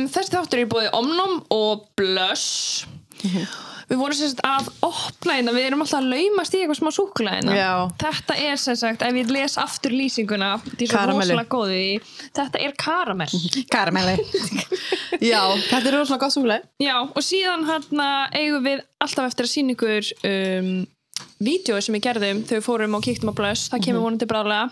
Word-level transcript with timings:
Um, 0.00 0.08
þessi 0.08 0.32
þáttur 0.32 0.62
er 0.62 0.70
búið 0.70 0.94
Omnum 0.96 1.42
og 1.52 1.84
Blush. 1.98 2.86
Við 3.90 3.98
vorum 3.98 4.14
sagt 4.14 4.38
að 4.46 4.68
opna 4.86 5.34
hérna, 5.34 5.52
við 5.52 5.64
erum 5.66 5.80
alltaf 5.82 5.98
að 5.98 6.12
laumast 6.12 6.54
í 6.54 6.60
eitthvað 6.60 6.78
smá 6.78 6.90
súkulega 6.94 7.40
hérna. 7.40 7.56
Já. 7.58 7.72
Þetta 7.98 8.36
er 8.46 8.60
sem 8.62 8.76
sagt, 8.78 9.02
ef 9.02 9.18
ég 9.18 9.32
les 9.34 9.56
aftur 9.58 9.96
lýsinguna, 9.98 10.50
því 10.70 10.88
svo 10.92 11.02
rosalega 11.10 11.50
góð 11.50 11.72
í, 11.74 11.88
þetta 12.38 12.62
er 12.62 12.76
karamell. 12.78 13.40
Karamelli 13.72 14.14
Já, 15.32 15.42
þetta 15.66 15.82
er 15.82 15.98
rosalega 15.98 16.22
gott 16.22 16.36
súkulega 16.36 16.86
Já, 16.86 16.94
og 17.02 17.26
síðan 17.26 17.66
hérna 17.66 18.08
eigum 18.38 18.64
við 18.70 18.86
alltaf 19.02 19.32
eftir 19.32 19.50
að 19.50 19.52
sína 19.56 19.74
ykkur 19.74 20.12
um, 20.30 20.72
vídeo 21.40 21.78
sem 21.80 21.94
við 21.96 22.02
gerðum 22.04 22.40
við 22.50 22.62
fórum 22.66 22.94
og 22.98 23.02
kíktum 23.06 23.30
á 23.32 23.34
Blush, 23.38 23.70
það 23.72 23.84
kemur 23.86 24.04
vonandi 24.04 24.28
bráðlega. 24.28 24.68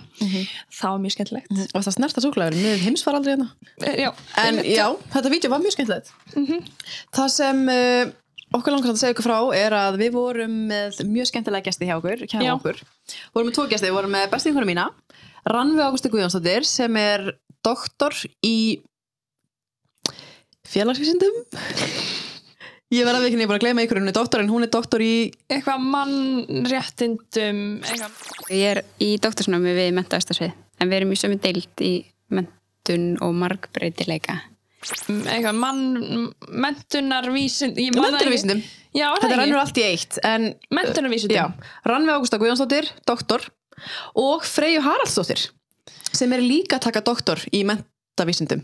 Það 0.78 0.94
var 0.94 1.02
mjög 1.04 1.14
skemmtilegt. 1.16 1.52
og 1.72 1.84
það 1.86 1.94
snerta 1.96 2.24
súkulega 2.24 2.54
við 2.56 2.82
heimsfar 2.86 3.16
aldrei 3.18 3.34
hérna? 3.36 3.48
Eh, 3.82 3.96
Já, 4.04 4.10
En 4.44 4.60
já, 4.68 4.86
þetta 5.14 5.32
vídeo 5.32 5.50
var 5.52 5.62
mjög 5.64 5.76
skemmtilegt. 5.78 6.12
Það 7.16 7.28
sem 7.32 7.62
uh, 7.72 8.12
okkur 8.58 8.72
langar 8.76 8.92
að 8.92 9.00
segja 9.00 9.14
ykkur 9.16 9.28
frá 9.28 9.38
er 9.56 9.72
að 9.80 9.98
við 10.02 10.12
vorum 10.18 10.58
með 10.68 11.00
mjög 11.08 11.30
skemmtilega 11.32 11.68
gesti 11.70 11.88
hjá 11.88 11.96
okkur, 11.98 12.26
hjá 12.28 12.38
Já. 12.44 12.52
okkur. 12.58 12.82
vorum 13.34 13.48
með 13.50 13.56
tvo 13.58 13.66
gesti, 13.72 13.88
við 13.88 13.96
vorum 13.98 14.14
með 14.16 14.28
bestu 14.32 14.50
vinkonu 14.52 14.68
mína 14.68 14.86
Rannvi 15.48 15.80
Águsti 15.80 16.10
Guðjónsdóttir 16.12 16.64
sem 16.68 16.96
er 17.00 17.30
doktor 17.64 18.12
í 18.44 18.82
félagsvísindum 20.68 21.38
Ég 22.88 23.04
verði 23.04 23.18
að 23.18 23.24
við 23.26 23.28
ekki 23.34 23.46
bara 23.50 23.58
að 23.60 23.64
gleyma 23.66 23.82
ykkur 23.84 23.98
hún 24.00 24.08
er 24.08 24.16
doktor 24.16 24.40
en 24.40 24.48
hún 24.48 24.64
er 24.64 24.70
doktor 24.72 25.02
í 25.04 25.12
eitthvað 25.52 25.82
mannréttindum, 25.92 27.58
eitthvað. 27.84 28.20
Ég 28.48 28.70
er 28.70 28.80
í 29.04 29.08
doktorsnámi 29.20 29.74
við 29.76 29.90
mentaðastasvið 29.98 30.54
en 30.80 30.88
við 30.92 30.96
erum 31.02 31.12
í 31.12 31.18
sömu 31.20 31.36
deild 31.42 31.82
í 31.84 31.90
mentun 32.32 33.04
og 33.26 33.34
margbreytileika. 33.42 34.38
eitthvað 34.88 35.58
mann, 35.58 35.82
mentunarvísind 36.48 37.76
það 37.76 37.90
ekki. 37.90 38.00
mentunarvísindum 38.00 38.60
já, 38.94 39.06
er 39.10 39.20
Þetta 39.20 39.28
það 39.28 39.36
rennur 39.42 39.58
ekki? 39.58 39.64
allt 39.66 39.78
í 39.82 39.86
eitt 39.90 40.18
en 40.24 40.48
mentunarvísindum 40.78 41.36
Já, 41.36 41.44
Rannvi 41.90 42.14
Ágústa 42.14 42.38
Guðjónsdóttir, 42.40 42.88
doktor 43.10 43.44
og 44.16 44.46
Freyju 44.48 44.80
Haraldsdóttir 44.86 45.44
sem 46.14 46.32
er 46.32 46.40
líka 46.46 46.78
að 46.78 46.86
taka 46.88 47.02
doktor 47.04 47.42
í 47.52 47.64
mentavísindum 47.68 48.62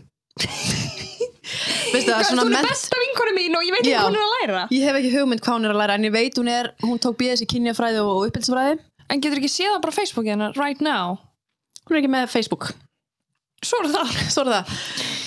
Veistu 1.45 2.09
það, 2.09 2.17
Hvað, 2.17 2.29
svona 2.29 2.45
þú 2.45 2.57
er 2.59 2.67
besta 2.69 3.01
vinkonu 3.01 3.35
mín 3.35 3.57
og 3.57 3.65
ég 3.65 3.75
veit 3.75 3.83
ekki 3.83 3.93
hvað 3.95 4.07
hún 4.09 4.17
er 4.17 4.25
að 4.25 4.33
læra. 4.35 4.63
Ég 4.73 4.87
hef 4.87 4.99
ekki 4.99 5.11
hugmynd 5.13 5.43
hvað 5.45 5.57
hún 5.57 5.67
er 5.67 5.75
að 5.75 5.81
læra 5.81 5.97
en 5.99 6.07
ég 6.07 6.15
veit 6.15 6.41
hún 6.41 6.49
er, 6.51 6.71
hún 6.85 7.01
tók 7.03 7.17
BS 7.19 7.45
í 7.45 7.47
kynjafræði 7.51 8.01
og 8.01 8.25
uppbyldisfræði 8.29 8.79
en 9.13 9.21
getur 9.21 9.41
ekki 9.41 9.51
séð 9.53 9.75
það 9.75 9.83
bara 9.85 9.93
á 9.93 9.99
Facebooki 9.99 10.33
hennar 10.33 10.57
right 10.57 10.81
now? 10.85 11.19
Hún 11.85 11.97
er 11.97 12.01
ekki 12.01 12.11
með 12.15 12.31
Facebook. 12.33 12.71
Svo 13.65 13.83
er 13.83 13.91
það. 13.93 14.15
Svo 14.33 14.45
er 14.45 14.51
það. 14.55 14.73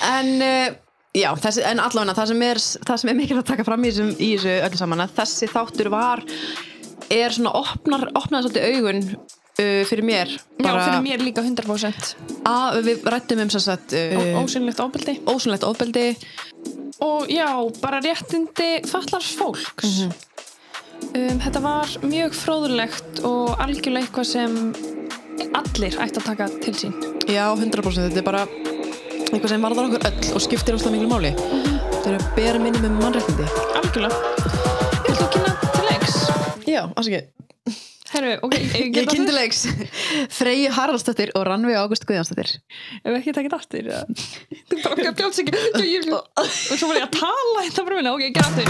En 0.08 0.32
uh, 0.42 0.78
já, 1.16 1.28
þessi, 1.44 1.62
en 1.70 1.82
allavega 1.84 2.16
það 2.18 2.32
sem 2.32 2.46
er, 2.48 2.62
það 2.90 3.02
sem 3.02 3.12
er 3.12 3.18
mikilvægt 3.20 3.46
að 3.46 3.52
taka 3.54 3.68
fram 3.68 3.86
í, 3.86 3.92
þessum, 3.92 4.10
í 4.18 4.32
þessu 4.34 4.56
öllu 4.66 4.82
saman 4.82 5.04
að 5.06 5.14
þessi 5.20 5.50
þáttur 5.54 5.92
var 5.94 6.24
er 7.14 7.32
svona 7.32 7.54
opnar, 7.56 8.08
opnaði 8.18 8.48
svolítið 8.48 8.74
augun 8.74 9.04
uh, 9.58 9.82
fyrir 9.88 10.04
mér 10.06 10.30
já, 10.30 10.70
fyrir 10.70 11.02
mér 11.04 11.24
líka 11.24 11.42
100% 11.42 12.14
að 12.48 12.80
við 12.86 13.08
rættum 13.12 13.42
um 13.42 13.50
sagt 13.52 13.94
uh, 13.96 14.38
ósynlegt 14.42 14.80
ofbeldi. 14.82 15.18
ósynlegt 15.28 15.66
ofbeldi. 15.66 16.06
Og 17.04 17.28
já, 17.30 17.46
bara 17.82 18.00
réttindi 18.02 18.80
fallars 18.90 19.30
fólks. 19.38 19.84
Mhm. 19.84 20.12
um, 21.14 21.40
þetta 21.44 21.62
var 21.62 21.92
mjög 22.02 22.34
fróðulegt 22.34 23.22
og 23.22 23.54
algjörlega 23.62 24.08
eitthvað 24.08 24.26
sem 24.32 24.56
allir 25.54 25.94
ætti 26.02 26.18
að 26.18 26.26
taka 26.26 26.48
til 26.64 26.74
sín. 26.74 26.96
Já, 27.28 27.46
100% 27.54 28.08
þetta 28.08 28.22
er 28.22 28.26
bara 28.26 28.46
eitthvað 29.28 29.50
sem 29.52 29.62
varðar 29.62 29.90
okkur 29.90 30.08
öll 30.10 30.34
og 30.34 30.42
skiptir 30.42 30.78
óslega 30.78 30.96
miklu 30.96 31.10
máli. 31.12 31.34
Þetta 31.38 32.14
er 32.14 32.18
að 32.18 32.30
bera 32.38 32.62
minni 32.62 32.82
með 32.82 32.98
mannrættindi 32.98 33.50
algjörlega. 33.78 34.22
Viltu 35.06 35.22
að 35.22 35.34
kynna 35.36 35.58
til 35.68 35.86
leiks? 35.92 36.18
Já, 36.66 36.82
afsakið 36.94 37.28
Herru, 38.08 38.38
ok, 38.46 38.54
ég 38.58 38.74
Ég 38.74 38.92
geta 38.94 39.12
kynnti 39.12 39.32
leiks. 39.36 39.66
Freyju 40.32 40.70
Haraldsdóttir 40.72 41.30
og 41.36 41.42
Rannvi 41.48 41.74
Ágúst 41.76 42.06
Guðjónsdóttir. 42.08 42.48
Ef 43.02 43.12
ekki 43.18 43.32
takit 43.36 43.52
aftur? 43.56 43.84
Þú 44.70 44.74
bara 44.80 44.94
okkar 44.96 45.14
bjóðs 45.20 45.38
ekki. 45.44 45.52
Og 46.16 46.76
svo 46.78 46.86
var 46.88 46.96
ég 47.02 47.06
að 47.08 47.14
tala 47.20 47.58
þetta 47.66 47.80
bara 47.88 47.96
minna. 48.00 48.12
Ok, 48.16 48.22
ekki 48.30 48.40
aftur 48.44 48.66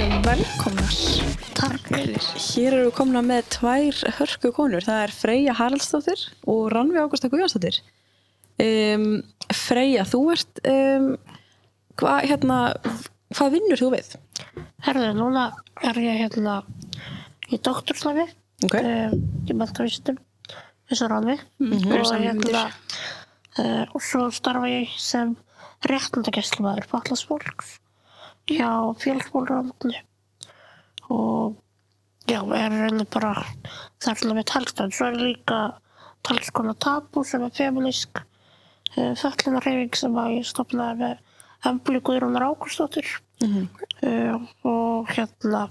herru, 0.00 0.20
velkomnar. 0.24 0.94
Takk 1.56 1.88
fyrir. 1.90 2.26
Hér 2.40 2.74
eru 2.74 2.88
við 2.88 2.94
komna 2.96 3.20
með 3.24 3.48
tvær 3.56 3.98
hörku 4.18 4.52
konur. 4.56 4.84
Það 4.84 5.02
er 5.04 5.12
Freyja 5.14 5.56
Haraldsdóttir 5.58 6.22
og 6.48 6.70
Rannvi 6.72 7.00
Ágústa 7.00 7.28
Guðjónsdóttir. 7.32 7.80
Um, 8.60 9.20
Freyja, 9.52 10.06
þú 10.08 10.20
ert 10.34 10.62
um, 10.68 11.10
hvað 12.00 12.28
hérna 12.30 12.60
hvað 13.36 13.52
vinnur 13.56 13.80
þú 13.80 13.90
við? 13.96 14.14
Herðu, 14.86 15.10
núna 15.18 15.44
er 15.84 16.00
ég 16.00 16.22
hérna 16.24 16.60
í 17.50 17.60
doktorslæfi 17.60 18.26
Ok, 18.66 18.76
um, 18.80 19.20
í 19.48 19.56
mentavísindum 19.56 20.18
eins 20.90 21.04
og 21.04 21.12
ranni 21.12 21.38
við 21.60 21.86
erum 21.88 22.08
og 22.08 22.24
hérna 22.24 22.64
uh, 22.68 23.84
og 23.86 24.00
svo 24.04 24.26
starfa 24.34 24.68
ég 24.68 24.92
sem 25.00 25.36
réttindagæslumaður 25.88 26.88
fatlas 26.90 27.24
fólks 27.28 27.78
hjá 28.48 28.70
félagsmálurandli 29.02 29.98
og 31.10 31.58
já, 32.30 32.40
er 32.56 32.70
reyni 32.70 33.06
bara 33.10 33.34
það 34.00 34.12
er 34.12 34.20
til 34.20 34.30
að 34.30 34.38
við 34.38 34.48
talstönd 34.52 34.96
svo 34.96 35.08
er 35.10 35.18
líka 35.18 35.60
talskona 36.26 36.76
tabu 36.78 37.24
sem 37.26 37.44
er 37.46 37.54
feminísk 37.56 38.20
uh, 38.20 39.12
föllunarreyfing 39.18 39.98
sem 39.98 40.16
að 40.20 40.38
ég 40.38 40.48
stopnaði 40.48 41.02
með 41.02 41.26
Embli 41.70 42.00
Guðrúnar 42.00 42.46
Ágústóttir 42.48 43.08
uh, 43.44 44.36
og 44.64 45.10
hérna 45.12 45.66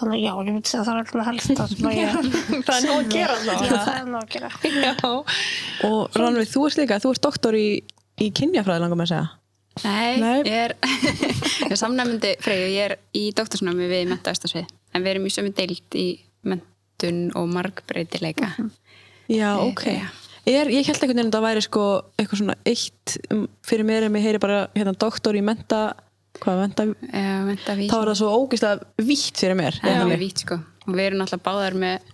þannig 0.00 0.24
já, 0.24 0.32
ég 0.32 0.50
myndi 0.50 0.70
segja 0.70 0.82
að 0.82 0.88
það 0.88 1.00
er 1.00 1.10
svona 1.10 1.26
helst 1.28 1.52
það 1.54 1.74
sem 1.74 1.88
að 1.88 1.98
ég 2.00 2.16
Það 2.66 2.74
er 2.76 2.86
nóg 2.88 2.96
að 2.98 3.12
gera 3.14 3.36
Já, 3.46 3.54
þá 3.54 3.76
það 3.76 3.94
er 3.94 4.08
nóg 4.10 4.20
að 4.24 4.32
gera. 4.34 4.50
Já, 4.74 4.94
og 5.90 6.18
Rannvi, 6.18 6.46
þú 6.50 6.66
ert 6.68 6.80
líka, 6.80 7.00
þú 7.04 7.14
ert 7.14 7.26
doktor 7.28 7.58
í, 7.58 7.68
í 8.18 8.30
kynjafræði 8.34 8.84
langum 8.84 9.04
að 9.04 9.12
segja 9.12 9.28
Nei, 9.82 10.20
Nei. 10.22 10.42
ég 10.46 10.58
er, 10.68 10.74
er 11.70 11.76
samnefndi 11.80 12.34
Freyju, 12.44 12.66
ég 12.70 12.84
er 12.92 12.94
í 13.18 13.24
doktorsnámi 13.34 13.88
við 13.90 14.04
mentaðastasvið 14.12 14.68
en 14.94 15.02
við 15.02 15.10
erum 15.16 15.26
í 15.26 15.32
sömu 15.34 15.50
deild 15.58 15.96
í 15.98 16.06
mentun 16.46 17.24
og 17.34 17.48
margbreytileika. 17.56 18.52
Já, 19.26 19.50
Eh, 19.56 19.64
ok 19.66 19.82
já. 19.88 20.06
er, 20.46 20.68
Ég 20.70 20.86
held 20.86 21.00
einhvern 21.00 21.16
veginn 21.16 21.30
að 21.32 21.36
það 21.38 21.46
væri 21.48 21.62
sko 21.64 21.84
eitthvað 22.20 22.40
svona 22.42 22.56
eitt 22.68 23.14
fyrir 23.66 23.86
mér 23.88 24.06
en 24.06 24.12
mér 24.14 24.26
heyri 24.28 24.38
bara 24.42 24.58
hérna 24.76 24.92
doktor 24.94 25.34
í 25.34 25.42
menta 25.42 25.94
hvað, 26.42 26.60
menta, 26.60 26.84
Já, 27.08 27.34
mentavísindi. 27.48 27.90
þá 27.90 27.96
er 28.02 28.10
það 28.12 28.18
svo 28.20 28.32
ógeðslega 28.38 29.06
vítt 29.08 29.40
fyrir 29.42 29.56
mér 29.58 29.80
Já, 29.82 30.02
við 30.10 30.22
vít 30.22 30.44
sko. 30.44 30.60
Og 30.86 30.92
við 30.98 31.06
erum 31.08 31.22
náttúrulega 31.24 31.46
báðar 31.48 31.78
með 31.80 32.12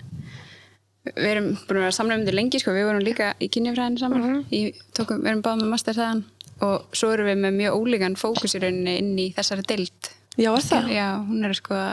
við 1.17 1.31
erum 1.33 1.47
búin 1.67 1.79
að 1.81 1.85
vera 1.89 1.97
samnefndir 1.97 2.37
lengi 2.37 2.61
sko, 2.61 2.75
við 2.77 2.85
vorum 2.87 3.03
líka 3.05 3.33
í 3.43 3.49
kynjafræðinu 3.53 3.99
saman 4.03 4.45
í, 4.55 4.61
tókum, 4.95 5.23
við 5.25 5.31
erum 5.33 5.43
báðar 5.45 5.63
með 5.65 5.71
master 5.75 5.97
þaðan 5.97 6.21
og 6.67 6.97
svo 6.97 7.11
erum 7.15 7.31
við 7.31 7.43
með 7.45 7.59
mjög 7.59 7.81
ólíkan 7.81 8.17
fókus 8.21 8.57
í 8.57 8.63
rauninni 8.63 8.97
inn 9.01 9.13
í 9.19 9.27
þessari 9.37 9.67
deild. 9.69 10.11
Já, 10.37 10.51
er 10.53 10.65
það? 10.67 10.89
Já, 10.95 11.09
hún 11.27 11.45
er 11.45 11.55
að 11.55 11.61
skoða 11.61 11.91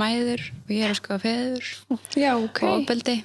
mæður 0.00 0.46
og 0.54 0.72
ég 0.72 0.86
er 0.86 0.94
að 0.94 0.98
skoða 1.00 1.20
feður 1.24 1.70
já, 2.16 2.32
ok. 2.38 2.62
og 2.62 2.74
ofbeldi. 2.78 3.16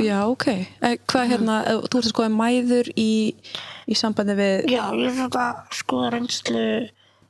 Já, 0.00 0.18
ok. 0.24 0.46
Eh, 0.56 0.96
Hvað 1.04 1.32
hérna, 1.34 1.56
eh, 1.68 1.82
þú 1.84 1.98
ert 2.00 2.06
að 2.08 2.12
skoða 2.14 2.32
mæður 2.32 2.88
í, 2.96 3.10
í 3.86 3.98
sambandi 3.98 4.36
við 4.38 4.70
Já, 4.72 4.82
ég 4.96 5.10
er 5.10 5.18
svona 5.18 5.42
að 5.44 5.76
skoða 5.82 6.12
reynslu 6.14 6.64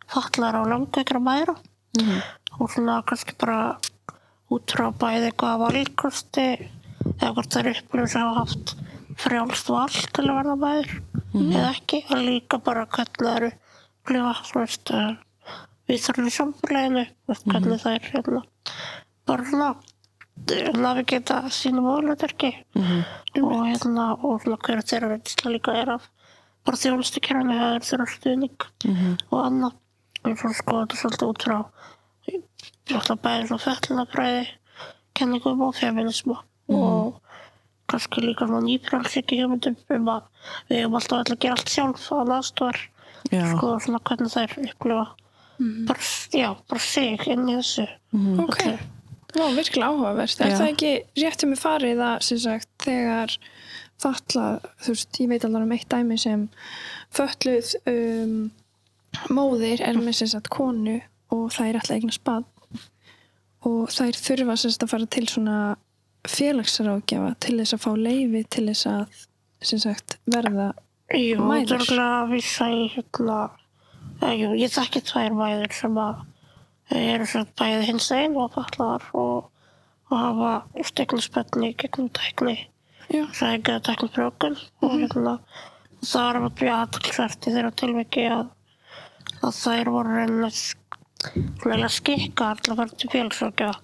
fatlar 0.07 0.55
á 0.55 0.63
langveikra 0.71 1.21
mæra 1.21 1.57
og 2.61 2.71
svona 2.71 3.01
kannski 3.09 3.35
bara 3.41 3.77
út 4.53 4.71
frá 4.71 4.91
bæði 4.95 5.33
hvað 5.35 5.63
var 5.65 5.75
líkosti 5.75 6.47
eða 7.17 7.33
hvort 7.35 7.53
það 7.53 7.63
er 7.63 7.81
upplifur 7.81 8.13
sem 8.13 8.23
hafa 8.23 8.45
haft 8.45 8.75
frjálst 9.17 9.71
val 9.73 9.91
til 9.91 10.27
að 10.27 10.37
verða 10.39 10.57
mæður 10.61 10.91
eða 11.37 11.69
ekki 11.71 12.03
og 12.11 12.23
líka 12.25 12.61
bara 12.65 12.87
hvernig 12.87 13.23
það 13.23 13.37
eru 13.37 13.53
veist 14.57 14.93
uh, 14.95 15.15
við 15.87 16.03
þurfum 16.05 16.29
í 16.31 16.35
samfélaginu 16.35 17.05
þú 17.07 17.33
veist, 17.33 17.47
hvernig 17.51 17.83
það 17.83 17.97
er 17.99 18.09
hérna. 18.13 18.43
Bara 19.27 19.47
svona 19.51 19.71
navigata 20.77 21.39
sínum 21.51 21.89
ólega 21.91 22.29
og 23.41 23.65
hérna 23.67 24.11
og 24.21 24.43
svona 24.45 24.61
hver 24.67 24.85
þeirra 24.85 25.11
reynsla 25.15 25.55
líka 25.55 25.75
er 25.81 25.95
af 25.97 26.11
bara 26.67 26.81
þjónustu 26.83 27.23
kerfinu 27.23 27.59
það 27.59 27.75
er 27.79 27.89
þeirra 27.91 28.09
stuðning 28.13 28.69
og 29.31 29.41
annað. 29.43 29.77
Og 30.27 30.39
svo 30.41 30.53
sko 30.59 30.81
þetta 30.83 31.01
svolítið 31.01 31.29
út 31.31 31.47
frá 31.47 31.59
svona 32.87 33.21
bæði 33.23 33.49
svona 33.49 33.65
fellunabræði 33.65 34.47
kenningum 35.17 35.63
og 35.67 35.77
feminismu 35.79 36.37
og 36.75 37.21
kannski 37.91 38.25
líka 38.25 38.49
svona 38.49 38.65
nýprálsiki 38.67 39.41
hugmyndum 39.43 39.77
um 39.97 40.11
að 40.17 40.27
við 40.71 40.83
hefum 40.83 40.99
alltaf 41.01 41.23
öll 41.23 41.37
að 41.37 41.41
gera 41.45 41.57
allt 41.59 41.73
sjálf 41.73 42.09
á 42.11 42.17
aðstofar 42.25 42.83
sko 43.27 43.71
svona 43.83 44.03
hvernig 44.07 44.35
þær 44.35 44.59
upplifa 44.65 45.07
bara, 45.89 46.11
já, 46.37 46.51
bara 46.69 46.83
sig 46.85 47.27
inn 47.33 47.49
í 47.49 47.57
þessu. 47.57 47.87
Ok, 48.45 48.61
Vá, 49.37 49.49
virkilega 49.53 49.91
áhugavert. 49.93 50.41
Er 50.41 50.53
Já. 50.53 50.57
það 50.61 50.71
ekki 50.71 50.91
rétt 51.21 51.43
sem 51.43 51.53
er 51.53 51.61
farið 51.61 52.03
að, 52.07 52.15
sem 52.25 52.39
sagt, 52.41 52.69
þegar 52.85 53.35
falla, 54.01 54.45
þú 54.85 54.95
veist, 54.95 55.19
ég 55.21 55.31
veit 55.33 55.45
alveg 55.45 55.67
um 55.67 55.75
eitt 55.77 55.89
dæmi 55.93 56.19
sem 56.21 56.45
fölluð 57.17 57.73
um, 57.93 58.37
móðir 59.33 59.83
er 59.85 59.99
með 60.01 60.21
sem 60.21 60.31
sagt 60.33 60.51
konu 60.53 60.99
og 61.33 61.47
það 61.53 61.69
er 61.69 61.79
alltaf 61.81 61.97
eignar 61.97 62.17
spad 62.17 62.49
og 63.67 63.93
þær 63.93 64.21
þurfa 64.21 64.57
sem 64.61 64.73
sagt 64.73 64.87
að 64.87 64.93
fara 64.93 65.09
til 65.17 65.27
svona 65.33 65.59
félagsrákjafa 66.31 67.35
til 67.45 67.57
þess 67.61 67.77
að 67.77 67.83
fá 67.85 67.91
leifi 67.99 68.43
til 68.51 68.67
þess 68.71 68.89
að 68.91 69.23
sem 69.67 69.81
sagt 69.83 70.19
verða 70.31 70.73
Jú, 71.15 71.39
Mæður. 71.39 71.85
er 71.87 72.01
að 72.03 72.33
hérna, 72.91 73.51
eh, 74.23 74.33
jú, 74.35 74.49
ég 74.59 74.73
þekki 74.75 75.03
tvær 75.07 75.37
mæður 75.39 75.73
sem 75.73 75.99
að 76.03 76.25
eh, 76.91 77.15
eru 77.15 77.27
svona 77.31 77.47
bæði 77.61 77.85
hins 77.87 78.11
einn 78.11 78.35
og 78.37 78.57
fallar 78.57 79.07
og, 79.15 79.51
og 80.11 80.17
hafa 80.19 80.83
steglispenni 80.83 81.75
gegnum 81.79 82.11
tækni, 82.11 82.57
Já. 83.09 83.23
sækja 83.33 83.79
tækni 83.87 84.11
frjókun 84.11 84.59
og 84.83 84.97
hérna, 84.99 85.39
það 86.03 86.29
er 86.33 86.41
að 86.41 86.57
byrja 86.59 86.81
aðtilsvert 86.83 87.47
í 87.47 87.55
þeirra 87.55 87.73
tilviki 87.83 88.27
að, 88.35 88.51
að 89.43 89.63
þær 89.63 89.93
voru 89.95 90.51
skikkar 90.51 90.86
til 92.63 92.73
að 92.73 92.81
fara 92.81 92.99
til 93.03 93.11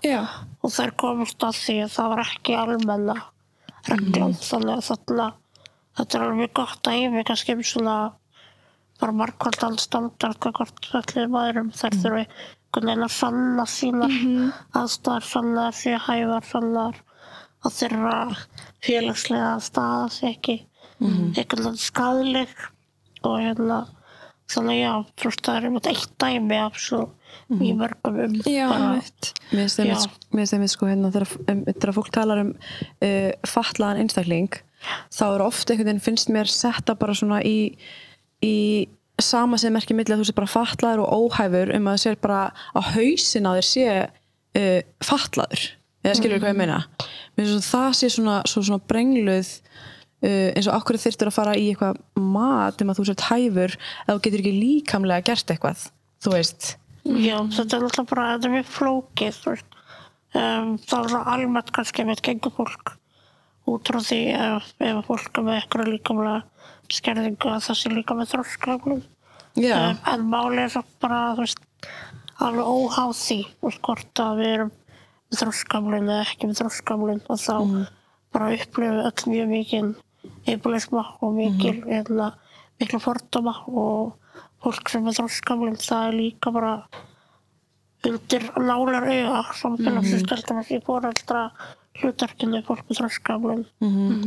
Já, 0.07 0.21
og 0.63 0.75
þær 0.75 0.95
komist 1.03 1.47
að 1.47 1.61
því 1.61 1.77
að 1.85 1.95
það 1.97 2.11
var 2.13 2.25
ekki 2.25 2.57
almenna 2.59 3.17
reglan. 3.89 4.35
Þannig 4.39 4.75
að 4.75 4.89
þetta 5.99 6.19
er 6.19 6.27
alveg 6.27 6.53
gott 6.57 6.91
að 6.91 6.99
yfir 7.05 7.29
kannski 7.29 7.57
um 7.57 7.63
svona 7.67 7.97
bara 9.03 9.17
markvaldan 9.19 9.79
standard 9.83 10.39
hvað 10.43 10.59
hvort 10.61 10.91
allir 11.01 11.33
maðurum. 11.33 11.73
Þær 11.75 11.97
þurfi 12.03 12.27
einhvern 12.27 12.89
veginn 12.89 13.07
að 13.07 13.17
sanna 13.17 13.65
sínar 13.69 14.19
aðstæðar, 14.79 15.27
sanna 15.29 15.65
þær 15.69 15.81
séu 15.81 15.99
hæfar 16.07 16.47
sanna 16.49 16.85
þær 16.93 17.03
að 17.63 17.75
þeirra 17.79 18.15
félagslega 18.83 19.51
staða 19.63 20.07
sé 20.11 20.31
ekki 20.33 20.57
einhvern 21.03 21.67
veginn 21.67 21.83
skadleg 21.83 22.55
og 23.23 23.37
hérna 23.39 23.83
þannig 24.53 24.81
já, 24.81 24.93
veist 25.29 25.45
það 25.47 25.59
er 25.59 25.67
einmitt 25.69 25.91
eitt 25.93 26.15
dæmi 26.23 26.59
af 26.59 26.81
svo 26.81 27.03
mjög 27.53 27.79
mörgum 27.81 28.19
um 28.25 28.35
já. 28.47 28.69
Mér 29.53 29.69
finnst 29.69 30.19
finnst 30.33 30.57
einmitt 30.57 30.73
sko 30.73 30.89
hérna 30.89 31.13
þegar, 31.13 31.95
fólk 31.97 32.11
talar 32.15 32.43
um 32.45 32.53
uh, 32.55 33.31
fatlaðan 33.49 34.03
einstakling 34.05 34.63
þá 35.13 35.27
er 35.29 35.45
oft 35.45 35.71
einhvern 35.71 35.93
veginn 35.93 36.05
finnst 36.05 36.33
mér 36.33 36.51
setta 36.51 36.97
bara 36.99 37.15
svona 37.17 37.43
í, 37.47 37.75
í 38.43 38.57
sama 39.23 39.59
sem 39.61 39.75
merkir 39.75 39.97
milli 39.97 40.15
að 40.15 40.23
þú 40.23 40.31
sé 40.31 40.37
bara 40.37 40.51
fatlaður 40.51 41.05
og 41.05 41.29
óhæfur 41.29 41.73
um 41.77 41.87
að 41.87 41.97
það 41.99 42.03
sé 42.05 42.17
bara 42.25 42.43
á 42.51 42.81
hausin 42.95 43.49
á 43.49 43.53
þér 43.59 43.69
sé 43.69 43.87
uh, 44.03 44.81
fatlaður. 45.05 45.71
Eða 46.03 46.19
skilur 46.19 46.43
hvað 46.43 46.55
ég 46.55 46.59
meina? 46.59 46.83
Mér 47.39 47.51
finnst 47.53 47.71
það 47.71 47.91
sé 48.01 48.11
svona, 48.11 48.41
svo, 48.51 48.65
svona 48.67 48.83
brengluð 48.91 49.53
uh, 50.27 50.51
eins 50.51 50.69
og 50.69 50.77
okkur 50.81 50.99
þyrftur 51.05 51.31
að 51.31 51.39
fara 51.39 51.57
í 51.59 51.69
eitthvað 51.71 52.01
mat 52.19 52.83
um 52.83 52.93
að 52.93 53.01
þú 53.01 53.09
sért 53.11 53.27
hæfur 53.29 53.77
eða 53.77 54.17
þú 54.17 54.23
getur 54.27 54.45
ekki 54.45 54.55
líkamlega 54.59 55.29
gert 55.31 55.55
eitthvað 55.55 55.87
þú 56.23 56.35
veist 56.37 56.73
Já, 57.03 57.37
þetta 57.51 57.77
er 57.77 57.83
náttúrulega 57.83 58.09
bara, 58.13 58.27
þetta 58.35 58.49
er 58.49 58.55
mjög 58.57 58.69
flókið, 58.77 59.39
þú 59.43 59.55
veist. 59.55 59.79
Um, 60.33 60.69
það 60.81 60.99
er 60.99 61.11
svona 61.13 61.33
almennt 61.35 61.73
kannski 61.77 62.05
með 62.09 62.23
gengur 62.25 62.55
fólk 62.57 62.95
út 63.69 63.89
frá 63.91 63.99
því 64.03 64.21
ef, 64.35 64.71
ef 64.83 65.01
fólk 65.07 65.39
er 65.39 65.45
með 65.47 65.59
eitthvað 65.59 65.91
líkamlega 65.93 66.39
skerðingu 66.93 67.51
að 67.53 67.67
það 67.67 67.79
sé 67.81 67.93
líka 67.93 68.17
með 68.17 68.31
þróskraflum. 68.33 69.03
Já, 69.61 69.77
Um, 69.77 69.99
en 70.09 70.23
málið 70.33 70.63
er 70.63 70.71
svo 70.73 70.83
bara, 71.03 71.19
þú 71.37 71.45
veist, 71.45 71.67
alveg 72.41 72.71
óháð 72.73 73.13
því, 73.19 73.41
þú 73.59 73.69
veist, 73.69 73.83
hvort 73.85 74.23
að 74.25 74.41
við 74.41 74.53
erum 74.55 74.73
með 74.73 75.43
þróskraflun 75.43 76.09
eða 76.09 76.25
ekki 76.25 76.49
með 76.49 76.63
þróskraflun 76.63 77.23
og 77.27 77.43
þá 77.43 77.57
bara 78.33 78.55
upplifum 78.57 79.03
öll 79.11 79.29
mjög 79.35 79.53
mikið 79.53 79.93
eibulisma 80.49 81.05
og 81.21 81.35
mikil, 81.37 81.77
hérna, 81.85 82.33
mikla 82.81 83.01
fordóma 83.03 83.55
og 83.69 84.15
fólk 84.63 84.93
sem 84.93 85.07
er 85.07 85.19
þróskamlum 85.19 85.79
það 85.81 86.09
er 86.09 86.19
líka 86.19 86.53
bara 86.55 86.75
undir 88.07 88.49
nálar 88.59 89.07
auga. 89.07 89.45
Samfélagsins 89.55 90.23
mm 90.23 90.29
-hmm. 90.29 90.59
að 90.59 90.67
því 90.69 90.83
fóreldra 90.87 91.43
hlutarkinu 92.01 92.63
fólk 92.67 92.87
með 92.89 93.01
þróskamlum 93.01 93.65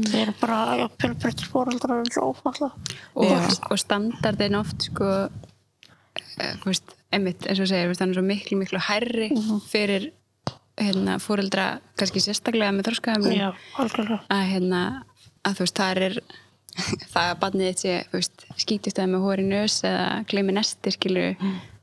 þeir 0.06 0.22
eru 0.22 0.36
bara 0.42 0.60
já, 0.80 0.86
fjölbreyttir 1.02 1.50
fóreldrar 1.50 2.04
eins 2.04 2.20
og 2.22 2.36
ófalla 2.36 2.70
og, 3.16 3.56
og 3.72 3.80
standardin 3.82 4.60
oft 4.60 4.86
sko 4.90 5.08
eh, 5.26 6.54
þú 6.62 6.70
veist, 6.70 6.94
einmitt 7.16 7.48
eins 7.50 7.64
og 7.64 7.72
segir, 7.72 7.88
þú 7.88 7.94
veist, 7.94 8.04
hann 8.04 8.14
er 8.14 8.20
svo 8.20 8.26
miklu 8.28 8.60
miklu 8.62 8.84
hærri 8.86 9.32
fyrir 9.72 10.12
hérna, 10.78 11.18
fóreldra 11.24 11.68
kannski 11.98 12.22
sérstaklega 12.22 12.74
með 12.76 12.92
algjörlega. 12.92 14.22
Að 14.30 14.48
hérna 14.52 14.82
að 15.46 15.58
þú 15.58 15.66
veist, 15.66 15.80
það 15.80 16.02
er 16.08 16.18
það 17.14 17.30
að 17.30 17.40
barnið 17.44 17.72
þitt 17.72 17.84
sé, 17.86 17.96
þú 18.12 18.20
veist, 18.20 18.46
skítist 18.62 19.00
það 19.00 19.12
með 19.14 19.26
hóri 19.28 19.48
nös 19.48 19.80
eða 19.88 20.08
gleymi 20.32 20.56
nesti 20.58 20.94
skilur 20.96 21.36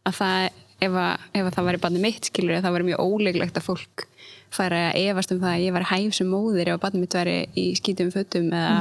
að 0.09 0.17
það, 0.19 0.49
ef 0.83 0.97
að, 1.05 1.27
ef 1.33 1.45
að 1.49 1.57
það 1.57 1.69
væri 1.71 1.83
barnið 1.87 2.07
mitt 2.07 2.31
skilur, 2.31 2.63
það 2.63 2.77
væri 2.77 2.89
mjög 2.91 3.05
óleglegt 3.07 3.61
að 3.61 3.69
fólk 3.69 4.07
færi 4.53 4.81
að 4.91 4.99
efast 5.07 5.33
um 5.33 5.41
það 5.41 5.55
að 5.55 5.65
ég 5.65 5.77
væri 5.77 5.91
hæf 5.93 6.17
sem 6.19 6.29
móðir 6.29 6.71
ef 6.71 6.79
að 6.79 6.83
barnið 6.87 7.05
mitt 7.07 7.17
væri 7.17 7.37
í 7.57 7.67
skítum 7.79 8.13
fötum 8.13 8.51
eða 8.53 8.81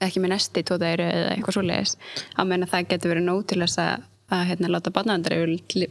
ekki 0.00 0.22
með 0.22 0.32
nesti 0.34 0.62
tótaðir 0.64 1.02
eða 1.04 1.32
eitthvað 1.34 1.56
svoleiðis. 1.58 1.96
Að 2.38 2.54
það 2.70 2.86
getur 2.92 3.12
verið 3.12 3.26
nóg 3.26 3.42
til 3.50 3.60
þess 3.60 3.80
að, 3.82 4.06
að 4.30 4.42
hérna, 4.50 4.70
láta 4.70 4.92
barnaðandar 4.94 5.36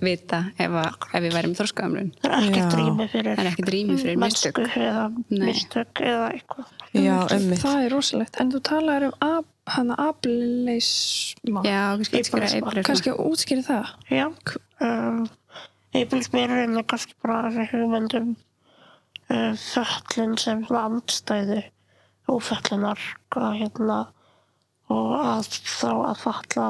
vita 0.05 0.43
ef, 0.55 0.71
að, 0.71 1.07
ef 1.11 1.25
ég 1.27 1.33
væri 1.35 1.51
með 1.51 1.61
þorskaðamlun 1.61 2.11
það 2.23 2.35
er 2.35 2.49
ekkert 2.49 2.77
rými 2.79 3.07
fyrir 3.11 3.41
er 3.43 3.63
drými 3.69 3.97
fyrir 3.99 4.21
mistök 4.21 4.61
eða 4.65 5.05
mistök 5.29 6.03
eða 6.03 6.27
eitthvað 6.33 6.75
já, 6.95 7.15
Það 7.29 7.83
er 7.83 7.93
rosalegt. 7.93 8.37
En 8.41 8.51
þú 8.53 8.61
talar 8.65 9.05
um 9.09 9.43
hana 9.69 9.95
ableisma. 10.01 11.61
já, 11.65 11.95
kannski 11.97 12.21
útskýra. 12.23 12.83
Kannski 12.83 13.13
útskýri 13.13 13.65
það. 13.65 13.91
Já, 14.09 14.25
um, 14.81 15.25
eibilsmér 15.93 16.49
er 16.53 16.63
einnig 16.65 16.87
kannski 16.89 17.17
bara 17.23 17.51
þessi 17.53 17.83
hugmyndum 17.83 18.31
uh, 19.29 19.53
föllin 19.53 20.37
sem 20.41 20.63
svona 20.65 20.87
andstæðu 20.89 21.61
óföllinar 22.29 23.01
hvað 23.33 23.59
hérna 23.63 23.99
og 24.89 25.13
að 25.19 25.51
þá 25.65 25.91
að 25.93 26.23
falla 26.23 26.67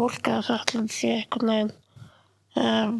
fólk 0.00 0.30
eða 0.32 0.42
föllin 0.48 0.88
sé 0.92 1.12
einhvern 1.18 1.52
veginn 1.52 1.72
um, 2.56 2.96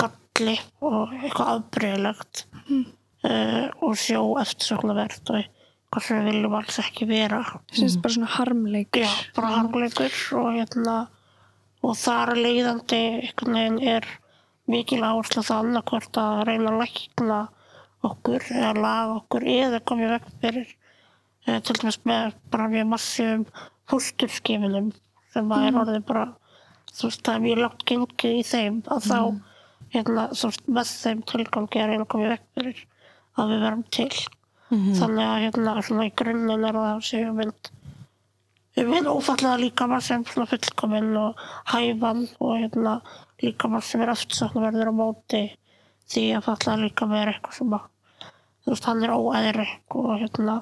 galli 0.00 0.56
og 0.84 1.12
eitthvað 1.20 1.50
afbreyðilegt 1.56 2.44
uh, 2.70 3.66
og 3.84 3.98
sjó 3.98 4.22
eftirsóknarvert 4.42 5.34
og 5.34 5.40
eitthvað 5.42 6.06
sem 6.06 6.20
við 6.20 6.30
viljum 6.32 6.56
alls 6.58 6.80
ekki 6.82 7.08
vera. 7.10 7.42
Sýnst 7.74 8.00
bara 8.02 8.16
svona 8.16 8.32
harmleikur. 8.38 9.04
Já, 9.04 9.12
bara 9.36 9.52
harmleikur 9.58 10.20
og 10.40 10.52
hérna 10.56 10.96
og 11.84 11.98
þar 12.00 12.34
leiðandi 12.38 13.00
einhvern 13.20 13.58
veginn 13.58 13.82
er 13.96 14.08
mikil 14.70 15.02
áherslu 15.04 15.44
á 15.44 15.48
það 15.48 15.66
annarkvort 15.66 16.20
að 16.20 16.42
reyna 16.48 16.72
að 16.72 16.80
lækna 16.80 17.40
okkur 18.04 18.46
eða 18.52 18.72
laga 18.78 19.18
okkur 19.18 19.46
eða 19.54 19.80
komið 19.88 20.12
vekk 20.14 20.30
fyrir 20.40 20.70
eh, 21.46 21.58
til 21.60 21.76
dæmis 21.80 22.00
með 22.08 22.38
bara 22.52 22.70
mjög 22.72 22.88
massífum 22.92 23.44
fósturskifinum 23.90 24.90
sem 25.34 25.52
að 25.52 25.68
er 25.68 25.78
orðið 25.82 26.06
bara 26.08 26.24
veist 27.02 27.22
það 27.26 27.34
er 27.34 27.44
mjög 27.44 27.60
langt 27.64 27.84
gengið 27.90 28.38
í 28.38 28.42
þeim 28.48 28.80
að 28.94 29.08
þá 29.10 29.18
hérna, 29.94 30.26
þú 30.34 30.50
veist, 30.50 30.66
með 30.78 30.90
þeim 31.04 31.22
tilgangi 31.30 31.82
að 31.82 31.90
reyna 31.90 32.04
að 32.06 32.10
komið 32.14 32.34
vekk 32.34 32.48
fyrir 32.58 32.82
að 33.34 33.54
við 33.54 33.64
verum 33.66 33.86
til. 33.94 34.10
Þannig 34.74 35.24
að 35.28 35.40
hérna 35.44 35.72
svona 35.86 36.06
í 36.08 36.12
grunninn 36.18 36.66
er 36.66 36.78
það 36.78 36.94
þessi 36.98 37.24
hugmynd 37.24 37.72
Við 38.74 38.90
erum 38.90 39.20
ófallega 39.20 39.58
líkamar 39.60 40.02
sem 40.02 40.24
svona 40.26 40.48
fullkominn 40.50 41.12
og 41.14 41.42
hæfan 41.70 42.24
og 42.42 42.56
hérna 42.58 42.96
líkamar 43.42 43.84
sem 43.86 44.02
er 44.02 44.10
eftirsaknaverður 44.10 44.90
á 44.90 44.94
móti 44.98 45.42
því 46.10 46.24
að 46.34 46.46
falla 46.48 46.74
líkamar 46.80 47.20
er 47.20 47.32
eitthvað 47.34 47.58
sem 47.60 47.76
að 47.76 47.84
þú 48.64 48.72
veist, 48.72 48.88
hann 48.88 49.04
er 49.06 49.14
óæðri 49.14 49.68
og 49.94 50.10
hérna 50.18 50.56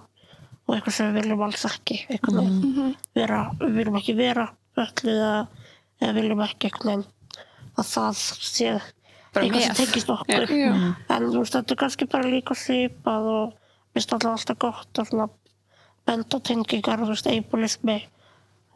og 0.66 0.74
eitthvað 0.74 0.96
sem 0.98 1.08
við 1.08 1.22
viljum 1.22 1.44
alls 1.46 1.64
ekki 1.70 1.98
eitthvað 2.04 2.42
mm. 2.42 2.92
vera, 3.16 3.40
við 3.62 3.78
viljum 3.80 3.98
ekki 4.02 4.16
vera 4.18 4.46
öllu 4.82 5.14
eða, 5.14 5.32
eða 6.02 6.16
viljum 6.18 6.42
ekki 6.44 6.68
eitthvað 6.70 7.06
að 7.78 7.86
það 7.88 8.18
sé 8.18 8.74
Bara 9.32 9.46
eitthvað 9.46 9.62
sem 9.64 9.76
tengist 9.78 10.10
okkur. 10.12 10.50
Já. 10.52 10.72
en 11.08 11.28
þú 11.30 11.38
veist, 11.40 11.54
þetta 11.56 11.72
er 11.72 11.78
kannski 11.80 12.08
bara 12.12 12.28
líka 12.28 12.56
svipað 12.58 13.28
og 13.32 13.54
mér 13.54 13.94
finnst 13.96 14.12
alltaf 14.16 14.34
alltaf 14.36 14.58
gott 14.60 15.00
að 15.00 15.30
benda 16.08 16.40
tengingar, 16.44 17.00
þú 17.00 17.08
veist, 17.14 17.30
eibulismi 17.30 17.96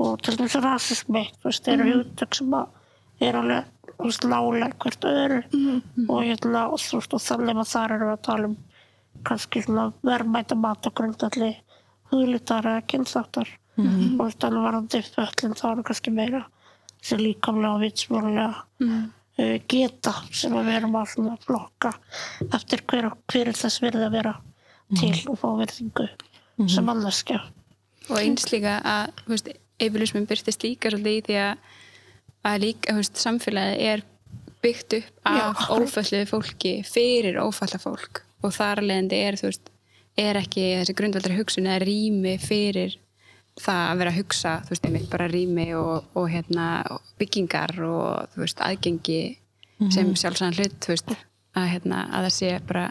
og 0.00 0.22
til 0.24 0.36
dæmis 0.38 0.56
rasismi, 0.64 1.24
þú 1.40 1.50
veist, 1.50 1.68
eru 1.72 1.90
hugtök 1.90 2.38
sem 2.38 2.56
að 2.56 3.26
er 3.26 3.36
alveg, 3.40 3.68
þú 3.96 4.08
veist, 4.08 4.26
nálega 4.32 4.70
hvert 4.84 5.06
öðru. 5.10 5.42
Og 6.08 6.24
hérna, 6.24 6.64
og 6.72 6.80
þú 6.80 7.00
veist, 7.02 7.16
og 7.16 7.24
þannig 7.26 7.60
að 7.60 7.70
þar 7.74 7.96
við 8.00 8.14
að 8.14 8.24
tala 8.30 8.50
um 8.50 8.56
kannski 9.26 9.62
svona 9.64 9.86
verðmæta 10.04 10.58
mat 10.60 10.88
og 10.88 10.96
grundalli 10.96 11.52
huglitar 12.12 12.68
eða 12.72 12.84
kynþáttar. 12.92 13.54
Og 13.76 13.88
þú 13.92 14.24
veist, 14.24 14.40
þannig 14.40 14.68
varandi 14.70 15.02
föllin 15.12 15.56
þá 15.56 15.66
eru 15.74 15.86
kannski 15.90 16.12
meira 16.16 16.46
sem 17.06 17.22
líkamlega 17.22 17.76
og 17.76 17.84
vitsmjölulega 17.84 18.48
uh, 18.86 19.56
geta 19.70 20.14
sem 20.34 20.54
að 20.56 20.70
við 20.70 20.78
erum 20.80 20.98
að 20.98 21.12
svona 21.12 21.36
flokka 21.44 21.92
eftir 22.56 22.82
hver, 22.88 23.10
hver 23.30 23.52
er 23.52 23.58
þess 23.58 23.82
verið 23.84 24.06
að 24.08 24.16
vera 24.18 24.34
til 24.96 25.12
og 25.30 25.38
fá 25.40 25.48
verðingu 25.60 26.08
sem 26.70 26.86
manneskja. 26.86 27.40
og 28.08 28.18
eins 28.20 28.46
líka 28.52 28.78
að 28.86 29.50
ableismin 29.82 30.28
byrtist 30.28 30.64
líka 30.64 30.92
svolítið 30.92 31.16
í 31.18 31.24
því 31.26 31.38
að, 31.42 31.64
að 32.48 32.60
líka, 32.62 32.94
veist, 32.96 33.18
samfélagið 33.20 33.82
er 33.92 34.04
byggt 34.64 34.98
upp 35.00 35.30
af 35.30 35.66
ófalluðu 35.74 36.28
fólki 36.30 36.76
fyrir 36.86 37.40
ófalla 37.42 37.80
fólk. 37.82 38.22
Og 38.44 38.54
þar 38.54 38.82
að 38.82 38.88
leiðandi 38.90 39.18
er, 39.26 39.38
veist, 39.42 39.68
er 40.16 40.38
ekki 40.40 40.64
þessi 40.78 40.96
grundvaldari 40.96 41.38
hugsun 41.40 41.68
eða 41.68 41.82
rými 41.84 42.36
fyrir 42.40 42.96
það 43.60 43.80
að 43.86 44.02
vera 44.02 44.12
að 44.12 44.18
hugsa, 44.20 44.52
þú 44.66 44.74
veist, 44.74 44.86
einmitt 44.86 45.08
bara 45.12 45.30
rými 45.32 45.66
og, 45.78 46.10
og 46.18 46.28
hérna 46.32 46.66
byggingar 47.20 47.74
og, 47.86 48.28
þú 48.34 48.44
veist, 48.44 48.60
aðgengi 48.64 49.22
sem 49.92 50.12
sjálfsagðan 50.16 50.58
hlut, 50.60 50.78
þú 50.84 50.92
veist, 50.92 51.16
að 51.56 51.72
hérna, 51.72 52.04
að 52.12 52.28
það 52.28 52.36
sé 52.36 52.52
bara 52.68 52.86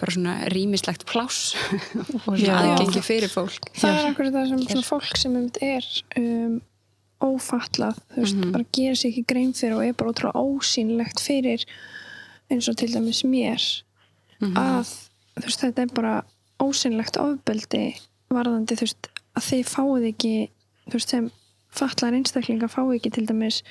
bara 0.00 0.14
svona 0.14 0.34
rýmislegt 0.48 1.04
pláss 1.08 1.52
og 2.26 2.38
svona 2.38 2.60
aðgengi 2.62 3.02
fyrir 3.04 3.28
fólk. 3.28 3.68
Það 3.76 3.98
er 3.98 4.08
akkur 4.08 4.30
það 4.32 4.50
sem 4.52 4.62
svona 4.64 4.86
fólk 4.86 5.20
sem 5.20 5.34
einmitt 5.36 5.60
er 5.66 5.88
um, 6.16 6.54
ófatlað 7.20 7.98
þú 8.14 8.24
veist, 8.24 8.42
bara 8.54 8.66
gerir 8.72 8.98
sér 8.98 9.10
ekki 9.12 9.26
grein 9.28 9.52
fyrir 9.56 9.76
og 9.76 9.84
er 9.84 9.96
bara 9.98 10.12
ótrúlega 10.14 10.40
ósýnlegt 10.40 11.20
fyrir 11.20 11.64
eins 12.50 12.68
og 12.70 12.78
til 12.80 12.90
dæmis 12.94 13.22
mér 13.28 13.64
að 14.40 14.94
þú 15.36 15.44
veist, 15.44 15.64
þetta 15.66 15.84
er 15.84 15.94
bara 15.96 16.14
ósýnlegt 16.62 17.20
ofbeldi 17.20 17.84
varðandi 18.32 18.78
þú 18.78 18.88
veist, 18.88 19.10
að 19.38 19.46
þið 19.46 19.62
fáið 19.70 20.08
ekki 20.10 20.34
þú 20.86 20.96
veist, 20.96 21.14
sem 21.14 21.30
fatlaðar 21.76 22.18
einstaklingar 22.18 22.72
fáið 22.72 22.96
ekki 22.98 23.14
til 23.14 23.26
dæmis 23.28 23.62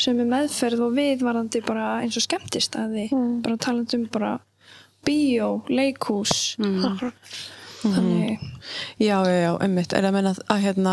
sem 0.00 0.18
er 0.18 0.30
meðferð 0.30 0.86
og 0.88 0.96
við 0.96 1.22
varðandi 1.26 1.62
bara 1.66 1.88
eins 2.02 2.18
og 2.18 2.26
skemmtist 2.26 2.78
að 2.78 2.98
þið 2.98 3.14
bara 3.44 3.60
talandi 3.62 4.00
um 4.00 4.08
bara 4.10 4.32
bíó, 5.06 5.60
leikhús 5.70 6.54
þannig 7.84 8.50
Já, 8.96 9.18
já, 9.28 9.34
já, 9.44 9.50
einmitt. 9.60 9.92
Er 9.92 10.00
það 10.00 10.08
að 10.08 10.14
menna 10.16 10.30
að, 10.32 10.38
að, 10.48 10.60
hérna, 10.62 10.92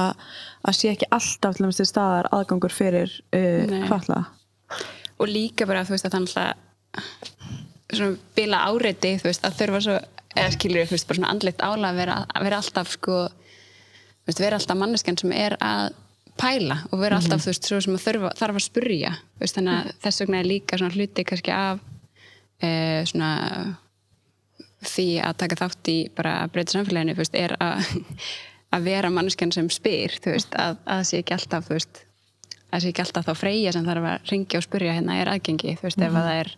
að 0.67 0.75
sé 0.75 0.89
ekki 0.91 1.07
alltaf 1.15 1.55
til 1.55 1.63
dæmis 1.63 1.77
til 1.79 1.85
staðar 1.87 2.27
aðgangur 2.35 2.73
fyrir 2.75 3.13
uh, 3.31 3.69
Nei. 3.71 3.85
fatla? 3.87 4.25
og 5.21 5.29
líka 5.29 5.67
bara 5.69 5.83
þú 5.85 5.95
veist 5.95 6.07
að 6.07 6.15
það 6.15 6.23
náttúrulega 6.25 6.53
svona 7.91 8.17
bila 8.37 8.63
áreiti 8.71 9.13
þú 9.21 9.29
veist 9.29 9.45
að 9.45 9.57
þurfa 9.59 9.81
svo 9.85 9.97
eða 10.31 10.53
skilur 10.55 10.87
þú 10.87 10.95
veist 10.95 11.09
bara 11.09 11.19
svona 11.19 11.31
andleitt 11.35 11.63
ála 11.65 11.91
að 11.91 12.01
vera, 12.01 12.17
að 12.31 12.47
vera 12.47 12.61
alltaf 12.61 12.93
sko 12.95 13.17
veist 14.31 14.43
vera 14.43 14.59
alltaf 14.59 14.79
manneskjan 14.79 15.19
sem 15.21 15.35
er 15.35 15.57
að 15.61 15.91
pæla 16.41 16.79
og 16.89 17.01
vera 17.03 17.19
alltaf 17.19 17.43
þú 17.43 17.51
veist 17.51 17.69
svo 17.69 17.79
sem 17.83 17.95
að 17.97 18.05
þurfa, 18.07 18.33
þarf 18.39 18.59
að 18.59 18.67
spurja. 18.67 19.13
Veist 19.41 19.57
þannig 19.57 19.77
að 19.77 19.95
þess 20.05 20.23
vegna 20.23 20.41
er 20.41 20.49
líka 20.49 20.79
svona 20.79 20.95
hluti 20.95 21.25
kannski 21.27 21.55
af 21.55 21.81
e, 22.61 22.71
svona 23.11 23.31
því 24.81 25.09
að 25.21 25.41
taka 25.43 25.59
þátt 25.59 25.91
í 25.91 25.97
bara 26.15 26.37
að 26.41 26.53
breyta 26.55 26.75
samfélaginu 26.77 27.17
veist 27.19 27.35
er 27.37 27.53
að 27.61 27.83
að 28.75 28.87
vera 28.87 29.11
manneskjan 29.13 29.51
sem 29.53 29.67
spyr 29.73 30.15
veist 30.25 30.55
að, 30.57 30.79
að 30.89 31.03
sé 31.09 31.19
ekki 31.21 31.35
alltaf 31.35 31.69
veist 31.69 32.05
að 32.71 32.85
sé 32.85 32.91
ekki 32.91 33.03
alltaf 33.03 33.27
þá 33.27 33.33
freyja 33.35 33.73
sem 33.75 33.85
þarf 33.87 34.07
að 34.13 34.31
ringja 34.31 34.61
og 34.61 34.65
spurja 34.65 34.95
hérna 34.95 35.17
er 35.19 35.31
aðgengi, 35.31 35.75
þú 35.79 35.87
veist, 35.89 36.01
ef 36.01 36.15
að 36.15 36.27
það 36.29 36.39
er, 36.39 36.51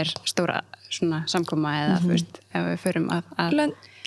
er 0.00 0.12
stóra 0.26 0.60
svona 0.88 1.22
samkoma 1.30 1.74
eða 1.84 1.98
þú 2.02 2.12
veist, 2.16 2.40
ef 2.50 2.66
við 2.66 2.80
förum 2.82 3.08
að, 3.14 3.30
að 3.38 3.58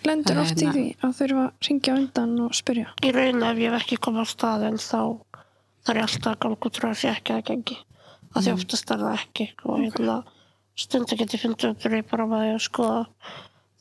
lendur 0.10 0.42
oft 0.42 0.62
í 0.62 0.68
því 0.70 0.86
að 1.04 1.16
þurfa 1.20 1.46
að 1.46 1.68
ringja 1.70 1.96
undan 2.00 2.36
og 2.46 2.56
spyrja. 2.58 2.94
Í 3.06 3.12
raun 3.16 3.44
ef 3.48 3.62
ég 3.62 3.74
hef 3.74 3.82
ekki 3.82 4.02
komið 4.06 4.26
á 4.26 4.34
staðin 4.34 4.80
þá 4.82 5.02
þarf 5.86 6.00
ég 6.00 6.06
alltaf 6.08 6.32
að 6.32 6.40
ganga 6.46 6.70
út 6.70 6.80
frá 6.80 6.90
að 6.92 7.02
sé 7.02 7.12
ekki 7.12 7.36
aðgengi. 7.36 7.78
Af 8.36 8.44
því 8.44 8.54
oftast 8.56 8.92
er 8.92 9.04
það 9.04 9.20
ekki 9.20 9.50
og 9.64 9.84
hérna 9.84 10.16
stundu 10.76 11.18
get 11.20 11.36
ég 11.36 11.44
fundið 11.46 11.70
upp 11.72 11.84
fyrir 11.86 12.08
bara 12.10 12.28
með 12.30 12.46
því 12.46 12.54
að 12.56 12.64
skoða 12.66 13.04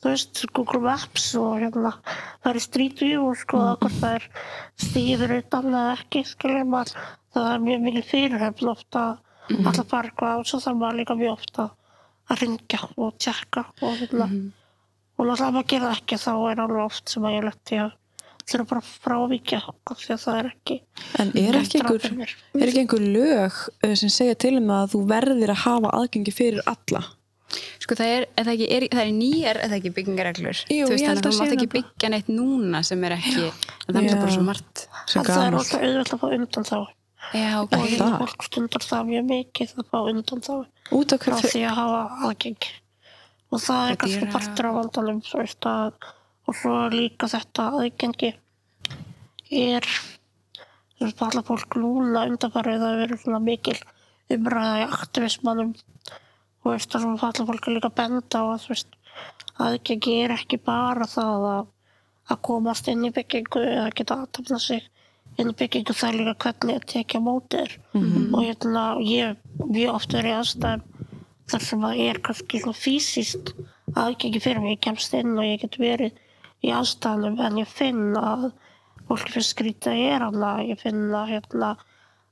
þú 0.05 0.11
veist, 0.11 0.41
Google 0.53 0.81
Maps 0.83 1.27
og 1.39 1.53
hérna 1.63 1.91
það 2.43 2.59
er 2.59 2.91
View 2.99 3.23
og 3.25 3.39
skoða 3.41 3.77
hvort 3.81 4.01
það 4.01 4.17
er 4.19 4.27
stíður 4.85 5.37
utan 5.39 5.71
eða 5.71 5.95
ekki, 5.95 6.21
skiljum 6.29 6.69
maður. 6.73 7.07
Það 7.35 7.47
er 7.51 7.63
mjög 7.65 7.81
mikið 7.87 8.05
fyrirhefn 8.11 8.69
ofta 8.71 9.05
að 9.05 9.65
alltaf 9.65 9.89
fara 9.89 10.09
eitthvað 10.09 10.43
og 10.43 10.47
svo 10.49 10.59
þarf 10.63 10.77
maður 10.81 10.99
líka 11.01 11.17
mjög 11.19 11.33
ofta 11.35 11.65
að 12.29 12.43
ringja 12.43 12.79
og 12.95 13.17
tjekka 13.21 13.65
og 13.81 13.97
hérna 13.99 14.29
og 15.15 15.27
náttúrulega 15.27 15.47
ef 15.47 15.55
maður 15.55 15.69
gerir 15.71 15.85
það 15.85 15.99
ekki 15.99 16.19
þá 16.21 16.33
er 16.51 16.63
alveg 16.65 16.83
oft 16.85 17.13
sem 17.13 17.27
að 17.27 17.35
ég 17.37 17.47
leti 17.49 17.81
að 17.83 17.93
þurfa 18.45 18.65
bara 18.69 18.81
að 18.83 18.89
frávíkja 19.05 19.59
af 19.65 19.99
því 20.01 20.15
að 20.15 20.23
það 20.23 20.39
er 20.39 20.49
ekki 20.51 20.79
En 21.23 21.31
er 21.41 21.59
ekki, 21.59 21.81
einhver, 21.81 22.33
er 22.59 22.69
ekki 22.69 22.81
einhver 22.83 23.05
lög 23.05 23.59
uh, 23.81 23.93
sem 23.97 24.11
segja 24.13 24.37
til 24.37 24.57
um 24.59 24.69
það 24.69 24.81
að 24.83 24.91
þú 24.93 25.03
verðir 25.11 25.53
að 25.53 25.63
hafa 25.65 25.93
aðgengi 26.01 26.35
fyrir 26.35 26.67
alla? 26.69 27.05
sko 27.79 27.95
það 27.97 28.11
er, 28.11 28.25
er 28.33 28.47
það, 28.47 28.53
ekki, 28.55 28.67
er, 28.73 28.85
það 28.91 29.03
er 29.03 29.11
nýjar 29.15 29.59
eða 29.65 29.77
ekki 29.77 29.91
byggingareglur? 29.95 30.61
Jú, 30.65 30.87
þú 30.87 30.91
veist, 30.91 31.05
þannig 31.05 31.21
að 31.21 31.27
að 31.29 31.35
þú 31.35 31.39
mátt 31.39 31.55
ekki 31.55 31.65
það 31.65 31.73
bara. 31.73 31.81
byggja 31.85 32.11
neitt 32.13 32.31
núna 32.33 32.81
sem 32.87 33.03
er 33.05 33.15
ekki, 33.15 33.43
en 33.45 33.97
það 33.97 33.99
er 34.01 34.21
bara 34.21 34.35
svo 34.35 34.45
margt. 34.47 34.85
Sem 35.05 35.21
en 35.21 35.27
það 35.29 35.43
er 35.45 35.57
alltaf 35.59 35.85
auðvitað 35.85 36.15
að 36.15 36.23
fá 36.23 36.27
undan 36.39 36.67
þá. 36.69 36.79
Já, 37.33 37.51
ok, 37.61 37.75
og 37.77 37.93
það? 37.95 38.15
fólk 38.21 38.47
stundar 38.49 38.85
það 38.85 39.07
mjög 39.11 39.29
mikið 39.31 39.75
að 39.81 39.87
fá 39.91 39.99
undan 40.11 40.43
þá 40.45 40.55
Út 40.93 41.15
af 41.15 41.23
því 41.25 41.63
að 41.65 41.77
hafa 41.79 42.01
aðgengi 42.27 42.73
og 43.53 43.61
það 43.61 43.89
er 43.89 43.99
kannski 44.01 44.31
partur 44.33 44.69
af 44.69 44.77
vandanum 44.79 45.21
svo 45.25 45.41
veist 45.43 45.69
að 45.69 45.93
og 46.45 46.57
svo 46.59 46.73
líka 46.93 47.29
þetta 47.29 47.71
aðgengi. 47.79 48.31
Er 49.55 49.85
þú 50.95 51.07
veist 51.07 51.23
alla 51.25 51.43
fólk 51.45 51.77
núna 51.81 52.25
undanfarið 52.29 52.83
það 52.83 52.99
verið 53.03 53.21
svona 53.23 53.41
mikil 53.43 53.77
umræða 54.35 54.81
í 54.81 54.87
aktivismannum 54.87 55.73
og 56.65 56.71
veist 56.71 56.91
það 56.91 57.05
sem 57.05 57.15
alla 57.29 57.47
fólk 57.51 57.67
er 57.67 57.77
líka 57.77 57.93
benda 58.01 58.41
á 58.41 58.45
að 58.45 58.65
þú 58.65 58.73
veist 58.73 58.99
aðgengi 59.65 60.17
er 60.23 60.35
ekki 60.35 60.59
bara 60.61 61.07
það 61.09 61.47
að 61.53 61.71
að 62.33 62.41
komast 62.47 62.87
inn 62.89 63.05
í 63.05 63.13
byggingu 63.13 63.61
eða 63.61 63.91
geta 63.93 64.17
aðtafna 64.23 64.57
sig 64.61 64.87
inn 65.37 65.51
í 65.51 65.57
byggingu 65.59 65.93
það 65.93 66.09
er 66.09 66.17
líka 66.19 66.35
hvernig 66.45 66.79
að 66.79 66.87
tekja 66.93 67.21
mótið 67.21 67.75
mm 67.93 68.33
og 68.33 68.41
hérna 68.41 68.85
ég 69.05 69.37
mjög 69.61 69.93
oft 69.93 70.15
verið 70.17 70.39
aðstæðum 70.39 70.94
þar 71.51 71.65
sem 71.65 71.83
það 71.85 72.03
er 72.05 72.21
kannski 72.25 72.61
svona 72.61 72.79
fysiskt 72.79 73.51
aðgengi 73.95 74.41
fyrir 74.41 74.61
mig, 74.63 74.77
ég 74.77 74.85
kemst 74.85 75.13
inn 75.17 75.35
og 75.37 75.45
ég 75.45 75.61
get 75.61 75.77
verið 75.81 76.15
í 76.65 76.71
aðstæðanum 76.73 77.41
en 77.45 77.59
ég 77.61 77.69
finn 77.69 78.15
að 78.17 78.47
fólki 79.05 79.35
finnst 79.35 79.53
skrítið 79.53 79.91
að 79.91 79.99
ég 80.01 80.15
er 80.15 80.25
hana, 80.25 80.53
ég 80.65 80.81
finn 80.81 81.03
að 81.13 81.33
hérna 81.35 81.75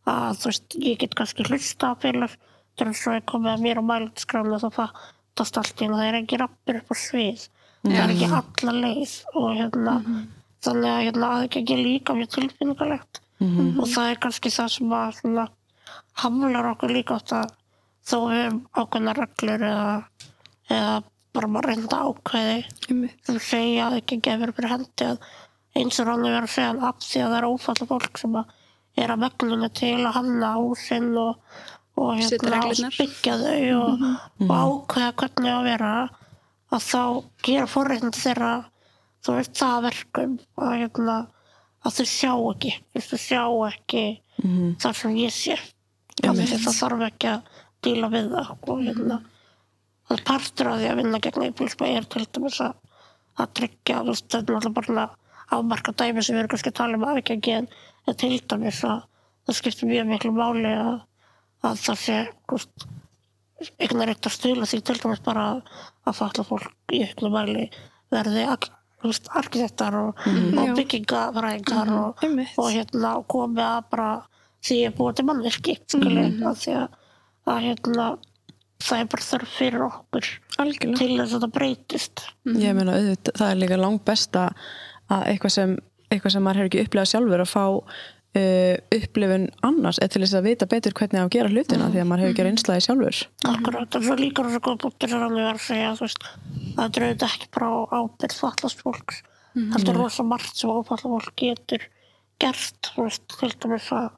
að 0.09 0.39
þú 0.41 0.49
veist, 0.49 0.77
ég 0.81 1.01
get 1.03 1.17
kannski 1.17 1.45
hlusta 1.47 1.93
fyrir 2.01 2.37
þegar 2.77 2.95
svo 2.97 3.13
er 3.13 3.25
komið 3.29 3.51
að 3.53 3.65
mér 3.65 3.81
á 3.81 3.83
mælinskrána 3.89 4.59
þá 4.63 4.69
fattast 4.79 5.59
allt 5.61 5.83
í 5.83 5.87
að 5.87 5.97
það 5.99 6.07
er 6.07 6.19
ekki 6.19 6.39
rappur 6.41 6.79
upp 6.81 6.89
á 6.89 6.95
svið. 6.97 7.43
Það 7.83 7.99
er 7.99 8.13
ekki 8.15 8.29
alla 8.39 8.73
leið 8.79 9.13
og 9.35 9.49
hérna 9.59 9.95
þannig 10.63 10.89
að 10.89 11.03
hérna 11.05 11.29
aðgengi 11.37 11.75
er 11.75 11.83
líka 11.83 12.15
mjög 12.17 12.31
tilfinningalegt. 12.37 13.21
Og 13.77 13.87
það 13.91 14.09
er 14.09 14.21
kannski 14.23 14.49
það 14.49 14.69
sem 14.77 14.93
að 14.95 15.17
svona 15.19 15.45
hamlar 16.23 16.69
okkur 16.73 16.93
líka 16.95 17.17
átt 17.19 17.33
að 17.35 17.53
þó 18.03 18.17
við 18.27 18.39
höfum 18.41 18.59
ákveðna 18.73 19.15
reglur 19.17 19.65
eða, 19.69 19.93
eða 20.69 20.95
bara 21.33 21.49
maður 21.49 21.69
reynda 21.71 22.01
ákveði. 22.09 22.57
Sem 23.27 23.39
segja 23.41 23.87
að 23.87 23.99
ekki 24.01 24.19
gefur 24.27 24.53
fyrir 24.57 24.75
hendi 24.75 25.07
að 25.13 25.29
eins 25.73 26.01
og 26.01 26.11
hann 26.11 26.27
er 26.29 26.41
að 26.41 26.51
segja 26.53 26.73
að 26.73 26.83
af 26.89 26.99
því 27.01 27.21
að 27.23 27.31
það 27.31 27.37
er 27.39 27.47
ófalla 27.49 27.87
fólk 27.89 28.19
sem 28.21 28.35
að 28.41 28.59
er 29.03 29.13
að 29.13 29.23
meglunni 29.23 29.69
til 29.73 29.95
að 30.03 30.17
hanna 30.19 30.51
húsinn 30.59 31.07
og, 31.17 31.39
og 31.97 32.11
hérna, 32.19 32.59
reglurnar. 32.59 32.97
byggja 32.99 33.37
þau 33.41 33.79
og, 33.79 34.03
og 34.45 34.53
ákveða 34.53 35.15
hvernig 35.21 35.53
að 35.53 35.65
vera 35.71 35.93
að 36.73 36.85
þá 36.85 37.01
gera 37.47 37.69
forreitandi 37.69 38.21
þeirra 38.21 38.53
þú 39.23 39.37
veist 39.37 39.57
það 39.57 39.77
að 39.77 39.85
verkum 39.87 40.35
að, 40.59 40.75
hérna, 40.83 41.17
að 41.83 41.97
þau 41.97 42.07
sjá 42.11 42.31
ekki. 42.51 42.73
Þú 42.93 43.03
þau 43.07 43.21
sjá 43.23 43.43
ekki 43.69 44.05
það 44.83 44.97
sem 44.99 45.17
ég 45.21 45.35
sé. 45.35 45.57
Það 46.21 46.69
þarf 46.77 47.05
ekki 47.07 47.31
að 47.31 47.52
díla 47.85 48.09
við 48.13 48.31
það 48.33 48.53
og 48.53 48.83
hérna 48.87 49.19
það 50.07 50.15
er 50.17 50.25
partur 50.27 50.71
af 50.71 50.79
því 50.81 50.89
að 50.91 50.99
vinna 51.01 51.21
gegn 51.25 51.45
einbílisma 51.47 51.91
er 51.91 52.07
til 52.15 52.25
dæmis 52.25 52.59
að, 52.63 52.73
að 53.39 53.53
tryggja 53.59 54.01
þú 54.01 54.13
veist, 54.13 54.27
þetta 54.29 54.43
er 54.43 54.57
náttúrulega 54.57 54.77
bara 54.79 55.07
afmarka 55.53 55.95
dæmi 56.01 56.23
sem 56.23 56.35
við 56.35 56.43
erum 56.43 56.53
kannski 56.53 56.73
að 56.73 56.79
tala 56.79 56.99
um 56.99 57.07
aðgengi 57.07 57.55
en 57.59 57.69
til 58.19 58.35
dæmis 58.51 58.83
að 58.87 59.05
það 59.47 59.59
skiptir 59.59 59.91
mjög 59.91 60.11
miklu 60.11 60.33
máli 60.35 60.73
að, 60.73 60.99
að 61.67 61.81
það 61.85 62.03
sé 62.03 62.19
einhvern 63.79 64.03
veginn 64.03 64.13
að 64.13 64.35
stila 64.37 64.69
því 64.69 64.79
til 64.87 64.99
dæmis 65.01 65.23
bara 65.23 65.49
að, 65.53 65.61
að 66.07 66.17
falla 66.19 66.47
fólk 66.47 66.95
í 66.95 67.03
auknum 67.07 67.35
mæli 67.37 67.67
verði 68.13 68.47
arkitektar 68.47 69.95
og, 69.99 70.19
Já. 70.25 70.61
og 70.63 70.75
byggingafræðingar 70.77 71.93
og, 71.95 72.23
Einmitt. 72.23 72.53
og 72.59 72.69
hérna 72.71 73.15
og 73.19 73.27
komið 73.31 73.65
að 73.67 73.89
bara 73.91 74.09
því 74.63 74.77
að 74.87 74.97
búa 74.99 75.15
til 75.15 75.25
skilja, 75.51 76.27
að 76.49 76.59
því 76.61 76.75
að, 76.79 76.99
að 77.49 77.59
hérna 77.67 78.07
það 78.83 79.03
er 79.03 79.11
bara 79.13 79.27
þörf 79.27 79.53
fyrir 79.57 79.85
okkur 79.85 80.31
algjörlega. 80.63 80.97
til 80.99 81.11
þess 81.13 81.29
að 81.29 81.35
þetta 81.35 81.51
breytist. 81.57 82.25
Ég 82.59 82.75
meina 82.77 82.97
auðvitað, 82.97 83.37
það 83.39 83.51
er 83.51 83.61
líka 83.61 83.79
langt 83.79 84.03
besta 84.07 84.47
að 85.13 85.29
eitthvað 85.31 85.55
sem, 85.55 85.77
eitthvað 86.09 86.35
sem 86.35 86.43
maður 86.43 86.61
hefur 86.61 86.71
ekki 86.71 86.83
upplegað 86.87 87.11
sjálfur 87.13 87.43
að 87.43 87.51
fá 87.53 87.63
uh, 88.33 88.75
upplifun 88.97 89.47
annars 89.65 89.99
eða 90.01 90.13
til 90.13 90.23
þess 90.23 90.37
að 90.39 90.47
vita 90.49 90.69
betur 90.71 90.95
hvernig 90.97 91.21
að 91.21 91.31
gera 91.35 91.51
hlutina 91.53 91.89
því 91.93 92.01
að 92.03 92.09
maður 92.09 92.23
hefur 92.23 92.35
ekki 92.35 92.47
reynslaði 92.47 92.85
sjálfur. 92.87 93.21
Akkurat, 93.53 93.99
en 93.99 94.07
svo 94.07 94.17
líka 94.19 94.45
rosa 94.45 94.63
góð 94.63 94.79
búttir 94.85 95.15
er 95.15 95.27
að 95.27 95.61
segja, 95.63 95.93
þú 95.99 96.07
veist, 96.07 96.27
það 96.77 96.83
er 96.83 97.07
auðvitað 97.07 97.29
ekki 97.29 97.51
bara 97.57 97.71
á 97.71 97.77
ábyrð 98.01 98.39
fallast 98.41 98.83
fólks. 98.83 99.23
Það 99.53 99.91
er 99.91 99.99
rosa 100.01 100.25
margt 100.25 100.57
sem 100.57 100.73
ófallast 100.73 101.07
fólk 101.07 101.33
getur 101.39 101.87
gert, 102.41 102.91
þú 102.95 103.07
veist, 103.07 103.25
til 103.37 103.51
dæmis 103.53 103.89
að, 103.93 104.09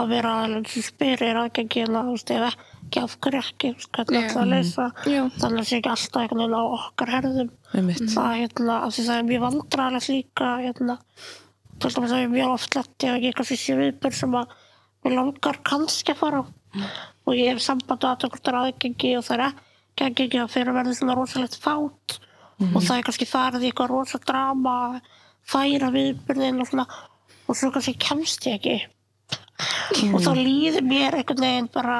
að 0.00 0.12
vera 0.14 0.34
aðeins 0.42 0.72
sem 0.72 0.84
spyr 0.86 1.22
er 1.26 1.40
aðgengina, 1.42 2.02
þú 2.06 2.14
veist, 2.16 2.32
ef 2.32 2.46
ekki 2.48 3.02
af 3.02 3.16
hverju 3.24 3.40
ekki, 3.42 3.72
þú 3.72 3.80
veist, 3.80 3.90
hvernig 3.98 4.26
ætla 4.26 4.42
að 4.42 4.52
leysa. 4.52 4.86
Já. 5.04 5.22
Þannig 5.42 5.62
að 5.62 5.68
sé 5.68 5.78
ekki 5.78 5.92
alltaf 5.92 6.22
einhvern 6.22 6.42
veginn 6.42 6.56
á 6.56 6.64
okkar 6.78 7.12
herðum. 7.12 7.52
Það, 7.72 8.32
hérna, 8.40 8.78
af 8.78 8.96
því 8.96 9.06
það 9.08 9.20
er 9.20 9.28
mjög 9.28 9.44
vandræðilegt 9.46 10.12
líka, 10.12 10.50
hérna, 10.62 10.98
til 11.82 11.92
dæmis 11.96 12.14
að 12.14 12.22
ég 12.22 12.32
mjög 12.32 12.54
oft 12.56 12.78
lett 12.78 13.06
ég 13.06 13.18
ekki 13.18 13.34
kannski 13.38 13.58
sé 13.60 13.78
viðbjörn 13.78 14.18
sem 14.22 14.36
að 14.38 14.56
mér 15.02 15.16
langar 15.18 15.60
kannski 15.66 16.14
að 16.14 16.22
fara. 16.22 16.42
Á 16.42 16.52
og 17.26 17.36
ég 17.36 17.52
hef 17.52 17.62
samband 17.62 18.04
að 18.06 18.24
það 18.24 18.48
er 18.50 18.58
aðgengi 18.60 19.12
og 19.18 19.26
það 19.26 19.36
er 19.36 19.44
ekki 19.48 20.06
aðgengi 20.06 20.40
að 20.42 20.52
fyrir 20.54 20.72
að 20.72 20.78
verða 20.80 20.96
svona 20.98 21.16
rosalegt 21.18 21.58
fát. 21.62 22.18
Og 22.62 22.78
það 22.78 22.96
er 22.96 23.06
kannski 23.08 23.26
farið 23.26 23.64
í 23.64 23.70
eitthvað 23.70 23.92
rosa 23.92 24.20
drama 24.22 24.76
færa 25.48 25.90
viðbjörðin 25.94 26.62
og 26.62 26.70
svona. 26.70 26.86
Og 27.50 27.58
svo 27.58 27.72
kannski 27.74 27.96
kemst 28.00 28.46
ég 28.46 28.58
ekki 28.60 28.76
og 30.12 30.20
þá 30.24 30.32
líður 30.38 30.84
mér 30.88 31.18
einhvern 31.20 31.46
veginn 31.46 31.70
bara 31.72 31.96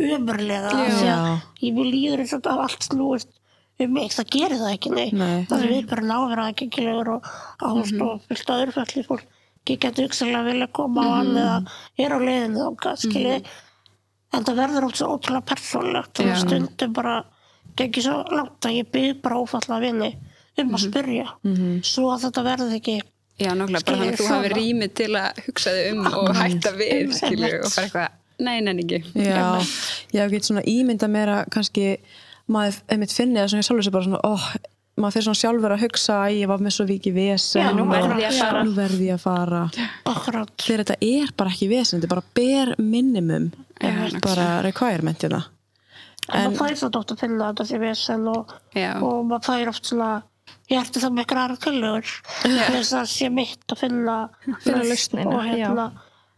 umurlega 0.00 0.72
því 0.76 1.10
að 1.12 1.28
ég 1.66 1.76
mér 1.76 1.90
líður 1.90 2.24
eins 2.24 2.36
og 2.36 2.44
það 2.46 2.64
allt 2.66 2.88
snúist 2.88 3.36
um 3.80 3.92
mig, 3.96 4.12
það 4.12 4.32
gerir 4.34 4.60
það 4.60 4.74
ekki 4.74 4.90
nei, 4.92 5.08
Nei. 5.16 5.46
það 5.48 5.62
er 5.64 5.70
viðbjörðin 5.74 6.12
á 6.12 6.18
að 6.20 6.30
vera 6.30 6.46
aðgengilegur 6.50 7.10
og 7.14 7.28
ást 7.70 8.02
og 8.04 8.24
fyllt 8.28 8.54
öðrufalli 8.56 9.04
fólk 9.06 9.26
ekki 9.60 9.76
getur 9.80 10.08
hugsalega 10.08 10.46
vilja 10.48 10.68
koma 10.76 11.04
á 11.04 11.08
hann 11.18 11.36
eða 11.36 11.56
er 12.00 12.14
á 12.16 12.18
leiðinu 12.20 12.66
þá 12.80 12.90
skiljið 13.04 13.50
en 14.30 14.46
það 14.46 14.60
verður 14.60 14.86
oft 14.88 15.00
svo 15.00 15.08
ótrúlega 15.16 15.48
persónlegt 15.50 16.22
og 16.24 16.32
stundum 16.40 16.92
bara 16.96 17.14
gengið 17.78 18.06
svo 18.06 18.18
langt 18.34 18.68
að 18.68 18.76
ég 18.78 18.92
byrð 18.94 19.22
bara 19.24 19.40
ófalla 19.40 19.80
vini 19.82 20.10
um 20.60 20.74
að 20.76 20.84
spyrja. 20.88 21.26
Svo 21.86 22.10
að 22.12 22.26
þetta 22.26 22.42
verður 22.44 22.76
ekki 22.76 22.96
Já, 23.40 23.52
nákvæmlega, 23.56 23.84
bara 23.86 23.98
þannig 23.98 24.10
að 24.12 24.18
þú 24.20 24.26
hafi 24.28 24.48
svona. 24.48 24.56
rými 24.58 24.88
til 25.00 25.10
að 25.16 25.44
hugsa 25.46 25.76
þig 25.76 25.92
um 25.94 26.08
og 26.10 26.32
hætta 26.36 26.72
við, 26.76 27.14
skilju, 27.16 27.52
og 27.60 27.70
bara 27.70 27.84
eitthvað, 27.86 28.18
nei, 28.46 28.56
nenni 28.66 28.84
ekki. 28.84 28.98
Já, 29.24 29.46
ég 30.16 30.34
get 30.34 30.48
svona 30.48 30.64
ímynda 30.68 31.08
meira 31.12 31.38
kannski 31.52 31.86
maður 32.50 32.82
einmitt 32.92 33.14
finni 33.16 33.40
það 33.40 33.54
svona 33.54 33.64
í 33.64 33.68
sjálfur 33.70 33.86
sér 33.86 33.96
bara 33.96 34.08
svona 34.08 34.20
oh, 34.28 34.48
maður 35.00 35.16
fyrir 35.16 35.26
svona 35.28 35.40
sjálfur 35.40 35.76
að 35.76 35.84
hugsa 35.86 36.18
að 36.26 36.40
ég 36.40 36.50
var 36.50 36.66
með 36.66 36.76
svo 36.76 36.86
vikið 36.90 37.16
vesen. 37.16 37.62
Já, 37.62 37.70
nú 37.76 37.86
og 37.86 37.94
verð 37.94 38.20
ég 38.20 38.28
að 38.28 38.42
fara. 38.42 38.64
nú 38.66 38.74
verð 38.76 39.06
ég 39.06 39.16
að 39.16 39.24
fara. 39.24 39.62
Akkurat. 40.10 40.52
Þegar 40.60 40.84
þetta 40.84 40.98
er 41.08 41.32
bara 41.40 41.54
ekki 41.54 41.70
vesen 41.72 41.96
þetta 41.96 42.10
er 42.10 42.14
bara 42.16 42.28
bare 42.40 42.76
minimum 42.82 43.48
Já, 43.80 44.20
bara 44.20 44.50
requirement 44.66 45.24
hérna 45.24 45.46
en 46.30 46.52
maður 46.52 46.58
fær 46.60 46.78
svo 46.78 46.90
dótt 46.94 47.14
að 47.14 47.22
finna 47.24 47.50
þetta 47.50 47.66
sé 47.66 47.80
vesen 47.80 48.26
og, 48.30 48.52
og 48.76 49.16
maður 49.26 49.46
fær 49.48 49.70
oft 49.72 49.88
svona 49.90 50.10
ég 50.70 50.78
ertu 50.80 51.02
það 51.02 51.16
með 51.16 51.26
ykkur 51.26 51.42
aðra 51.42 51.58
tillögur 51.64 52.14
til 52.44 52.54
þess 52.58 52.94
að 53.00 53.10
sé 53.14 53.32
mitt 53.34 53.74
að 53.74 53.82
finna 53.82 54.16
Finna 54.46 54.78
lausn 54.78 54.92
lausnina, 54.92 55.34
og 55.34 55.50
hérna 55.50 55.90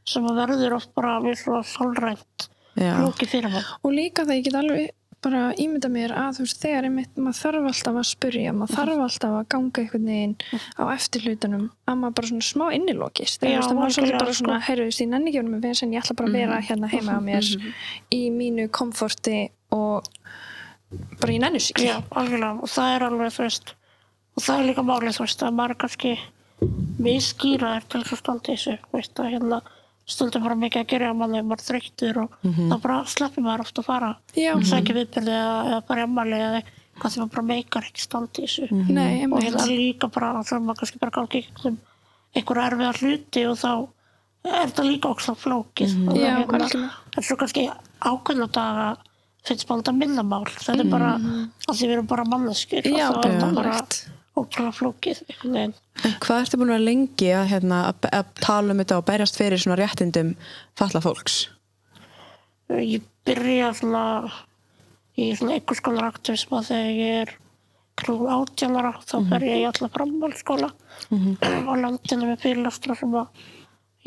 sem 0.08 0.26
að 0.26 0.40
verður 0.42 0.78
oft 0.78 0.90
bara 0.98 1.20
mjög 1.22 1.38
svona 1.42 1.62
sálrænt 1.68 2.48
Já. 2.72 2.96
flóki 2.96 3.28
fyrir 3.28 3.52
maður 3.52 3.70
og 3.82 3.94
líka 3.94 4.26
það 4.26 4.38
ég 4.38 4.48
get 4.48 4.58
alveg 4.58 4.90
bara 5.22 5.42
ímynda 5.60 5.86
mér 5.92 6.12
að 6.18 6.38
þú 6.38 6.44
veist 6.46 6.62
þegar 6.64 6.86
einmitt 6.88 7.18
maður 7.20 7.38
þarf 7.38 7.66
alltaf 7.70 7.98
að 8.00 8.06
spyrja 8.08 8.54
maður 8.56 8.78
þarf 8.78 9.02
alltaf 9.04 9.36
að 9.38 9.44
ganga 9.54 9.82
einhvern 9.82 10.08
veginn 10.10 10.34
á 10.74 10.82
eftir 10.96 11.26
hlutunum 11.26 11.68
að 11.86 12.00
maður 12.00 12.16
bara 12.18 12.30
svona 12.32 12.46
smá 12.48 12.64
innilokist. 12.74 13.38
Já, 13.38 13.44
þegar 13.44 13.52
þú 13.52 13.60
veist 13.60 13.70
að 13.70 13.78
maður 13.78 13.94
svolítið 13.96 14.18
bara 14.22 14.34
svona 14.38 14.56
sko. 14.56 14.66
heyrðu 14.66 14.88
ég 14.88 14.96
ekki 14.96 15.36
að 15.36 15.38
vera 15.38 15.52
með 15.52 15.68
vesen 15.68 15.94
ég 15.94 16.02
ætla 16.02 16.16
bara 16.18 16.32
að 16.32 16.38
vera 16.40 16.58
hérna 16.66 16.90
heima 16.90 17.14
á 17.14 17.20
mér 17.22 17.52
í 18.18 18.22
mínu 18.34 18.66
komforti 18.74 19.38
og 19.70 20.10
bara 21.22 21.36
ég 21.36 21.70
Já, 21.78 21.94
algjörlega, 22.10 22.58
og 22.58 22.74
það 22.74 22.96
er 22.96 23.07
alveg, 23.07 23.33
þú 23.37 23.46
veist, 23.46 23.74
og 24.37 24.42
það 24.47 24.59
er 24.59 24.68
líka 24.71 24.85
málið, 24.88 25.16
þú 25.18 25.25
veist, 25.27 25.45
að 25.47 25.57
maður 25.59 25.75
er 25.75 25.81
kannski 25.83 26.12
miskýraður 27.03 27.87
til 27.90 28.03
þess 28.03 28.12
að 28.16 28.21
standa 28.23 28.49
þessu, 28.53 28.75
þú 28.88 28.99
veist, 28.99 29.21
að 29.23 29.33
hérna 29.35 29.61
stundum 30.12 30.45
bara 30.45 30.59
mikið 30.59 30.83
að 30.83 30.90
gera 30.92 31.11
að 31.12 31.18
manni, 31.21 31.42
maður 31.47 31.62
er 31.62 31.66
þreyttur 31.71 32.21
og 32.25 32.37
þá 32.42 32.77
bara 32.83 32.97
sleppir 33.09 33.45
maður 33.45 33.64
ofta 33.66 33.83
að 33.83 33.88
fara, 33.88 34.11
Já. 34.37 34.53
sækja 34.66 34.97
viðbyrði 34.99 35.35
eða, 35.38 35.57
eða 35.71 35.83
bara 35.88 36.07
emmali 36.09 36.38
eða 36.42 36.62
hvað 36.99 37.14
því 37.14 37.21
maður 37.23 37.33
bara 37.37 37.47
meikar 37.49 37.87
ekki 37.88 38.05
standa 38.05 38.42
þessu. 38.42 38.68
nei, 38.73 39.25
Og 39.29 39.38
hérna 39.40 39.66
líka 39.71 40.11
bara, 40.12 40.33
þá 40.42 40.53
er 40.57 40.64
maður 40.66 40.81
kannski 40.83 41.03
bara 41.03 41.14
gangi 41.16 41.45
um 41.71 41.79
einhver 42.33 42.61
erfiðar 42.66 43.01
hluti 43.03 43.45
og 43.49 43.57
þá 43.61 43.71
er 44.42 44.66
þetta 44.73 44.85
líka 44.88 45.12
ókslega 45.12 45.38
flókið. 45.38 45.95
Og 46.09 46.18
Já, 46.18 46.35
hérna, 46.42 46.90
en 47.16 47.27
svo 47.27 47.38
kannski 47.40 47.66
ákveðna 48.03 48.49
daga 48.53 48.88
finnst 49.47 49.68
maður 49.68 49.83
þetta 49.85 49.95
minna 49.99 50.23
mál 50.27 50.45
þetta 50.51 50.79
er 50.83 50.90
bara, 50.90 51.12
að 51.68 51.79
því 51.79 51.87
við 51.87 51.95
erum 51.97 52.11
bara 52.11 52.27
manneskjur. 52.31 52.90
Já, 52.90 53.07
og 53.09 53.23
þá 53.23 53.29
er 53.29 53.33
þetta 53.37 53.53
bara. 53.57 53.79
Ótrúlega 54.42 54.76
flókið. 54.76 55.22
En 55.57 55.74
hvað 56.22 56.44
ertu 56.44 56.61
búin 56.61 56.74
að 56.74 56.87
lengi 56.87 57.33
að, 57.35 57.48
hérna, 57.55 57.83
að, 57.90 58.09
að 58.20 58.31
tala 58.42 58.74
um 58.74 58.83
þetta 58.83 59.00
og 59.00 59.09
berjast 59.09 59.38
fyrir 59.40 59.62
svona 59.62 59.81
réttindum 59.81 60.35
falla 60.78 61.02
fólks? 61.05 61.44
ég 62.81 63.05
byrja 63.26 63.72
svona 63.76 64.05
í 65.20 65.33
svona 65.37 65.57
einhvers 65.59 65.83
konar 65.85 66.09
aktivisma 66.09 66.62
þegar 66.64 66.92
ég 66.96 67.18
er 67.22 67.33
kringum 68.00 68.31
átjánara 68.33 68.92
þá 69.05 69.16
fer 69.28 69.44
ég 69.44 69.61
í 69.61 69.66
alla 69.68 69.88
framhaldsskóla 69.92 70.70
á 70.72 71.72
landinu 71.76 72.31
með 72.31 72.44
fyrirlastra 72.46 72.96
sem 72.96 73.16
að 73.20 73.42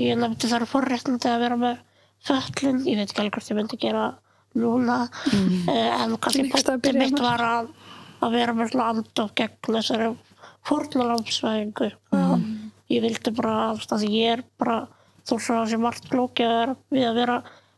ég 0.01 0.17
nefndi 0.19 0.49
þar 0.49 0.65
forréttindi 0.69 1.29
að 1.29 1.43
vera 1.45 1.59
með 1.61 1.83
föllin, 2.25 2.81
ég 2.89 2.97
veit 2.97 3.11
ekki 3.11 3.21
alveg 3.21 3.35
hvort 3.37 3.51
ég 3.51 3.59
myndi 3.59 3.79
gera 3.79 4.05
núna. 4.55 4.97
Eh, 5.69 5.91
en 6.01 6.15
kannski 6.17 6.45
Lengst 6.45 6.69
að 6.71 6.79
bótti 6.79 6.87
byrja 6.87 7.01
mitt 7.03 7.21
var 7.21 7.43
að, 7.45 7.69
að 8.25 8.35
vera 8.39 8.53
með 8.57 8.71
svona 8.73 8.87
andof 8.93 9.33
gegn 9.37 9.75
þessari 9.75 10.09
fórnalámsvæðingu 10.65 11.91
ég 12.93 13.01
vildi 13.01 13.31
bara 13.37 13.53
að 13.73 14.03
ég 14.09 14.31
er 14.37 14.43
bara 14.61 14.79
þó 15.25 15.35
svo 15.41 15.55
að 15.61 15.69
sé 15.71 15.77
margt 15.81 16.05
flókið 16.09 16.45
að 16.45 16.57
vera- 16.59 16.77
við 16.93 17.05
að 17.09 17.15
vera 17.19 17.37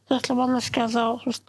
þetta 0.10 0.36
manneskja 0.36 0.88
þá 0.92 1.04
þú 1.22 1.26
veist, 1.32 1.44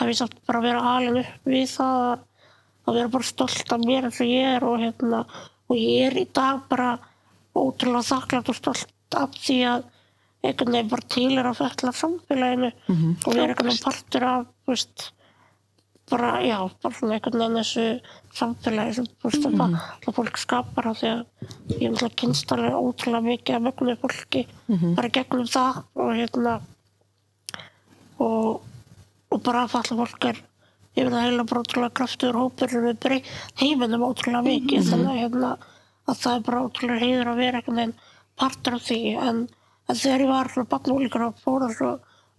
hef 0.00 0.08
ég 0.12 0.16
samt 0.20 0.36
bara 0.46 0.60
verið 0.60 0.88
alin 0.94 1.18
upp 1.22 1.46
við 1.50 1.66
það 1.76 2.02
að, 2.10 2.94
vera 2.94 3.08
bara 3.14 3.28
stolt 3.30 3.72
af 3.72 3.80
mér 3.86 4.04
eins 4.08 4.20
og 4.20 4.26
ég 4.30 4.56
er 4.56 4.64
og, 4.66 4.78
hérna, 4.80 5.24
og 5.70 5.76
ég 5.76 6.06
er 6.10 6.18
í 6.18 6.26
dag 6.34 6.62
bara 6.70 6.98
ótrúlega 7.54 8.06
þakklægt 8.10 8.48
og 8.52 8.56
stolt 8.58 9.18
af 9.18 9.30
því 9.42 9.58
að 9.74 9.84
einhvern 10.42 10.72
veginn 10.72 10.88
bara 10.90 11.08
til 11.12 11.38
er 11.38 11.46
að 11.50 11.58
fætla 11.60 11.92
samfélaginu 11.92 12.70
og 13.26 13.34
vera 13.34 13.48
einhvern 13.52 13.68
veginn 13.70 13.84
partur 13.84 14.24
af 14.24 14.46
þú 14.64 14.72
veist, 14.74 15.10
bara, 16.10 16.30
já, 16.44 16.58
bara 16.82 16.94
svona 16.96 17.16
einhvern 17.16 17.38
veginn 17.40 17.60
þessu 17.60 17.84
samfélagi 18.38 18.96
sem 18.98 19.06
þú 19.06 19.30
veist, 19.30 19.46
mm 19.46 19.60
-hmm. 19.60 20.12
fólk 20.18 20.36
skapar 20.38 20.86
af 20.86 20.98
því 21.00 21.08
að 21.14 21.24
ég 21.68 21.86
er 21.86 21.90
náttúrulega 21.90 22.20
kynst 22.20 22.52
alveg 22.52 22.74
ótrúlega 22.74 23.28
mikið 23.30 23.54
af 23.54 23.62
mögnuðu 23.62 23.96
fólki 24.02 24.46
bara 24.96 25.08
gegnum 25.08 25.46
það 25.46 25.82
og 25.94 26.14
hérna 26.20 26.60
og, 28.18 28.60
og 29.30 29.42
bara 29.42 29.64
að 29.64 29.72
falla 29.74 30.00
fólk 30.04 30.24
er 30.24 30.36
yfir 30.96 31.10
það 31.10 31.24
heila 31.24 31.44
bara 31.44 31.62
ótrúlega 31.62 31.96
kraftur 31.98 32.34
hópur 32.34 32.70
sem 32.70 32.84
við 32.84 33.00
breyt 33.04 33.26
heiminum 33.60 34.06
ótrúlega 34.08 34.42
mikið 34.42 34.90
þannig 34.90 35.10
að, 35.12 35.20
hérna, 35.22 35.50
að 36.08 36.16
það 36.22 36.34
er 36.36 36.46
bara 36.48 36.62
ótrúlega 36.66 37.04
heiður 37.04 37.30
að 37.32 37.40
vera 37.42 37.60
einhvern 37.60 37.80
veginn 37.80 37.98
partur 38.40 38.78
af 38.78 38.86
því. 38.88 39.00
En, 39.20 39.42
en 39.88 40.00
þegar 40.02 40.24
ég 40.24 40.32
var 40.32 40.50
svona 40.52 40.70
barn 40.72 40.94
ólíkar 40.96 41.26
að 41.28 41.44
fóra 41.44 41.68
svo 41.74 41.92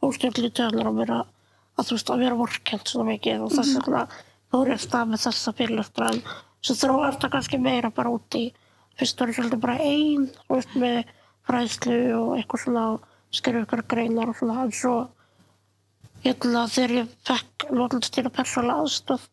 óstjórnli 0.07 0.51
töðunar 0.57 0.89
á 0.89 0.93
mér 0.97 1.13
að, 1.19 1.31
að 1.77 1.87
þú 1.87 1.97
veist 1.97 2.11
að 2.13 2.23
vera 2.25 2.39
vorkend 2.39 2.91
svona 2.91 3.09
mikið 3.11 3.45
og 3.45 3.53
þess 3.55 3.77
vegna 3.77 4.03
fór 4.51 4.71
ég 4.71 4.77
að 4.77 4.85
stað 4.85 5.11
með 5.11 5.23
þessa 5.25 5.53
fyrirlustra 5.59 6.09
en 6.11 6.21
svo 6.61 6.75
þróast 6.81 7.23
það 7.23 7.33
kannski 7.35 7.61
meira 7.61 7.91
bara 7.95 8.11
út 8.13 8.37
í 8.37 8.43
fyrst 8.99 9.21
var 9.21 9.31
ég 9.31 9.39
svolítið 9.39 9.63
bara 9.63 9.77
ein 9.79 10.27
þú 10.35 10.57
veist 10.57 10.75
með 10.83 10.99
fræðslu 11.47 11.99
og 12.17 12.33
eitthvað 12.37 12.63
svona 12.65 12.85
skrifa 13.31 13.63
ykkur 13.65 13.83
greinar 13.93 14.31
og 14.31 14.37
svona 14.37 14.65
en 14.65 14.73
svo 14.75 14.95
hérna 16.25 16.65
þegar 16.69 16.95
ég 16.99 17.13
fekk 17.27 17.67
lóðlustýra 17.71 18.33
persónulega 18.35 18.83
aðstof 18.83 19.29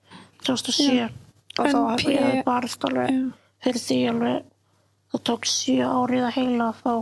2007 0.47 1.09
og 1.59 1.67
þá 1.75 1.81
hef 1.91 2.07
ég 2.09 2.41
barist 2.47 2.87
alveg 2.89 3.19
fyrir 3.65 3.83
því 3.83 3.99
alveg 4.13 4.49
það 5.13 5.25
tók 5.31 5.51
sjö 5.51 5.89
árið 5.89 6.29
að 6.29 6.37
heila 6.39 6.71
að 6.71 6.81
fá 6.85 6.95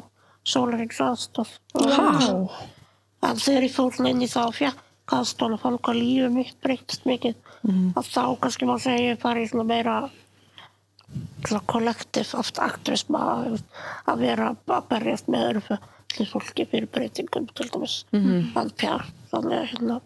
sólarings 0.47 1.01
aðstof 1.05 1.55
en 3.27 3.41
þegar 3.43 3.69
ég 3.69 3.75
fór 3.77 4.01
inn 4.09 4.25
í 4.25 4.31
það 4.31 4.51
og 4.51 4.59
fekk 5.07 5.15
aðstof 5.15 5.65
og 5.65 5.95
lífið 5.95 6.33
mitt 6.35 6.57
breytist 6.63 7.05
mikið 7.07 7.35
að 7.97 8.09
þá 8.11 8.39
kannski 8.41 8.67
má 8.67 8.79
segja 8.79 9.13
ég 9.15 9.21
fari 9.21 9.45
í 9.45 9.49
svona 9.49 9.65
meira 9.65 10.11
svona 11.47 11.63
kollektiv 11.67 12.35
oft 12.35 12.59
aktivisma 12.59 13.21
að 14.07 14.19
vera 14.19 14.55
að 14.67 14.89
berjast 14.89 15.29
með 15.29 15.47
öðru 15.51 15.79
fólki 16.27 16.67
fyrir 16.67 16.89
breytingum 16.91 17.47
til 17.55 17.69
dæmis. 17.71 18.05
En 18.13 18.71
pjá, 18.75 19.05
þannig 19.31 19.59
að 19.59 19.71
hérna 19.71 20.01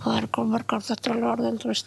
hvað 0.00 0.16
er 0.16 0.28
ár 0.72 0.82
þetta 0.82 1.10
er 1.10 1.14
alveg 1.16 1.30
orðin 1.32 1.60
þú 1.60 1.68
veist 1.68 1.86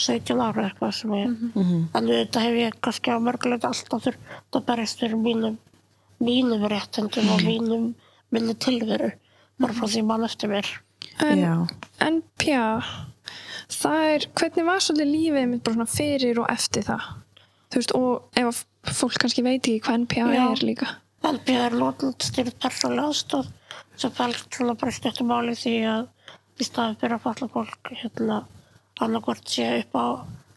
17 0.00 0.40
ára 0.40 0.66
eitthvað 0.66 0.94
sem 0.96 1.14
ég 1.14 1.56
en 1.94 2.06
þetta 2.10 2.40
hef 2.40 2.54
ég 2.58 2.76
kannski 2.80 3.10
á 3.12 3.18
mörgulegt 3.20 3.64
alltaf 3.64 4.04
þurft 4.04 4.56
að 4.56 4.66
berjast 4.66 5.00
fyrir 5.00 5.16
mínum 5.16 5.58
mínum 6.20 6.66
réttendum 6.68 7.32
og 7.32 7.44
mínum 7.50 7.94
minni 8.30 8.54
tilveru 8.54 9.12
bara 9.60 9.72
frá 9.72 9.86
því 9.88 10.04
mann 10.04 10.24
eftir 10.24 10.52
mér 10.52 10.68
En, 11.20 12.22
pja, 12.40 12.64
það 13.70 14.04
er, 14.14 14.26
hvernig 14.40 14.66
var 14.66 14.84
svolítið 14.84 15.12
lífið 15.14 15.48
mitt 15.50 15.64
bara 15.66 15.78
svona 15.78 15.90
fyrir 15.90 16.40
og 16.42 16.50
eftir 16.52 16.86
það? 16.86 17.08
Þú 17.70 17.80
veist, 17.80 17.94
og 17.98 18.40
ef 18.40 18.50
að 18.50 18.94
fólk 19.00 19.18
kannski 19.22 19.44
veit 19.46 19.60
ekki 19.60 19.82
hvað 19.86 19.98
NPA 20.04 20.28
Já. 20.34 20.44
er 20.46 20.64
líka. 20.64 20.88
NPA 21.20 21.58
er 21.66 21.76
notendstýrð 21.76 22.54
persónlega 22.62 23.10
aðstoð 23.10 23.50
sem 24.00 24.14
fælst 24.16 24.56
svona 24.56 24.74
bara 24.80 24.94
stuttum 24.96 25.28
máli 25.28 25.52
því 25.58 25.74
að 25.90 26.06
í 26.60 26.66
staðin 26.66 26.96
fyrir 27.00 27.16
að 27.18 27.24
falla 27.26 27.48
fólk 27.52 27.92
hérna 27.92 28.38
annarkvort 29.00 29.48
sé 29.48 29.66
upp 29.82 29.96
á 29.96 30.06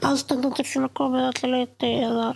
aðstandandur 0.10 0.68
sem 0.68 0.86
er 0.88 0.94
komið 0.96 1.28
allir 1.30 1.54
leiti 1.54 1.92
eða 2.04 2.30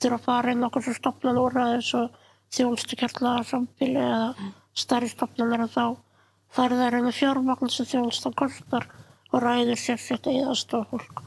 þurfa 0.00 0.18
að 0.18 0.26
fara 0.28 0.52
inn 0.54 0.66
okkur 0.68 0.86
sem 0.86 0.96
stopnan 0.96 1.40
úrraði 1.40 1.78
eins 1.78 1.90
og 1.98 2.20
þjónustukjartlaða 2.56 3.48
sambíli 3.48 4.00
eða 4.00 4.52
stærri 4.84 5.10
stopnanir 5.12 5.66
og 5.66 5.74
þá 5.74 5.84
fær 6.56 6.76
þær 6.76 6.98
einu 7.00 7.14
fjármagn 7.14 7.72
sem 7.72 7.88
þjónustan 7.88 8.36
kostar 8.38 8.86
og 9.30 9.42
ræður 9.44 9.78
sér 9.78 10.00
sér 10.02 10.22
eða 10.26 10.52
aðstofa 10.54 10.88
fólk 10.90 11.24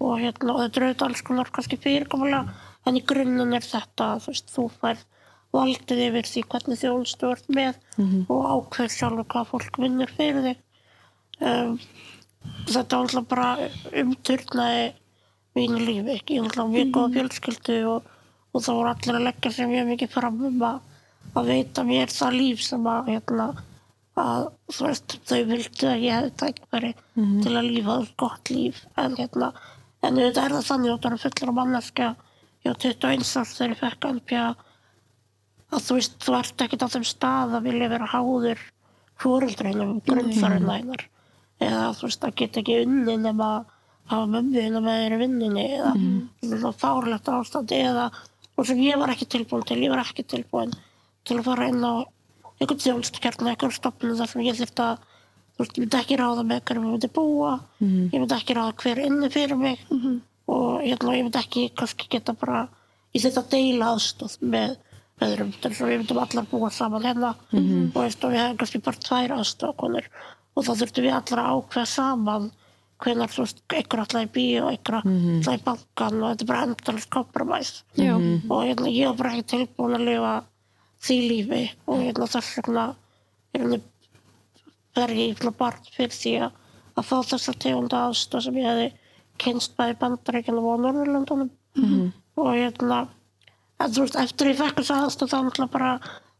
og 0.00 0.20
hérna 0.20 0.54
og 0.54 0.62
þetta 0.62 0.80
er 0.80 0.86
auðvitað 0.86 1.08
alls 1.08 1.22
konar 1.22 1.50
kannski 1.52 1.76
fyrirkomulega 1.76 2.54
en 2.86 2.96
í 2.96 3.02
grunninn 3.06 3.54
er 3.54 3.66
þetta 3.66 4.14
þú 4.24 4.32
veist 4.32 4.54
þú 4.54 4.68
færð 4.80 5.04
valdið 5.52 6.00
yfir 6.06 6.28
því 6.28 6.42
hvernig 6.48 6.80
þjónustu 6.80 7.30
ert 7.30 7.48
með 7.52 7.74
og 8.32 8.46
ákveð 8.54 8.94
sjálfur 8.94 9.28
hvað 9.34 9.50
fólk 9.50 9.78
vinnur 9.82 10.12
fyrir 10.16 10.46
þig. 10.46 10.62
Um, 11.42 11.74
þetta 12.70 12.96
var 12.96 13.04
alltaf 13.04 13.26
bara 13.28 13.48
umturnaði 14.02 14.86
mínu 15.58 15.82
lífi 15.82 16.16
ég 16.16 16.40
var 16.40 16.48
alltaf 16.48 16.70
mjög 16.72 16.94
góða 16.96 17.12
fjölskyldu 17.16 17.76
og, 17.90 18.08
og 18.52 18.64
það 18.64 18.78
voru 18.78 18.92
allir 18.94 19.18
að 19.18 19.26
leggja 19.28 19.52
sér 19.52 19.68
mjög 19.68 19.90
mikið 19.92 20.14
fram 20.14 20.40
um 20.48 20.64
að, 20.68 20.80
að 21.36 21.52
veita 21.52 21.84
mér 21.84 22.14
það 22.14 22.38
líf 22.38 22.64
sem 22.64 22.88
að, 22.88 23.12
hérna, 23.12 23.48
að 24.20 24.48
veist, 24.76 25.14
þau 25.28 25.38
vildu 25.48 25.88
að 25.88 26.02
ég 26.04 26.18
hefði 26.18 26.32
tækveri 26.42 26.92
til 27.14 27.54
að 27.56 27.68
lífa 27.70 27.94
gott 28.20 28.50
líf. 28.52 28.82
En 29.00 29.16
hérna 29.16 29.52
en 30.02 30.18
auðvitað 30.18 30.44
er 30.44 30.54
það 30.56 30.68
þannig 30.68 30.92
að 30.92 31.00
það 31.02 31.16
er 31.16 31.22
fullur 31.24 31.52
af 31.52 31.58
manneska 31.58 32.08
ég 32.62 32.70
var 32.70 32.80
21 32.84 33.24
árs 33.40 33.54
þegar 33.56 33.72
ég 33.72 33.80
fekk 33.80 34.08
NPA 34.18 34.44
að 35.72 35.84
þú 35.86 35.98
veist, 35.98 36.16
þú 36.22 36.34
ert 36.38 36.64
ekkert 36.64 36.84
á 36.84 36.92
þeim 36.94 37.06
stað 37.08 37.56
að 37.56 37.68
vilja 37.68 37.90
vera 37.92 38.10
háður 38.10 38.64
fóreldreinum, 39.22 40.00
grunnþarinn 40.06 40.70
einar 40.70 41.06
eða 41.62 41.86
þú 41.96 42.08
veist, 42.08 42.22
það 42.22 42.36
get 42.42 42.58
ekki 42.62 42.80
unni 42.82 43.16
nema 43.22 43.48
að 43.56 43.70
hafa 44.12 44.28
mömmuðina 44.34 44.82
með 44.82 45.04
í 45.06 45.18
vinninni 45.22 45.66
eða 45.78 45.92
mm. 45.94 46.66
fárlegt 46.78 47.30
ástand 47.30 47.74
eða 47.76 48.10
og 48.58 48.66
sem 48.68 48.80
ég 48.82 48.98
var 49.00 49.12
ekki 49.14 49.28
tilbúin 49.30 49.64
til, 49.66 49.78
ég 49.84 49.92
var 49.92 50.02
ekki 50.02 50.26
tilbúin 50.28 50.74
til 51.26 51.38
að 51.38 51.46
fara 51.46 51.70
inn 51.70 51.86
á 51.86 51.94
einhvern 52.62 52.82
þjónustukjarn 52.84 53.50
einhvern 53.52 53.74
stopnum 53.74 54.16
þar 54.18 54.30
sem 54.30 54.44
ég 54.46 54.58
þurfti 54.60 54.84
að 54.86 55.02
þú 55.52 55.64
veist, 55.64 55.76
ég 55.76 55.82
myndi 55.84 55.98
ekki 55.98 56.18
ráða 56.20 56.44
með 56.48 56.62
hverjum 56.68 56.86
ég 56.86 56.94
myndi 56.94 57.10
búa. 57.18 57.52
Ég 58.12 58.20
myndi 58.22 58.36
ekki 58.38 58.56
ráða 58.56 58.76
hver 58.82 59.02
inni 59.04 59.30
fyrir 59.34 59.58
mig. 59.60 59.82
Og 60.48 60.80
hérna, 60.82 61.16
ég 61.18 61.26
myndi 61.26 61.38
ekki 61.42 61.66
kannski 61.76 62.08
geta 62.10 62.32
bara 62.32 62.68
ég 63.14 63.22
þurfti 63.22 63.42
að 63.42 63.52
deila 63.52 63.92
aðstóð 63.92 64.38
með 64.40 64.76
öðrum, 65.22 65.52
þess 65.62 65.82
að 65.82 65.90
við 65.92 65.98
myndum 66.00 66.18
allar 66.22 66.46
búa 66.50 66.70
saman 66.70 67.04
hérna. 67.04 67.34
Og 67.94 68.00
veist, 68.00 68.24
og 68.24 68.32
við 68.32 68.40
hefum 68.42 68.56
kannski 68.62 68.82
bara 68.82 69.04
tvær 69.06 69.36
aðstofakonur 69.36 70.08
og 70.56 70.66
þá 70.66 70.72
þurftum 70.80 71.04
við 71.06 71.14
allar 71.16 71.40
að 71.42 71.52
ákveða 71.62 71.86
saman 71.88 72.50
veist, 73.02 73.62
einhver 73.72 74.02
allar 74.04 74.26
í 74.26 74.30
bíó 74.30 74.68
einhver 74.70 74.98
allar 75.00 75.56
í 75.58 75.62
bankan 75.64 76.18
og 76.22 76.32
þetta 76.32 76.44
er 76.44 76.50
bara 76.50 76.66
endalist 76.66 77.10
kompromæs 77.10 77.70
og 78.50 78.66
ég 78.66 79.06
var 79.08 79.16
bara 79.18 79.32
ekki 79.32 79.48
tilbúin 79.56 79.96
að 79.96 80.04
lifa 80.10 80.34
því 81.02 81.16
lífi 81.28 81.62
og 81.86 82.02
hérna, 82.02 82.28
þess 82.30 82.58
vegna 82.58 82.84
hérna, 83.54 83.78
verði 84.96 85.26
ég 85.26 85.36
illa 85.36 85.54
barn 85.58 85.90
fyrir 85.94 86.14
því 86.14 86.34
að, 86.46 86.52
að 86.96 87.08
fá 87.08 87.16
þessa 87.32 87.54
tegunda 87.64 88.04
aðstof 88.08 88.44
sem 88.44 88.58
ég 88.60 88.68
hefði 88.68 88.88
kynst 89.42 89.76
bæði 89.78 89.98
bandaríkjunum 90.02 90.68
og 90.68 90.80
Norðurlöndunum. 90.84 91.50
Og 92.36 92.50
hérna 92.54 93.06
en 93.82 93.92
þú 93.92 94.04
veist, 94.04 94.18
eftir 94.20 94.52
ég 94.52 94.58
fekk 94.60 94.80
þessa 94.80 94.98
aðstof 95.04 95.30
þá 95.32 95.38
náttúrulega 95.42 95.72
bara 95.72 95.92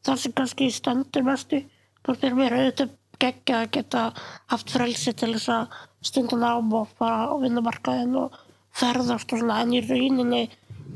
það 0.07 0.20
sem 0.22 0.35
kannski 0.38 0.70
stendur 0.70 1.27
mestu. 1.27 1.62
Bara 2.07 2.18
fyrir 2.18 2.38
mér 2.38 2.59
auðvitað 2.59 2.98
geggja 3.22 3.61
að 3.62 3.70
geta 3.77 4.03
haft 4.51 4.72
frelsi 4.75 5.12
til 5.14 5.33
þess 5.35 5.48
að 5.55 5.77
stundum 6.03 6.42
ám 6.42 6.72
og 6.75 6.90
fara 6.98 7.31
á 7.31 7.35
vinnumarkaðin 7.42 8.18
og 8.18 8.37
ferðast 8.75 9.33
og 9.33 9.42
svona. 9.42 9.61
En 9.62 9.75
í 9.75 9.83
rauninni 9.87 10.44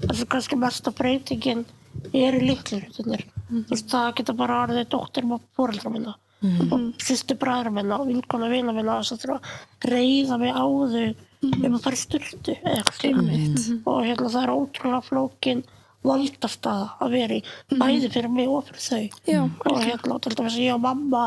þessu 0.06 0.28
kannski 0.30 0.58
mesta 0.58 0.94
breytingin 0.94 1.64
er 2.12 2.38
í 2.38 2.46
þú 3.48 3.66
veist, 3.70 3.90
það 3.92 4.12
geta 4.20 4.36
bara 4.36 4.62
orðið 4.66 4.88
dóttir 4.94 5.28
og 5.36 5.44
fóreldra 5.56 5.92
minna 5.92 6.16
og 6.46 6.82
sýstu 7.02 7.34
bræðra 7.40 7.72
minna 7.72 7.96
og 8.00 8.10
vinkona 8.10 8.50
vina 8.52 8.74
minna 8.76 8.98
þess 9.00 9.14
að 9.14 9.22
þurfa 9.22 9.38
að 9.40 9.88
reyða 9.92 10.36
mig 10.42 10.52
á 10.52 10.64
þau 10.66 11.06
um 11.46 11.76
að 11.76 11.82
fara 11.84 11.96
í 11.96 12.00
styrtu 12.00 12.54
eða 12.56 12.74
eitthvað 12.76 12.98
slíkt. 13.00 13.64
Og 13.86 13.98
hérna 14.04 14.30
það 14.34 14.42
er 14.42 14.52
ótrúlega 14.52 15.00
flókin 15.06 15.64
valdastaða 16.06 16.88
að 17.02 17.16
vera 17.16 17.38
í 17.38 17.78
bæði 17.80 18.10
fyrir 18.14 18.32
mig 18.32 18.50
og 18.52 18.68
fyrir 18.68 18.84
þau. 18.84 19.18
Já, 19.26 19.40
og 19.42 19.80
hérna 19.82 20.18
til 20.22 20.34
dæmis 20.38 20.58
ég 20.60 20.74
og 20.74 20.82
mamma 20.84 21.24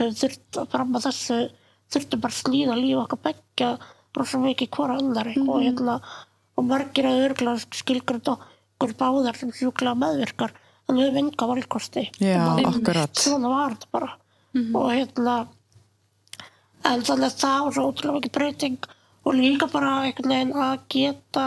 höfum 0.00 0.18
þurft 0.22 0.60
að 0.60 0.70
fram 0.74 0.98
að 0.98 1.06
þessu 1.08 1.38
þurftum 1.94 2.24
bara 2.24 2.38
slíða 2.38 2.78
líf 2.78 3.02
okkar 3.04 3.22
beggja 3.28 3.70
rosa 4.18 4.40
mikið 4.42 4.72
hvora 4.74 4.98
annari 5.00 5.36
og 5.44 5.62
hérna 5.62 5.98
og 6.58 6.66
margir 6.66 7.08
að 7.08 7.24
örgulega 7.28 7.78
skilgur 7.78 8.20
okkur 8.34 8.94
báðar 8.98 9.38
sem 9.38 9.52
sjúklega 9.54 9.96
meðvirkar 9.98 10.54
en 10.88 10.98
við 10.98 11.08
höfum 11.08 11.20
enga 11.22 11.48
valkosti. 11.52 12.04
Já, 12.24 12.42
akkurat. 12.68 13.14
svona 13.20 13.52
var 13.52 13.76
þetta 13.76 13.92
bara. 13.92 14.10
Og 14.58 14.86
hérna 14.92 15.34
en 16.88 17.02
þannig 17.04 17.28
að 17.28 17.40
það 17.42 17.64
var 17.64 17.74
svo 17.76 17.88
ótrúlega 17.90 18.18
mikið 18.18 18.36
breyting. 18.38 18.78
Og 19.28 19.36
líka 19.36 19.68
bara 19.68 19.90
einhvern 20.06 20.32
veginn 20.32 20.54
að 20.56 20.78
geta 20.94 21.46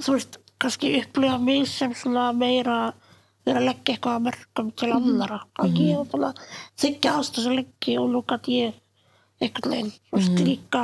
þú 0.00 0.16
veist, 0.16 0.40
kannski 0.60 0.94
upplifa 1.00 1.38
mig 1.40 1.68
sem 1.70 1.94
svona 1.96 2.30
meira 2.36 2.92
vera 3.46 3.60
að 3.62 3.68
leggja 3.70 3.94
eitthvað 3.94 4.16
að 4.18 4.24
mörgum 4.26 4.72
til 4.76 4.90
annara 4.92 5.38
að 5.62 5.78
ég 5.80 6.10
var 6.12 6.26
að 6.30 6.40
þykja 6.82 7.12
aðstofa 7.16 7.44
svo 7.46 7.54
lengi 7.56 7.94
og 8.00 8.10
nú 8.12 8.20
gæti 8.28 8.58
ég 8.58 8.74
einhvern 9.40 9.72
veginn, 9.72 9.94
þú 10.10 10.18
veist, 10.18 10.42
líka 10.44 10.82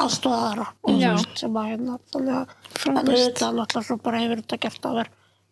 aðstofa 0.00 0.38
aðra 0.48 0.66
og 0.70 0.94
þú 0.94 1.10
veist, 1.18 1.34
sem 1.42 1.58
að 1.60 1.68
hérna 1.72 1.98
þannig 2.14 2.38
að 2.38 2.54
en 2.88 2.96
auðvitað 3.02 3.58
náttúrulega 3.58 3.86
svo 3.90 3.98
bara 4.06 4.22
hefur 4.24 4.42
þetta 4.42 4.60
gert 4.64 4.88
að 4.88 5.02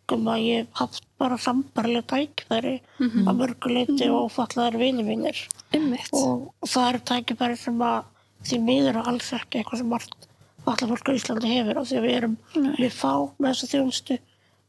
verkum 0.03 0.27
að 0.27 0.41
ég 0.43 0.57
hef 0.63 0.67
haft 0.79 1.03
bara 1.19 1.37
sambarlega 1.39 2.03
tækifæri 2.11 2.73
að 2.99 3.37
mörguleiti 3.39 4.09
og 4.11 4.31
fallaðar 4.31 4.77
vini 4.79 5.03
mínir. 5.03 5.37
Einmitt. 5.73 6.09
og 6.13 6.51
það 6.67 6.89
eru 6.89 6.99
tækifæri 6.99 7.57
sem 7.57 7.79
að 7.81 8.03
því 8.43 8.59
miður 8.59 8.89
er 8.99 9.07
alls 9.07 9.31
ekki 9.33 9.61
eitthvað 9.61 9.77
sem 9.79 9.93
allar 9.93 10.89
fólk 10.91 11.09
á 11.09 11.13
Íslandi 11.15 11.47
hefur 11.53 11.77
af 11.79 11.87
því 11.87 11.97
að 11.97 12.03
við 12.07 12.17
erum 12.17 12.37
við 12.77 12.91
fá 12.93 13.13
með 13.39 13.49
þessa 13.53 13.71
þjónustu. 13.73 14.19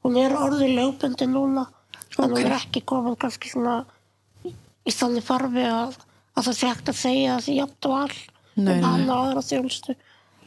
Hún 0.04 0.16
er 0.20 0.34
orðið 0.36 0.74
lögbundi 0.78 1.26
núna. 1.30 1.66
En 2.18 2.30
hún 2.30 2.38
er 2.44 2.54
ekki 2.60 2.82
komin 2.86 3.16
kannski 3.16 3.50
svona 3.50 3.84
í- 4.44 4.54
þannig 4.94 5.24
farfi 5.26 5.64
að, 5.66 5.96
að 6.36 6.44
það 6.46 6.54
sé 6.60 6.66
hægt 6.70 6.88
að 6.92 7.00
segja 7.00 7.36
að 7.36 7.44
því 7.48 7.54
jafnt 7.58 7.86
og 7.86 7.94
all 7.98 8.18
Nei, 8.56 8.74
um 8.74 8.80
nei. 8.80 8.82
hana 8.86 9.14
og 9.14 9.24
aðra 9.32 9.42
þjónustu. 9.42 9.96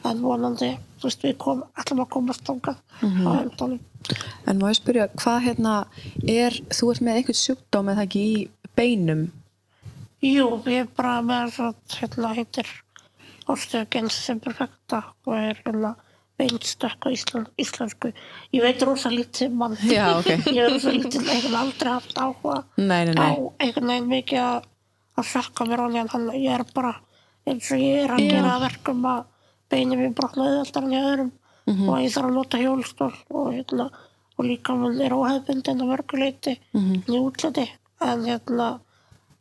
En 0.05 0.21
vonandi, 0.23 0.77
þú 0.97 1.09
veist, 1.09 1.23
við 1.25 1.37
kom, 1.43 1.63
ætlum 1.79 2.03
að 2.03 2.09
komast 2.15 2.45
þangað 2.47 2.81
á 3.03 3.31
endanum 3.43 3.79
En 4.47 4.59
má 4.61 4.69
ég 4.71 4.77
spyrja, 4.79 5.07
hvað 5.19 5.39
hérna 5.43 5.73
er, 6.23 6.55
þú 6.71 6.91
ert 6.93 7.03
með 7.03 7.19
einhvern 7.19 7.39
sjúkdóm 7.41 7.89
eða 7.91 8.05
ekki 8.07 8.21
í 8.23 8.43
beinum? 8.77 9.23
Jú, 10.23 10.45
ég 10.65 10.85
er 10.85 10.91
bara 10.97 11.17
með 11.25 11.57
að 11.65 11.97
hérna 11.99 12.33
heitir 12.37 12.69
Osteogens 13.47 14.17
imperfecta 14.33 15.01
og 15.25 15.33
er 15.37 15.59
hérna 15.65 15.93
beinstökk 16.37 17.07
á 17.07 17.09
íslen, 17.09 17.47
íslensku. 17.57 18.11
Ég 18.53 18.61
veit 18.61 18.83
rosa 18.85 19.09
lítið 19.09 19.47
um 19.49 19.55
mann. 19.63 19.77
Já, 19.89 20.19
ok. 20.19 20.29
Ég 20.55 20.59
er 20.65 20.73
rosa 20.75 20.93
lítið, 20.93 21.25
hef 21.31 21.47
aldrei 21.57 21.93
haft 21.95 22.19
áhuga 22.21 22.57
Nei, 22.77 23.07
nei, 23.09 23.15
á 23.17 23.27
nei. 23.33 23.47
einhvern 23.63 23.91
veginn 23.93 24.11
mikið 24.11 24.43
að, 24.43 24.67
að 25.17 25.29
sökka 25.31 25.67
mér 25.69 25.85
onni 25.87 26.03
en 26.03 26.11
hann, 26.13 26.27
ég 26.37 26.53
er 26.59 26.65
bara 26.75 26.93
eins 27.47 27.71
og 27.73 27.81
ég 27.81 28.03
er 28.03 28.13
að 28.13 28.27
gera 28.27 28.53
að 28.57 28.65
verkum 28.67 29.07
að 29.09 29.25
beinið 29.71 30.01
mér 30.01 30.15
brotnaði 30.17 30.59
alltaf 30.61 30.83
en 30.83 30.95
ég 30.95 31.07
öðrum 31.11 31.31
og 31.67 31.95
ég 31.99 32.13
þarf 32.13 32.29
að 32.29 32.35
nota 32.37 32.61
hjólstól 32.61 33.13
og 33.29 33.47
hérna 33.53 33.89
og 34.37 34.45
líka 34.45 34.75
mun 34.77 35.01
er 35.01 35.15
óhefbundin 35.17 35.81
að 35.81 35.89
mörguleiti 35.91 36.53
í 36.77 37.17
útliti. 37.19 37.65
En 38.01 38.25
hérna 38.27 38.79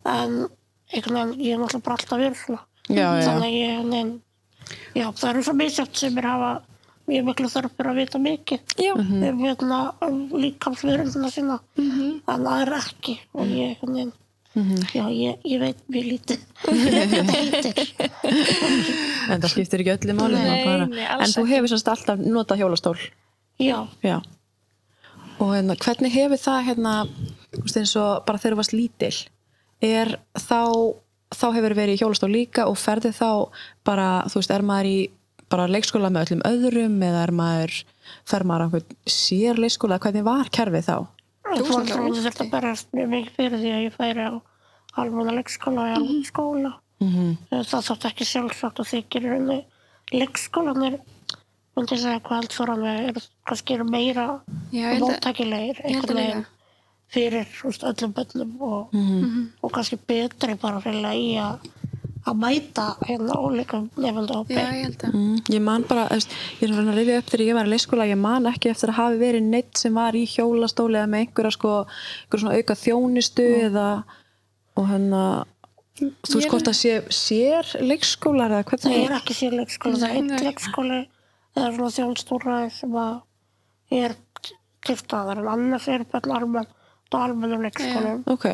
en 0.06 0.48
einhvern 0.92 1.18
veginn 1.18 1.42
ég 1.44 1.52
er 1.54 1.60
náttúrulega 1.60 1.84
bara 1.84 1.96
alltaf 1.98 2.20
já. 2.88 3.26
þannig 3.26 3.54
ég 3.54 3.84
nein, 3.84 4.10
já, 4.94 5.10
það 5.12 5.30
eru 5.30 5.42
svo 5.42 5.54
misjátt 5.58 5.96
sem 5.96 6.18
er 6.18 6.28
hafa 6.30 6.50
mjög 7.06 7.26
miklu 7.28 7.50
þörf 7.50 7.74
fyrir 7.76 7.90
að 7.90 7.98
vita 8.00 8.18
mikið 8.18 8.76
Já. 8.82 8.92
Mhm. 8.94 9.22
um 9.28 9.42
hérna 9.44 9.80
um 10.02 10.16
líkamsverðina 10.42 11.30
sína. 11.30 11.60
En 11.78 12.46
það 12.46 12.62
er 12.62 12.72
ekki. 12.80 13.18
Og 13.34 13.46
ég 13.46 13.76
einhvern 13.76 14.12
veginn 14.56 14.76
Mhm. 14.76 14.86
já, 14.94 15.04
ég, 15.12 15.38
ég 15.44 15.60
veit 15.60 15.80
mjög 15.92 16.06
lítið 16.12 16.38
þetta 16.64 17.34
heitir 17.36 17.76
En 19.30 19.40
það 19.42 19.50
skiptir 19.52 19.82
ekki 19.82 19.92
öllu 19.96 20.14
máli. 20.16 20.38
En 20.38 21.32
þú 21.34 21.42
hefur 21.50 21.68
semst 21.72 21.88
alltaf 21.92 22.18
notað 22.22 22.60
hjólastól? 22.62 22.96
já, 23.60 23.86
Já. 24.04 24.20
og 25.40 25.50
hérna, 25.54 25.76
hvernig 25.76 26.12
hefur 26.14 26.40
það 26.40 26.64
hérna, 26.70 26.94
og 27.56 28.24
bara 28.26 28.38
þegar 28.38 28.54
þú 28.54 28.60
varst 28.62 28.72
lítil 28.76 29.16
er 29.82 30.14
þá 30.38 30.60
þá 31.36 31.46
hefur 31.56 31.74
verið 31.76 31.94
í 31.96 32.00
hjólastól 32.00 32.30
líka 32.32 32.66
og 32.70 32.76
ferði 32.78 33.10
þá 33.12 33.50
bara, 33.84 34.22
þú 34.30 34.40
veist, 34.40 34.50
er 34.54 34.62
maður 34.62 34.86
í 34.92 34.98
bara 35.50 35.66
leikskóla 35.68 36.08
með 36.10 36.24
öllum 36.30 36.42
öðrum 36.48 36.96
eða 37.02 37.22
er 37.26 37.32
maður, 37.34 37.74
fer 38.24 38.44
maður 38.46 38.62
á 38.62 38.66
einhvern 38.66 38.96
sér 39.06 39.58
leikskóla, 39.60 39.98
hvernig 40.02 40.24
var 40.26 40.48
kerfið 40.54 40.86
þá? 40.88 40.96
Þú 41.56 41.64
fóreldrarnir 41.70 42.22
þurfti 42.26 42.44
að 42.46 42.50
berast 42.52 42.92
mjög 42.96 43.08
mikið 43.14 43.36
fyrir 43.36 43.58
því 43.62 43.70
að 43.76 43.84
ég 43.86 43.94
færi 43.96 44.26
á 44.28 44.32
almenna 45.00 45.32
leikskóla 45.36 45.84
og 45.86 45.96
almenna 45.96 46.24
skóla. 46.30 46.72
Mm 47.00 47.36
Það 47.50 47.86
þátt 47.90 48.04
ekki 48.10 48.24
sjálfsagt 48.24 48.80
og 48.80 48.86
þykir 48.90 49.24
í 49.26 49.30
rauninni 49.32 49.58
leikskólanir 50.16 50.98
myndi 51.76 51.92
ég 51.96 52.00
segja 52.02 52.20
hvað 52.24 52.42
eldfóranir 52.44 53.08
er 53.10 53.22
kannski 53.46 53.74
eru 53.76 53.84
meira 53.84 54.40
ég 54.72 54.86
að- 54.86 55.00
móttækilegir 55.04 55.80
ég 55.80 55.84
einhvern 55.84 56.16
að 56.16 56.22
veginn 56.22 56.46
fyrir 57.12 57.46
veist, 57.62 57.82
öllum 57.84 58.12
bönnum 58.16 58.54
og, 58.60 58.92
Mhm. 58.94 59.50
og 59.62 59.72
kannski 59.72 59.98
betri 60.06 60.54
bara 60.56 60.80
fyrir 60.80 61.04
í 61.14 61.36
að 61.36 61.58
að 62.26 62.38
mæta 62.42 62.84
hérna 63.06 63.34
ólíkum 63.38 63.84
nefnda 64.02 64.34
hópi. 64.40 64.54
Já, 64.56 64.66
ég 64.74 64.84
held 64.88 65.02
að. 65.06 65.12
Mm, 65.14 65.36
ég 65.54 65.62
man 65.62 65.84
bara, 65.86 66.06
ég 66.10 66.62
er 66.66 66.72
svona 66.74 66.92
að 66.92 66.98
rifja 67.00 67.18
upp 67.22 67.28
þegar 67.30 67.44
ég 67.46 67.54
var 67.58 67.66
í 67.68 67.72
leikskóla, 67.72 68.06
ég 68.10 68.18
man 68.18 68.48
ekki 68.50 68.70
eftir 68.72 68.90
að 68.92 68.98
hafi 69.00 69.20
verið 69.20 69.44
neitt 69.52 69.78
sem 69.78 69.94
var 69.94 70.18
í 70.18 70.24
hjólastóli 70.26 70.98
eða 70.98 71.10
með 71.12 71.22
einhverja 71.26 71.54
sko, 71.54 71.74
einhverja 71.86 72.42
svona 72.44 72.56
auka 72.58 72.78
þjónustu 72.82 73.46
eða 73.68 73.86
og 74.76 74.88
hérna 74.90 75.22
þú 75.96 76.34
veist 76.36 76.50
hvort 76.52 76.66
það 76.68 76.76
sé 76.82 76.94
sér 77.16 77.70
leikskólar 77.86 78.52
eða 78.52 78.64
Það 78.66 78.82
hvernig 78.82 79.06
er 79.06 79.14
ekki 79.20 79.36
sér 79.38 79.54
leikskóli, 79.60 80.00
það 80.02 80.10
er 80.10 80.16
einn 80.18 80.26
Nei. 80.34 80.42
leikskóli 80.50 80.98
eða 81.56 81.70
svona 81.78 81.94
þjónstúraði 81.96 82.72
sem 82.76 82.98
að 83.00 83.14
er 83.96 84.16
til 84.86 84.96
staðar 85.00 85.40
en 85.40 85.48
annars 85.54 85.86
er 85.88 86.04
bara 86.10 86.36
almenn 86.40 86.66
og 87.12 87.20
almennum 87.22 87.62
leikskólum. 87.64 88.24
ok, 88.26 88.44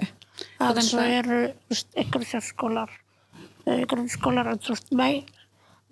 En 0.60 0.78
svo 0.82 0.98
að- 1.00 1.16
eru 1.18 1.40
ykkur 1.98 2.22
sérskólar, 2.28 2.90
ykkur 3.66 4.04
skólar 4.10 4.50
en 4.52 4.58
þú 4.62 4.74
veist, 4.74 4.92
meg, 4.98 5.30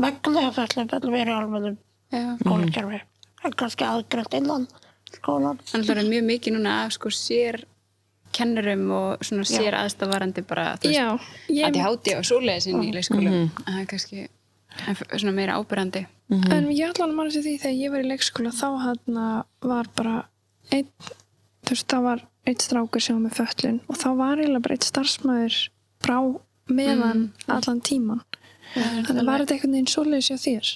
megna 0.00 0.46
af 0.48 0.56
þessum 0.58 0.88
bennum 0.90 1.14
er 1.20 1.30
í 1.30 1.34
almennum 1.36 1.76
Já. 2.12 2.24
skólakerfi. 2.42 3.00
En 3.44 3.52
kannski 3.56 3.86
aðgrænt 3.86 4.34
innan 4.36 4.66
skólan. 5.14 5.60
Þannig 5.70 5.86
að 5.86 5.92
það 5.94 6.02
er 6.04 6.10
mjög 6.10 6.24
mikið 6.30 6.56
núna 6.56 6.74
af 6.84 6.92
sko 6.96 7.12
sér 7.14 7.62
kennurum 8.36 8.90
og 8.94 9.24
svona 9.26 9.46
sér 9.48 9.74
aðstafarandi 9.74 10.44
bara, 10.46 10.76
þú 10.78 10.90
veist, 10.90 10.98
Já, 10.98 11.06
ég, 11.50 11.64
ADHD 11.70 12.12
og 12.18 12.26
svoleiðis 12.28 12.68
inn 12.70 12.82
í 12.86 12.92
leikskólum. 12.94 13.38
að 13.50 13.64
Það 13.66 13.80
er 13.80 13.88
kannski 13.90 14.26
svona 15.18 15.32
meira 15.34 15.56
ábyrrandi. 15.58 16.04
en 16.30 16.68
ég 16.70 16.90
ætla 16.92 17.04
alveg 17.08 17.16
mann 17.16 17.30
sér 17.34 17.42
því 17.42 17.54
þegar 17.58 17.80
ég 17.80 17.90
var 17.90 18.04
í 18.04 18.10
leikskóla 18.12 18.52
þá 18.54 18.68
hann 18.84 19.18
var 19.66 19.88
bara 19.96 20.12
einn, 20.70 20.86
þú 21.66 21.74
veist, 21.74 21.88
það 21.90 22.02
var 22.06 22.22
einn 22.46 22.60
strákur 22.62 23.02
sem 23.02 23.16
var 23.18 23.24
með 23.26 23.34
föllun 23.40 23.80
og 23.90 23.98
þá 23.98 24.08
var 24.20 24.38
eiginlega 24.38 24.62
bara 24.62 24.76
einn 24.78 24.86
starfsmæður 24.86 25.56
frá 26.06 26.16
meðan 26.74 27.32
allan 27.48 27.80
tíman. 27.80 28.20
Þannig 28.74 29.26
var 29.26 29.40
þetta 29.42 29.54
einhvern 29.56 29.72
veginn 29.76 29.90
svoleiðis 29.90 30.30
hjá 30.30 30.38
þér. 30.46 30.70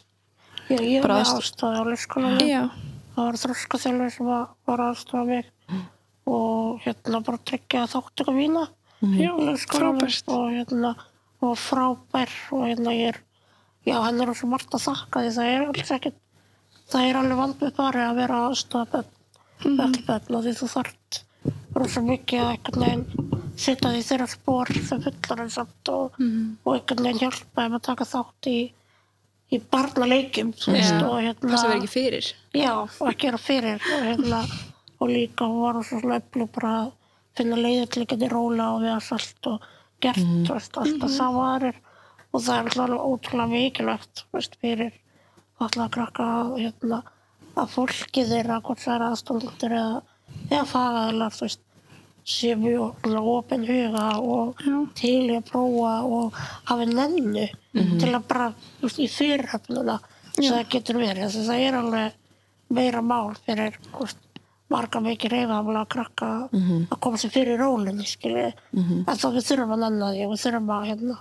Já, 0.68 0.78
ég 0.80 1.02
var 1.02 1.11
aðstoð- 1.20 1.40
aðstofað 1.40 1.76
á 1.78 1.83
leikskólanum. 1.90 2.70
Það 3.14 3.24
var 3.28 3.37
þroskaþjálfur 3.44 4.11
sem 4.14 4.26
var, 4.26 4.80
aðstofað 4.88 5.26
mig 5.26 5.44
og 6.26 6.80
hérna 6.85 7.20
bara 7.24 7.38
tryggja 7.44 7.87
þáttöku 7.87 8.33
mína. 8.35 8.68
já, 9.04 9.30
leikskólanum 9.37 10.09
og 10.28 10.50
hérna 10.52 10.94
og 11.42 11.57
frábær 11.61 12.30
og 12.52 12.62
hérna 12.66 12.90
ég 12.96 13.09
er 13.12 13.20
já, 13.87 14.00
hann 14.02 14.20
er 14.20 14.33
svo 14.35 14.48
margt 14.48 14.70
að 14.72 14.87
þakka 14.88 15.20
því 15.20 15.33
það 15.37 15.50
er 15.52 15.66
alls 15.68 15.90
ekkert 15.90 16.14
það 16.88 17.09
er 17.11 17.16
alveg 17.20 17.37
vandmið 17.42 17.76
bara 17.76 18.11
að 18.11 18.16
vera 18.16 18.38
Mhm. 19.64 19.80
öll 19.80 20.04
bönn 20.07 20.35
og 20.37 20.44
því 20.44 20.52
þú 20.59 20.68
þarft 20.74 21.22
rosa 21.76 22.00
mikið 22.00 22.40
að 22.40 22.50
einhvern 22.54 22.80
veginn 22.85 23.34
setja 23.56 23.90
því 23.90 24.00
þeirra 24.08 24.28
spór 24.30 24.72
sem 24.88 25.02
fullar 25.04 25.44
en 25.44 25.50
samt 25.50 25.90
og, 25.92 26.16
Mhm. 26.18 26.56
og 26.64 26.74
einhvern 26.74 27.04
veginn 27.04 27.22
hjálpa 27.22 27.62
þeim 27.62 27.76
að 27.78 27.86
taka 27.90 28.04
þátt 28.04 28.50
í 28.50 28.58
í 29.52 29.60
barnaleikjum 29.70 30.52
þú 30.56 30.74
veist, 30.74 31.02
og 31.04 31.16
hérna 31.20 31.50
Passa 31.52 31.68
verið 31.68 31.82
ekki 31.82 31.92
fyrir. 31.92 32.28
Já, 32.56 32.72
og 32.82 33.08
að 33.10 33.18
gera 33.18 33.38
fyrir 33.38 33.80
og, 33.92 34.02
hérna, 34.08 34.40
og 35.00 35.08
líka 35.10 35.46
hún 35.46 35.62
var 35.62 35.80
svo 35.84 36.00
svona 36.00 36.20
öflug 36.20 36.50
bara 36.56 36.74
að 36.80 36.92
finna 37.36 37.56
leiðir 37.60 37.90
til 37.90 38.02
að 38.04 38.10
geta 38.14 38.30
róla 38.32 38.68
og 38.74 38.84
við 38.84 38.92
að 38.94 39.02
salt 39.08 39.50
og 39.50 39.66
gert 40.04 40.22
mm. 40.22 40.44
veist, 40.48 40.78
alltaf 40.78 41.10
samaðarir 41.10 41.80
og 42.32 42.42
það 42.42 42.54
er 42.54 42.70
alltaf 42.70 43.04
ótrúlega 43.10 43.52
mikilvægt 43.52 44.24
veist, 44.34 44.56
fyrir 44.62 44.92
alltaf 45.60 45.84
að 45.86 45.92
krakka 45.98 46.28
að, 46.40 46.56
hérna, 46.64 47.02
að 47.54 47.70
fólki 47.76 48.26
þeirra 48.30 48.60
hvort 48.64 48.82
það 48.82 48.94
er 48.96 49.06
aðstóldur 49.10 49.76
eða, 49.78 50.02
eða 50.50 50.64
fagaðilar 50.72 51.36
þú 51.36 51.46
veist 51.46 51.64
sé 52.24 52.54
mjög 52.56 53.06
opin 53.20 53.64
huga 53.68 54.04
og 54.20 54.60
til 54.96 55.28
í 55.28 55.37
að 55.37 55.48
prófa 55.50 55.94
og 56.08 56.37
hafa 56.70 56.87
nennu 56.88 57.48
til 58.00 58.12
að 58.14 58.28
bara 58.28 58.50
veist, 58.80 58.98
í 58.98 59.08
fyrirhöfnuna 59.10 59.98
sem 60.34 60.54
það 60.54 60.68
getur 60.72 60.98
verið. 60.98 61.24
Þess 61.26 61.40
að 61.42 61.50
það 61.50 61.64
er 61.68 61.74
alveg 61.80 62.12
meira 62.74 63.02
mál 63.02 63.34
fyrir 63.44 63.76
veist, 63.98 64.18
marga 64.72 65.00
mikið 65.04 65.30
reyfamlega 65.34 65.82
að 65.84 65.90
krakka 65.92 66.28
að 66.90 67.00
koma 67.00 67.18
sér 67.20 67.30
fyrir 67.30 67.58
rólinni 67.60 68.06
skilji 68.08 68.46
en 68.72 69.18
þá 69.20 69.26
við 69.34 69.44
þurfum 69.50 69.74
að 69.76 69.82
nenna 69.84 70.08
því 70.14 70.24
og 70.24 70.30
við 70.32 70.40
þurfum 70.46 70.70
að 70.78 70.87
hérna 70.88 71.18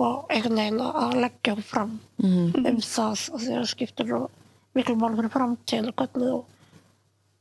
og 0.00 0.30
einhvern 0.32 0.56
veginn 0.56 0.80
að 0.80 1.14
leggja 1.20 1.52
okkur 1.52 1.66
fram 1.68 1.98
um 2.24 2.80
það 2.80 3.28
og 3.34 3.40
því 3.42 3.52
að 3.52 3.60
það 3.60 3.68
skiptir 3.74 4.06
svo 4.08 4.22
miklu 4.74 4.96
mál 4.96 5.16
fyrir 5.18 5.34
framtíðin 5.34 5.90
og 5.90 5.94
hvernig 6.00 6.30
þú 6.32 6.40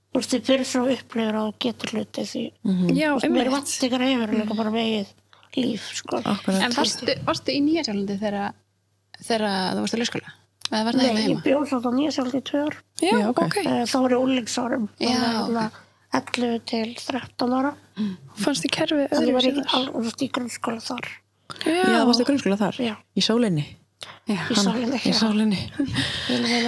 þú 0.09 0.19
veist, 0.21 0.33
þið 0.33 0.45
fyrir 0.49 0.65
svo 0.69 0.83
upplifur 0.89 1.37
að 1.39 1.47
þú 1.49 1.55
getur 1.65 1.93
hluti 1.95 2.25
því 2.31 2.43
veist, 2.63 3.29
mér 3.35 3.49
vant 3.53 3.73
ykkur 3.87 4.05
hefur 4.07 4.33
líka 4.39 4.57
bara 4.57 4.71
megið 4.73 5.13
líf, 5.59 5.85
sko. 5.97 6.21
En 6.21 6.71
varstu, 6.77 7.15
varstu 7.25 7.51
í 7.55 7.61
Nýjasjálandi 7.65 8.17
þegar, 8.21 8.53
þú 9.75 9.83
varst 9.83 9.97
í 9.97 10.01
leikskóla? 10.03 10.33
Eða 10.69 10.83
var 10.85 10.97
Nei, 10.99 11.05
heima 11.09 11.21
ég 11.33 11.39
bjóð 11.41 11.63
svo 11.71 11.79
á 11.81 11.91
nýja 11.97 12.11
sjálf 12.13 12.35
í 12.37 12.41
tvör. 12.45 12.75
Já, 13.01 13.09
Já, 13.17 13.29
ok. 13.31 13.39
ok. 13.47 13.55
Þá 13.89 13.95
var 14.03 14.13
ég 14.13 14.19
úlingsárum. 14.21 14.83
Já, 15.01 15.69
11 16.13 16.59
til 16.69 16.91
13 16.93 17.55
ára. 17.57 17.71
Fannst 18.37 18.65
þið 18.65 18.73
kerfið 18.75 19.01
ég 19.01 19.33
var 19.33 19.47
öðru 19.49 19.63
sér 19.63 19.73
al- 19.79 19.89
þú 19.89 20.03
veist, 20.05 20.21
í 20.21 20.29
grunnskóla 20.37 20.81
þar. 20.85 21.09
já, 21.65 21.81
það 21.89 22.05
varstu 22.11 22.21
í 22.23 22.27
grunnskóla 22.29 22.57
þar, 22.61 22.77
Já. 22.85 22.93
í 23.17 23.21
sólinni 23.25 23.65
Í 24.29 24.35
sálinni. 24.55 24.99
í 25.03 25.11
sólinni 25.15 25.57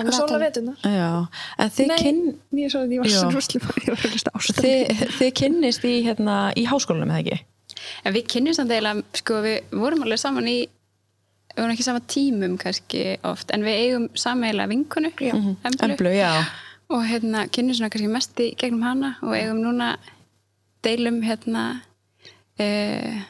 Og 0.01 0.11
sóla 0.15 0.39
vetunar. 0.41 0.75
já, 0.83 1.27
en 1.61 1.69
þið 1.77 1.87
Nei, 1.91 1.97
kynn 2.01 2.21
nýja 2.57 2.71
svo 2.73 2.81
að 2.83 2.95
ég 2.95 3.03
var 3.03 3.11
Já. 3.11 3.19
svo 3.21 4.31
ástæð. 4.35 4.59
þið, 4.65 5.03
þið 5.19 5.31
kynnist 5.39 5.85
í, 5.87 5.93
hérna, 6.07 6.35
í 6.57 6.65
háskólanum 6.67 7.13
eða 7.13 7.21
ekki? 7.23 7.39
En 8.05 8.13
við 8.17 8.25
kynnum 8.33 8.57
samt 8.57 8.73
eiginlega, 8.73 9.03
sko, 9.21 9.39
við 9.45 9.77
vorum 9.79 10.03
alveg 10.03 10.19
saman 10.19 10.49
í, 10.51 10.57
við 11.53 11.61
vorum 11.61 11.75
ekki 11.75 11.85
sama 11.87 12.01
tímum 12.11 12.57
kannski 12.59 13.05
oft, 13.29 13.53
en 13.55 13.63
við 13.63 13.79
eigum 13.85 14.09
sameiginlega 14.25 14.71
vinkonu, 14.73 15.13
Já. 15.21 15.33
Emblu, 15.87 16.11
já 16.17 16.33
og 16.91 17.05
hérna 17.07 17.45
kynnum 17.47 17.77
svona 17.77 17.89
kannski 17.93 18.11
mest 18.11 18.39
í 18.43 18.49
gegnum 18.59 18.81
hana 18.83 19.13
og 19.23 19.31
eigum 19.37 19.61
núna 19.63 19.93
deilum 20.83 21.21
hérna 21.23 21.61
uh, 22.59 23.21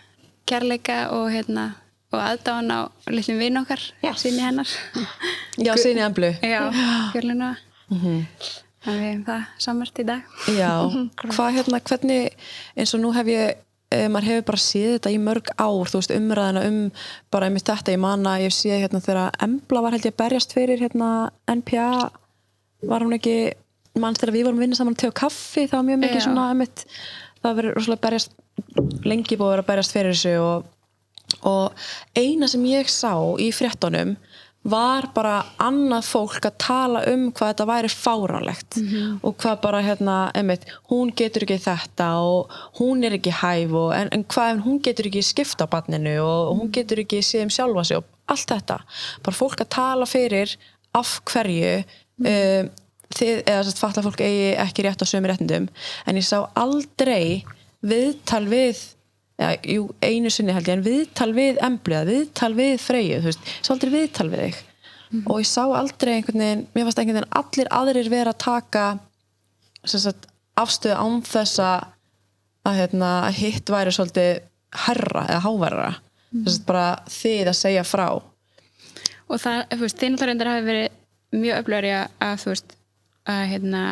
kærleika 0.49 1.11
og 1.13 1.27
hérna 1.29 1.67
og 2.11 2.19
aðdáðan 2.19 2.71
á 2.75 2.79
litlum 3.11 3.39
vinn 3.39 3.59
okkar, 3.61 3.81
Já. 4.03 4.11
sinni 4.19 4.43
hennar. 4.43 4.67
já, 5.57 5.73
sinni 5.79 6.03
Emblu 6.03 6.33
Já, 6.43 6.61
Gjörlinu. 7.15 7.53
Mhm. 7.91 8.21
Þannig 8.81 9.01
við 9.01 9.09
hefum 9.11 9.25
það 9.27 9.41
samvert 9.61 9.99
í 10.01 10.05
dag. 10.09 10.21
Já, 10.57 10.71
hvað 11.35 11.51
hérna, 11.59 11.81
hvernig 11.85 12.31
eins 12.75 12.95
og 12.97 13.03
nú 13.03 13.11
hef 13.13 13.27
ég 13.29 13.59
eh, 13.93 14.07
maður 14.09 14.29
hefur 14.31 14.47
bara 14.49 14.61
séð 14.63 14.95
þetta 14.95 15.11
í 15.13 15.19
mörg 15.21 15.51
ár 15.61 15.91
þú 15.91 15.99
veist, 16.01 16.13
umræðina 16.15 16.63
um 16.69 16.79
bara 17.33 17.49
einmitt 17.49 17.67
þetta 17.69 17.93
ég 17.93 18.01
man 18.01 18.25
að 18.31 18.47
ég 18.47 18.55
sé 18.55 18.73
hérna 18.81 19.03
þegar 19.03 19.37
Embla 19.45 19.83
var 19.85 19.95
held 19.97 20.07
ég 20.07 20.15
að 20.15 20.21
berjast 20.23 20.55
fyrir 20.57 20.81
hérna 20.81 21.11
NPA 21.51 22.09
var 22.89 23.05
hún 23.05 23.13
ekki 23.19 23.35
manns 24.01 24.21
þegar 24.21 24.33
við 24.37 24.45
vorum 24.47 24.61
að 24.61 24.65
vinna 24.65 24.79
saman 24.79 24.97
til 24.97 25.11
kaffi 25.13 25.67
það 25.67 25.77
var 25.77 25.87
mjög 25.91 25.99
mikið 26.05 26.19
Já. 26.21 26.25
svona 26.25 26.45
einmitt 26.53 26.85
það 27.41 27.47
var 27.49 27.57
verið 27.59 27.75
rosalega 27.77 28.05
berjast 28.07 28.37
lengi 29.05 29.37
búið 29.37 29.47
að 29.49 29.51
vera 29.55 29.65
að 29.65 29.69
berjast 29.71 29.95
fyrir 29.95 30.15
þessu 30.15 30.33
og, 30.41 30.69
og 31.41 31.73
eina 32.17 32.47
sem 32.47 32.63
ég 32.69 32.89
sá 32.91 33.13
í 33.39 33.51
fréttunum 33.55 34.15
var 34.61 35.07
bara 35.15 35.39
annað 35.57 36.05
fólk 36.05 36.45
að 36.45 36.57
tala 36.61 36.99
um 37.09 37.23
hvað 37.33 37.49
þetta 37.49 37.65
væri 37.65 37.89
fáránlegt. 37.89 38.77
Og 39.25 39.33
hvað 39.41 39.61
bara 39.63 39.81
hérna, 39.81 40.17
einmitt, 40.37 40.67
hún 40.91 41.09
getur 41.17 41.47
ekki 41.47 41.57
þetta 41.63 42.09
og 42.21 42.51
hún 42.77 43.01
er 43.03 43.17
ekki 43.17 43.33
hæf 43.33 43.73
og, 43.73 43.89
en, 43.97 44.11
en 44.13 44.23
hvað 44.23 44.51
ef 44.51 44.61
hún 44.67 44.77
getur 44.85 45.09
ekki 45.09 45.23
skipta 45.25 45.65
á 45.65 45.71
barninu 45.71 46.13
og 46.21 46.59
hún 46.59 46.69
getur 46.71 47.01
ekki 47.01 47.23
séð 47.25 47.47
um 47.47 47.55
sjálfa 47.55 47.83
sig 47.89 47.97
og 47.97 48.05
allt 48.31 48.53
þetta, 48.53 48.77
bara 49.25 49.35
fólk 49.35 49.65
að 49.65 49.73
tala 49.73 50.05
fyrir 50.05 50.53
af 50.93 51.17
hverju 51.25 51.73
um, 51.81 52.69
þið, 53.11 53.35
eða 53.41 53.63
þess 53.63 53.73
að 53.73 53.81
fatla 53.81 54.05
fólk 54.05 54.23
eigi 54.23 54.49
ekki 54.61 54.85
rétt 54.85 55.03
á 55.03 55.05
sömu 55.09 55.31
réttindum. 55.31 55.69
En 56.05 56.19
ég 56.19 56.27
sá 56.27 56.37
aldrei 56.53 57.43
viðtal 57.81 58.45
við 58.51 58.85
Já, 59.41 59.55
jú, 59.65 59.87
einu 60.05 60.29
sinni 60.29 60.53
held 60.53 60.67
ég, 60.69 60.75
en 60.77 60.83
viðtal 60.85 61.31
við 61.33 61.61
embliða, 61.65 62.03
viðtal 62.05 62.51
við 62.53 62.75
freyju, 62.83 63.21
þú 63.23 63.31
veist, 63.31 63.47
sá 63.65 63.71
aldrei 63.73 63.93
viðtal 63.95 64.27
við 64.29 64.43
þig. 64.43 64.59
Og 65.25 65.39
ég 65.41 65.47
sá 65.49 65.63
aldrei 65.65 66.11
einhvern 66.15 66.43
veginn, 66.43 66.61
mér 66.75 66.85
fannst 66.87 67.01
einhvern 67.01 67.17
veginn 67.17 67.39
allir 67.39 67.71
aðrir 67.79 68.09
vera 68.13 68.31
að 68.35 68.43
taka 68.45 68.83
sagt, 69.83 70.27
afstöðu 70.61 70.99
án 70.99 71.17
þess 71.25 71.61
að 71.63 72.77
hérna, 72.77 73.09
hitt 73.35 73.71
væri 73.73 73.93
svolítið 73.95 74.43
herra 74.85 75.25
eða 75.27 75.41
háværa 75.47 75.87
mm. 75.89 76.43
þess 76.45 76.59
að 76.59 76.67
bara 76.69 76.85
þið 77.17 77.51
að 77.51 77.57
segja 77.59 77.87
frá. 77.87 78.07
Og 79.31 79.41
það, 79.41 79.65
þú 79.73 79.81
veist, 79.81 79.97
þið 79.97 80.13
náttúrulega 80.13 80.29
reyndar 80.31 80.51
hafi 80.51 80.67
verið 80.69 81.41
mjög 81.41 81.63
öflöður 81.63 81.89
í 81.89 81.93
að, 81.97 82.37
þú 82.43 82.53
veist 82.53 82.77
að 83.31 83.43
hérna 83.51 83.83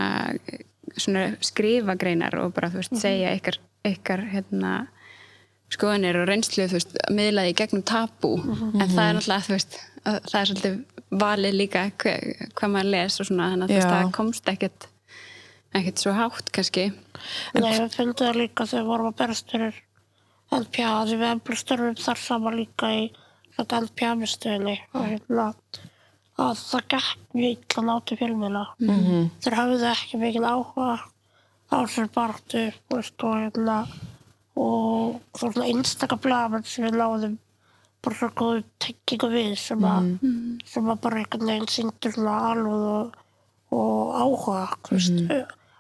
skrifa 1.46 1.98
greinar 2.00 2.38
og 2.44 2.54
bara 2.56 2.72
þú 2.72 2.84
veist 2.84 2.96
segja 3.02 3.34
ykkar, 3.38 3.60
ykkar 3.88 4.24
hérna 4.32 4.74
skoðanir 5.70 6.18
og 6.22 6.30
reynslu 6.30 6.68
þú 6.70 6.78
veist 6.80 6.96
miðlaði 7.14 7.54
í 7.54 7.58
gegnum 7.60 7.84
tabú. 7.88 8.36
En 8.40 8.88
það 8.90 9.04
er 9.06 9.18
náttúrulega 9.18 9.46
þú 9.48 9.56
veist 9.56 9.80
að 10.04 10.22
það 10.30 10.40
er 10.40 10.50
svolítið 10.52 10.80
valið 11.10 11.58
líka 11.58 11.84
hva, 12.02 12.16
hvað 12.56 12.74
maður 12.74 12.92
les 12.94 13.20
og 13.20 13.30
svona 13.30 13.52
þannig 13.52 13.66
að 13.66 13.70
þú 13.70 13.80
veist 13.80 13.94
það 13.94 14.16
komst 14.20 14.50
ekkert 14.54 14.90
ekkert 15.78 16.02
svo 16.02 16.16
hátt 16.18 16.50
kannski. 16.56 16.90
Nei, 17.54 17.76
við 17.78 17.94
fundum 17.94 18.26
það 18.26 18.42
líka 18.42 18.66
þegar 18.66 18.84
við 18.84 18.92
vorum 18.94 19.10
að 19.12 19.20
berast 19.22 19.54
fyrir 19.54 19.80
LPA 20.50 20.94
því 21.06 21.20
við 21.20 21.28
embla 21.30 21.60
störfum 21.60 22.00
þar 22.00 22.22
saman 22.24 22.58
líka 22.58 22.90
í 22.96 23.04
þetta 23.58 23.82
LPA-miðstöðinni 23.86 24.76
og 24.96 25.06
hérna 25.06 25.48
að 26.40 26.62
það 26.64 26.86
gekk 26.94 27.36
mjög 27.36 27.52
illa 27.54 27.86
náti 27.86 28.18
fjölmjöla. 28.20 28.66
Mm 28.80 29.00
-hmm. 29.00 29.30
Þeir 29.44 29.58
hafðu 29.60 29.90
ekki 29.92 30.18
mikil 30.18 30.46
áhuga 30.46 31.00
á 31.70 31.78
sér 31.86 32.10
veist, 32.90 33.24
og 33.24 33.36
hérna 33.36 33.86
og 34.60 35.40
svona 35.40 35.70
einstaka 35.70 36.18
blaman 36.20 36.66
sem 36.68 36.88
við 36.88 37.00
láðum 37.00 37.38
bara 38.04 38.16
svo 38.16 38.30
góðu 38.36 38.62
tengingu 38.80 39.30
við 39.32 39.56
sem 39.60 39.84
að, 39.88 40.12
sem 40.68 40.92
að 40.92 41.02
bara 41.04 41.20
einhvern 41.22 41.52
veginn 41.52 41.72
sýndur 41.72 42.16
svona 42.16 42.36
alveg 42.52 42.86
og, 42.94 43.18
og 43.76 44.14
áhuga 44.20 44.62
veist, 44.90 45.20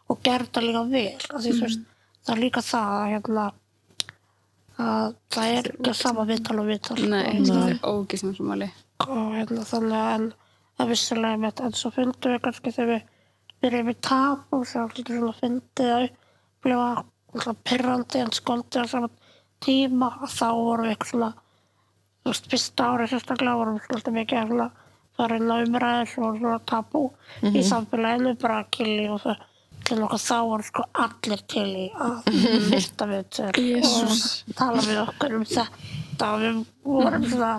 og 0.09 0.19
gerði 0.25 0.51
það 0.55 0.67
líka 0.67 0.83
vel 0.91 1.05
af 1.29 1.45
því, 1.45 1.53
þú 1.53 1.65
veist, 1.65 1.85
það 2.25 2.35
er 2.35 2.43
líka 2.43 2.65
það 2.65 2.95
að, 2.95 3.05
hérna, 3.13 3.45
að 4.87 5.15
það 5.35 5.53
er 5.59 5.71
ekki 5.73 5.95
sama 6.01 6.27
viðtal 6.29 6.57
og 6.59 6.69
viðtal. 6.73 6.99
Nei, 7.05 7.23
og, 7.35 7.47
það 7.51 7.69
er 7.69 7.79
ógisum 7.93 8.35
sem 8.35 8.53
og 8.99 9.31
hérna, 9.31 9.63
þannig 9.63 9.95
að 9.99 10.09
en, 10.17 10.27
að 10.79 10.91
vissilega 10.91 11.39
með 11.39 11.63
en 11.63 11.77
svo 11.79 11.93
fundum 11.95 12.33
við 12.35 12.43
kannski 12.43 12.75
þegar 12.75 12.91
við 12.91 13.07
byrjum 13.63 13.93
í 13.93 13.95
tap 14.03 14.55
og 14.55 14.67
svo 14.67 14.83
alltaf 14.83 15.07
svona 15.07 15.37
fundið 15.39 15.93
að 15.95 16.09
upplifa 16.09 16.89
alltaf 16.89 17.15
pyrrandi 17.67 18.23
en 18.23 18.33
skoldið 18.35 18.83
á 18.83 18.91
saman 18.91 19.15
tíma 19.63 20.11
að 20.23 20.35
þá 20.35 20.47
vorum 20.55 20.89
við 20.89 21.07
svona 21.09 21.31
þú 22.23 22.31
veist, 22.31 22.49
fyrsta 22.51 22.87
ári 22.93 23.09
sérstaklega 23.11 23.59
vorum 23.59 23.77
við 23.77 23.87
svolítið 23.87 24.17
mikið 24.19 24.39
að 24.39 24.53
svona 24.53 24.69
fara 25.19 25.37
inn 25.39 25.51
á 25.51 25.57
umræðis 25.59 26.17
og 26.17 26.39
svona 26.39 26.59
tabú 26.69 27.03
í 27.43 27.63
samfélaginu, 27.65 28.35
bara 28.39 28.63
killi 28.71 29.07
og 29.11 29.21
það 29.25 29.45
til 29.89 29.97
okkar 30.05 30.21
þá 30.21 30.37
voru 30.49 30.65
sko 30.67 30.85
allir 31.03 31.43
til 31.49 31.67
í 31.67 31.85
að 32.05 32.29
fyrsta 32.69 33.07
við 33.09 33.39
og 33.47 34.55
tala 34.59 34.83
við 34.85 35.01
okkur 35.03 35.35
um 35.37 35.45
þetta 35.49 36.31
og 36.33 36.43
við 36.43 36.59
vorum 36.83 37.27
svona 37.29 37.53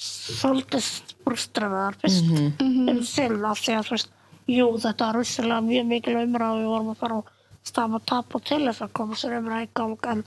svolítið 0.00 0.88
brústraðar 1.26 1.98
fyrst 2.00 2.30
um 2.64 3.02
sinn 3.06 3.44
af 3.44 3.60
því 3.60 3.76
að 3.76 3.90
þú 3.90 3.96
veist, 3.96 4.14
jú 4.50 4.70
þetta 4.82 5.10
var 5.10 5.20
vissilega 5.20 5.60
mjög 5.68 5.90
mikil 5.92 6.16
umræð 6.22 6.62
við 6.62 6.72
vorum 6.72 6.92
að 6.94 7.02
fara 7.04 7.20
að 7.20 7.36
stafa 7.70 8.02
tap 8.10 8.36
og 8.36 8.44
til 8.50 8.60
þess 8.66 8.84
að 8.84 8.92
koma 8.98 9.18
sér 9.18 9.38
umræð 9.38 9.64
í 9.66 9.70
gang 9.80 10.10
en, 10.12 10.26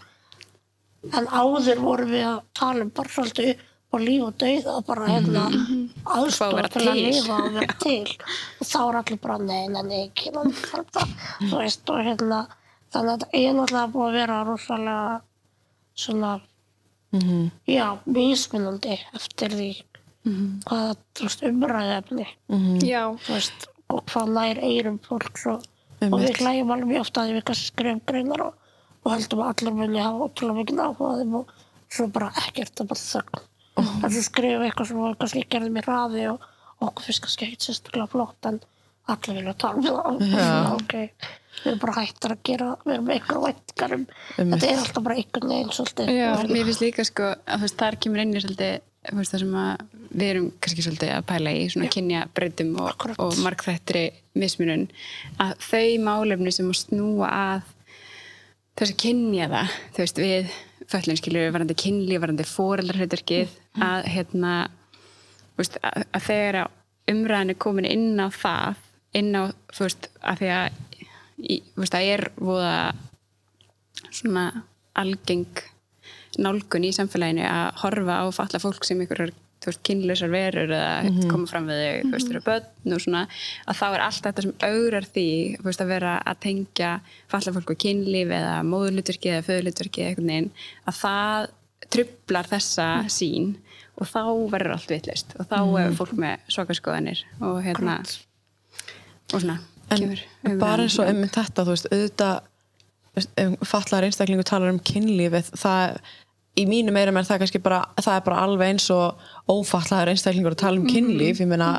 en 1.11 1.29
áður 1.29 1.83
vorum 1.83 2.11
við 2.15 2.25
að 2.31 2.41
tala 2.57 2.87
um 2.87 2.91
bara 2.95 3.13
svolítið 3.17 3.61
á 3.93 3.95
líf 4.01 4.23
og 4.25 4.37
dauða 4.41 4.79
bara 4.87 5.09
hérna 5.11 5.43
Fá 5.53 6.15
að 6.15 6.23
aðstofa 6.23 6.55
vera 6.57 6.71
til 6.73 6.87
að 6.87 6.99
lifa 6.99 7.35
og 7.37 7.51
vera 7.59 7.75
til. 7.83 8.15
Og 8.57 8.69
þá 8.71 8.79
er 8.81 8.97
allir 9.03 9.19
bara 9.27 9.37
nei, 9.43 9.61
nei, 9.69 9.83
nei, 9.89 9.99
ekki 10.07 10.33
þetta, 10.33 11.05
þú 11.49 11.59
veist, 11.59 11.93
og 11.93 12.01
hérna 12.07 12.39
þannig 12.93 13.13
að 13.13 13.21
þetta 13.23 13.29
er 13.41 13.53
náttúrulega 13.57 13.91
búið 13.93 14.07
að 14.07 14.17
vera 14.17 14.39
rosalega 14.47 15.21
svona 15.93 16.33
já, 17.69 17.85
mismunandi 18.09 18.97
eftir 19.13 19.53
því 19.53 19.69
hvað, 20.65 20.95
þú 21.13 21.27
veist, 21.27 21.43
umræðefni 21.49 22.25
Já, 22.81 23.03
þú 23.25 23.35
veist, 23.35 23.67
og 23.93 24.03
hvað 24.09 24.33
nær 24.37 24.61
eirum 24.63 24.99
fólks 25.03 25.45
og, 25.51 25.65
og 26.09 26.23
við 26.23 26.41
hlægjum 26.41 26.73
alveg 26.75 26.91
mjög 26.91 27.05
ofta 27.05 27.23
að 27.23 27.33
við 27.37 27.45
kannski 27.49 27.69
skrifum 27.71 28.01
greinar 28.09 28.45
og, 28.47 28.57
og 29.03 29.13
heldum 29.15 29.43
að 29.43 29.53
allir 29.53 29.77
muni 29.79 30.03
hafa 30.03 30.27
ótrúlega 30.27 30.59
mikið 30.59 30.83
áhuga 30.83 31.13
þeim 31.21 31.37
og 31.39 31.53
svo 31.93 32.09
bara 32.13 32.31
ekkert 32.43 32.83
að 32.83 32.91
bara 32.91 33.03
þögn. 33.03 33.45
En 33.83 34.09
svo 34.09 34.25
skrifum 34.27 34.63
við 34.63 34.67
eitthvað 34.69 34.89
sem 34.89 35.01
við 35.03 35.15
kannski 35.23 35.45
gerðum 35.55 35.79
í 35.79 35.85
raði 35.87 36.27
og, 36.33 36.49
okkur 36.83 37.07
finnst 37.07 37.25
kannski 37.25 37.47
ekkert 37.47 37.67
sérstaklega 37.69 38.11
flott 38.11 38.51
en 38.51 38.59
allir 39.13 39.39
vilja 39.39 39.55
tala 39.59 39.79
um 39.79 39.87
það. 39.87 40.03
Og 40.03 40.21
svona, 40.23 40.75
ok, 40.77 40.95
við 41.61 41.69
erum 41.71 41.81
bara 41.83 41.95
hættar 41.99 42.33
að 42.33 42.41
gera 42.47 42.69
við 42.83 42.95
erum 42.95 43.05
með 43.07 43.17
einhver 43.17 43.41
vættingar 43.43 43.95
um 43.97 44.05
þetta 44.37 44.69
er 44.69 44.81
alltaf 44.81 45.05
bara 45.05 45.17
einhvern 45.19 45.51
veginn 45.51 45.75
svolítið 45.77 46.11
Já. 46.13 46.29
Mér 46.49 46.67
finnst 46.69 46.83
líka 46.83 47.05
sko 47.07 47.29
að 47.45 47.65
þar 47.77 47.99
kemur 48.03 48.23
inn 48.23 48.33
í 48.33 48.43
svolítið 48.43 48.73
það 49.03 49.31
sem 49.33 49.55
við 50.13 50.27
erum 50.29 50.49
kannski 50.63 50.85
svolítið 50.85 51.13
að 51.17 51.25
pæla 51.29 51.53
í 51.59 51.63
svona 51.73 51.91
kynja 51.93 52.25
breytum 52.35 52.73
og, 52.81 53.07
og 53.19 53.39
margþættri 53.43 54.05
mismunun 54.39 54.87
að 55.41 55.55
þau 55.61 55.89
málefni 56.03 56.53
sem 56.53 56.69
að 56.71 56.79
snúa 56.81 57.29
að 57.29 57.73
þess 58.73 58.93
að 58.93 59.01
kynja 59.03 59.49
það 59.51 59.73
þú 59.95 60.03
veist, 60.03 60.21
við 60.23 60.53
föllunskilur 60.93 61.51
varandi 61.53 61.75
kynli, 61.79 62.19
varandi 62.21 62.45
fóreldarhauturkið 62.47 63.53
að 63.83 64.07
hérna 64.13 64.53
veist, 65.59 65.77
að, 65.81 66.07
að 66.11 66.25
þegar 66.27 66.59
að 66.63 67.13
umræðin 67.13 67.53
er 67.53 67.59
komin 67.61 67.89
inn 67.89 68.19
á 68.19 68.27
það 68.33 68.81
inn 69.19 69.31
á, 69.37 69.43
þú 69.73 69.85
veist, 69.87 70.09
að 70.25 70.41
því 70.41 70.51
að 70.57 70.79
í, 71.37 71.59
veist, 71.77 71.93
það 71.93 72.09
er 72.15 72.25
voða 72.39 72.75
svona 74.13 74.47
algeng 74.99 75.63
nálgun 76.41 76.87
í 76.87 76.93
samfélaginu 76.95 77.45
að 77.45 77.67
horfa 77.83 78.19
á 78.21 78.27
falla 78.33 78.61
fólk 78.61 78.85
sem 78.87 79.01
einhverjar 79.01 79.33
þú 79.63 79.71
veist, 79.71 79.81
kynlausar 79.87 80.31
verur 80.33 80.75
eða 80.75 81.25
koma 81.31 81.49
fram 81.49 81.69
við 81.71 81.81
þau, 81.81 81.97
þú 82.03 82.13
veist, 82.17 82.31
eru 82.33 82.43
börn 82.45 82.95
og 82.97 83.03
svona, 83.03 83.23
að 83.65 83.79
þá 83.79 83.85
er 83.89 84.05
allt 84.05 84.27
þetta 84.27 84.45
sem 84.45 84.55
augrar 84.69 85.09
því, 85.09 85.27
þú 85.57 85.67
veist, 85.69 85.83
að 85.83 85.93
vera 85.93 86.13
að 86.21 86.39
tengja 86.47 86.93
falla 87.31 87.55
fólk 87.57 87.73
á 87.73 87.81
kynlíf 87.85 88.33
eða 88.39 88.55
móðlutverki 88.67 89.33
eða 89.33 89.47
föðlutverki 89.49 90.03
eða 90.03 90.13
einhvern 90.13 90.33
veginn, 90.33 90.49
að 90.87 90.99
það 91.01 91.51
trublar 91.93 92.49
þessa 92.49 92.87
sín 93.11 93.53
og 93.99 94.09
þá 94.09 94.23
verður 94.53 94.75
allt 94.77 94.89
vitlaust 94.89 95.35
og 95.37 95.49
þá 95.51 95.59
er 95.83 95.97
fólk 95.97 96.15
með 96.17 96.47
svakaskoðanir 96.55 97.21
og 97.43 97.59
hérna 97.65 97.99
og 98.01 99.43
svona 99.43 99.59
en 99.93 100.01
kemur 100.01 100.23
bara 100.61 100.87
eins 100.87 100.97
og 101.01 101.11
um 101.11 101.21
þetta 101.27 101.65
þú 101.67 101.75
veist, 101.75 101.91
auðvitað 101.93 102.49
fatlaðar 103.69 104.07
einstaklingu 104.07 104.45
talar 104.47 104.73
um 104.73 104.81
kynlífið 104.81 105.51
það, 105.59 105.99
í 106.59 106.65
mínu 106.69 106.93
meira 106.93 107.13
með 107.15 107.29
það 107.31 107.43
kannski 107.43 107.61
bara, 107.63 107.81
það 107.97 108.17
er 108.17 108.25
bara 108.27 108.41
alveg 108.45 108.73
eins 108.73 108.89
og 108.93 109.23
ófatlaðar 109.49 110.11
einstaklingur 110.13 110.53
að 110.55 110.61
tala 110.63 110.81
um 110.81 110.89
kynlíf 110.89 111.41
ég 111.41 111.49
meina, 111.49 111.71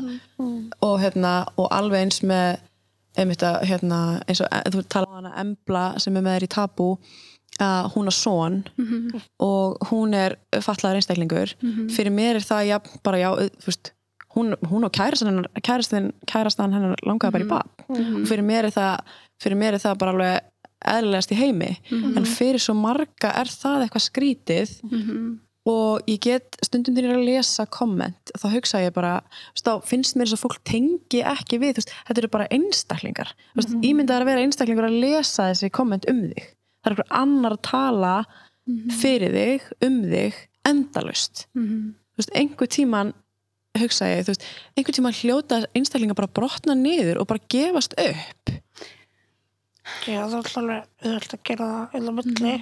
og 0.83 0.97
hérna 1.03 1.35
og 1.55 1.69
alveg 1.71 2.05
eins 2.05 2.21
með 2.23 2.57
að, 3.15 3.61
hérna, 3.69 4.01
eins 4.27 4.43
og 4.43 4.51
þú 4.75 4.83
tala 4.91 5.07
um 5.07 5.19
hana 5.21 5.35
Embla 5.39 5.85
sem 6.03 6.15
er 6.17 6.25
með 6.25 6.35
þér 6.37 6.47
í 6.47 6.53
tabú 6.57 6.89
að 7.63 7.91
hún 7.93 8.11
er 8.11 8.15
son 8.19 8.55
og 9.39 9.77
hún 9.89 10.13
er 10.13 10.35
fatlaðar 10.59 10.99
einstaklingur. 10.99 11.53
Fyrir 11.95 12.11
mér 12.11 12.35
er 12.35 12.43
það 12.43 12.65
já, 12.67 12.79
bara 13.03 13.21
já, 13.21 13.29
veist 13.63 13.93
hún, 14.35 14.55
hún 14.67 14.83
og 14.83 14.91
kærastan 14.91 15.45
kærastan, 15.63 16.73
hennar 16.75 16.99
langaði 17.07 17.31
bara 17.31 17.45
í 17.45 17.47
bab 17.47 17.85
og 17.87 18.27
fyrir 18.27 18.43
mér 18.43 18.67
er 18.67 18.75
það 18.75 19.15
fyrir 19.41 19.57
mér 19.57 19.77
er 19.77 19.83
það 19.83 19.97
bara 20.01 20.11
alveg 20.11 20.51
eðlilegast 20.91 21.31
í 21.33 21.39
heimi 21.39 21.71
en 21.91 22.25
fyrir 22.29 22.61
svo 22.61 22.73
marga 22.77 23.33
er 23.41 23.49
það 23.49 23.85
eitthvað 23.87 24.05
skrítið. 24.09 24.75
Og 25.65 26.05
ég 26.05 26.19
get 26.21 26.57
stundum 26.61 26.93
þegar 26.93 27.07
ég 27.09 27.15
er 27.15 27.19
að 27.23 27.29
lesa 27.31 27.63
komment 27.65 28.31
þá 28.37 28.43
hugsa 28.53 28.83
ég 28.83 28.91
bara, 28.93 29.23
þá 29.57 29.81
finnst 29.81 30.13
mér 30.15 30.27
þess 30.29 30.37
að 30.37 30.43
fólk 30.43 30.59
tengi 30.63 31.23
ekki 31.25 31.57
við, 31.57 31.79
veist, 31.79 31.89
þetta 32.05 32.21
eru 32.21 32.29
bara 32.35 32.45
einstaklingar, 32.53 33.31
þú 33.55 33.57
veist, 33.63 33.73
ímyndaðar 33.81 34.21
að 34.21 34.29
vera 34.29 34.43
einstaklingur 34.45 34.85
að 34.85 34.99
lesa 35.01 35.47
þessi 35.49 35.71
komment 35.73 36.05
um 36.11 36.19
þig. 36.29 36.43
Það 36.83 36.91
er 36.91 36.93
eitthvað 36.93 37.17
annar 37.23 37.55
að 37.57 37.63
tala 37.65 38.13
fyrir 39.01 39.33
þig, 39.33 39.65
um 39.87 39.97
þig 40.13 40.37
endalaust, 40.69 41.47
þú 41.57 42.21
veist, 42.21 42.35
einhver 42.37 42.69
tíman 42.77 43.13
hugsa 43.81 44.05
ég, 44.13 44.21
veist, 44.29 44.45
einhver 44.77 44.93
tíman 44.99 45.17
hljóta 45.17 45.63
einstaklingar 45.73 46.15
bara 46.21 46.29
brotna 46.31 46.77
niður 46.77 47.23
og 47.23 47.27
bara 47.33 47.41
gefast 47.49 47.97
upp 47.97 48.53
Já, 50.05 50.21
það 50.25 50.39
er 50.39 50.57
alveg 50.61 50.87
auðvitað 51.05 51.35
að 51.37 51.43
gera 51.49 51.67
það 51.71 51.95
inn 51.99 52.09
á 52.09 52.13
milli. 52.19 52.53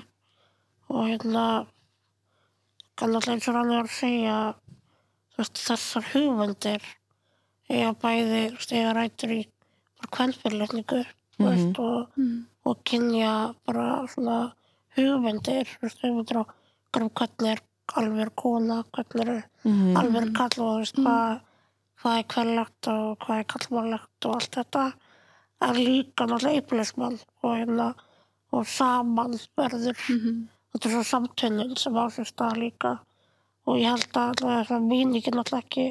Og 0.93 1.05
hérna 1.07 1.43
kann 2.99 3.15
alltaf 3.15 3.33
eins 3.33 3.47
og 3.49 3.55
hann 3.57 3.71
var 3.73 3.87
að 3.87 3.95
segja 3.97 4.37
veist, 5.37 5.61
þessar 5.65 6.07
hugmyndir 6.13 6.83
eiga 7.71 7.93
bæði, 8.03 8.41
eiga 8.75 8.91
rætur 8.97 9.31
í 9.33 9.41
kveldfyrirletningu 10.13 10.99
þú 11.37 11.47
veist, 11.47 11.79
og, 11.79 12.11
og 12.69 12.83
kynja 12.85 13.31
bara 13.65 13.87
svona 14.11 14.37
hugmyndir 14.97 15.71
hugmyndir 15.81 16.43
á 16.43 16.45
hvernig 16.93 17.49
er 17.55 17.63
alveg 17.97 18.29
kona, 18.35 18.83
hvernig 18.93 19.27
er 19.37 19.43
Mhm. 19.63 19.95
alveg 19.97 20.33
kall 20.35 20.51
og 20.59 20.73
þú 20.75 20.79
veist, 20.83 20.97
hvað 22.03 22.17
er 22.19 22.23
kveldlegt 22.27 22.87
og 22.91 23.17
hvað 23.23 23.39
er 23.39 23.43
kallmannlegt 23.53 24.25
og 24.27 24.35
allt 24.35 24.51
þetta 24.59 24.93
en 25.67 25.79
líka 25.79 26.27
náttúrulega 26.27 26.61
yfirleismann 26.61 27.17
og 27.43 27.55
hérna 27.55 27.89
og 28.53 28.67
saman 28.69 29.35
verður. 29.57 29.97
Þetta 30.73 30.89
er 30.89 30.93
svo 30.93 31.03
samtönin 31.07 31.75
sem 31.79 31.97
á 31.97 32.05
sér 32.13 32.29
stað 32.29 32.61
líka. 32.61 32.93
Og 33.67 33.79
ég 33.79 33.89
held 33.89 34.09
að 34.17 34.31
allavega 34.33 34.63
þess 34.63 34.77
að 34.77 34.87
mín 34.89 35.15
ekki 35.17 35.33
náttúrulega 35.33 35.65
ekki 35.65 35.87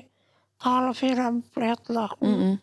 tala 0.62 0.92
fyrir 0.94 1.22
hann 1.22 1.42
hérna, 1.56 2.08
hún, 2.20 2.58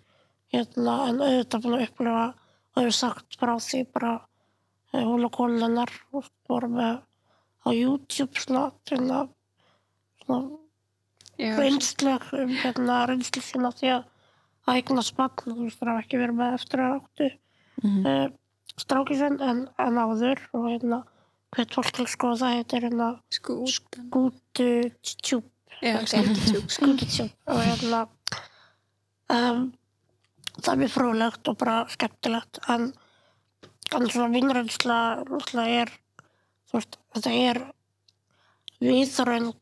hérna 0.54 0.96
en 1.10 1.22
auðvitað 1.26 1.66
búin 1.66 1.78
að 1.78 1.86
upplifa 1.88 2.26
og 2.30 2.80
hefur 2.80 2.96
sagt 2.96 3.40
frá 3.40 3.54
því 3.60 3.82
bara 3.94 4.14
eh, 4.94 5.04
hún 5.04 5.26
og 5.28 5.34
konunar 5.36 5.92
voru 6.14 6.70
með 6.72 7.02
á 7.66 7.70
YouTube 7.76 8.40
svona 8.40 8.70
til 8.88 9.02
að 9.04 9.34
svona 10.24 11.58
reynslu 11.60 12.16
um 12.40 12.56
hérna 12.62 13.02
reynslu 13.10 13.44
sína 13.44 13.74
því 13.76 13.92
að 13.98 14.08
að 14.68 14.80
eigna 14.80 15.06
spann 15.06 15.38
þú 15.44 15.56
veist 15.64 15.80
það 15.80 15.92
hafa 15.92 16.04
ekki 16.04 16.22
verið 16.22 16.40
með 16.40 16.58
eftir 16.58 16.84
að 16.84 16.96
áttu 16.98 17.30
mm 17.84 17.90
-hmm. 17.96 18.34
strákisinn 18.76 19.40
en, 19.42 19.64
en 19.78 20.02
áður 20.04 20.40
og 20.54 20.68
hérna 20.70 21.04
hvert 21.56 21.74
fólk 21.74 21.92
til 21.94 22.06
að 22.06 22.14
skoða 22.14 22.40
það 22.42 22.56
heitir 22.58 22.86
hérna 22.86 23.10
skútan. 23.34 24.06
skútu 24.10 24.70
tjúp 25.02 25.48
Já, 25.82 25.96
skútutjúb. 26.06 26.70
skútu 26.70 27.06
tjúp 27.06 27.32
og 27.48 27.62
hérna 27.64 28.08
um, 29.30 29.74
það 30.60 30.74
er 30.74 30.82
mjög 30.82 30.94
fróðlegt 30.96 31.48
og 31.48 31.58
bara 31.58 31.78
skemmtilegt 31.90 32.60
en, 32.68 32.94
en 33.96 34.10
svona 34.10 34.30
náttúrulega 34.36 35.82
er 35.84 35.94
þú 36.70 36.78
veist 36.78 37.00
þetta 37.16 37.36
er 37.50 37.62
viðraun 38.80 39.54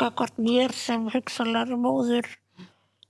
gagvart 0.00 0.38
mér 0.38 0.72
sem 0.76 1.08
hugsanlega 1.12 1.78
móður 1.80 2.28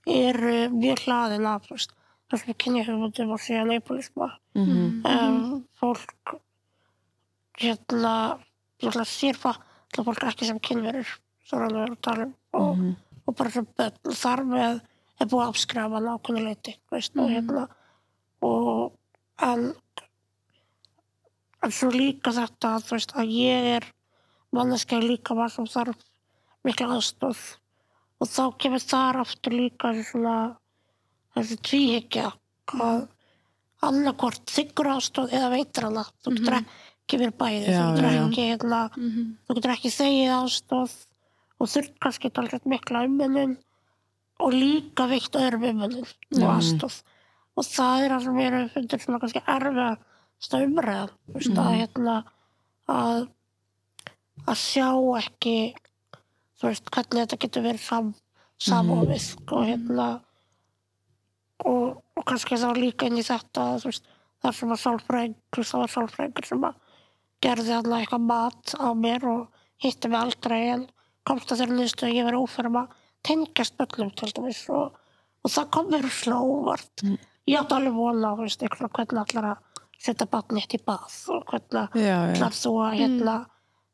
eru 0.09 0.55
mjög 0.73 1.05
hlaðin 1.05 1.47
af 1.47 1.67
þessum 1.69 2.57
kynjahugmyndum 2.63 3.35
og 3.35 3.41
síðan 3.43 3.75
eipulisma 3.75 4.31
um, 4.57 5.61
fólk 5.79 6.35
hérna 7.61 8.15
náttúrulega 8.83 9.05
sér 9.07 9.39
það 9.39 10.07
fólk 10.07 10.25
ekki 10.27 10.49
sem 10.49 10.59
kynverur 10.59 11.13
svo 11.43 11.59
er 11.59 11.67
alveg 11.67 11.93
að 11.93 12.01
tala 12.07 12.25
um 12.27 12.33
og, 12.53 12.83
og 13.27 13.37
bara 13.37 13.53
sem 13.53 13.67
börn. 13.77 14.15
Þar 14.19 14.43
með 14.49 14.81
er 15.21 15.29
búið 15.29 15.43
að 15.43 15.51
afskræfa 15.53 15.97
hann 15.97 16.11
ákveðinu 16.11 16.45
leiti 16.47 16.75
veist, 16.91 17.17
og 17.17 17.31
hérna 17.31 17.67
og 18.43 18.93
en 19.47 19.69
en 21.63 21.71
svo 21.71 21.91
líka 21.93 22.33
þetta 22.35 22.75
veist 22.89 23.13
að 23.15 23.35
ég 23.37 23.69
er 23.77 23.89
manneskja 24.53 24.99
líka 25.01 25.37
maður 25.37 25.55
sem 25.57 25.69
þarf 25.75 26.07
mikla 26.67 26.95
aðstof 26.97 27.43
og 28.23 28.29
þá 28.31 28.43
kemur 28.63 28.83
þar 28.83 29.19
aftur 29.23 29.55
líka 29.57 29.91
svona 29.99 30.35
þessi 31.35 31.57
tvíhyggja 31.67 32.29
að 32.79 33.01
annarkvort 33.83 34.47
þykkur 34.53 34.89
aðstof 34.93 35.33
eða 35.35 35.49
veitir 35.51 35.87
hana. 35.89 36.05
Þú 36.23 36.35
getur 36.37 36.55
ekki 36.59 37.19
verið 37.19 37.35
bæði. 37.41 37.65
Já, 37.67 37.81
þú 37.83 37.97
getur 37.97 38.21
ekki 38.21 38.45
hérna, 38.47 38.81
þú 39.43 39.57
getur 39.57 39.73
ekki 39.75 39.91
þegið 39.97 40.35
aðstof 40.37 40.95
og 41.59 41.71
þurft 41.73 41.99
kannski 42.03 42.31
talsett 42.31 42.69
mikla 42.69 43.03
umönnun 43.09 43.57
og 44.43 44.55
líka 44.55 45.07
veikt 45.11 45.35
öðrum 45.39 45.67
umönnun 45.73 46.07
og 46.39 46.47
aðstof 46.55 47.01
og 47.53 47.67
það 47.67 48.05
er 48.05 48.15
það 48.15 48.23
sem 48.25 48.39
ég 48.41 48.57
er 48.57 48.71
fundir 48.73 49.03
svona 49.03 49.19
kannski 49.21 49.43
erfiðasta 49.53 50.63
umræðan. 50.63 51.13
Þú 51.27 51.37
veist, 51.37 51.59
að 51.59 51.75
hérna 51.81 52.15
að 52.89 53.19
að 54.49 54.57
sjá 54.59 54.87
ekki 55.19 55.57
þú 56.59 56.69
veist 56.69 56.91
hvernig 56.93 57.23
þetta 57.23 57.41
getur 57.45 57.65
verið 57.67 57.83
sam, 57.85 58.13
samofið 58.61 59.27
og 59.51 59.67
hérna 59.67 60.07
og, 61.63 62.01
og 62.17 62.25
kannski 62.29 62.59
þá 62.59 62.69
líka 62.77 63.09
inn 63.09 63.19
í 63.19 63.25
þetta 63.25 63.67
veist, 63.83 64.07
þar 64.43 64.57
sem 64.57 64.73
að 64.75 64.83
sálfræðingur 64.83 65.69
það 65.69 65.83
var 65.83 65.93
sálfræðingur 65.97 66.49
sem 66.49 66.67
að 66.69 66.79
gerði 67.43 67.75
alltaf 67.77 67.99
eitthvað 67.99 68.27
mat 68.29 68.75
á 68.79 68.89
mér 68.95 69.27
og 69.29 69.63
hitti 69.83 70.11
mig 70.11 70.19
aldrei 70.19 70.59
en 70.75 70.87
komst 71.27 71.51
að 71.51 71.63
þeirra 71.63 71.77
niðurstu 71.77 72.07
að 72.07 72.17
ég 72.17 72.27
verið 72.27 72.45
ófærum 72.45 72.79
að 72.81 72.97
tengjast 73.27 73.83
öllum 73.83 74.11
til 74.19 74.31
dæmis 74.35 74.63
og, 74.71 74.97
og 75.43 75.53
það 75.53 75.69
kom 75.75 75.91
mér 75.91 76.09
sló 76.11 76.39
óvart. 76.43 77.05
Ég 77.47 77.59
átti 77.59 77.77
alveg 77.77 77.95
vona 77.95 78.31
á 78.31 78.35
hvernig 78.35 79.21
allar 79.23 79.49
að 79.53 79.81
setja 80.03 80.27
batni 80.27 80.63
eitt 80.63 80.75
í 80.75 80.81
bað 80.83 81.15
og 81.31 81.45
hvernig 81.51 81.97
ætlar 82.03 82.55
þú 82.55 82.73
að 82.83 82.97
hérna, 82.99 83.35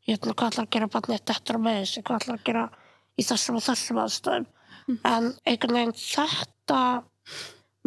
hérna 0.09 0.35
hvað 0.35 0.51
ætlar 0.53 0.65
að 0.67 0.73
gera 0.75 0.87
batni 0.95 1.15
eitt 1.17 1.33
eftir 1.33 1.59
með 1.61 1.81
þessu, 1.81 2.03
hvað 2.07 2.21
ætlar 2.23 2.39
að 2.39 2.45
gera 2.49 2.63
í 3.19 3.25
þessum 3.29 3.59
og 3.59 3.65
þessum 3.67 4.01
aðstöðum 4.03 4.47
en 5.05 5.25
einhvern 5.45 5.75
veginn 5.77 5.97
þetta 5.99 6.79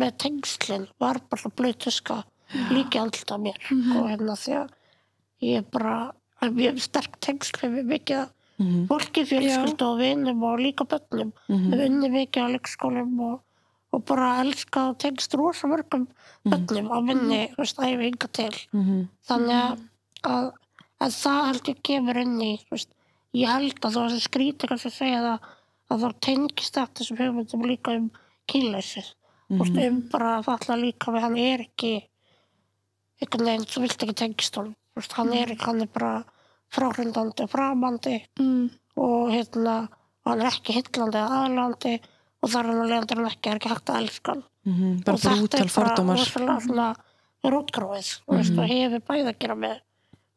með 0.00 0.12
tengslinn 0.22 0.86
var 1.02 1.18
bara 1.30 1.50
blöytuska 1.56 2.22
líka 2.70 3.00
alltaf 3.02 3.40
mér. 3.40 3.58
Og 3.96 4.08
hérna 4.10 4.36
því 4.36 4.52
að 4.60 4.68
ég 5.42 5.64
bara 5.72 5.94
er 6.42 6.50
mjög 6.54 6.80
sterk 6.84 7.16
tengsl 7.20 7.68
við 7.70 7.84
mikið 7.90 8.18
af 8.22 8.30
fólki, 8.88 9.24
fjölskyldu 9.26 9.84
og 9.88 9.98
vinum 9.98 10.42
og 10.46 10.60
líka 10.60 10.84
bönnum 10.86 11.32
við 11.72 11.84
unni 11.88 12.08
mikið 12.12 12.42
á 12.46 12.48
leikskólum 12.54 13.20
og, 13.20 13.40
og 13.92 14.04
bara 14.06 14.40
elska 14.44 14.90
og 14.92 14.98
tengst 15.02 15.34
rosa 15.34 15.66
mörgum 15.66 16.06
bönnum 16.46 16.92
á 16.94 16.98
minni 17.02 17.48
þú 17.54 17.58
veist, 17.64 17.78
æfi 17.82 18.10
ynga 18.12 18.28
til. 18.32 18.54
Þannig 19.26 19.78
að, 20.22 20.52
að 21.02 21.16
það 21.18 21.40
held 21.48 21.70
ég 21.72 21.82
kemur 21.88 22.20
inn 22.22 22.36
í 22.42 22.52
veist, 22.70 22.92
ég 23.36 23.50
held 23.50 23.78
að 23.80 23.96
það 23.96 24.02
var 24.02 24.22
skrítið 24.26 24.72
kannski 24.72 24.90
að 24.92 24.98
segja 24.98 25.24
það 25.24 25.50
að 25.92 26.04
þá 26.04 26.22
tengist 26.26 26.78
þetta 26.78 27.06
sem 27.06 27.20
hugmyndum 27.20 27.66
líka 27.68 27.96
um 27.98 28.06
kynleysið. 28.50 29.08
Mm 29.52 29.58
-hmm. 29.60 29.80
um 29.86 29.96
bara 30.12 30.36
að 30.38 30.46
falla 30.48 30.76
líka 30.80 31.12
við 31.12 31.24
hann 31.26 31.38
er 31.38 31.64
ekki 31.66 31.92
einhvern 33.20 33.48
veginn 33.48 33.66
sem 33.68 33.82
vilt 33.82 34.02
ekki 34.02 34.14
tengist 34.14 34.56
honum. 34.56 34.76
Veist, 34.96 35.12
hann 35.16 35.32
er 35.32 35.52
ekki, 35.52 35.64
hann 35.64 35.82
er 35.84 35.90
bara 35.92 36.24
fráhrindandi 36.72 37.44
og 37.44 37.50
framandi 37.52 38.16
mm. 38.40 38.70
og 38.96 39.30
hérna 39.32 39.76
hann 40.24 40.40
er 40.40 40.48
ekki 40.48 40.76
hillandi 40.78 41.20
eða 41.20 41.44
aðlandi 41.44 41.94
og 42.42 42.50
þar 42.50 42.68
hann 42.70 42.82
að 42.82 42.90
leiðandur 42.90 43.20
hann 43.20 43.30
ekki 43.30 43.50
er 43.50 43.60
ekki 43.60 43.72
hægt 43.72 43.92
að 43.92 44.02
elska 44.02 44.34
hann. 44.34 44.44
Mhm, 44.64 45.02
bara 45.04 45.14
og 45.14 45.20
þetta 45.20 45.36
brútal 45.36 45.60
er 45.60 45.72
bara 45.74 45.88
fordómar. 45.88 46.20
rosalega 46.20 46.60
svona 46.66 46.88
rótgróið 47.42 48.10
og 48.26 48.58
og 48.58 48.68
hefur 48.70 49.02
bæði 49.08 49.28
að 49.32 49.38
gera 49.42 49.56
með 49.58 49.80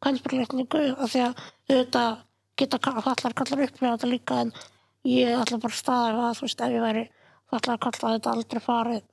kvænsbyrleikningu 0.04 0.82
af 0.96 1.12
því 1.12 1.22
að 1.26 1.44
auðvitað 1.70 2.16
geta 2.56 2.80
fallar 2.80 3.36
kallar 3.36 3.64
upp 3.66 3.80
með 3.82 3.92
þetta 3.92 4.10
líka 4.10 4.40
en 4.44 4.52
ég 5.06 5.36
ætla 5.36 5.60
bara 5.62 5.74
að 5.74 5.82
staða 5.82 6.26
að 6.30 6.38
þú 6.38 6.46
veist 6.46 6.64
ef 6.66 6.74
ég 6.74 6.84
væri 6.86 7.04
fallar 7.52 7.80
kallar 7.84 8.16
þetta 8.16 8.34
aldrei 8.34 8.62
farið 8.64 9.04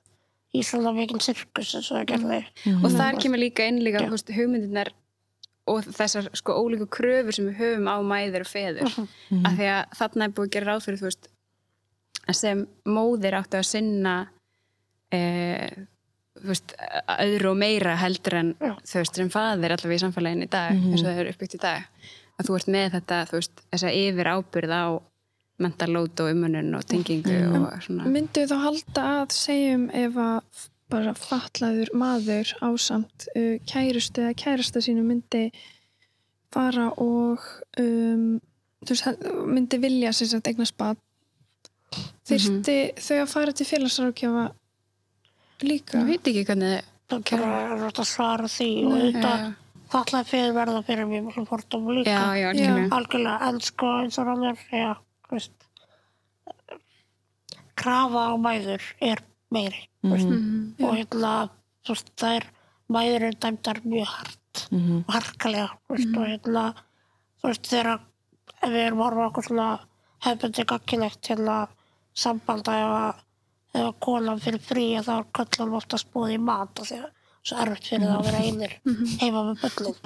í 0.54 0.62
svona 0.62 0.92
mikinn 0.94 1.22
sirkus 1.22 1.72
eins 1.74 1.90
og 1.90 1.98
það 1.98 2.08
gerði. 2.12 2.40
Og 2.78 2.92
þar 2.94 3.18
kemur 3.22 3.42
líka 3.42 3.66
inn 3.66 3.80
líka 3.82 4.04
þú 4.04 4.14
veist, 4.14 4.30
hugmyndirnar 4.36 4.92
og 5.70 5.86
þessar 5.96 6.28
sko 6.36 6.56
ólíku 6.60 6.86
kröfur 6.92 7.34
sem 7.34 7.48
við 7.48 7.60
höfum 7.62 7.88
á 7.90 7.96
mæður 8.04 8.44
og 8.44 8.50
feður. 8.50 8.90
Mhm. 9.30 9.46
af 9.46 9.56
því 9.58 9.70
að 9.72 9.96
þarna 9.98 10.24
er 10.24 10.34
búið 10.36 10.46
að 10.46 10.54
gera 10.54 10.70
ráð 10.70 10.84
fyrir 10.84 11.00
þú 11.00 11.08
veist 11.08 11.28
að 12.24 12.36
sem 12.38 12.66
móðir 12.86 13.36
áttu 13.40 13.58
að 13.58 13.68
sinna 13.68 14.14
e, 15.12 15.20
þú 15.20 15.93
veist 16.50 16.74
öðru 17.14 17.50
og 17.52 17.58
meira 17.60 17.96
heldur 18.00 18.38
en 18.40 18.52
Já. 18.58 18.74
þú 18.84 19.00
veist 19.00 19.18
sem 19.20 19.32
faðir 19.32 19.74
allavega 19.74 19.98
í 19.98 20.04
samfélaginu 20.04 20.46
í 20.46 20.52
dag 20.52 20.76
eins 20.76 21.00
og 21.02 21.08
það 21.08 21.22
er 21.22 21.32
uppbyggt 21.32 21.58
í 21.58 21.62
dag. 21.64 21.88
Að 22.34 22.48
þú 22.48 22.56
ert 22.58 22.70
með 22.74 22.86
þetta 22.98 23.18
þú 23.30 23.40
veist 23.40 23.64
þessa 23.72 23.92
yfir 23.94 24.30
ábyrð 24.34 24.74
á 24.74 24.84
mentalót 25.64 26.22
og 26.24 26.30
umunun 26.34 26.74
og 26.74 26.86
tengingu 26.90 27.36
og 27.60 27.68
svona. 27.84 28.08
Myndu 28.10 28.46
þá 28.50 28.56
halda 28.64 29.04
að 29.20 29.36
segjum 29.36 29.84
ef 29.94 30.16
að 30.18 30.64
bara 30.94 31.14
fatlaður 31.16 31.92
maður 31.96 32.50
ásamt 32.62 33.28
uh, 33.34 33.54
kærustu 33.68 34.24
eða 34.24 34.36
kærasta 34.38 34.82
sínu 34.84 35.04
myndi 35.06 35.46
fara 36.54 36.90
og 37.02 37.42
um, 37.80 38.36
þú 38.84 38.92
veist, 38.92 39.24
myndi 39.48 39.80
vilja 39.82 40.12
sem 40.14 40.30
sagt 40.30 40.50
eignast 40.50 40.76
bad 40.78 41.00
þyrfti 42.28 42.76
þau 43.00 43.16
að 43.22 43.32
fara 43.32 43.54
til 43.56 43.66
félagsrákjafa 43.68 44.44
líka. 45.62 45.98
Ég 45.98 46.06
veit 46.06 46.26
ekki 46.32 46.44
hvernig 46.44 46.82
það 47.08 47.44
er 47.44 47.84
að 47.92 48.04
svara 48.08 48.48
því 48.48 48.68
og 48.88 48.96
já. 49.14 49.52
fallaði 49.92 50.28
fyrir 50.30 50.52
verða 50.56 50.82
fyrir 50.86 51.06
mjög 51.06 51.24
mjög 51.28 51.48
fordóma 51.48 51.92
líka. 51.94 52.10
Já, 52.10 52.22
já, 52.40 52.48
algjörlega. 52.50 52.88
algjörlega 52.96 53.48
en 53.48 53.60
sko 53.60 53.86
eins 54.02 54.18
og 54.18 54.26
hann 54.26 54.44
er 54.44 54.56
já, 54.72 54.94
veist 55.30 55.52
krafa 57.76 58.22
á 58.30 58.34
mæður 58.38 58.82
er 59.00 59.22
meiri 59.50 59.88
mm 60.02 60.10
Mhm. 60.14 60.84
og 60.84 60.94
hérna 60.96 61.48
það 62.16 62.36
er 62.36 62.44
mæður 62.90 63.22
er 63.28 63.34
dæmdar 63.40 63.78
mjög 63.84 64.06
hart 64.06 64.68
og 64.72 65.12
harkalega 65.14 65.68
þú 65.88 65.94
veist, 65.96 66.16
og 66.16 66.26
hérna 66.26 66.64
þú 67.40 67.48
veist 67.48 67.66
þegar 67.70 68.00
ef 68.62 68.70
við 68.70 68.86
erum 68.86 68.98
að 69.00 69.04
horfa 69.04 69.24
á 69.24 69.28
okkur 69.30 69.44
svona 69.48 69.68
hefðbundi 70.24 70.64
gagginægt 70.66 71.28
hérna 71.30 71.68
samband 72.14 72.68
að 72.68 73.14
ef 73.74 73.82
að 73.88 73.92
konan 74.06 74.40
fyrir 74.40 74.62
frí 74.62 74.86
þá 75.02 75.12
er 75.18 75.28
köllum 75.38 75.76
oftast 75.80 76.10
búið 76.14 76.36
í 76.36 76.40
mat 76.46 76.80
og 76.80 76.90
að 76.94 77.06
svo 77.44 77.58
erfitt 77.60 77.88
fyrir 77.90 78.06
það 78.08 78.16
að 78.16 78.26
vera 78.28 78.42
einir 78.48 78.74
heima 79.20 79.40
með 79.44 79.64
skilur 79.64 79.96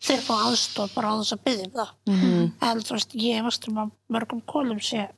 þeir 0.00 0.22
fá 0.24 0.34
aðstof 0.46 0.94
bara 0.94 1.10
á 1.12 1.14
þess 1.20 1.34
að 1.36 1.42
byggja 1.48 1.66
um 1.66 1.74
það. 1.74 1.90
En 2.70 2.80
þú 2.86 2.94
veist 2.96 3.16
ég 3.20 3.42
veist 3.44 3.68
um 3.68 3.80
að 3.82 3.90
mörgum 4.16 4.40
konum 4.48 4.80
sé 4.80 5.08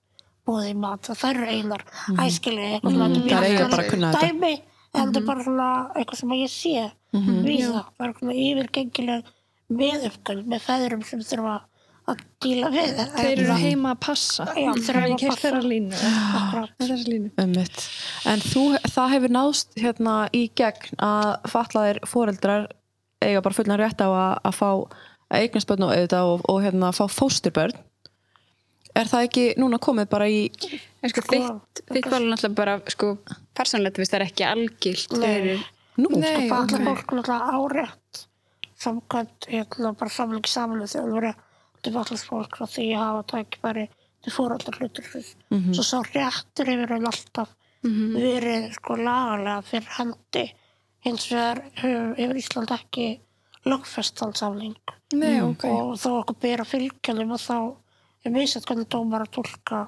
búið 0.48 0.70
í 0.72 0.74
mat 0.82 1.06
það 1.06 1.28
eru 1.30 1.46
einar. 1.52 1.84
Æskilur 2.24 2.64
eitthvað 2.66 2.96
svona 2.96 3.08
þetta 3.14 3.36
er 3.36 3.46
eiga 3.50 3.68
bara 3.70 3.84
að 3.84 3.90
kunna 3.92 4.10
þetta. 4.10 4.26
dæmi 4.26 4.52
en 4.90 5.04
þetta 5.06 5.20
er 5.20 5.26
bara 5.28 5.44
svona 5.46 5.68
eitthvað 5.94 6.18
sem 6.24 6.32
ég 6.40 6.50
sé 6.50 6.90
við 7.12 7.66
það, 7.70 7.84
bara 8.00 8.16
svona 8.18 8.34
yfirgengileg 8.34 9.30
meðuppgöld 9.70 10.46
með 10.50 10.64
feðurum 10.66 11.04
sem 11.06 11.20
þurfa 11.22 11.54
að 12.08 12.22
díla 12.44 12.70
við 12.72 13.00
Þeir 13.14 13.42
eru 13.44 13.56
heima 13.60 13.92
að 13.94 14.00
passa. 14.06 14.46
Já, 14.56 14.72
þeir 14.72 14.72
eru 14.72 14.80
Það 14.80 14.90
er 14.90 15.00
heima 15.00 15.04
að 15.04 15.14
ekki 15.14 15.28
passa. 15.30 15.42
þeirra 15.44 15.62
línu. 15.72 16.00
Það 16.00 16.64
er 16.64 16.90
þessi 16.92 17.12
línu. 17.12 17.66
En 18.32 18.44
þú, 18.46 18.64
það 18.94 19.12
hefur 19.14 19.34
náðst 19.36 19.78
hérna 19.80 20.14
í 20.36 20.42
gegn 20.60 21.04
að 21.10 21.28
fatlaðir 21.52 22.00
foreldrar 22.10 22.66
eiga 23.20 23.42
bara 23.44 23.58
fullan 23.58 23.80
rétt 23.80 24.00
á 24.00 24.08
að, 24.08 24.32
að 24.48 24.56
fá 24.56 24.68
að 24.70 25.44
eignast 25.44 25.68
börn 25.70 25.86
og 25.86 25.92
auðvitað 25.94 26.30
og, 26.32 26.46
og 26.50 26.62
hérna 26.64 26.92
fá 26.96 27.04
fósturbörn. 27.12 27.76
Er 28.98 29.06
það 29.06 29.26
ekki 29.28 29.44
núna 29.60 29.78
komið 29.78 30.08
bara 30.10 30.26
í... 30.26 30.40
En 31.00 31.12
sko, 31.12 31.22
þitt, 31.28 31.84
þitt 31.92 32.08
var 32.10 32.24
náttúrulega 32.26 32.56
bara, 32.58 32.72
sko, 32.90 33.12
veist, 33.54 33.76
það 34.10 34.16
er 34.18 34.24
ekki 34.26 34.48
algilt 34.48 35.14
fyrir, 35.14 35.62
Nú? 36.00 36.08
Nei, 36.16 36.48
Það 36.48 36.56
ok. 36.56 36.56
allir 36.56 36.84
fólk 36.88 37.14
náttúrulega 37.18 37.60
árétt 37.60 38.20
samkvæmt 38.80 39.48
hérna 39.52 39.92
bara 40.00 40.12
samling 40.14 40.46
samlu 40.48 40.86
þjóðveri 40.88 41.32
til 41.82 41.94
fallast 41.96 42.28
fólk 42.28 42.58
frá 42.58 42.68
því 42.68 42.86
að 42.94 43.02
hafa 43.04 43.24
tækifæri 43.32 43.86
til 44.20 44.34
fóröldar 44.34 44.78
hlutur 44.80 45.06
svo 45.08 45.84
sá 45.86 45.98
réttur 46.04 46.68
yfir 46.68 46.94
hann 46.94 47.08
alltaf 47.08 47.54
verið 47.82 48.72
sko 48.76 48.96
lagalega 49.00 49.62
fyrir 49.64 49.94
hendi. 49.96 50.46
Hins 51.00 51.30
vegar 51.32 51.62
hefur, 51.80 52.10
hefur 52.18 52.36
Ísland 52.36 52.72
ekki 52.76 53.06
lögfest 53.64 54.20
þann 54.20 54.34
samling 54.36 54.76
Nei, 55.16 55.40
ok. 55.40 55.64
og 55.64 55.94
þá 56.00 56.10
okkur 56.18 56.36
bera 56.42 56.66
fylgjum 56.68 57.32
og 57.32 57.40
þá 57.40 57.56
er 58.24 58.34
misað 58.34 58.66
hvernig 58.68 58.90
dómar 58.92 59.24
að 59.24 59.32
tólka 59.38 59.80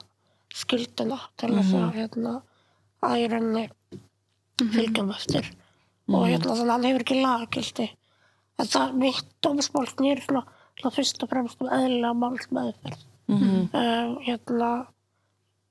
skildina 0.52 1.18
til 1.40 1.52
þess 1.52 1.74
að 1.76 1.98
hérna 1.98 2.32
að 3.04 3.18
í 3.20 3.28
rauninni 3.32 3.66
fylgjum 4.72 5.12
eftir. 5.12 5.50
Og 6.12 6.26
hérna 6.28 6.56
þannig 6.56 6.64
að 6.64 6.72
hann 6.72 6.88
hefur 6.88 7.04
ekki 7.04 7.20
lagagildi. 7.20 7.88
En 8.60 8.68
það 8.72 8.98
mitt 9.00 9.30
dómsmál 9.44 9.86
snýr 9.90 10.24
svona, 10.24 10.42
svona 10.42 10.61
fyrst 10.80 11.22
og 11.22 11.30
fremst 11.30 11.60
um 11.62 11.68
eðlilega 11.68 12.14
máls 12.16 12.48
meðferð 12.50 13.00
uh, 13.32 14.18
hérna 14.26 14.70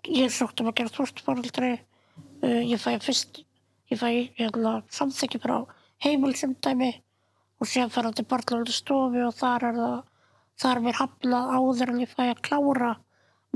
ég 0.08 0.32
sótt 0.34 0.62
um 0.62 0.70
að 0.72 0.78
gera 0.82 0.94
fórstfóraldri 0.96 1.72
uh, 1.78 2.62
ég 2.66 2.80
fæ 2.82 2.96
fyrst 3.04 3.44
ég 3.92 4.00
fæ 4.00 4.08
hérna 4.40 4.82
samþykki 4.90 5.42
frá 5.44 5.58
heimilsumdæmi 6.06 6.92
og 7.62 7.68
síðan 7.70 7.92
fer 7.94 8.08
það 8.08 8.16
til 8.18 8.26
barnlöfndu 8.32 8.74
stofu 8.74 9.26
og 9.28 9.36
þar 9.38 9.68
er 9.70 9.76
það 9.82 10.00
þar 10.62 10.78
er 10.78 10.86
mér 10.86 10.98
hafnað 11.02 11.52
áður 11.58 11.92
en 11.94 12.02
ég 12.06 12.14
fæ 12.16 12.24
að 12.30 12.42
klára 12.48 12.92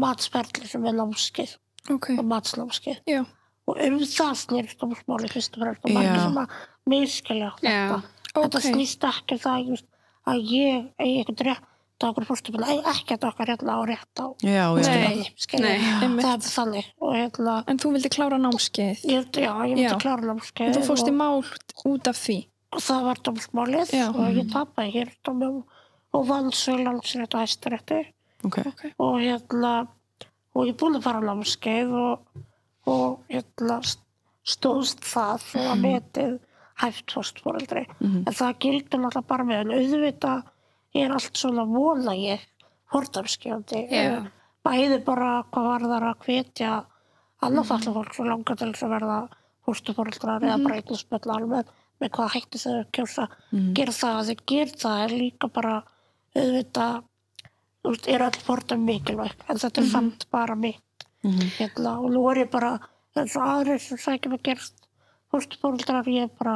matsferðli 0.01 0.67
sem 0.67 0.85
er 0.85 0.95
námskeið. 0.97 1.55
Ok, 1.93 2.09
og 2.17 2.25
matsnámskeið. 2.27 2.97
Já. 3.07 3.21
og 3.65 3.79
um 3.81 3.99
það 4.01 4.33
snýrst 4.41 4.77
dómsmáli 4.81 5.29
fyrst 5.31 5.55
og 5.57 5.63
fremst 5.63 5.85
og 5.85 5.93
margir 5.95 6.19
sem 6.21 6.37
að 6.41 6.55
miskilja 6.91 7.51
þetta. 7.61 7.99
Þetta 8.35 8.59
Ok. 8.59 8.65
snýst 8.67 9.05
ekki 9.09 9.37
um 9.37 9.41
það 9.45 9.69
just, 9.71 9.87
að 10.25 10.41
ég 10.51 10.91
eigi 10.99 11.21
eitthvað 11.23 11.47
rétt 11.49 11.63
á 12.03 12.05
okkur 12.11 12.25
fórstufinu, 12.27 12.65
ekki 12.91 13.15
að 13.15 13.27
okkar 13.29 13.47
hérna 13.53 13.75
á 13.77 13.81
rétt 13.87 14.19
á 14.19 14.25
Já, 14.43 14.65
já. 14.75 14.89
Nei. 14.91 15.21
Nei. 15.63 15.77
Það 16.19 16.33
er 16.33 16.49
þannig 16.55 16.89
og 16.99 17.13
hérna 17.15 17.53
En 17.71 17.77
þú 17.79 17.91
vildi 17.95 18.09
klára 18.11 18.37
námskeið. 18.41 19.05
ég, 19.07 19.29
já, 19.31 19.51
ég 19.63 19.75
myndi 19.75 19.85
Já. 19.87 19.95
klára 20.01 20.25
námskeið 20.27 20.67
En 20.67 20.75
þú 20.75 20.83
fórst 20.89 21.07
í 21.07 21.13
og, 21.13 21.19
mál 21.21 21.43
út 21.93 22.07
af 22.11 22.17
því. 22.19 22.37
og 22.75 22.81
það 22.83 23.03
var 23.07 23.21
dómsmálið 23.29 23.93
Já. 23.95 24.07
og 24.11 24.27
ég 24.35 24.51
tapaði 24.51 24.91
hér 24.97 25.13
dómum 25.23 25.63
og 26.15 26.27
vann 26.27 26.51
svo 26.51 26.75
í 26.79 26.83
landsrétt 26.83 27.33
og 27.35 27.41
hæstarétti 27.45 28.01
Ok. 28.45 28.59
og 28.99 29.15
hérna 29.23 29.87
og 30.55 30.67
ég 30.67 30.75
búin 30.75 30.95
að 30.99 31.03
fara 31.07 31.19
á 31.23 31.27
námskeið 31.31 31.93
og, 31.95 32.19
og 32.87 33.19
hérna 33.31 33.79
st- 33.83 34.03
stóðst 34.45 34.99
það 35.01 35.47
og 35.55 35.71
að 35.71 35.81
metið 35.81 36.35
hæft 36.81 37.13
fórstfóreldri 37.15 37.85
en 38.01 38.33
það 38.35 38.57
gildur 38.59 38.99
náttúrulega 39.03 39.29
bara 39.29 39.47
með 39.47 39.61
en 39.63 39.75
auðvitað 39.77 40.43
er 40.95 41.11
allt 41.15 41.37
svona 41.39 41.65
vona 41.69 42.15
ég 42.15 42.43
fordamskjöndi 42.91 43.87
Já. 43.91 44.27
bæði 44.63 44.99
bara 45.05 45.43
hvað 45.51 45.69
var 45.71 45.87
þar 45.93 46.07
að 46.09 46.25
hvetja 46.25 46.73
annað 47.45 47.69
falla 47.71 47.95
fólk 47.99 48.13
svo 48.15 48.25
langa 48.27 48.55
til 48.55 48.71
þess 48.73 48.85
að 48.87 48.93
verða 48.95 49.17
fórstfóreldrar 49.65 50.45
eða 50.45 50.61
breytnusböll 50.63 51.31
alveg 51.35 51.73
með 52.01 52.11
hvað 52.11 52.33
hætti 52.35 52.59
þau 52.59 52.71
að 52.75 52.87
kjósa. 52.97 53.25
Gera 53.75 53.93
það 53.95 54.17
að 54.19 54.29
þau 54.29 54.45
gera 54.51 54.79
það 54.83 55.03
er 55.05 55.13
líka 55.15 55.47
bara 55.47 55.75
veist, 56.35 56.79
er 58.11 58.25
öll 58.25 58.39
fordam 58.43 58.83
mikilvæg 58.85 59.45
en 59.47 59.61
þetta 59.61 59.81
er 59.81 59.87
samt 59.91 60.27
bara 60.31 60.55
mitt. 60.55 60.81
Hérna, 61.57 61.95
og 62.03 62.11
nú 62.13 62.25
er 62.29 62.43
ég 62.43 62.51
bara 62.51 62.75
eins 63.15 63.35
og 63.39 63.47
aðrir 63.47 63.79
sem 63.81 63.97
sækjum 63.97 64.35
að 64.37 64.43
gerast 64.49 64.84
fórstufóreldrar, 65.35 66.07
ég 66.09 66.29
er 66.29 66.31
bara 66.39 66.55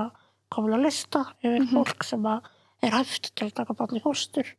komin 0.49 0.77
að 0.79 0.87
lista 0.87 1.25
yfir 1.43 1.67
fólk 1.73 2.07
sem 2.07 2.25
að 2.25 2.47
er 2.87 2.95
hæft 2.95 3.33
til 3.35 3.49
að 3.49 3.57
taka 3.59 3.75
barn 3.77 3.99
í 3.99 4.03
fórstur 4.03 4.55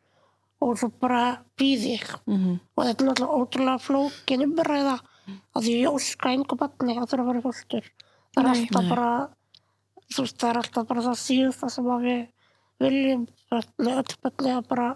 og 0.60 0.76
svo 0.76 0.90
bara 1.00 1.40
býð 1.58 1.86
ég. 1.94 2.06
Og 2.28 2.84
þetta 2.84 3.02
er 3.02 3.08
náttúrulega 3.08 3.40
ótrúlega 3.40 3.80
flókin 3.80 4.44
umræða 4.44 4.98
að 5.56 5.64
því 5.64 5.74
ég 5.80 5.96
óska 5.96 6.30
einhver 6.30 6.60
barni 6.60 6.98
að 6.98 7.08
þurfa 7.10 7.24
að 7.24 7.30
vera 7.30 7.44
fórstur 7.48 7.90
það 8.34 8.42
er 8.42 8.48
Nei. 8.48 8.60
alltaf 8.60 8.82
Nei. 8.82 8.90
bara 8.90 9.10
þú 10.10 10.24
veist, 10.24 10.38
það 10.40 10.50
er 10.50 10.60
alltaf 10.62 10.88
bara 10.88 11.04
það 11.06 11.20
síðasta 11.24 11.70
sem 11.70 11.90
að 11.90 12.06
við 12.08 12.20
viljum. 12.80 13.28
Öll 13.50 14.16
börni 14.24 14.52
að 14.54 14.66
bara 14.70 14.88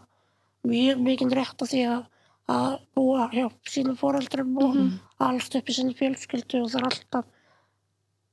mjög 0.65 1.01
mikið 1.05 1.37
rétt 1.39 1.63
á 1.63 1.67
því 1.67 1.83
að, 1.91 2.03
að 2.55 2.75
búa 2.97 3.29
hjá 3.35 3.47
sínum 3.69 3.99
foreldrum 3.99 4.59
og 4.63 4.77
allt 5.27 5.59
upp 5.59 5.71
í 5.71 5.77
sinni 5.77 5.97
fjölskyldu 5.99 6.63
og 6.63 6.71
það 6.73 6.81
er 6.81 6.89
alltaf 6.91 7.34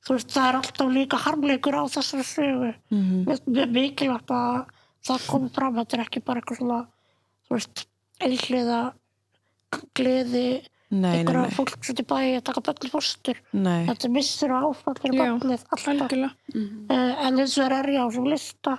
þú 0.02 0.16
veist, 0.16 0.32
það 0.34 0.48
er 0.48 0.58
alltaf 0.60 0.92
líka 0.96 1.20
harmleikur 1.24 1.78
á 1.78 1.84
þessari 1.94 2.26
sögu. 2.26 2.72
Mhm. 2.90 3.22
Mér 3.26 3.36
finnst 3.36 3.46
mjög 3.46 3.76
mikilvægt 3.76 4.34
að 4.34 4.66
það 5.06 5.28
komi 5.30 5.50
fram. 5.54 5.74
Þetta 5.78 5.98
er 5.98 6.04
ekki 6.06 6.24
bara 6.24 6.40
eitthvað 6.40 6.58
svona 6.62 6.80
þú 7.48 7.56
veist, 7.58 7.86
einhliða 8.22 8.82
gleði 9.96 10.62
Nei, 10.92 11.00
nei, 11.00 11.12
einhverja 11.22 11.52
fólk 11.56 11.86
sem 11.86 11.96
til 11.96 12.04
bæði 12.04 12.32
að 12.36 12.42
taka 12.50 12.62
börn 12.66 12.84
í 12.84 12.90
fórstur 12.92 13.38
Nei. 13.56 13.86
þetta 13.88 14.08
er 14.08 14.12
missur 14.12 14.52
og 14.52 14.66
áfall 14.68 14.98
fyrir 15.00 15.16
Já, 15.16 15.22
barnið 15.22 15.62
alltaf 15.72 15.86
Algjörlega. 15.88 16.32
uh, 16.52 17.12
en 17.26 17.40
eins 17.40 17.54
og 17.56 17.72
er 17.78 17.88
ég 17.94 18.04
á 18.04 18.06
sem 18.12 18.26
lista 18.28 18.74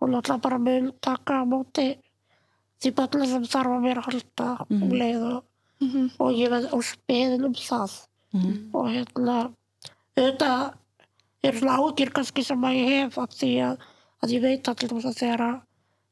og 0.00 0.08
náttúrulega 0.08 0.44
bara 0.46 0.58
mun 0.64 0.86
taka 1.04 1.40
á 1.40 1.44
móti 1.44 1.86
því 2.80 2.94
barnið 2.96 3.34
sem 3.34 3.44
þarf 3.52 3.74
að 3.76 3.90
að 3.92 4.06
halda 4.08 4.48
um 4.72 4.94
leið 5.02 5.26
og, 5.28 5.44
og 6.24 6.32
ég 6.40 6.54
veð 6.54 6.70
og 6.72 6.86
speðin 6.88 7.44
um 7.50 7.54
það. 7.58 7.98
Og 8.72 8.88
hérna 8.88 9.36
auðvitað 10.18 10.62
er 11.42 11.58
svona 11.58 11.76
ágjur 11.82 12.12
kannski 12.16 12.44
sem 12.46 12.64
að 12.68 12.78
ég 12.78 12.90
hef 12.92 13.18
af 13.22 13.36
því 13.38 13.52
að, 13.66 13.86
að 14.22 14.34
ég 14.36 14.42
veit 14.44 14.68
allir 14.72 14.94
um 14.94 15.02
það 15.04 15.18
þegar 15.20 15.44
að 15.46 15.60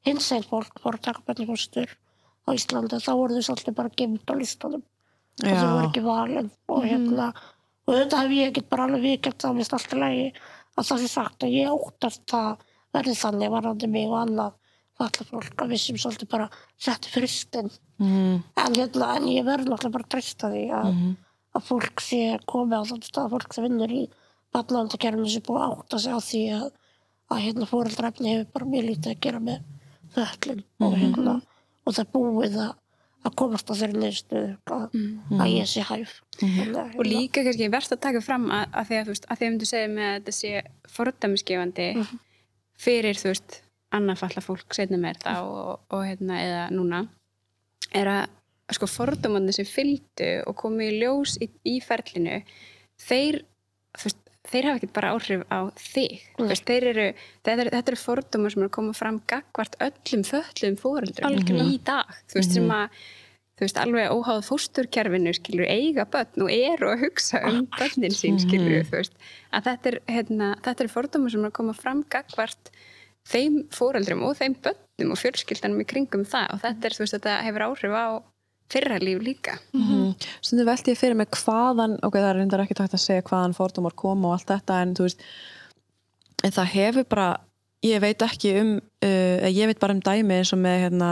hins 0.08 0.30
einn 0.34 0.46
fólk 0.48 0.80
voru 0.84 1.00
að 1.12 1.42
í 1.44 1.48
fórstur 1.50 1.90
á 2.46 2.48
Íslandi 2.56 3.00
þá 3.04 3.10
voru 3.20 3.36
þau 3.36 3.46
svolítið 3.50 3.76
bara 3.76 3.92
gemt 4.00 4.32
á 4.32 4.34
listanum. 4.34 4.82
Og 5.40 5.50
þau 5.60 5.68
voru 5.74 5.88
ekki 5.90 6.02
valin. 6.04 6.48
Og 6.72 6.86
hérna 6.88 7.28
og 7.86 7.92
auðvitað 7.94 8.22
hef 8.24 8.32
ég 8.36 8.50
ekkert 8.50 8.70
bara 8.72 8.86
alveg 8.88 9.04
vikert 9.04 9.44
það 9.44 9.58
mist 9.60 9.74
alltaf 9.76 9.98
lægi 10.00 10.26
að 10.78 10.88
það 10.88 11.02
sé 11.02 11.08
sagt 11.12 11.44
að 11.46 11.54
ég 11.58 11.70
óttast 11.74 12.24
það 12.30 12.64
verði 12.94 13.14
þannig 13.20 13.52
varandi 13.54 13.88
mig 13.90 14.08
og 14.10 14.18
annað 14.24 14.56
falla 15.00 15.26
fólk 15.30 15.62
að 15.64 15.70
við 15.72 15.80
sem 15.84 15.98
svolítið 16.00 16.32
bara 16.34 16.50
setti 16.80 17.12
fristinn 17.14 17.70
Mhm. 18.00 18.36
en, 18.56 18.74
hérna, 18.78 19.06
en 19.16 19.26
ég 19.28 19.44
verð 19.44 19.66
náttúrulega 19.68 19.92
bara 19.92 20.04
að 20.06 20.12
treysta 20.14 20.48
því 20.48 20.60
að, 20.72 20.86
að 21.56 21.66
fólk 21.66 22.02
sé 22.04 22.20
komið 22.50 22.82
á 22.82 22.88
þann 22.90 23.06
stað 23.06 23.32
fólk 23.34 23.54
sem 23.54 23.66
vinnur 23.66 23.94
í 23.94 24.02
barnavendakerfinu 24.54 25.30
sem 25.30 25.44
búið 25.46 25.64
að 25.64 25.74
átta 25.76 26.00
sig 26.02 26.14
á 26.14 26.20
því 26.26 26.42
að, 26.56 26.66
að 27.30 27.42
hérna 27.46 27.70
fóreldrafni 27.70 28.34
hefur 28.34 28.52
bara 28.54 28.70
mjög 28.74 28.86
lítið 28.88 29.12
að 29.12 29.24
gera 29.26 29.42
með 29.46 29.64
föllin 30.14 30.62
og 30.82 30.96
hérna 30.98 31.34
og 31.86 31.96
það 31.96 32.12
búið 32.14 32.56
að, 32.64 32.72
að 33.26 33.36
komast 33.42 33.70
á 33.70 33.74
þeirri 33.80 34.02
neðstuðu 34.04 34.50
að, 34.76 34.98
að 35.38 35.52
ég 35.52 35.70
sé 35.70 35.84
hæf. 35.86 36.16
Þannig, 36.40 36.96
og 36.96 37.06
líka 37.06 37.44
kannski 37.46 37.70
verðt 37.72 37.96
að 37.96 38.02
taka 38.06 38.22
fram 38.24 38.48
að, 38.54 38.66
að 38.72 38.90
því 38.90 38.98
að 38.98 39.08
þú 39.08 39.14
veist, 39.14 39.26
að 39.26 39.40
því 39.40 39.46
að 39.46 39.54
myndu 39.54 39.70
segja 39.70 39.92
með 39.94 40.08
að 40.08 40.16
þetta 40.18 40.36
sé 40.38 40.52
fordæmisgefandi 40.96 41.88
fyrir 42.80 43.20
þú 43.20 43.32
veist, 43.32 43.60
annað 43.94 44.22
falla 44.22 44.44
fólk 44.44 44.76
setna 44.76 45.00
meir 45.02 45.18
þá 45.20 45.32
og, 45.42 45.72
og 45.90 46.04
hérna 46.06 46.42
eða 46.44 46.62
núna 46.74 47.04
er 47.96 48.10
að 48.10 48.36
sko 48.76 48.88
fordómandi 48.90 49.54
sem 49.56 49.68
fylgdu 49.68 50.32
og 50.46 50.56
komu 50.60 50.86
í 50.86 50.98
ljós 51.00 51.36
í, 51.42 51.50
í 51.68 51.78
ferlinu 51.84 52.40
þeir 53.00 53.42
veist, 53.98 54.20
þeir 54.50 54.68
hafa 54.68 54.80
ekkert 54.80 54.94
bara 54.96 55.14
áhrif 55.14 55.42
á 55.52 55.60
þig. 55.78 56.20
Þeir 56.38 56.86
eru, 56.90 57.06
þetta, 57.44 57.56
eru, 57.56 57.72
þetta 57.76 57.92
eru 57.92 58.00
fordómar 58.00 58.54
sem 58.54 58.62
eru 58.62 58.70
að 58.70 58.76
koma 58.76 58.94
fram 58.96 59.18
gagvart 59.30 59.76
öllum 59.86 60.22
föllum 60.26 60.78
fóreldrum 60.80 61.60
í 61.66 61.80
dag. 61.86 62.14
Þú 62.30 62.40
veist, 62.40 62.54
sem 62.56 62.72
að 62.74 63.02
þú 63.60 63.66
veist, 63.66 63.80
alveg 63.82 64.14
óháð 64.16 64.46
fósturkerfinu 64.46 65.34
skilur 65.36 65.68
eiga 65.68 66.06
börn 66.08 66.46
og 66.46 66.54
eru 66.54 66.88
að 66.94 67.02
hugsa 67.04 67.42
um 67.50 67.66
börnin 67.76 68.16
sín 68.16 68.40
skilur 68.40 68.86
þú 68.88 68.96
veist, 68.96 69.18
að 69.52 69.66
þetta 69.68 69.90
er, 69.90 69.98
hérna, 70.08 70.54
þetta 70.64 70.86
er 70.86 70.92
fordómar 70.94 71.34
sem 71.34 71.44
er 71.44 71.52
að 71.52 71.58
koma 71.58 71.76
fram 71.76 72.00
gagvart 72.08 72.72
þeim 73.28 73.60
fóreldrum 73.76 74.24
og 74.24 74.38
þeim 74.40 74.56
börnum 74.64 75.12
og 75.12 75.20
fjölskyldanum 75.20 75.84
í 75.84 75.88
kringum 75.92 76.24
það. 76.24 76.54
Og 76.54 76.64
þetta 76.64 76.88
er, 76.88 76.96
þú 76.96 77.04
veist, 77.04 77.18
þetta 77.18 77.36
hefur 77.44 77.66
áhrif 77.68 77.92
á 78.00 78.06
fyrra 78.70 78.98
líf 79.02 79.22
líka 79.24 79.58
Mhm. 79.74 80.14
Stundum 80.40 80.66
velti 80.66 80.94
ég 80.94 80.98
fyrir 80.98 81.16
mig 81.16 81.30
hvaðan, 81.30 81.98
ok, 82.02 82.14
það 82.14 82.30
er 82.30 82.36
reyndar 82.40 82.64
ekki 82.64 82.78
takt 82.78 82.94
að 82.94 83.06
segja 83.06 83.26
hvaðan 83.26 83.56
fordómar 83.56 83.94
koma 83.94 84.28
og 84.28 84.38
allt 84.38 84.50
þetta, 84.52 84.82
en 84.82 84.94
þú 84.94 85.08
veist, 85.08 85.22
en 86.44 86.52
það 86.52 86.74
hefur 86.74 87.08
bara 87.08 87.30
ég 87.86 88.00
veit 88.02 88.22
ekki 88.24 88.52
um 88.60 88.74
uh, 88.76 89.48
ég 89.48 89.70
veit 89.70 89.80
bara 89.80 89.96
um 89.96 90.02
dæmi 90.04 90.40
eins 90.40 90.52
og 90.52 90.60
með 90.60 90.84
hérna, 90.84 91.10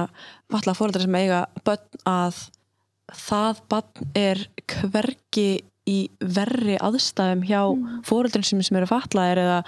falla 0.53 0.77
fóreldrar 0.77 1.07
sem 1.07 1.19
eiga 1.19 1.47
börn 1.65 2.03
að 2.09 2.43
það 3.17 3.63
barn 3.73 4.11
er 4.19 4.43
hvergi 4.69 5.49
í 5.89 5.99
verri 6.21 6.77
aðstæðum 6.85 7.47
hjá 7.49 7.63
mm. 7.63 8.03
fóreldrum 8.05 8.45
sem, 8.45 8.61
sem 8.65 8.77
eru 8.77 8.91
fatlaðir 8.91 9.41
eða 9.41 9.59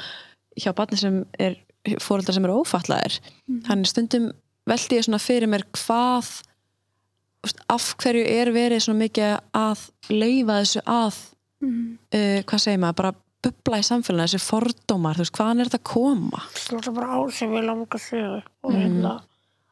hjá 0.60 0.74
barni 0.76 1.00
sem 1.00 1.22
er 1.40 1.56
fóreldrar 2.02 2.36
sem 2.36 2.44
eru 2.44 2.60
ófatlaðir 2.60 3.16
mm. 3.48 3.62
þannig 3.68 3.88
stundum 3.88 4.28
veldi 4.68 4.98
ég 4.98 5.06
svona 5.06 5.22
fyrir 5.22 5.48
mér 5.48 5.64
hvað 5.72 6.34
af 7.72 7.84
hverju 8.02 8.24
er 8.28 8.50
verið 8.52 8.82
svona 8.84 9.04
mikið 9.06 9.34
að 9.56 9.84
leifa 10.12 10.60
þessu 10.62 10.82
að 10.86 11.20
Mhm. 11.60 11.98
uh, 12.14 12.40
hvað 12.48 12.60
segir 12.62 12.78
maður, 12.80 12.96
bara 12.96 13.14
bubla 13.44 13.78
í 13.80 13.84
samfélaginu 13.84 14.24
þessi 14.28 14.40
fordómar, 14.40 15.16
þú 15.16 15.24
veist, 15.24 15.34
hvaðan 15.36 15.60
er 15.60 15.68
þetta 15.68 15.78
að 15.80 15.90
koma? 15.90 16.40
Það 16.56 16.86
er 16.88 16.94
bara 16.96 17.08
ár 17.16 17.32
sem 17.36 17.52
ég 17.52 17.64
langa 17.66 17.98
sögu 18.00 18.42
og 18.64 18.72
hérna 18.72 19.12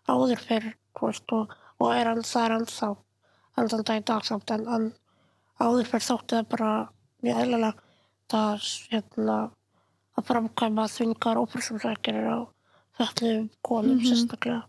áður 0.08 0.42
fyrir 0.44 0.74
þú 0.98 1.06
veist, 1.06 1.32
og, 1.32 1.54
og 1.80 1.92
er 1.94 2.06
hann 2.10 2.22
það 2.28 2.44
er 2.44 2.56
ennþá 2.58 2.90
ennþá 3.58 3.80
dag 3.84 4.00
í 4.00 4.04
dag 4.04 4.24
samt 4.28 4.50
en, 4.50 4.66
en 4.68 4.92
áður 5.60 5.88
fyrir 5.88 6.06
þótti 6.08 6.36
það 6.36 6.48
bara 6.52 6.70
mjög 7.24 7.40
eðlilega 7.42 7.72
það 8.28 8.68
hérna 8.92 9.38
að 10.18 10.28
framkvæma 10.28 10.86
þvingar 10.92 11.40
ópersumsækjarir 11.40 12.28
á 12.28 12.38
fötluðum 12.98 13.48
konum 13.64 14.00
sérstaklega 14.04 14.62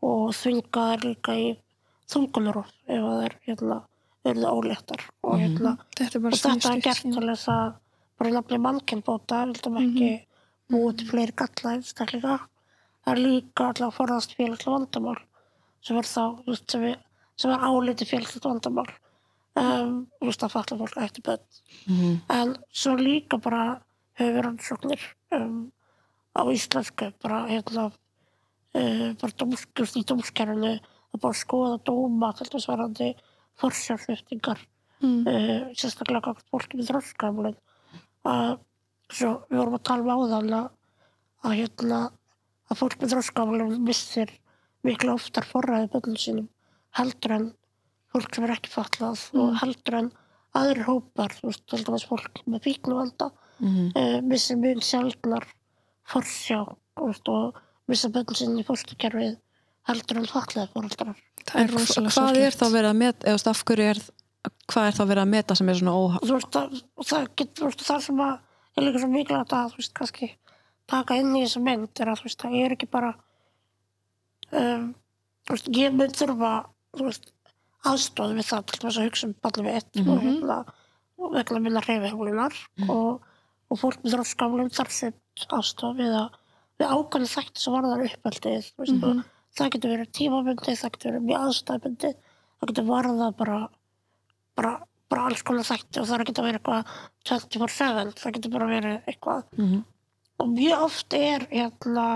og 0.00 0.32
þvingar 0.40 1.04
líka 1.04 1.36
í 1.36 1.48
þungunarof 2.10 2.72
ef 2.86 3.02
að 3.02 3.20
þeir 3.22 3.36
hérna 3.48 3.78
verður 4.26 4.58
óléttar. 4.58 5.06
Og 5.26 5.38
hérna 5.40 5.76
Þetta 5.96 6.18
er 6.18 6.20
og 6.20 6.26
bara 6.26 6.40
þetta 6.42 6.72
er 6.72 6.84
gert 6.84 7.06
til 7.06 7.26
þess 7.30 7.48
að 7.52 7.66
bara 8.16 8.34
nafni 8.36 8.60
mannkennbóta 8.64 9.40
vildum 9.50 9.80
ekki 9.82 10.10
búið 10.72 11.00
til 11.00 11.08
fleiri 11.12 11.36
galla 11.38 11.74
einstaklega 11.76 12.36
það 13.06 13.12
er 13.12 13.22
líka 13.22 13.68
alltaf 13.70 13.98
forðast 14.00 14.36
félagslega 14.38 14.78
vandamál 14.78 15.18
sem 15.86 15.98
er 16.00 16.08
þá 16.08 16.22
sem, 16.66 16.86
er, 16.90 17.02
er 17.46 17.66
álítið 17.66 18.14
félagslega 18.14 18.54
vandamál. 18.54 18.88
Um, 19.56 19.92
að 20.20 20.50
falla 20.52 20.76
fólk 20.82 20.96
ætti 21.00 21.22
bönn 21.24 22.18
en 22.28 22.50
svo 22.76 22.92
líka 22.98 23.38
bara 23.40 23.78
hefur 24.20 24.44
rannsóknir 24.44 25.00
um, 25.32 25.70
á 26.36 26.44
íslensku 26.52 27.08
bara 27.22 27.46
hérna 27.48 27.86
uh, 27.88 29.08
bara 29.16 29.38
dómskust 29.40 29.96
í 29.96 30.04
dómskerfinu 30.04 30.74
að 31.16 31.22
bara 31.26 31.38
skoða 31.40 31.78
dóma 31.88 32.30
til 32.38 32.46
þess 32.52 32.68
varandi 32.72 33.12
forsjárflutningar 33.62 34.60
Mm. 35.04 35.26
uh, 35.28 35.64
sérstaklega 35.76 36.32
fólki 36.48 36.78
með 36.78 36.86
þróskamlun 36.88 37.56
að 38.24 38.54
svo 39.12 39.32
við 39.50 39.58
vorum 39.60 39.74
að 39.76 39.82
tala 39.84 40.00
um 40.16 40.22
áðan 40.24 40.54
að, 40.56 40.68
að 41.44 41.52
hérna 41.58 41.98
að 42.72 42.78
fólk 42.80 42.96
með 43.02 43.12
þróskamlun 43.12 43.74
missir 43.84 44.32
miklu 44.88 45.12
oftar 45.18 45.44
forræði 45.50 45.90
bönnum 45.92 46.16
sínum 46.16 46.46
heldur 46.96 47.34
en 47.36 47.44
fólk 48.14 48.32
sem 48.38 48.46
er 48.48 48.54
ekki 48.56 48.72
fatlað 48.72 49.26
og 49.36 49.52
heldur 49.60 49.98
en 50.00 50.08
aðrir 50.56 50.86
hópar, 50.88 51.36
þú 51.36 51.50
veist, 51.50 51.66
til 51.68 51.84
dæmis 51.84 52.08
fólk 52.08 52.40
með 52.48 52.64
fíknuvanda 52.70 53.28
Mhm. 53.60 53.92
uh, 54.00 54.20
missir 54.24 54.56
mjög 54.56 54.80
sjálfnar 54.80 55.44
forsjá 56.08 56.62
og 56.96 57.60
missir 57.88 58.10
bönnum 58.16 58.32
sínum 58.40 58.60
í 58.60 58.64
fórstukerfið 58.64 59.36
heldur 59.86 60.20
en 60.20 60.28
En 61.54 61.68
rosalega 61.70 62.10
hvað 62.10 62.40
er 62.42 62.56
þá 62.56 62.66
verið 62.72 62.88
að 62.90 63.00
meta, 63.00 63.26
eða 63.30 63.42
þú 63.42 63.50
af 63.52 63.60
hverju 63.68 63.84
er 63.86 64.00
hvað 64.70 64.88
er 64.88 64.96
þá 64.96 65.04
verið 65.04 65.22
að 65.22 65.30
meta 65.32 65.56
sem 65.58 65.70
er 65.70 65.78
svona 65.78 65.94
þú 66.22 66.34
veist, 66.34 66.50
það, 66.54 66.80
það, 67.10 67.28
get, 67.38 67.52
þú 67.58 67.68
veist, 67.68 67.84
það 67.86 68.02
sem 68.06 68.22
að 68.24 68.34
er 68.76 68.86
líka 68.86 69.02
svo 69.02 69.10
mikilvægt 69.12 69.54
að 69.56 69.70
þú 69.72 69.80
veist, 69.80 69.94
kannski 69.96 70.28
taka 70.90 71.18
inn 71.20 71.32
í 71.34 71.44
þessa 71.44 71.62
mynd 71.66 72.02
er 72.02 72.10
að 72.10 72.20
þú 72.20 72.28
veist, 72.28 72.42
það 72.42 72.58
er 72.62 72.74
ekki 72.76 72.88
bara 72.90 73.12
um, 74.50 74.88
þú 75.46 75.56
veist, 75.56 75.70
ég 75.78 75.96
mynd 75.96 76.18
þurfa 76.18 76.52
þú 76.96 77.12
aðstóð 77.86 78.34
við 78.36 78.48
það 78.50 78.66
til 78.70 78.82
þess 78.82 78.98
að 78.98 79.06
hugsa 79.06 79.28
um 79.28 79.36
ballið 79.46 79.68
við 79.68 79.78
ett 79.78 80.00
og 80.02 80.24
hérna, 80.24 80.58
og 81.16 81.36
vegna 81.36 81.62
minna 81.62 81.82
reyfihjólunar 81.84 82.58
og, 82.90 83.22
og 83.70 83.80
fólk 83.80 84.02
með 84.02 84.16
þróskamlum 84.16 84.72
þarf 84.74 84.94
sem 84.96 85.14
aðstóð 85.54 86.02
við 86.02 86.16
að 86.18 86.38
við 86.80 86.92
ákvæmlega 86.92 87.32
þætti 87.36 87.62
sem 87.62 87.76
varðar 87.76 88.06
uppeldið 88.08 88.66
þú 88.66 88.82
veist, 88.82 89.06
og 89.06 89.35
það 89.56 89.72
getur 89.74 89.94
verið 89.94 90.12
tímabundið 90.18 90.78
það 90.82 90.94
getur 90.96 91.10
verið 91.12 91.26
mjög 91.30 91.48
aðstæðbundið 91.48 92.14
það 92.16 92.70
getur 92.70 92.88
varðað 92.90 93.36
bara 93.40 93.58
bara, 94.56 94.72
bara 95.10 95.26
alls 95.30 95.44
konar 95.46 95.66
þætti 95.66 96.00
og 96.00 96.08
það 96.08 96.16
er 96.16 96.30
að 96.30 96.46
vera 96.46 96.60
eitthvað 96.60 96.94
24-7, 97.28 98.16
það 98.20 98.38
getur 98.38 98.54
bara 98.56 98.70
verið 98.70 99.10
eitthvað. 99.10 99.44
Mhm. 99.56 99.84
og 100.36 100.48
mjög 100.52 100.82
oft 100.84 101.14
er 101.16 101.46
hérna 101.48 102.06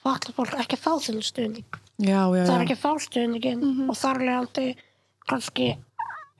fallið 0.00 0.36
fólk 0.36 0.54
ekki 0.62 0.76
fá 0.80 0.92
þinn 0.96 1.20
stuðning. 1.20 1.80
Já, 2.00 2.22
já, 2.32 2.44
það 2.44 2.54
er 2.54 2.62
já, 2.62 2.64
ekki 2.64 2.76
fá 2.80 2.92
stuðningin 3.04 3.88
og 3.88 3.96
þar 4.00 4.20
leðandi 4.24 4.76
kannski 5.28 5.66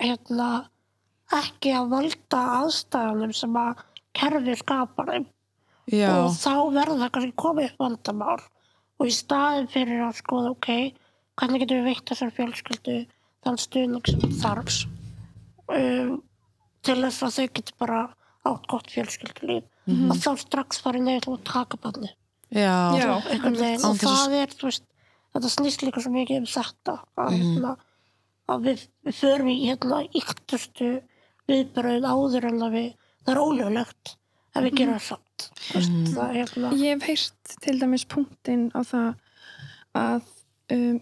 hérna 0.00 0.48
ekki 1.32 1.74
að 1.76 1.90
valda 1.92 2.40
aðstæðanum 2.62 3.34
sem 3.36 3.56
að 3.60 3.84
kerfi 4.16 4.56
skapar 4.56 5.12
þeim. 5.12 5.26
Já. 5.92 6.08
og 6.24 6.32
þá 6.32 6.72
verður 6.72 7.00
það 7.02 7.12
kannski 7.12 7.36
komið 7.36 7.66
upp 7.68 7.82
vandamál 7.84 8.40
og 9.00 9.08
í 9.10 9.14
staðin 9.14 9.68
fyrir 9.72 10.02
að 10.06 10.18
skoða 10.20 10.52
ok, 10.54 10.68
hvernig 11.40 11.64
getum 11.64 11.80
við 11.82 11.88
veitt 11.90 12.10
þessar 12.12 12.34
fjölskyldu 12.36 12.96
þann 13.44 13.58
stuðning 13.60 14.06
sem 14.10 14.34
þarf 14.40 14.76
um, 15.74 16.12
til 16.84 16.98
þess 17.02 17.22
að 17.26 17.36
þau 17.38 17.46
getur 17.58 17.78
bara 17.80 18.02
átt 18.44 18.66
gott 18.68 18.90
fjölskyldulíf. 18.92 19.64
Og 19.88 20.16
þá 20.16 20.30
strax 20.40 20.78
farið 20.84 21.02
nefn 21.08 21.32
og 21.34 21.42
taka 21.44 21.76
banni 21.80 22.08
já. 22.54 22.72
Já. 22.96 23.10
einhvern 23.32 23.56
veginn. 23.58 23.82
Án 23.84 23.90
og 23.90 23.98
að- 23.98 24.04
það 24.04 24.36
er, 24.40 24.52
þú 24.56 24.68
veist, 24.70 24.84
þetta 25.34 25.50
snýst 25.52 25.84
líka 25.84 26.00
svo 26.04 26.12
mikið 26.14 26.40
um 26.40 26.46
þetta 26.48 26.94
að, 27.20 27.32
hérna, 27.34 27.72
að 28.48 28.68
við, 28.68 28.84
við 29.04 29.18
förum 29.20 29.50
í 29.52 29.56
hérna 29.66 29.98
yktustu 30.20 30.90
viðbröðin 31.50 32.08
áður 32.08 32.48
en 32.52 32.62
að 32.68 32.76
við 32.78 32.88
það 33.24 33.32
er 33.34 33.42
ólöglegt 33.44 34.14
ef 34.54 34.62
við 34.64 34.76
gerum 34.80 35.00
það 35.04 35.23
veist, 35.72 35.92
það 36.14 36.24
er 36.28 36.38
hérna 36.40 36.72
Ég 36.80 36.94
hef 36.94 37.08
heyrt 37.08 37.56
til 37.64 37.76
dæmis 37.80 38.04
punktinn 38.14 38.70
á 38.74 38.80
það 38.84 39.10
að 39.94 40.22
um, 40.76 41.00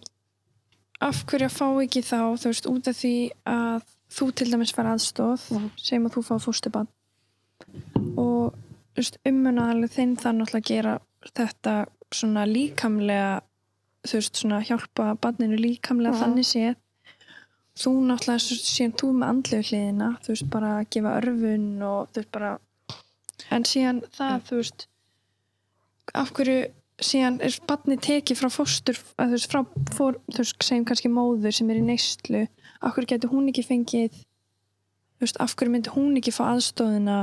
af 1.02 1.22
hverju 1.26 1.48
að 1.48 1.56
fá 1.58 1.66
ekki 1.82 2.02
þá 2.06 2.18
þú 2.38 2.50
veist 2.52 2.66
út 2.70 2.88
af 2.92 2.96
því 3.00 3.14
að 3.52 3.86
þú 4.12 4.26
til 4.38 4.50
dæmis 4.52 4.74
fara 4.76 4.92
aðstóð 4.96 5.46
segjum 5.80 6.06
að 6.10 6.14
þú 6.18 6.22
fá 6.28 6.34
fóstubann 6.44 6.90
og 8.18 8.52
þú 8.92 9.00
veist, 9.00 9.16
ummunaðalega 9.28 9.94
þinn 9.96 10.16
það 10.20 10.36
náttúrulega 10.40 10.62
að 10.62 10.70
gera 10.72 10.94
þetta 11.32 11.74
svona 12.12 12.44
líkamlega 12.50 13.32
þú 14.04 14.18
veist 14.18 14.40
svona 14.42 14.60
hjálpa 14.66 15.12
banninu 15.22 15.56
líkamlega 15.62 16.12
Mhm. 16.16 16.22
þannig 16.22 16.46
séð. 16.48 16.74
Þú 17.78 17.90
náttúrulega 18.04 18.58
síðan 18.58 18.96
þú 19.00 19.08
með 19.16 19.28
andlegu 19.32 19.64
hliðina 19.70 20.08
þú 20.22 20.28
veist 20.34 20.48
bara 20.50 20.72
að 20.80 20.88
gefa 20.92 21.12
örfun 21.22 21.68
og 21.88 22.08
þú 22.12 22.20
veist 22.20 22.32
bara 22.34 22.50
en 23.50 23.66
síðan 23.68 24.02
það 24.14 24.46
þú 24.48 24.60
veist 24.60 24.86
af 26.18 26.32
hverju 26.36 26.60
síðan 27.02 27.38
er 27.42 27.56
barni 27.66 27.96
tekið 28.02 28.42
frá 28.42 28.50
fóstur 28.52 28.98
að 29.18 29.32
þú 29.32 29.38
veist 29.38 29.52
frá 29.52 29.60
fór, 29.96 30.18
þú 30.30 30.42
veist 30.42 30.66
segjum 30.66 30.86
kannski 30.88 31.10
móður 31.12 31.56
sem 31.56 31.70
er 31.72 31.80
í 31.80 31.86
neyslu 31.86 32.44
af 32.82 32.94
hverju 32.94 33.10
getur 33.14 33.32
hún 33.32 33.50
ekki 33.50 33.64
fengið 33.66 34.18
þú 34.20 35.26
veist 35.26 35.40
af 35.42 35.56
hverju 35.56 35.74
myndi 35.74 35.94
hún 35.94 36.18
ekki 36.20 36.34
fá 36.34 36.44
aðstóðina 36.50 37.18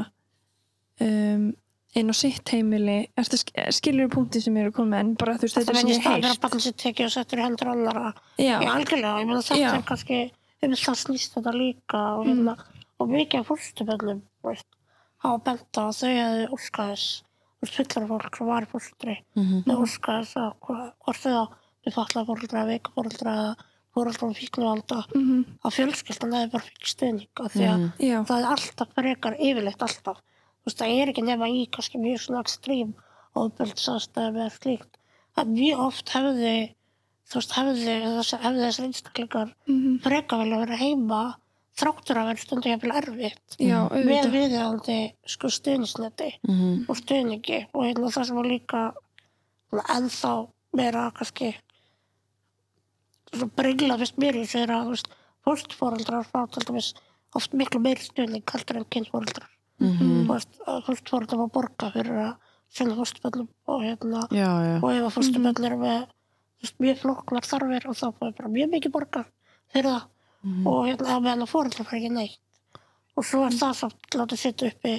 um, 1.06 1.52
inn 1.98 2.12
á 2.12 2.16
sitt 2.16 2.52
heimili? 2.54 3.00
Ertu, 3.18 3.40
skilur 3.76 4.10
þú 4.10 4.16
punkti 4.16 4.42
sem 4.44 4.58
eru 4.62 4.74
komið 4.76 5.04
en 5.04 5.14
bara 5.20 5.38
þú 5.38 5.48
veist 5.48 5.60
þetta 5.60 5.72
það 5.72 5.78
er 5.78 5.80
sem 5.80 5.88
menn 5.88 5.94
í 5.94 5.96
ég 5.96 6.02
staðin 6.02 6.18
fyrir 6.18 6.30
heilt 6.30 6.40
að 6.40 6.44
barnið 6.46 6.66
sér 6.66 6.76
tekið 6.84 7.08
og 7.08 7.16
settur 7.16 7.40
í 7.40 7.46
hendur 7.46 7.72
já, 7.72 8.12
Já, 8.46 8.58
algjörlega, 8.74 9.14
ég 9.22 9.30
meina 9.30 9.46
þetta 9.46 9.72
er 9.78 9.88
kannski 9.88 10.20
um 10.60 10.76
það 10.76 11.00
snýst 11.06 11.38
þetta 11.38 11.56
líka 11.56 12.04
og, 12.20 12.28
hérna, 12.28 12.58
og 13.00 13.14
mikið 13.14 13.42
af 13.42 13.50
fórstuböllum 13.50 14.22
hafa 15.24 15.42
bent 15.50 15.80
á 15.80 15.84
að 15.86 15.98
þau 16.00 16.12
hefðu 16.20 16.46
óskaðis 16.58 17.08
veist, 17.60 17.76
fullar 17.76 18.08
fólk 18.12 18.38
sem 18.40 18.48
var 18.48 18.64
í 18.68 18.70
fórstri 18.74 19.16
Mhm. 19.36 19.64
þau 19.68 19.76
óskaðis 19.86 20.34
að 20.40 20.54
hvort 20.64 21.24
þau 21.24 21.48
þau 21.84 21.92
fallaði 21.96 22.28
fóröldra, 22.30 22.66
veika 22.70 22.94
fóröldra 22.96 23.34
eða 23.40 23.56
fóröldra 23.96 24.28
um 24.30 24.34
fíknuvanda 24.38 25.00
mhm, 25.16 25.44
að 25.66 25.76
fjölskyldan 25.78 26.34
hefði 26.38 26.52
bara 26.54 26.68
fikk 26.70 26.90
stuðning 26.94 27.44
af 27.44 27.54
því 27.56 27.66
að 27.68 27.86
já, 28.00 28.18
það 28.30 28.40
er 28.40 28.50
alltaf 28.54 28.92
frekar 28.96 29.36
yfirleitt 29.40 29.82
alltaf. 29.88 30.20
Þú 30.60 30.68
veist, 30.70 30.80
það 30.84 30.96
er 31.02 31.12
ekki 31.14 31.24
nema 31.26 31.48
í 31.50 31.64
kannski 31.74 31.98
mjög 32.04 32.20
svona 32.22 32.44
ekstrím 32.46 32.92
ofbeldsaðstæðum 33.40 34.40
eða 34.44 34.52
slíkt. 34.56 34.98
Að 35.40 35.52
mjög 35.56 35.82
oft 35.88 36.10
hefði 36.14 36.54
þú 37.30 37.40
veist, 37.40 37.54
hefði 37.58 37.98
þessi 38.20 38.86
einstaklingar 38.88 39.52
mhm, 39.70 40.00
frekar 40.06 40.44
vilja 40.44 40.62
vera 40.64 40.80
heima 40.80 41.22
þráttur 41.80 42.18
að 42.20 42.28
vera 42.30 42.44
stundu 42.44 42.70
jafnvel 42.74 42.96
erfitt 43.00 43.56
já, 43.60 43.78
með 43.88 44.10
auðvitað. 44.10 44.34
viðjandi 44.36 44.98
sko 45.36 45.48
stuðnisneti 45.56 46.30
Mhm. 46.48 46.86
og 46.90 46.96
stuðningi. 47.00 47.60
Og 47.74 47.84
hérna 47.88 48.12
það 48.12 48.26
sem 48.28 48.36
var 48.36 48.46
líka 48.46 48.82
ennþá 49.72 50.34
meira 50.74 51.12
kannski 51.16 51.54
svona 53.34 53.52
brengla 53.56 53.98
fyrst 54.02 54.18
mér 54.22 54.38
í 54.40 54.46
sér 54.50 54.72
að 54.74 54.86
þú 54.90 54.94
veist, 54.96 55.10
fórstfóreldrar 55.46 56.26
fá 56.30 56.46
til 56.52 56.64
dæmis 56.68 56.94
oft 57.38 57.54
miklu 57.54 57.80
meiri 57.82 58.02
stuðning 58.04 58.44
heldur 58.50 58.78
en 58.82 58.86
kynfóreldrar 58.86 59.48
Mhm. 59.80 60.26
þú 60.28 60.34
veist, 60.34 60.60
að 60.68 60.84
fórstfóreldrar 60.88 61.38
var 61.38 61.48
borga 61.56 61.92
fyrir 61.94 62.18
að 62.26 62.36
sinna 62.70 62.96
fóstuböllum 62.96 63.48
og 63.68 63.82
hérna 63.82 64.28
já, 64.30 64.50
já, 64.66 64.84
og 64.84 64.90
ef 64.92 65.04
að 65.06 65.16
fóstuböll 65.18 65.66
eru 65.66 65.78
með 65.78 66.08
þú 66.60 66.64
veist, 66.64 66.80
mjög 66.80 66.98
flóknar 67.04 67.46
þarfir 67.52 67.90
og 67.90 67.96
þá 67.96 68.08
er 68.28 68.32
bara 68.32 68.50
mjög 68.50 68.70
mikið 68.74 68.92
borgað 68.92 69.26
fyrir 69.74 69.90
það 69.94 70.04
og 70.44 70.86
hérna 70.88 71.16
að 71.16 71.26
meðan 71.26 71.46
að 71.46 71.52
fóreldrar 71.52 71.88
fara 71.88 72.00
ekki 72.00 72.14
neitt. 72.16 72.40
Og 73.20 73.26
svo 73.28 73.44
er 73.48 73.56
það 73.60 73.74
samt 73.82 74.16
látið 74.16 74.42
sitta 74.44 74.70
uppi 74.70 74.96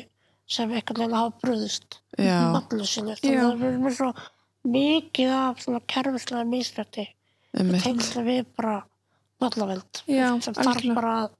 sem 0.50 0.70
einhvern 0.74 0.98
veginn 1.00 1.16
hafa 1.16 1.32
bröðust 1.40 2.00
já, 2.18 2.36
allir 2.58 2.88
sinni 2.90 3.16
það 3.20 3.64
er 3.68 3.76
með 3.80 3.96
svo 3.96 4.10
mikið 4.70 5.34
af 5.34 5.60
svona 5.64 5.80
kerfislega 5.88 6.46
misrætti 6.48 7.06
einmitt. 7.56 7.84
tengsla 7.84 8.24
við 8.26 8.42
bara 8.58 8.80
vallaveld 9.40 10.02
sem 10.04 10.56
þarf 10.58 10.88
bara 10.96 11.14
að 11.22 11.36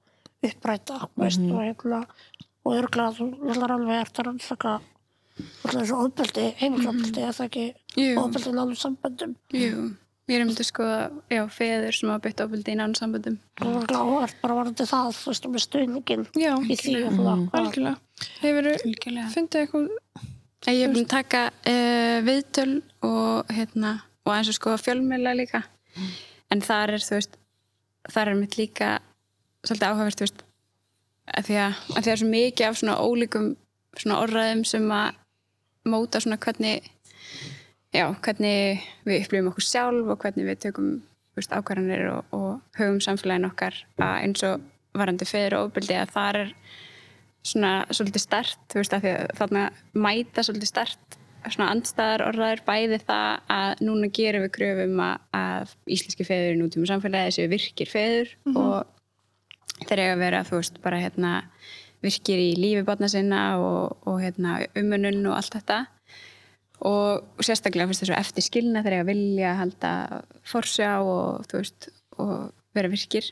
uppræta 0.51 1.01
veist, 1.21 1.43
og 1.43 1.61
hérna 1.61 2.05
og 2.65 2.77
örgulega 2.77 3.17
þú 3.19 3.29
ætlar 3.53 3.75
alveg 3.77 4.05
eftir 4.05 4.23
að 4.23 4.31
rannsaka 4.31 4.77
alltaf 5.41 5.75
þessu 5.75 5.99
ofbeldi, 6.05 6.47
heimilsofbeldi 6.61 7.25
eða 7.25 7.35
það 7.37 7.49
ekki 7.51 7.67
ofbeldi 8.21 8.51
í 8.51 8.57
nánum 8.57 8.79
samböndum 8.79 9.35
ég 10.29 10.37
er 10.37 10.45
um 10.45 10.51
til 10.55 10.63
að 10.65 10.69
skoða, 10.69 10.99
já, 11.33 11.41
feður 11.51 11.97
sem 11.97 12.11
hafa 12.13 12.23
bytt 12.27 12.43
ofbeldi 12.45 12.75
í 12.75 12.79
nánum 12.79 12.97
samböndum. 12.99 13.39
og 13.61 13.71
örgulega 13.81 14.03
áhvert 14.05 14.37
bara 14.43 14.59
varandi 14.61 14.87
það 14.87 15.09
þú 15.17 15.33
veist, 15.33 15.49
með 15.51 15.65
stuðningin 15.65 16.27
Já, 16.39 16.53
í 16.61 16.77
því 16.79 16.95
og 17.07 17.17
það 17.17 17.47
algjörlega. 17.61 17.97
Hefur 18.43 18.69
Algjörlega. 18.75 19.31
fundið 19.35 19.65
eitthvað, 19.65 19.89
Ég 20.69 20.83
hef 20.85 20.93
búin 20.93 21.07
að 21.07 21.15
taka 21.15 21.39
uh, 21.49 22.19
viðtöl 22.27 22.83
og 23.09 23.49
hérna, 23.57 23.95
og 24.29 24.33
eins 24.35 24.51
og 24.53 24.57
skoða 24.59 24.83
fjölmiðla 24.83 25.33
líka. 25.39 25.63
En 26.53 26.61
þar 26.61 26.93
er, 26.99 27.01
þú 27.01 27.17
veist, 27.17 27.39
þar 28.13 28.29
er 28.29 28.37
mitt 28.37 28.59
líka 28.61 28.91
svolítið 29.65 29.87
áhugavert, 29.89 30.21
þú 30.21 30.27
veist, 30.27 30.45
að 31.33 31.49
því 31.49 31.57
að, 31.65 31.81
að 31.97 31.97
því 31.97 32.05
að 32.05 32.13
er 32.13 32.21
svo 32.21 32.29
mikið 32.35 32.67
af 32.69 32.79
svona 32.83 32.99
ólíkum 33.01 33.49
svona 33.97 34.21
orðræðum 34.25 34.63
sem 34.69 34.87
að 34.95 35.17
móta 35.91 36.21
svona 36.21 36.39
hvernig, 36.45 36.91
já, 37.95 38.07
hvernig 38.25 38.85
við 39.09 39.25
upplifum 39.25 39.51
okkur 39.53 39.67
sjálf 39.67 40.13
og 40.13 40.21
hvernig 40.23 40.49
við 40.49 40.61
tökum 40.67 40.91
veist, 41.39 41.55
ákvarðanir 41.55 42.07
og, 42.13 42.37
og 42.37 42.79
höfum 42.79 43.01
samfélagin 43.05 43.49
okkar 43.51 43.77
að 44.01 44.17
eins 44.25 44.45
og 44.47 44.67
varandi 44.97 45.29
feður 45.29 45.59
og 45.59 45.71
ofbeldi 45.71 45.97
að 45.99 46.15
þar 46.17 46.41
er 46.41 46.53
svona 47.47 47.73
svolítið 47.89 48.25
stert, 48.25 48.61
þú 48.69 48.83
veist, 48.83 48.95
að 48.95 49.05
því 49.05 49.13
að 49.17 49.35
þarna 49.39 49.65
mæta 50.07 50.45
svolítið 50.45 50.73
stert 50.73 51.19
svona 51.49 51.71
andstæðar 51.73 52.27
orðaður 52.27 52.63
bæði 52.67 52.99
það 53.07 53.53
að 53.55 53.85
núna 53.87 54.09
gerum 54.13 54.43
við 54.45 54.51
kröfum 54.59 54.99
að, 55.01 55.23
að 55.39 55.71
íslenski 55.97 56.27
feður 56.29 56.57
í 56.57 56.59
nútíma 56.61 56.89
samfélagi 56.91 57.37
séu 57.37 57.51
virkir 57.51 57.89
feður 57.89 58.35
og 58.51 59.87
þeir 59.87 60.03
eiga 60.03 60.17
að 60.19 60.25
vera, 60.27 60.43
þú 60.45 60.59
veist, 60.59 60.83
bara 60.85 61.01
hérna 61.01 61.33
virkir 62.05 62.41
í 62.41 62.51
lífi 62.59 62.85
barna 62.85 63.09
sinna 63.13 63.41
og, 63.61 63.97
og 64.09 64.21
hérna 64.21 64.59
umunun 64.77 65.25
og 65.31 65.39
allt 65.39 65.57
þetta 65.57 65.81
og, 66.87 67.27
sérstaklega 67.45 67.89
fyrst 67.91 68.05
þessu 68.05 68.17
eftir 68.17 68.47
skilna 68.47 68.83
eiga 68.85 69.03
að 69.03 69.11
vilja 69.11 69.55
halda 69.59 69.93
forsjá 70.49 70.93
og 71.03 71.47
þú 71.51 71.61
veist 71.61 71.91
og 72.21 72.35
vera 72.77 72.91
virkir. 72.93 73.31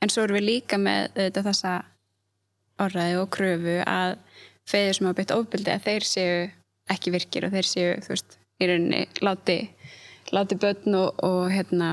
En 0.00 0.10
svo 0.12 0.24
erum 0.24 0.38
við 0.38 0.46
líka 0.46 0.78
með 0.80 1.10
þetta 1.18 1.44
þessa 1.50 1.74
orðaði 2.80 3.18
og 3.20 3.28
kröfu 3.34 3.76
að 3.84 4.16
feður 4.70 4.96
sem 4.96 5.08
hafa 5.08 5.18
beitt 5.18 5.34
ofbeldi 5.34 5.74
að 5.74 5.86
þeir 5.86 6.06
séu 6.08 6.36
ekki 6.90 7.12
virkir 7.14 7.46
og 7.46 7.54
þeir 7.54 7.68
séu, 7.68 7.90
þú 8.02 8.14
veist, 8.14 8.36
í 8.60 8.68
rauninni 8.68 9.02
láti, 9.24 9.58
láti 10.34 10.58
börn 10.60 10.96
og, 10.98 11.22
og 11.26 11.50
hérna, 11.52 11.92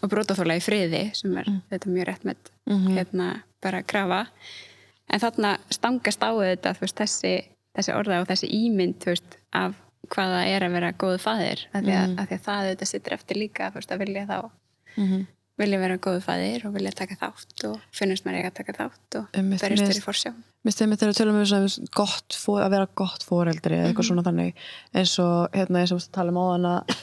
og 0.00 0.12
brótaþóla 0.12 0.56
í 0.60 0.64
friði 0.64 1.04
sem 1.16 1.36
er 1.40 1.50
þetta 1.72 1.92
mjög 1.92 2.08
rétt 2.08 2.26
með 2.28 2.52
hérna, 2.96 3.30
bara 3.60 3.82
að 3.82 3.90
krafa. 3.92 4.20
En 5.10 5.20
þarna 5.20 5.56
stangast 5.74 6.22
á 6.22 6.30
þetta 6.30 6.74
veist, 6.78 6.96
þessi, 7.00 7.34
þessi 7.76 7.96
orða 7.96 8.22
og 8.22 8.30
þessi 8.30 8.50
ímynd 8.54 9.06
veist, 9.10 9.38
af 9.52 9.74
hvað 10.08 10.32
það 10.36 10.48
er 10.54 10.64
að 10.66 10.72
vera 10.78 10.92
góðu 10.92 11.18
faðir, 11.22 11.66
af 11.72 11.84
því 11.84 11.92
að, 11.98 12.14
af 12.22 12.30
því 12.30 12.38
að 12.38 12.46
það 12.48 12.70
þetta 12.70 12.88
sittur 12.90 13.16
eftir 13.18 13.36
líka, 13.36 13.70
veist, 13.74 13.92
að 13.92 14.02
vilja 14.04 14.26
þá 14.30 14.38
vilja 15.60 15.78
vera 15.82 15.96
góðu 16.00 16.22
faðir 16.24 16.62
og 16.66 16.72
vilja 16.74 16.92
taka 16.96 17.16
þátt 17.20 17.64
og 17.68 17.80
finnast 17.92 18.24
maður 18.24 18.38
eiga 18.40 18.50
að 18.50 18.56
taka 18.60 18.74
þátt 18.78 19.16
og 19.20 19.26
berjast 19.34 19.68
mér- 19.68 19.90
fyrir 19.92 20.04
forsjá. 20.06 20.32
Mér 20.64 20.74
stefnir 20.74 21.00
þegar 21.00 21.12
við 21.12 21.18
tölum 21.20 21.36
um 21.36 21.44
þess 21.44 21.78
að 21.78 22.64
að 22.64 22.70
vera 22.74 22.88
gott 23.00 23.22
fóreldri 23.28 23.76
eða 23.76 23.90
eitthvað 23.90 24.08
svona 24.08 24.24
þannig. 24.24 24.54
Eins 24.96 25.14
og 25.20 25.56
hérna 25.56 25.82
eins 25.82 25.92
og 25.96 26.02
tala 26.12 26.32
um 26.32 26.40
áðan 26.40 26.68
að, 26.70 26.96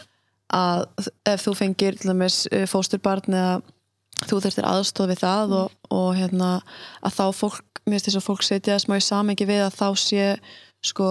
að 0.57 1.09
ef 1.33 1.45
þú 1.45 1.55
fengir 1.61 1.97
til 2.01 2.13
eh, 2.51 2.65
fósturbarn 2.69 3.33
eða 3.37 3.55
þú 4.27 4.41
þurftir 4.41 4.69
aðstóð 4.69 5.11
við 5.13 5.21
það 5.21 5.57
og, 5.61 5.71
og 5.93 6.09
hérna 6.17 6.51
að 7.05 7.17
þá 7.17 7.25
fólk, 7.37 7.81
mér 7.85 7.97
finnst 7.99 8.09
þess 8.09 8.21
að 8.21 8.27
fólk 8.29 8.45
setja 8.45 8.79
smá 8.81 8.97
í 8.97 9.05
samengi 9.05 9.45
við 9.45 9.65
að 9.67 9.77
þá 9.77 9.87
sé 10.01 10.23
sko 10.85 11.09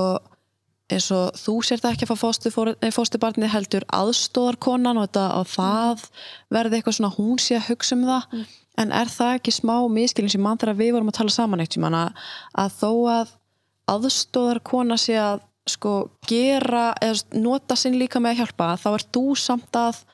eins 0.93 1.09
og 1.15 1.35
þú 1.41 1.57
sér 1.67 1.83
það 1.83 1.97
ekki 1.97 2.07
að 2.07 2.13
fá 2.13 2.21
fóstur, 2.21 2.55
fósturbarni 2.95 3.49
heldur 3.51 3.87
aðstóðarkonan 3.97 5.01
og, 5.03 5.19
og 5.19 5.49
það 5.51 6.07
verði 6.55 6.79
eitthvað 6.79 6.99
svona 6.99 7.17
hún 7.17 7.43
sé 7.43 7.59
að 7.59 7.73
hugsa 7.73 7.97
um 7.99 8.07
það. 8.07 8.39
En 8.77 8.93
er 8.93 9.11
það 9.11 9.39
ekki 9.39 9.57
smá 9.57 9.75
miskilin 9.89 10.31
sem 10.31 10.43
mann 10.45 10.61
þegar 10.61 10.79
við 10.79 10.93
vorum 10.95 11.11
að 11.11 11.19
tala 11.19 11.33
saman 11.35 11.65
eitt 11.65 11.79
að, 11.81 12.25
að 12.61 12.75
þó 12.77 12.91
að 13.11 13.35
aðstóðarkona 13.97 14.99
sé 15.01 15.17
að 15.19 15.45
sko 15.67 15.95
gera 16.29 16.93
eða 17.03 17.41
nota 17.43 17.75
sinn 17.79 17.97
líka 17.99 18.21
með 18.23 18.37
að 18.37 18.43
hjálpa 18.43 18.69
þá 18.79 18.89
ert 18.93 19.09
þú 19.17 19.25
samt 19.41 19.79
að 19.79 20.05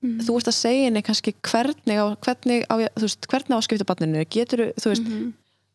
þú 0.00 0.38
ert 0.38 0.48
að 0.48 0.56
segja 0.56 0.86
henni 0.86 1.02
kannski 1.04 1.34
hvernig 1.44 2.00
á, 2.00 2.06
hvernig 2.24 2.64
á, 2.72 2.74
veist, 2.96 3.26
hvernig 3.28 3.52
á 3.52 3.58
að 3.58 3.66
skipta 3.66 3.88
barninu. 3.88 4.24
Getur 4.32 4.70
þú 4.80 4.94
veist 4.94 5.10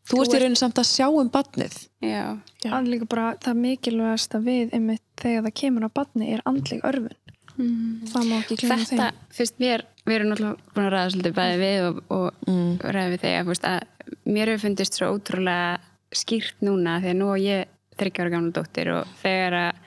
þú 0.06 0.22
ert 0.22 0.36
í 0.36 0.42
rauninu 0.42 0.60
samt 0.60 0.82
að 0.82 0.90
sjá 0.90 1.08
um 1.10 1.30
barnið 1.34 1.78
Já, 2.06 2.38
er 2.70 2.88
líka 2.88 3.08
bara 3.10 3.34
það 3.42 3.62
mikilvægast 3.64 4.36
að 4.38 4.50
við 4.50 4.76
einmitt 4.78 5.04
þegar 5.22 5.46
það 5.48 5.56
kemur 5.62 5.88
á 5.88 5.90
badni 5.96 6.32
er 6.36 6.44
andleg 6.50 6.84
örfun. 6.86 7.22
Það 7.56 8.26
má 8.28 8.36
ekki 8.42 8.58
glemja 8.60 8.76
þeim. 8.84 9.00
þetta, 9.00 9.28
fyrst 9.38 9.62
mér 9.64 9.86
við 10.04 10.16
erum 10.18 10.32
náttúrulega 10.32 10.74
búin 10.76 10.86
að 10.86 10.94
ræða 10.94 11.12
svolítið 11.14 11.36
bæði 11.38 11.60
við 11.62 11.86
og, 11.86 12.02
og 12.12 12.50
mm. 12.52 12.72
ræða 12.84 13.14
við 13.14 13.24
þegar 13.24 13.48
fyrst, 13.50 13.68
að 13.70 14.26
mér 14.36 14.52
hefur 14.52 14.64
fundist 14.66 14.98
svo 15.00 15.12
ótrúlega 15.16 15.70
skýrt 16.16 16.66
núna 16.68 16.98
því 17.04 17.14
að 17.14 17.20
nú 17.22 17.30
á 17.32 17.38
ég 17.40 17.72
þryggjára 17.96 18.34
gamla 18.34 18.56
dóttir 18.56 18.92
og 18.92 19.16
þegar 19.22 19.58
að 19.62 19.82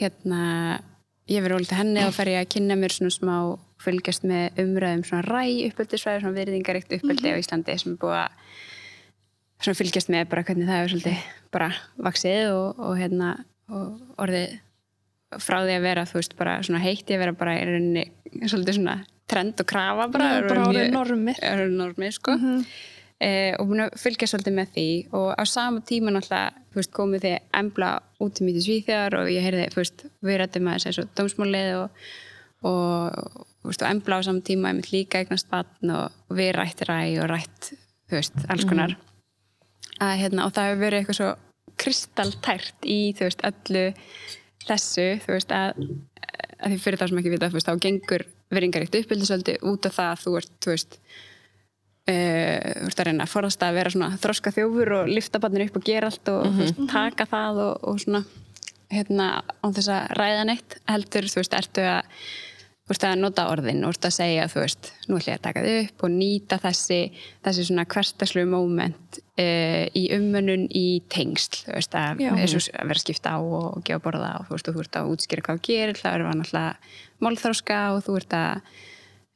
hérna 0.00 0.40
ég 1.30 1.44
verið 1.44 1.60
ólítið 1.60 1.80
henni 1.82 2.06
og 2.06 2.16
fer 2.16 2.32
ég 2.32 2.42
að 2.42 2.50
kynna 2.56 2.78
mér 2.80 2.96
svona 2.96 3.14
smá 3.14 3.36
fylgjast 3.82 4.24
með 4.26 4.60
umræðum 4.62 5.04
svona 5.04 5.26
ræ 5.26 5.68
uppeldisvæði, 5.68 6.22
svona 6.22 6.38
virðingaríkt 6.40 6.96
uppeldi 6.96 7.34
á 7.36 7.40
Íslandi 7.40 7.76
sem 7.76 7.92
er 7.92 8.00
búið 8.00 8.20
að 8.22 8.40
svona 9.62 9.78
fylgjast 9.78 10.12
með 10.12 10.28
bara 10.32 10.44
hvernig 10.46 10.68
það 10.68 10.82
er 10.82 10.92
svolítið 10.92 11.26
bara 11.56 11.68
vaksið 12.08 12.48
og, 12.52 12.80
og 12.86 12.96
hérna 13.00 13.32
og 13.72 14.18
orðið 14.22 14.58
frá 15.42 15.58
því 15.64 15.76
að 15.76 15.86
vera 15.86 16.06
þú 16.06 16.18
veist 16.20 16.36
bara 16.38 16.58
svona 16.64 16.82
heitt 16.84 17.08
í 17.10 17.16
að 17.16 17.22
vera 17.24 17.36
bara 17.36 17.56
í 17.58 17.64
rauninni 17.66 18.04
svolítið 18.46 18.78
svona 18.78 18.98
trend 19.26 19.62
og 19.62 19.66
krafa 19.68 20.10
bara, 20.12 20.28
Já, 20.36 20.44
bara 20.46 20.68
orðið 20.68 20.92
normið. 20.94 21.40
orðið 21.50 21.72
normið 21.80 22.12
sko. 22.14 22.36
Eh, 23.16 23.56
og 23.56 23.70
búin 23.70 23.80
að 23.86 23.96
fylgja 23.96 24.28
svolítið 24.28 24.54
með 24.58 24.72
því 24.74 24.88
og 25.16 25.28
á 25.40 25.42
sama 25.48 25.80
tíma 25.88 26.12
náttúrulega 26.12 26.52
þú 26.68 26.80
veist 26.82 26.92
komið 26.92 27.22
þið 27.24 27.36
embla 27.62 27.90
út 28.20 28.40
í 28.42 28.44
mítið 28.44 28.66
svíþjar 28.66 29.16
og 29.16 29.30
ég 29.32 29.46
heyrði 29.46 29.68
þú 29.72 29.80
veist 29.80 30.04
við 30.28 30.38
rættum 30.42 30.68
að 30.68 30.84
þessu 30.84 31.04
dómsmálið 31.16 31.70
og, 31.78 32.10
og, 32.68 33.40
þú 33.64 33.72
veist, 33.72 33.82
og 33.86 33.88
embla 33.88 34.20
á 34.20 34.26
sama 34.28 34.44
tíma 34.44 34.70
einmitt 34.70 34.92
líka 34.92 35.24
eignast 35.24 35.48
batn 35.48 35.94
og, 35.96 36.20
við 36.28 36.52
rætt 36.58 36.84
ræ 36.84 37.00
og 37.24 37.30
rætt 37.32 37.72
þú 37.72 38.18
veist 38.18 38.36
alls 38.52 38.68
konar 38.68 38.98
að, 40.02 40.14
hérna, 40.22 40.46
og 40.46 40.54
það 40.56 40.70
hefur 40.70 40.82
verið 40.84 41.00
eitthvað 41.00 41.20
svo 41.20 41.32
kristaltært 41.76 42.88
í 42.88 43.00
þú 43.16 43.28
veist 43.28 43.44
öllu 43.46 43.84
þessu 44.66 45.06
þú 45.24 45.34
veist 45.34 45.54
að, 45.54 45.82
að 46.58 46.72
því 46.72 46.80
fyrir 46.82 47.00
það 47.00 47.12
sem 47.12 47.20
ekki 47.22 47.34
vita 47.34 47.50
veist 47.52 47.68
þá 47.68 47.84
gengur 47.84 48.26
veringaríkt 48.54 48.98
uppbyldisöldi 49.00 49.58
út 49.66 49.88
af 49.88 49.96
það 49.98 50.12
að 50.12 50.22
þú 50.22 50.34
ert 50.40 50.56
þú 50.62 50.72
veist 50.72 50.98
uh, 51.00 52.72
þú 52.80 52.88
ert 52.88 53.02
að 53.02 53.10
reyna 53.10 53.26
að 53.26 53.34
forðast 53.34 53.66
að 53.66 53.78
vera 53.80 53.94
svona 53.94 54.10
þroska 54.22 54.54
þjófur 54.56 54.92
og 55.00 55.12
lifta 55.12 55.42
barnir 55.42 55.68
upp 55.68 55.78
og 55.80 55.86
gera 55.86 56.10
allt 56.10 56.32
og 56.32 56.48
þú 56.48 56.64
veist, 56.64 56.82
taka 56.92 57.28
það 57.30 57.62
og, 57.66 57.86
og 57.90 58.02
svona 58.02 58.24
hérna 58.92 59.30
án 59.66 59.74
þess 59.74 59.92
að 59.92 60.12
ræða 60.20 60.44
neitt 60.46 60.76
heldur 60.86 61.30
þú 61.32 61.42
veist 61.42 61.56
ertu 61.58 61.86
að 61.90 62.20
þú 62.86 62.94
veist 62.94 63.04
að 63.08 63.16
nota 63.18 63.48
orðin 63.50 63.82
þú 63.82 63.90
veist 63.90 64.06
að 64.06 64.14
segja 64.14 64.48
þú 64.50 64.60
veist, 64.62 64.90
nú 65.08 65.16
ætlum 65.18 65.32
ég 65.32 65.38
að 65.40 65.44
taka 65.48 65.62
þið 65.64 65.78
upp 65.80 66.04
og 66.06 66.12
nýta 66.14 66.58
þessi, 66.62 66.98
þessi 67.42 67.64
svona 67.66 67.84
hverstaslu 67.90 68.44
moment 68.46 69.18
uh, 69.18 69.84
í 69.90 70.04
umönnun 70.14 70.68
í 70.70 70.86
tengsl, 71.10 71.64
þú 71.66 71.74
veist 71.74 71.96
að, 71.98 72.22
að 72.30 72.44
vera 72.46 72.94
að 72.94 73.02
skipta 73.02 73.34
á 73.34 73.38
og 73.42 73.82
gefa 73.82 73.98
að 73.98 74.04
borða 74.06 74.30
og 74.38 74.46
þú 74.46 74.54
veist, 74.54 74.70
og 74.70 74.76
þú 74.76 74.84
ert 74.84 75.00
að 75.00 75.10
útskýra 75.16 75.46
hvað 75.48 75.58
þú 75.58 75.66
gerir 75.66 76.00
það 76.02 76.18
er 76.18 76.26
náttúrulega 76.28 77.26
málþróska 77.26 77.80
og 77.96 78.04
þú 78.06 78.18
ert 78.20 78.38
að 78.38 78.70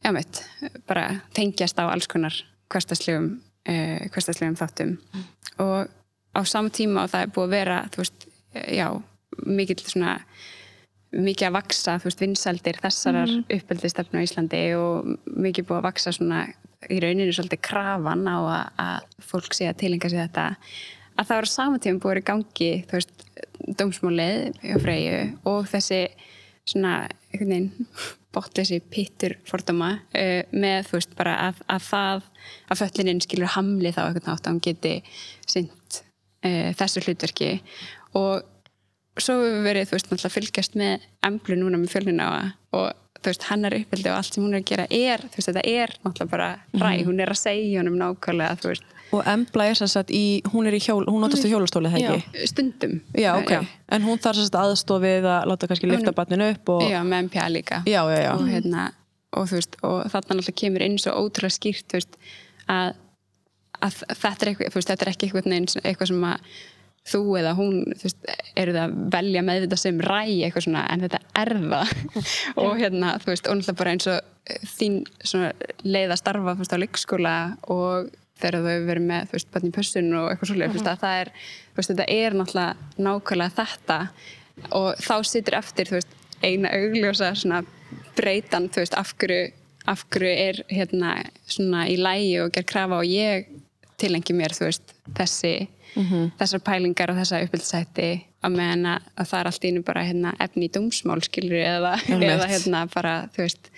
já 0.00 0.12
meitt, 0.14 0.42
bara 0.86 1.06
tengjast 1.36 1.82
á 1.82 1.84
alls 1.90 2.08
konar 2.10 2.36
hverstaslegum 2.70 3.32
uh, 3.66 4.06
hverstaslegum 4.14 4.56
þáttum. 4.60 4.94
Og 5.60 5.90
á 6.38 6.40
sama 6.46 6.70
tíma 6.70 7.04
og 7.04 7.12
það 7.12 7.26
er 7.26 7.34
búið 7.34 7.48
að 7.48 7.56
vera 7.56 7.82
þú 7.90 8.04
veist, 8.04 8.26
já, 8.78 8.86
mikill 9.46 9.82
svona 9.82 10.16
mikið 11.10 11.48
að 11.48 11.56
vaksa, 11.56 11.96
þú 11.98 12.08
veist, 12.08 12.22
vinsældir 12.22 12.80
þessarar 12.82 13.32
mm. 13.32 13.44
uppeldistefnu 13.56 14.22
á 14.22 14.26
Íslandi 14.26 14.62
og 14.78 15.10
mikið 15.26 15.66
búið 15.68 15.80
að 15.80 15.86
vaksa 15.88 16.14
svona 16.14 16.44
í 16.88 17.00
rauninu 17.02 17.34
svolítið 17.34 17.62
krafan 17.66 18.24
á 18.30 18.38
að, 18.38 18.68
að 18.84 19.26
fólk 19.32 19.56
sé 19.56 19.68
að 19.68 19.80
tilenga 19.82 20.10
sig 20.10 20.22
þetta 20.22 20.46
að 21.20 21.26
það 21.26 21.34
var 21.34 21.48
á 21.50 21.54
sama 21.56 21.80
tíma 21.82 22.02
búið 22.02 22.20
í 22.22 22.26
gangi 22.30 22.70
þú 22.88 22.96
veist, 22.96 23.26
dómsmálið 23.80 24.62
hjá 24.62 24.78
Freyju 24.84 25.18
og 25.50 25.68
þessi 25.70 26.00
svona 26.70 26.94
einhvern 27.32 27.52
veginn 27.52 27.88
bóttleysi 28.30 28.78
pittur 28.92 29.34
fordóma 29.48 29.96
uh, 30.14 30.42
með 30.54 30.86
þú 30.88 30.98
veist 31.00 31.16
bara 31.18 31.34
að, 31.48 31.60
að 31.66 31.86
það 31.88 32.28
að 32.70 32.82
föllinin 32.84 33.24
skilur 33.24 33.54
hamli 33.56 33.92
þá 33.94 34.04
einhvern 34.06 34.28
nátt 34.30 34.46
að 34.46 34.54
hún 34.54 34.64
geti 34.64 34.94
sint 35.50 36.00
uh, 36.46 36.70
þessu 36.78 37.04
hlutverki 37.04 37.52
og 38.18 38.46
svo 39.18 39.36
hefur 39.36 39.56
við 39.56 39.66
verið 39.66 39.88
þú 39.88 39.96
veist 39.96 40.10
náttúrulega 40.10 40.36
fylgjast 40.36 40.76
með 40.78 41.06
emblu 41.26 41.58
núna 41.58 41.80
með 41.80 41.94
fjölnina 41.94 42.30
og 42.76 42.90
þú 43.20 43.32
veist 43.32 43.46
hennar 43.50 43.76
uppeldi 43.76 44.10
og 44.10 44.16
allt 44.16 44.36
sem 44.36 44.44
hún 44.44 44.54
er 44.54 44.62
að 44.62 44.70
gera 44.70 44.86
er 44.88 45.24
þú 45.26 45.40
veist 45.40 45.50
þetta 45.50 45.64
er 45.68 45.92
náttúrulega 46.04 46.30
bara 46.30 46.48
ræ 46.80 46.92
hún 47.08 47.20
er 47.20 47.32
að 47.32 47.40
segja 47.42 47.82
honum 47.82 47.98
nákvæmlega 48.00 48.60
þú 48.62 48.72
veist. 48.72 48.96
Og 49.10 49.26
Embla 49.26 49.66
er 49.66 49.74
sem 49.74 49.88
sagt 49.90 50.12
í, 50.14 50.38
hún 50.52 50.68
er 50.70 50.76
í 50.76 50.80
hjól, 50.84 51.02
hún 51.08 51.24
notast 51.24 51.42
í 51.42 51.50
hjólastólið, 51.50 51.96
það 51.96 52.12
ekki? 52.14 52.46
stundum. 52.46 52.92
Já, 53.18 53.32
ok. 53.40 53.66
En 53.90 54.04
hún 54.06 54.20
þarf 54.22 54.38
sem 54.38 54.46
sagt 54.46 54.58
aðstofið 54.60 55.26
að 55.26 55.48
láta 55.50 55.68
kannski 55.70 55.90
lyfta 55.90 56.12
barninu 56.14 56.46
upp 56.54 56.70
og... 56.76 56.84
já, 56.86 57.00
með 57.02 57.24
MPA 57.26 57.46
líka. 57.50 57.80
Já, 57.90 58.04
já, 58.06 58.18
já. 58.22 58.30
og, 58.36 58.44
hérna, 58.46 58.84
og, 59.34 59.48
þú 59.50 59.58
veist, 59.58 59.74
og 59.82 59.96
þarna 60.12 60.36
náttúrulega 60.38 60.58
kemur 60.62 60.84
inn 60.86 60.98
svo 61.02 61.16
ótrúlega 61.18 61.56
skýrt 61.56 61.88
þú 61.90 61.98
veist, 61.98 62.20
að, 62.70 62.92
að 63.80 63.98
þetta, 64.12 64.30
er 64.30 64.52
eitthvað, 64.52 64.70
þú 64.70 64.78
veist, 64.78 64.92
þetta 64.92 65.06
er 65.08 65.12
ekki 65.16 65.28
eitthvað, 65.28 65.50
neins, 65.56 65.78
eitthvað 65.82 66.12
sem 66.12 66.28
að 66.30 66.54
þú 67.10 67.22
eða 67.40 67.54
hún 67.58 67.82
veist, 68.00 68.18
eru 68.58 68.74
það 68.76 68.82
að 68.84 68.96
velja 69.14 69.42
meðvita 69.46 69.78
sem 69.80 70.00
ræ 70.04 70.22
eitthvað 70.22 70.66
svona, 70.66 70.84
en 70.92 71.04
þetta 71.04 71.20
er 71.42 71.52
það. 71.64 71.92
Og 72.62 72.80
hérna, 72.80 73.14
þú 73.22 73.32
veist, 73.32 73.50
og 73.50 73.60
náttúrulega 73.60 73.78
bara 73.82 73.94
eins 73.94 74.08
og 74.10 74.64
þín 74.76 74.98
svona 75.20 75.52
leið 75.86 76.14
að 76.14 76.20
starfa 76.22 76.56
veist, 76.58 76.74
á 76.74 76.82
leikskóla 76.82 77.36
og 77.70 78.10
þegar 78.40 78.64
þau 78.64 78.86
verið 78.88 79.08
með, 79.10 79.26
þú 79.28 79.36
veist, 79.36 79.50
barn 79.54 79.68
í 79.68 79.74
pössun 79.76 80.12
og 80.16 80.30
eitthvað 80.30 80.52
svolítið, 80.52 80.76
veist, 80.78 80.90
að 80.90 81.02
það 81.04 81.20
er 81.20 81.32
veist, 81.76 81.92
þetta 81.92 82.08
er 82.16 82.38
náttúrulega 82.40 83.04
nákvæmlega 83.06 83.56
þetta. 83.58 83.98
Og 84.76 84.90
þá 85.00 85.14
situr 85.28 85.58
eftir, 85.60 85.90
þú 85.90 85.98
veist, 85.98 86.16
eina 86.40 86.72
augljósa 86.72 87.34
svona 87.36 87.62
breytan, 88.16 88.70
þú 88.72 88.84
veist, 88.84 88.96
af 88.96 89.12
hverju 89.20 89.50
af 89.88 90.04
hverju 90.12 90.30
er 90.30 90.62
hérna 90.70 91.14
svona 91.48 91.86
í 91.90 91.96
lægi 92.00 92.34
og 92.42 92.52
ger 92.54 92.66
krafa 92.68 93.00
og 93.00 93.08
ég 93.08 93.48
tilengi 94.00 94.36
mér, 94.36 94.54
þú 94.56 94.68
veist, 94.68 94.94
þessi 95.16 95.54
þessar 96.40 96.62
pælingar 96.66 97.12
og 97.12 97.18
þessa 97.20 97.40
uppbyldsætti 97.44 98.10
að 98.40 98.56
meðan 98.56 98.86
að, 98.94 99.08
að 99.16 99.30
það 99.30 99.40
er 99.40 99.50
allt 99.50 99.64
í 99.64 99.70
einu 99.70 99.82
bara 99.86 100.04
hérna, 100.06 100.34
efni 100.40 100.68
í 100.68 100.72
dómsmál 100.72 101.20
skilur 101.24 101.60
eða, 101.60 101.94
eða 102.08 102.50
hérna 102.50 102.84
bara, 102.92 103.14
þú 103.34 103.44
veist 103.44 103.72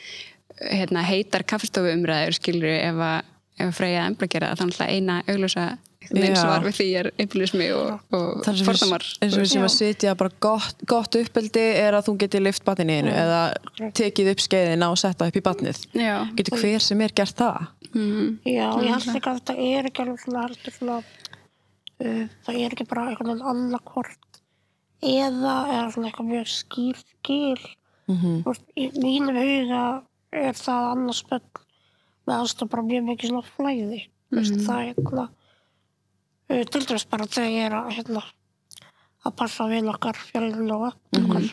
hérna, 0.63 1.07
heitar 1.09 1.47
kaffestofu 1.49 1.95
umræður 1.97 2.39
skilur 2.39 2.77
ef 2.77 3.01
að, 3.03 3.33
ef 3.59 3.67
að 3.71 3.79
freyja 3.79 4.05
embla 4.11 4.31
gera 4.31 4.53
það, 4.53 4.63
þannig 4.63 4.85
að 4.85 4.95
eina 4.97 5.23
augljósa 5.27 5.67
Já. 6.13 6.35
svar 6.37 6.65
við 6.67 6.75
því 6.77 6.87
er 6.99 7.09
implismi 7.23 7.69
og, 7.77 8.01
og 8.13 8.43
við, 8.45 8.71
eins 9.23 9.37
og 9.37 9.39
við 9.39 9.49
sem 9.53 9.65
að 9.65 9.73
sitja 9.75 10.15
bara 10.19 10.33
gott, 10.43 10.83
gott 10.89 11.17
uppeldi 11.17 11.63
er 11.79 11.97
að 11.97 12.09
þú 12.09 12.17
getur 12.25 12.45
lift 12.45 12.65
batninu 12.67 12.99
einu 12.99 13.15
eða 13.15 13.41
tekið 13.97 14.33
upp 14.35 14.43
skeiðina 14.45 14.91
og 14.93 14.99
setta 15.01 15.29
upp 15.31 15.39
í 15.39 15.45
batnið. 15.45 15.81
Já, 15.97 16.17
Getur 16.37 16.59
hver 16.61 16.85
sem 16.85 17.05
er 17.07 17.15
gert 17.17 17.39
það? 17.39 17.71
Já, 17.93 18.67
ég 18.83 18.89
held 18.89 19.09
líka 19.13 19.33
að 19.33 19.41
þetta 19.41 19.57
er 19.69 19.89
ekki 19.91 20.05
alveg 20.05 20.23
svona, 20.23 20.47
svona 20.79 20.99
það 22.47 22.59
er 22.59 22.75
ekki 22.75 22.89
bara 22.91 23.09
einhvern 23.11 23.33
veginn 23.33 23.51
annarkvort 23.53 24.41
eða 25.03 25.55
eða 25.69 25.91
svona 25.95 26.11
eitthvað 26.11 26.31
mjög 26.31 26.51
skýr 26.53 27.03
skil. 27.03 27.63
Mm 28.11 28.17
-hmm. 28.19 28.63
í 28.77 28.91
mínum 28.99 29.37
huga 29.37 30.03
er 30.33 30.55
það 30.59 30.91
annars 30.93 31.23
spöll 31.23 31.43
með 32.27 32.37
aðstof 32.39 32.71
bara 32.71 32.83
mjög 32.83 33.05
mikið 33.05 33.29
svona 33.29 33.51
flæði. 33.57 34.01
Mm 34.31 34.39
-hmm. 34.39 34.67
það 34.67 34.79
er 34.79 34.87
hérna 34.95 35.29
til 36.53 36.85
dæmis 36.87 37.09
bara 37.09 37.27
þegar 37.27 37.51
ég 37.51 37.67
er 37.67 37.75
að 37.77 37.93
hérna 37.97 38.23
að 39.25 39.37
passa 39.37 39.67
við 39.71 39.89
okkar 39.93 40.19
fjölinn 40.19 40.73
og 40.75 40.89
okkar 40.91 41.47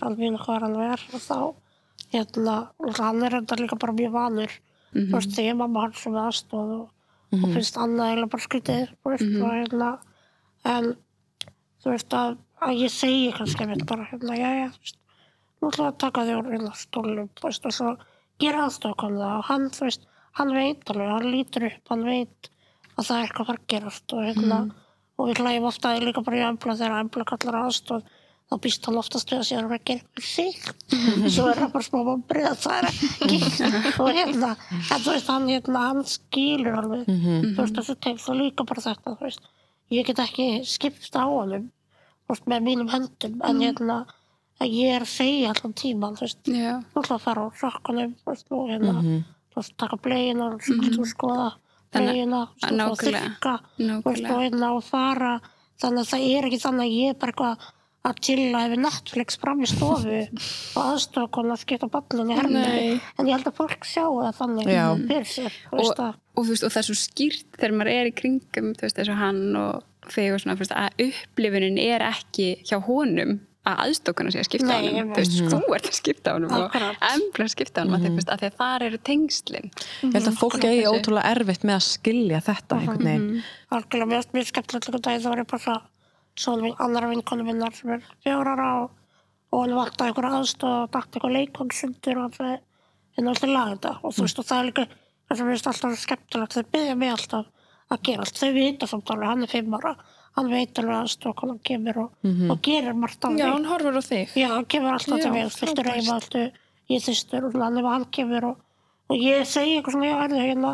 alveg 0.00 0.18
við 0.18 0.38
okkar 0.40 0.66
alveg 0.68 0.92
er 0.92 1.06
og 1.12 1.20
þá 1.20 1.38
hérna, 2.12 2.56
og 2.78 2.98
hann 3.00 3.24
er 3.24 3.38
þetta 3.40 3.58
líka 3.60 3.78
bara 3.80 3.96
mjög 3.96 4.12
vanur. 4.14 4.52
Þú 4.96 5.12
veist, 5.12 5.32
þegar 5.36 5.58
mamma 5.60 5.86
hans 5.86 6.02
sem 6.04 6.14
er 6.16 6.38
aðstoð 7.32 7.42
og, 7.42 7.48
og 7.48 7.54
finnst 7.56 7.78
annað 7.80 8.10
eiginlega 8.10 8.32
bara 8.34 8.46
skrítið 8.46 8.92
og 9.06 9.54
hérna 9.54 9.90
en 10.66 10.92
þú 11.82 11.92
veist 11.92 12.16
að, 12.16 12.36
að 12.62 12.80
ég 12.82 12.92
segi 12.92 13.32
kannski 13.36 13.64
einmitt 13.64 13.86
bara 13.86 14.06
hérna, 14.10 14.36
já, 14.38 14.48
já, 14.56 14.68
þú 14.74 14.80
veist 14.86 14.98
nú 15.56 15.70
ætla 15.70 15.86
ég 15.86 15.92
að 15.92 16.00
taka 16.04 16.26
þig 16.26 16.38
úr 16.40 16.50
hérna 16.52 16.74
stólum 16.76 17.30
og 17.42 17.76
svo 17.76 17.92
gera 18.42 18.66
aðstofkvæm 18.66 19.16
það 19.20 19.36
og 19.36 19.46
hann, 19.50 19.70
þú 19.72 19.86
veist, 19.86 20.08
hann 20.36 20.52
veit 20.56 20.90
alveg 20.92 21.12
hann 21.14 21.30
lítur 21.32 21.68
upp, 21.70 21.92
hann 21.92 22.04
veit 22.06 22.50
að 22.96 23.08
það 23.08 23.16
er 23.16 23.24
eitthvað 23.24 23.52
að 23.54 23.64
gerast 23.72 24.12
og 24.16 24.26
hérna 24.26 24.60
og 25.16 25.30
við 25.30 25.40
hlægjum 25.40 25.68
ofta 25.70 25.94
líka 26.02 26.22
bara 26.24 26.38
í 26.38 26.44
embla 26.44 26.76
þegar 26.76 27.00
embla 27.00 27.28
kallar 27.28 27.60
aðstof 27.62 28.16
þá 28.46 28.54
býst 28.62 28.84
hann 28.86 28.98
oftast 29.00 29.30
við 29.32 29.38
að 29.40 29.46
sér 29.48 29.64
að 29.64 29.70
vera 29.72 29.80
að 29.80 29.86
gera 29.90 30.00
eitthvað 30.00 30.26
sig. 30.26 31.30
Svo 31.34 31.46
er 31.50 31.58
það 31.60 31.72
bara 31.74 31.86
smá 31.86 31.98
að 32.50 32.60
það 32.62 32.76
er 32.76 32.88
ekki 32.90 33.40
og 34.04 34.10
hérna, 34.18 34.50
en 34.76 35.02
þú 35.02 35.14
veist 35.16 35.30
hann, 35.32 35.48
hérna, 35.50 35.84
hann 35.90 36.04
skilur 36.10 36.78
alveg. 36.82 37.08
Þú 37.10 37.56
veist 37.62 37.80
þessu 37.80 37.96
tegst 38.06 38.30
og 38.30 38.38
líka 38.40 38.66
bara 38.70 38.84
þetta 38.86 39.16
þú 39.16 39.26
veist, 39.26 39.48
ég 39.96 40.06
get 40.10 40.22
ekki 40.26 40.46
skipt 40.66 41.10
á 41.18 41.26
veist, 42.34 42.46
með 42.50 42.64
mínum 42.70 42.88
höndum 42.94 43.36
en 43.50 43.60
hérna, 43.66 43.98
að 44.62 44.72
ég 44.72 44.94
er 44.96 45.04
að 45.04 45.10
segja 45.12 45.50
allan 45.52 45.74
tíman, 45.76 46.14
þú 46.16 46.24
veist, 46.26 46.40
já, 46.48 46.72
þú 46.94 47.02
ætla 47.02 47.18
að 47.18 47.26
fara 47.26 47.44
á 47.44 47.48
veist, 48.32 48.46
og 48.56 48.70
hérna 48.70 48.94
þú 49.02 49.60
taka 49.82 49.98
blegina 50.06 50.46
og 50.54 50.62
þú 50.64 51.04
skoða 51.10 51.48
Þannig- 51.92 52.12
blegina, 52.12 52.40
þú 52.46 52.62
veist, 52.62 52.72
og 52.72 52.78
nákvæmlega, 52.80 53.20
þykka 53.26 53.52
þú 53.56 53.76
veist, 53.76 53.90
nákvæmlega. 53.90 54.34
og 54.36 54.42
hérna 54.46 54.70
og 54.76 54.82
fara. 54.86 55.34
Þannig 55.76 56.02
að 56.02 56.10
það 56.10 56.24
er 56.32 56.46
ekki 56.48 56.58
þannig 56.64 56.86
að 56.86 56.96
ég 56.96 57.10
er 57.12 57.18
bara 57.20 57.32
eitthvað 57.32 57.66
að 58.06 58.20
chilla 58.28 58.62
yfir 58.68 58.82
Netflix 58.82 59.40
fram 59.40 59.62
í 59.64 59.70
stofu 59.70 60.20
og 60.22 60.82
aðstofa 60.82 61.30
konar 61.34 61.56
að 61.56 61.64
skipta 61.64 61.88
ballin 61.90 62.30
í 62.30 62.34
Nei. 62.34 62.38
herminu 62.38 63.00
en 63.18 63.26
ég 63.28 63.34
held 63.34 63.50
að 63.50 63.58
fólk 63.58 63.88
sjáu 63.88 64.20
það 64.20 64.38
þannig 64.40 64.70
fyrir 65.10 65.28
sér 65.32 65.58
og, 65.72 65.90
að 65.96 66.14
og, 66.36 66.46
veist, 66.50 66.66
og 66.66 66.72
það 66.72 66.80
er 66.82 66.88
svo 66.90 66.98
skýrt 67.00 67.58
þegar 67.58 67.76
maður 67.80 67.92
er 67.96 68.10
í 68.10 68.14
kringum 68.20 68.72
veist, 68.78 69.02
eins 69.02 69.12
og 69.12 69.20
hann 69.20 69.44
og 69.60 70.12
þig 70.12 70.36
og 70.36 70.42
svona, 70.42 70.58
veist, 70.60 70.76
að 70.76 71.04
upplifunin 71.08 71.82
er 71.82 72.06
ekki 72.06 72.54
hjá 72.66 72.78
honum 72.86 73.40
að 73.66 73.80
aðstokkuna 73.82 74.30
sé 74.30 74.40
að 74.40 74.46
skipta 74.46 74.76
honum 74.76 74.98
einmitt. 75.00 75.16
þú 75.16 75.22
veist, 75.24 75.38
þú 75.50 75.74
ert 75.74 75.88
að 75.90 75.96
skipta 75.96 76.34
honum 76.36 76.52
Akkurat. 76.54 77.00
og 77.00 77.08
embla 77.16 77.46
að 77.48 77.52
skipta 77.56 77.82
honum 77.82 77.96
mm 77.96 78.06
-hmm. 78.06 78.28
að, 78.30 78.38
því 78.42 78.46
að 78.46 78.58
þar 78.60 78.82
eru 78.86 78.98
tengslin 79.08 79.70
Ég 80.02 80.14
held 80.14 80.28
að 80.30 80.38
fólk 80.38 80.64
eigi 80.64 80.86
ótrúlega 80.86 81.30
erfitt 81.34 81.64
með 81.64 81.74
að 81.74 81.84
skilja 81.90 82.40
þetta 82.40 82.78
einhvern 82.78 83.04
veginn. 83.04 83.42
algjörlega 83.70 84.10
mjög, 84.12 84.24
mjög 84.32 84.46
skemmtilegt 84.46 84.86
líka 84.86 85.02
dag 85.02 85.20
þá 85.20 85.28
var 85.28 85.38
ég 85.42 85.50
bara 85.50 85.80
svo 86.36 86.56
svona 86.56 86.74
annara 86.84 87.10
vinkonu 87.12 87.46
minnar 87.46 87.74
sem 87.76 87.94
er 87.96 88.06
fjórara 88.24 88.68
og, 88.82 88.90
og 89.52 89.62
hann 89.64 89.76
vaktaði 89.78 90.12
einhver 90.12 90.28
aðstof 90.30 90.76
og 90.82 90.92
dætti 90.94 91.18
eitthvað 91.18 91.36
leikongsundur 91.38 92.22
og 92.24 92.36
það 92.36 92.52
er 92.54 93.30
alltaf 93.30 93.50
laga 93.52 93.74
þetta 93.74 93.94
og 94.02 94.16
þú 94.16 94.26
veist 94.26 94.42
og 94.42 94.48
það 94.50 94.58
er 94.58 94.68
líka 94.70 94.86
það 95.26 95.40
sem 95.40 95.50
finnst 95.52 95.70
alltaf 95.72 95.98
skemmtilegt 96.02 96.56
þau 96.56 96.66
byggja 96.74 96.98
mig 97.00 97.14
alltaf 97.14 97.46
að 97.86 98.04
gera 98.08 98.26
allt 98.26 98.40
þau 98.42 98.52
vita 98.56 98.88
samt 98.90 99.10
alveg, 99.14 99.30
hann 99.30 99.46
er 99.46 99.52
fimm 99.52 99.76
ára 99.78 99.96
hann 100.36 100.50
veit 100.52 100.78
alveg 100.80 100.98
aðstof 101.00 101.40
hann 101.40 101.58
kemur 101.64 102.00
og, 102.04 102.28
og 102.52 102.60
gerir 102.66 102.96
margt 102.96 103.24
á 103.24 103.28
Já, 103.30 103.34
mig 103.36 103.46
hann 103.46 103.68
horfur 103.70 103.96
á 103.96 104.02
þig. 104.04 104.34
Já, 104.36 104.48
hann 104.52 104.68
kemur 104.68 104.92
alltaf 104.92 105.18
Já, 105.18 105.22
til 105.24 105.32
mig, 105.32 105.52
fylgtur 105.54 105.86
frábært. 105.86 105.96
heima, 105.96 106.16
alltaf 106.20 106.62
ég 106.92 107.04
þýstur 107.06 107.46
og 107.48 107.56
hann 107.62 107.78
hann 107.86 108.06
kemur 108.12 108.48
og, 108.50 108.58
og 109.08 109.22
ég 109.22 109.46
segi 109.48 109.78
eitthvað 109.78 109.96
svona, 109.96 110.10
já, 110.10 110.42
hérna, 110.44 110.72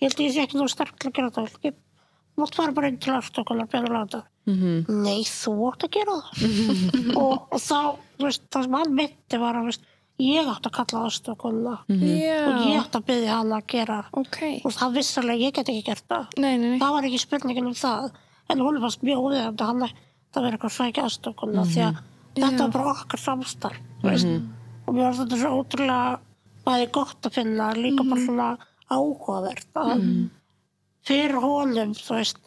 ég 0.00 0.08
held 0.08 0.22
ég 0.24 0.32
sé 0.36 0.46
ekki 0.46 0.60
nú 0.60 0.68
sterk 0.70 0.96
til 0.96 1.10
að 1.10 1.18
gera 1.18 1.34
þetta, 1.36 1.74
mátt 2.40 2.54
fara 2.58 2.72
bara 2.76 2.88
inn 2.92 2.98
til 3.02 3.14
afstökunar, 3.16 3.68
björn 3.72 3.88
og 3.90 3.96
láta. 3.96 4.22
Mhm. 4.48 4.86
Nei, 5.04 5.22
þú 5.28 5.52
átt 5.70 5.84
að 5.86 5.92
gera 5.98 6.18
það. 6.18 7.16
og, 7.22 7.48
og 7.52 7.60
þá, 7.62 7.80
veist, 8.22 8.46
það 8.50 8.64
sem 8.66 8.78
hann 8.80 8.94
myndi 8.98 9.38
var 9.42 9.58
að, 9.60 9.68
veist, 9.70 9.84
ég 10.22 10.48
átt 10.50 10.66
að 10.68 10.74
kalla 10.78 11.04
afstökunna 11.08 11.74
Já, 11.88 12.38
og 12.48 12.64
ég 12.66 12.80
átt 12.80 12.96
að 12.98 13.06
byggja 13.10 13.36
hann 13.38 13.52
að 13.56 13.66
gera, 13.72 13.98
ok. 14.12 14.40
og 14.64 14.74
það 14.76 14.96
vissalega, 14.98 15.44
ég 15.46 15.54
get 15.56 15.70
ekki 15.72 15.84
gert 15.86 16.04
það. 16.10 16.26
Nei, 16.38 16.56
nei, 16.56 16.68
nei. 16.72 16.78
Það 16.82 16.96
var 16.96 17.08
ekki 17.08 17.22
spurningin 17.22 17.70
um 17.70 17.78
það, 17.78 18.10
en 18.52 18.64
hún 18.66 18.80
fannst 18.82 19.06
mjög 19.06 19.22
óviðandi 19.28 19.68
hann 19.70 19.86
það 20.32 20.42
verið 20.46 20.56
eitthvað 20.56 20.72
að 20.72 20.76
sækja 20.80 21.06
aðstökunna 21.06 21.64
því 21.68 21.82
að 21.86 22.02
þetta 22.38 22.62
var 22.64 22.74
bara 22.76 22.92
okkar 22.96 23.20
samstarf 23.20 23.80
mm 23.80 24.08
veist. 24.08 24.28
og 24.86 24.94
mér 24.96 25.04
var 25.04 25.18
þetta 25.20 25.38
svo 25.42 25.50
ótrúlega 25.60 26.20
bæði 26.66 26.86
gott 26.96 27.26
að 27.28 27.34
finna 27.36 27.66
líka 27.76 28.06
bara 28.08 28.24
svona 28.24 28.46
áhugavert 28.92 29.78
að 29.82 30.06
fyrir 31.06 31.38
honum 31.42 31.94
þú 31.98 32.18
veist, 32.18 32.38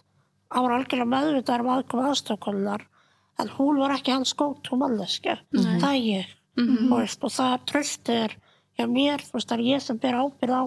hann 0.53 0.65
var 0.67 0.77
algjörlega 0.77 1.11
meðvitað 1.11 1.63
um 1.65 1.71
aðkomi 1.75 2.07
aðstökunnar 2.09 2.85
en 3.41 3.51
hún 3.57 3.79
var 3.81 3.95
ekki 3.97 4.13
hans 4.15 4.33
gótt 4.39 4.69
og 4.71 4.79
manneski 4.79 5.35
það 5.81 5.89
er 5.89 6.01
ég. 6.05 6.33
Þú 6.55 6.99
veist, 7.01 7.23
og 7.27 7.33
það 7.35 7.55
tröstið 7.71 8.21
er 8.23 8.35
hjá 8.77 8.85
mér, 8.87 9.23
þú 9.25 9.37
veist, 9.37 9.49
það 9.49 9.57
er 9.59 9.65
ég 9.73 9.83
sem 9.83 9.97
ber 9.99 10.19
ábyrð 10.21 10.55
á 10.55 10.63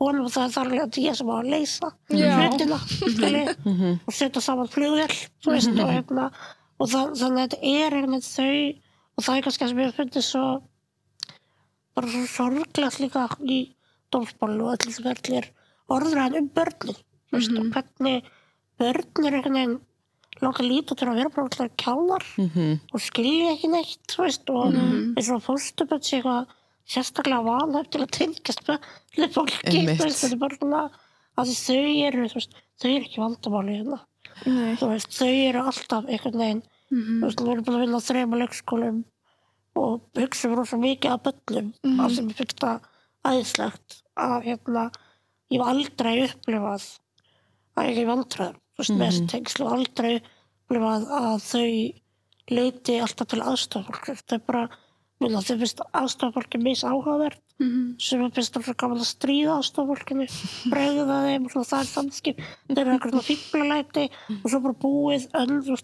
honum 0.00 0.26
og 0.28 0.32
það 0.32 0.46
er 0.46 0.54
þar 0.54 0.70
alveg 0.70 0.98
ég 1.02 1.16
sem 1.16 1.28
á 1.28 1.36
að 1.36 1.50
leysa 1.52 1.90
hlutina 2.12 2.78
skilji, 2.86 3.44
og 4.06 4.16
setja 4.16 4.42
saman 4.44 4.68
flugvél 4.72 5.12
þú 5.44 5.52
veist, 5.54 5.72
og, 5.72 5.92
hérna, 5.92 6.26
og 6.80 6.90
það, 6.92 7.14
þannig 7.20 7.42
að 7.42 7.44
þetta 7.44 7.60
er 7.72 7.96
einhvern 7.96 8.16
veginn 8.16 8.26
þau 8.30 8.82
og 9.16 9.24
það 9.24 9.36
er 9.36 9.46
kannski 9.46 9.64
það 9.64 9.70
sem 9.72 9.82
ég 9.84 9.96
finnst 9.96 10.30
svo 10.30 10.46
bara 11.96 12.12
svo 12.12 12.24
sorglegt 12.28 13.00
líka 13.00 13.26
í 13.48 13.60
dómsbálu 14.12 14.66
og 14.66 14.74
allir 14.74 14.96
sem 14.96 15.08
allir 15.12 15.50
orðræðan 15.96 16.40
um 16.42 16.50
börnin 16.56 17.00
þú 17.30 17.38
veist, 17.38 17.56
og 17.60 17.70
hvernig 17.74 18.30
börn 18.80 19.26
er 19.26 19.38
einhvern 19.38 19.58
veginn 19.58 19.78
láta 20.44 20.66
líta 20.66 20.96
til 20.96 21.08
að 21.08 21.18
vera 21.20 21.32
bara 21.32 21.46
alltaf 21.46 21.76
kjálar 21.80 22.24
-hmm. 22.36 22.78
og 22.92 23.00
skilja 23.00 23.52
ekki 23.54 23.68
neitt 23.72 24.06
þú 24.12 24.22
veist, 24.26 24.50
og 24.50 24.74
eins 24.74 25.30
og 25.30 25.42
fórstupöld 25.48 26.04
sé 26.04 26.20
eitthvað 26.20 26.46
sérstaklega 26.86 27.42
vanhæft 27.42 27.90
til 27.90 28.02
að 28.02 28.14
tengjast 28.18 28.62
með 28.68 29.32
fólki 29.34 29.80
þú 29.96 30.04
veist, 30.04 30.20
þetta 30.22 30.34
er 30.34 30.42
bara 30.44 30.58
svona 30.60 30.82
að 31.36 31.52
þau 31.66 31.86
eru, 32.06 32.28
þú 32.30 32.38
veist, 32.38 32.52
þau 32.80 32.90
eru 32.90 33.04
ekki 33.04 33.20
vandamáli 33.20 33.72
hérna. 33.76 33.98
Þú 34.80 34.86
veist, 34.92 35.10
þau 35.12 35.32
eru 35.48 35.60
alltaf 35.70 36.04
einhvern 36.06 36.38
veginn 36.38 36.62
þú 36.90 37.24
veist, 37.24 37.40
við 37.40 37.52
erum 37.52 37.64
búin 37.66 37.76
að 37.76 37.84
vinna 37.84 37.98
á 37.98 38.08
þrema 38.08 38.40
leikskólum 38.42 39.04
og 39.76 40.04
hugsa 40.16 40.50
rosa 40.52 40.78
mikið 40.80 41.12
að 41.12 41.24
böllum 41.26 41.72
mm 41.82 41.98
-hmm. 41.98 42.14
sem 42.14 42.28
ég 42.28 42.36
finnst 42.36 42.60
það 42.60 42.80
æðislegt 43.24 44.02
að 44.16 44.38
hérna 44.48 44.84
ég 45.50 45.60
hef 45.60 45.68
aldrei 45.68 46.14
upplifað 46.24 46.86
að 47.76 47.92
hef 48.00 48.10
aldrei 48.12 48.48
þú 48.48 48.82
veist, 48.82 48.96
með 48.96 49.06
þessi 49.06 49.28
tengslu 49.32 49.68
aldrei 49.72 50.12
upplifað 50.16 51.06
að 51.20 51.38
þau 51.46 51.70
leiti 52.56 52.98
alltaf 53.02 53.30
til 53.32 53.42
aðstofnfólk 53.42 54.10
þetta 54.12 54.36
er 54.36 54.44
bara, 54.46 54.62
minna, 55.22 55.42
þau 55.42 55.56
finnst 55.62 55.82
aðstofnfólki 55.90 56.62
mis 56.62 56.84
áhugavert 56.86 57.42
sem 58.02 58.22
er 58.22 58.32
finnst 58.36 58.58
alltaf 58.58 58.76
gaman 58.76 59.00
að 59.00 59.10
stríða 59.10 59.58
aðstofnfólkinu 59.60 60.28
bregða 60.72 61.20
þeim 61.26 61.48
og 61.48 61.54
svona 61.54 61.70
það 61.72 61.82
er 61.82 61.92
samskip 61.92 62.40
þeir 62.68 62.80
eru 62.82 62.96
eitthvað 62.96 63.14
svona 63.14 63.28
fíklarlæti 63.30 64.08
og 64.36 64.48
svo 64.50 64.62
bara 64.66 64.80
búið 64.84 65.28
öll, 65.40 65.78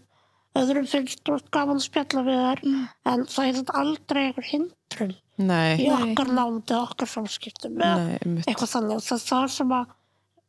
öðrum 0.63 0.89
finnst 0.91 1.33
gaman 1.55 1.81
að 1.81 1.87
spjalla 1.87 2.25
við 2.29 2.43
þær 2.45 2.65
en 2.69 3.27
það 3.33 3.47
er 3.47 3.59
þetta 3.61 3.79
aldrei 3.83 4.23
einhver 4.27 4.49
hindrun 4.51 5.15
Nei, 5.41 5.81
í 5.81 5.89
okkar 5.91 6.29
nándi, 6.29 6.75
okkar 6.77 7.09
samskiptum 7.09 7.79
eða 7.81 8.19
eitthvað 8.45 8.73
þannig. 8.75 9.05
Það 9.07 9.17
er 9.17 9.23
það 9.25 9.47
sem 9.55 9.73
að 9.73 9.95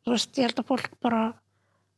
þú 0.04 0.14
veist, 0.14 0.38
ég 0.38 0.48
held 0.48 0.62
að 0.62 0.70
fólk 0.70 0.94
bara 1.04 1.24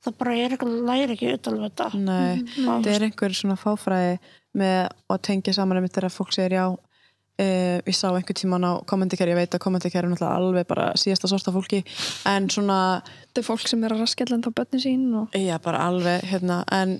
það 0.06 0.18
bara 0.20 0.34
er 0.38 0.54
eitthvað 0.54 0.74
læri 0.86 1.16
ekki 1.16 1.30
utan 1.34 1.58
við 1.58 1.68
þetta. 1.68 1.86
Nei, 1.98 2.42
það 2.56 2.90
er 2.92 3.06
einhver 3.08 3.36
svona 3.36 3.58
fáfræði 3.60 4.18
með 4.56 4.82
að 5.12 5.22
tengja 5.28 5.56
saman 5.56 5.80
einmitt 5.80 5.96
þegar 5.96 6.14
fólk 6.14 6.34
segir 6.36 6.56
já 6.56 6.64
uh, 6.70 7.78
ég 7.82 7.96
sá 7.96 8.06
einhver 8.12 8.38
tíman 8.38 8.64
á 8.64 8.72
kommentikæri, 8.88 9.34
ég 9.34 9.40
veit 9.40 9.56
að 9.56 9.64
kommentikæri 9.66 10.04
er 10.04 10.10
náttúrulega 10.12 10.40
alveg 10.40 10.68
bara 10.70 10.88
síðasta 11.00 11.30
sorta 11.30 11.54
fólki 11.54 11.82
en 12.28 12.48
svona, 12.52 12.80
Þetta 13.26 13.42
er 13.42 13.48
fólk 13.50 13.68
sem 13.68 13.84
er 13.84 13.94
að 13.96 14.04
raskella 14.04 14.38
enda 14.38 14.52
á 14.52 14.58
börnin 14.60 14.84
sín 14.84 15.06
og 15.20 15.36
já 15.36 15.56
bara 15.62 15.84
alveg 15.90 16.24
hérna, 16.30 16.62
en 16.72 16.98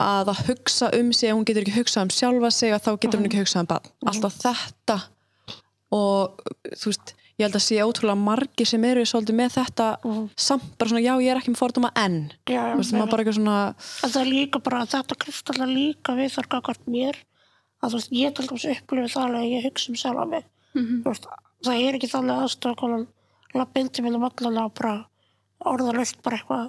að 0.00 0.32
að 0.32 0.44
hugsa 0.48 0.90
um 0.96 1.12
sig 1.12 1.30
ef 1.30 1.36
hún 1.36 1.46
getur 1.46 1.66
ekki 1.66 1.76
hugsað 1.76 2.08
um 2.08 2.12
sjálfa 2.16 2.50
sig 2.56 2.74
að 2.74 2.84
þá 2.86 2.90
getur 2.96 3.20
hún 3.20 3.28
ekki 3.28 3.42
hugsað 3.42 3.62
um 3.62 3.70
barn. 3.74 3.90
Alltaf 4.10 4.38
þetta 4.40 4.98
og 5.92 6.44
þú 6.72 6.92
veist, 6.92 7.14
ég 7.40 7.46
held 7.48 7.56
að 7.56 7.64
sé 7.64 7.78
ótrúlega 7.80 8.20
margir 8.20 8.68
sem 8.68 8.84
eru 8.84 9.02
svolítið 9.08 9.36
með 9.40 9.54
þetta 9.56 9.86
samt 10.36 10.66
bara 10.78 10.92
svona, 10.92 11.02
já 11.02 11.12
ég 11.16 11.32
er 11.32 11.40
ekki 11.40 11.54
með 11.54 11.62
fordóma 11.62 11.90
enn. 11.98 12.18
Já, 12.50 12.60
bara 13.10 13.22
eitthvað 13.24 13.38
svona 13.38 13.58
það 13.80 14.18
er 14.22 14.30
líka 14.30 14.62
bara, 14.66 14.82
þetta 14.92 15.18
kristalla 15.24 15.68
líka 15.70 16.16
við 16.18 16.34
þar 16.36 16.50
gagvart 16.56 16.90
mér. 16.90 17.20
Að 17.80 17.94
þú 17.94 18.00
veist, 18.00 18.12
ég 18.12 18.34
til 18.36 18.48
dæmis 18.50 18.66
upplifi 18.74 19.12
það 19.14 19.38
að 19.40 19.46
ég 19.48 19.64
hugsa 19.64 19.88
um 19.90 19.96
sjálfa 19.96 20.26
mig. 20.28 20.44
Þú 20.76 21.06
veist, 21.08 21.30
það 21.64 21.84
er 21.86 21.96
ekki 21.96 22.10
þannig 22.12 22.42
aðstofa 22.44 22.80
konan. 22.82 23.06
Lappa 23.56 23.80
inn 23.80 23.88
til 23.88 24.04
minn 24.04 24.18
um 24.20 24.26
allan 24.28 24.60
og 24.62 24.74
bara 24.78 24.92
orðalöst 25.66 26.20
bara 26.22 26.36
eitthvað 26.38 26.68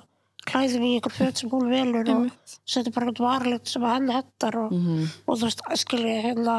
klæði 0.50 0.80
mig 0.82 0.90
í 0.90 0.96
einhver 0.98 1.14
föt 1.14 1.38
sem 1.38 1.52
hún 1.52 1.68
velur 1.70 2.08
og 2.16 2.32
setja 2.66 2.92
bara 2.96 3.12
eitthvað 3.12 3.28
varlegt 3.28 3.70
sem 3.70 3.84
að 3.86 3.94
henni 3.94 4.16
hettar 4.16 4.58
og, 4.58 4.72
og 5.28 5.38
þú 5.38 5.46
veist, 5.46 5.62
skilji 5.84 6.16
hérna 6.24 6.56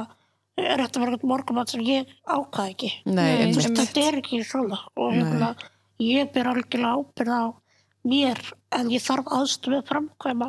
er 0.60 0.82
þetta 0.82 1.00
eitthvað 1.00 1.28
morgumat 1.30 1.72
sem 1.72 1.82
ég 1.86 2.10
ákvað 2.28 2.72
ekki? 2.74 2.90
Nei, 3.06 3.52
veist, 3.54 3.72
þetta 3.78 4.06
er 4.08 4.18
ekki 4.20 4.42
svona. 4.44 4.78
Og 4.96 5.12
hérna, 5.16 5.54
ég 6.02 6.32
ber 6.34 6.50
algjörlega 6.52 6.96
ábyrð 6.98 7.32
á 7.32 7.44
mér 8.02 8.40
en 8.74 8.90
ég 8.90 9.02
þarf 9.04 9.28
aðstöðu 9.30 9.78
að 9.78 9.88
framkvæma 9.92 10.48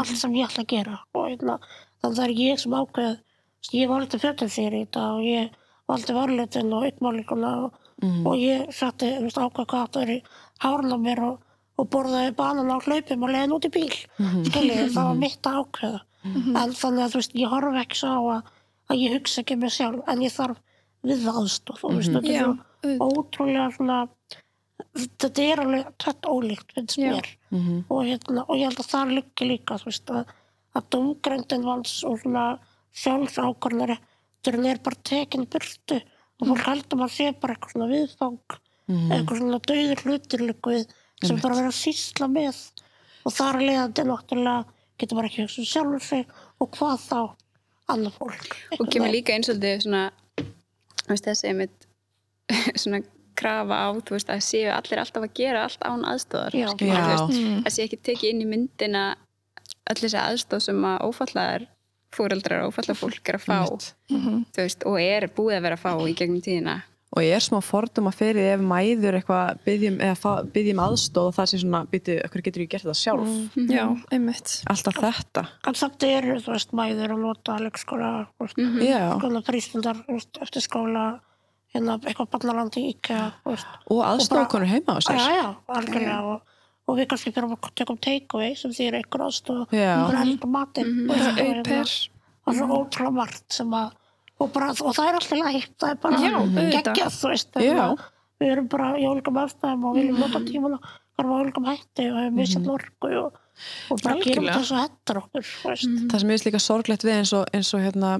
allt 0.00 0.16
sem 0.16 0.34
ég 0.34 0.48
ætla 0.48 0.64
að 0.64 0.72
gera. 0.72 0.98
Og 1.14 1.28
hérna, 1.28 1.58
þannig 2.00 2.10
að 2.10 2.16
það 2.16 2.24
er 2.24 2.34
ég 2.40 2.58
sem 2.62 2.72
ákveð 2.80 3.14
ég 3.72 3.88
valdi 3.88 4.18
fötum 4.20 4.48
fyrir 4.52 4.78
í 4.78 4.84
þetta 4.84 5.04
og 5.14 5.22
ég 5.24 5.50
valdi 5.88 6.12
varlitin 6.16 6.72
og 6.72 6.86
uppmálinguna 6.88 7.50
og, 7.64 7.74
og 8.26 8.36
ég 8.40 8.70
setti 8.72 9.10
ákveð 9.20 9.66
hvað 9.68 9.90
það 9.92 10.02
er 10.02 10.10
í 10.16 10.18
hárna 10.64 10.96
mér 10.98 11.20
og, 11.28 11.38
og 11.78 11.88
borðaði 11.92 12.34
banan 12.36 12.72
á 12.72 12.78
hlaupum 12.80 13.22
og 13.22 13.30
leiðin 13.34 13.52
út 13.56 13.64
í 13.68 13.72
bíl. 13.74 13.92
Skiljið, 14.48 14.92
það 14.94 15.08
var 15.10 15.16
mitt 15.20 15.46
að 15.46 15.60
ákveða 15.62 16.00
en 16.24 16.72
þannig 16.72 17.04
að 17.04 17.14
veist, 17.18 17.34
ég 17.36 17.48
horf 17.52 17.74
ekki 17.82 17.96
svo 18.00 18.08
á 18.08 18.20
að, 18.38 18.52
að 18.94 19.04
ég 19.04 19.18
hugsa 19.18 19.42
ekki 19.42 19.56
um 19.58 19.64
mig 19.64 19.74
sjálf 19.74 20.08
en 20.10 20.24
ég 20.24 20.34
þarf 20.34 20.62
við 21.04 21.28
aðstof 21.34 21.84
og 21.84 21.98
veist, 21.98 22.14
þetta 22.14 22.32
er 22.32 22.40
svo 22.40 22.54
auðvitað. 22.54 23.18
ótrúlega 23.18 23.66
svona 23.74 23.98
þetta 24.94 25.44
er 25.44 25.62
alveg 25.64 25.92
tvett 26.02 26.28
ólíkt 26.30 26.74
finnst 26.76 26.98
Já. 26.98 27.10
mér. 27.12 27.30
Og, 27.88 28.00
hérna, 28.08 28.44
og 28.48 28.56
ég 28.58 28.68
held 28.70 28.80
að 28.82 28.90
það 28.90 29.14
liggi 29.18 29.48
líka 29.48 29.78
þú 29.80 29.90
veist, 29.90 30.10
að, 30.10 30.34
að 30.74 30.88
domgrendin 30.94 31.66
vans 31.66 31.94
og 32.08 32.18
svona 32.22 32.44
sjálfsákornari 32.94 33.98
þegar 34.44 34.68
er 34.70 34.82
bara 34.84 35.02
tekin 35.06 35.46
í 35.46 35.50
burtu. 35.50 36.00
Og 36.40 36.50
fólk 36.50 36.64
heldur 36.66 37.00
maður 37.00 37.14
sé 37.14 37.28
bara 37.40 37.54
eitthvað 37.54 37.74
svona 37.74 37.90
viðfang 37.92 38.58
eitthvað 38.84 39.40
svona 39.40 39.60
döður 39.64 40.02
hlutir 40.04 40.44
líka 40.44 40.72
við 40.74 40.82
sem 41.24 41.38
bara 41.40 41.56
verið 41.56 41.70
að 41.70 41.78
sýsla 41.78 42.28
með. 42.28 42.58
Og 43.24 43.32
þar 43.32 43.58
að 43.60 43.68
leiðandi 43.68 44.04
náttúrulega 44.10 44.64
getur 45.00 45.18
bara 45.18 45.30
ekki 45.30 45.44
hugsa 45.46 45.62
um 45.62 45.70
sjálfur 45.70 46.04
sig 46.04 46.26
og 46.60 46.70
hvað 46.76 46.98
þá 47.06 47.20
annað 47.92 48.16
fólk. 48.20 48.54
Og 48.78 48.86
kemur 48.92 49.12
líka 49.12 49.34
eins 49.34 49.50
og 49.52 49.58
þetta 49.58 49.74
svona 49.84 50.04
þú 51.04 51.10
veist, 51.10 51.26
þessi 51.28 51.50
einmitt 51.50 51.88
svona 52.80 53.02
krafa 53.34 53.80
á 53.82 53.88
þú 53.98 54.16
veist, 54.16 54.30
að 54.30 54.42
séu 54.46 54.70
allir 54.72 55.02
alltaf 55.02 55.26
að 55.26 55.36
gera 55.36 55.66
allt 55.66 55.84
án 55.84 56.06
þú 56.80 56.90
veist, 56.90 57.44
að 57.66 57.74
sé 57.76 57.86
ekki 57.88 58.00
tekið 58.10 58.30
inn 58.30 58.42
í 58.44 58.50
myndina 58.54 59.04
öll 59.90 60.00
þessi 60.00 60.20
aðstóð 60.20 60.66
sem 60.68 60.84
að 60.88 61.06
ófallaðar 61.08 61.66
fóreldrar 62.14 62.62
og 62.62 62.72
ófallað 62.72 63.00
fólk 63.00 63.28
er 63.28 63.38
að 63.40 63.46
fá 63.48 63.58
veist, 64.62 64.84
og 64.86 65.00
er 65.02 65.26
búið 65.34 65.56
að 65.58 65.64
vera 65.66 65.78
að 65.78 65.82
fá 65.82 65.92
í 66.08 66.14
gegnum 66.14 66.44
tíðina 66.44 66.76
og 67.14 67.22
ég 67.22 67.36
er 67.36 67.44
smá 67.44 67.60
forduma 67.62 68.10
fyrir 68.14 68.40
því 68.40 68.46
ef 68.56 68.62
mæður 68.66 69.18
eitthvað 69.20 69.60
byggjum, 69.66 69.98
byggjum 70.54 70.80
aðstóð 70.82 71.28
og 71.30 71.36
það 71.36 71.50
sé 71.50 71.60
svona, 71.62 71.82
býtu, 71.90 72.16
okkur 72.26 72.42
getur 72.48 72.64
ég 72.64 72.72
gert 72.72 72.88
það 72.88 72.98
sjálf? 72.98 73.36
Já, 73.70 73.84
einmitt. 74.14 74.54
Alltaf 74.72 74.98
þetta. 74.98 75.44
En 75.70 75.78
samt 75.78 76.06
eru 76.08 76.38
þú 76.42 76.56
veist 76.56 76.74
mæður 76.74 77.14
að 77.14 77.22
nota 77.22 77.58
leikskóla 77.62 78.10
veist, 78.42 78.58
já, 78.82 79.04
skóla 79.20 79.44
veist, 80.08 80.42
eftir 80.42 80.66
skóla 80.66 81.04
hérna 81.74 81.98
eitthvað 82.02 82.32
ballarandi 82.34 82.88
íkja 82.92 83.20
og 83.46 84.02
aðstofakonur 84.10 84.70
heima 84.70 84.98
á 84.98 85.00
sér. 85.02 85.18
Já, 85.18 85.38
já, 85.38 85.46
algjörlega. 85.78 86.18
Og, 86.34 86.58
og 86.84 86.98
við 86.98 87.10
kannski 87.12 87.34
fyrir 87.34 87.54
að 87.54 87.70
tökum 87.78 87.98
take-away 88.02 88.58
sem 88.58 88.74
þýr 88.74 88.98
einhver 89.00 89.26
aðstof 89.28 89.74
Já. 89.74 89.94
einhver 90.02 90.20
heldur 90.22 90.50
matinn 90.54 90.90
mm 91.06 91.14
Það 92.44 92.58
er 92.60 92.68
og 92.68 92.72
ótrúlega 92.76 93.16
margt 93.16 93.54
sem 93.56 93.70
að 93.72 93.94
og, 94.40 94.50
bara, 94.54 94.72
og 94.72 94.96
það 94.96 95.08
er 95.08 95.18
alltaf 95.20 95.38
lægt 95.38 95.72
það 95.80 95.94
er 95.94 96.02
bara 96.02 96.18
geggjað 96.74 97.16
þú 97.20 97.32
veist 97.32 97.58
við 98.42 98.50
erum 98.50 98.68
bara 98.68 98.92
í 98.98 99.06
ólíkum 99.06 99.40
aðstæðum 99.44 99.88
og 99.88 99.96
viljum 99.98 100.20
nota 100.20 100.42
tímuna 100.44 100.78
erum 101.18 101.34
á 101.34 101.36
ólíkum 101.38 101.68
hætti 101.70 102.08
og 102.10 102.20
hefum 102.20 102.38
misjað 102.40 102.70
orku 102.74 103.10
og, 103.20 103.40
og 103.94 104.02
bara 104.02 104.16
gerum 104.18 104.48
Algjörlega. 104.48 104.56
þess 104.58 104.74
að 104.74 104.82
hettar 104.82 105.20
okkur 105.22 105.50
veist. 105.70 105.98
það 106.10 106.24
sem 106.24 106.32
er 106.34 106.46
líka 106.48 106.62
sorglegt 106.62 107.06
við 107.06 107.18
eins 107.20 107.34
og, 107.38 107.44
eins 107.54 107.70
og 107.76 107.84
hérna 107.84 108.14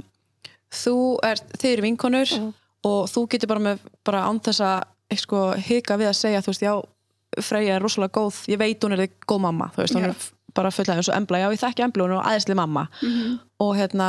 þú 0.74 0.96
er, 1.26 1.42
þið 1.58 1.72
eru 1.72 1.86
vinkonur 1.88 2.34
og 2.84 3.00
þú 3.10 3.24
getur 3.34 3.50
bara 3.50 3.64
með 3.68 3.86
bara 4.06 4.26
án 4.28 4.40
þess 4.44 4.62
að 4.64 5.18
sko, 5.24 5.42
hika 5.66 5.98
við 6.00 6.10
að 6.10 6.20
segja 6.20 6.44
þú 6.44 6.54
veist, 6.54 6.64
já, 6.64 6.74
Freyja 7.42 7.76
er 7.76 7.82
rosalega 7.82 8.14
góð 8.14 8.44
ég 8.50 8.60
veit 8.60 8.84
hún 8.86 8.94
er 8.94 9.08
góð 9.26 9.42
mamma 9.48 9.72
þú 9.74 9.82
veist, 9.82 9.98
hún 9.98 10.06
er 10.06 10.30
bara 10.54 10.70
fulla 10.70 10.94
eins 10.94 11.10
og 11.10 11.16
embla, 11.18 11.40
já 11.42 11.48
ég 11.50 11.60
þekki 11.60 11.84
embla 11.88 12.06
hún 12.06 12.14
er 12.14 12.28
æðislega 12.30 12.60
mamma. 12.60 12.84
Og 13.58 13.72
hérna 13.74 14.08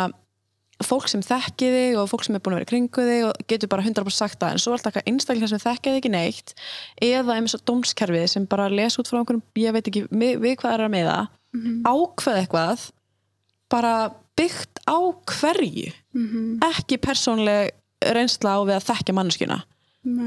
fólk 0.84 1.07
sem 1.07 1.21
þekki 1.23 1.69
þig 1.71 1.97
og 2.01 2.09
fólk 2.11 2.26
sem 2.28 2.36
er 2.36 2.41
búin 2.43 2.57
að 2.57 2.61
vera 2.61 2.69
kringu 2.71 3.05
þig 3.07 3.23
og 3.30 3.45
getur 3.47 3.71
bara 3.71 3.86
100% 3.86 4.15
sagt 4.17 4.39
það 4.41 4.55
en 4.55 4.61
svo 4.63 4.73
er 4.73 4.80
alltaf 4.80 4.97
einstaklega 5.07 5.51
sem 5.51 5.61
þekki 5.63 5.93
þig 5.93 5.99
ekki 6.01 6.11
neitt 6.11 6.53
eða 7.07 7.38
eins 7.39 7.55
og 7.55 7.63
dómskerfið 7.69 8.28
sem 8.34 8.47
bara 8.51 8.67
les 8.71 8.99
út 8.99 9.07
frá 9.07 9.21
einhverjum, 9.21 9.43
ég 9.61 9.76
veit 9.76 9.88
ekki 9.88 10.03
við, 10.09 10.34
við 10.43 10.57
hvað 10.59 10.76
er 10.76 10.86
að 10.86 10.93
meða, 10.97 11.17
ákveð 11.88 12.41
eitthvað 12.41 12.89
bara 13.71 13.93
byggt 14.36 14.84
á 14.84 14.97
hverju. 15.32 15.93
Ekki 16.67 16.99
persónleg 16.99 17.71
reynsla 18.03 18.57
á 18.57 18.59
við 18.67 18.76
að 18.76 18.88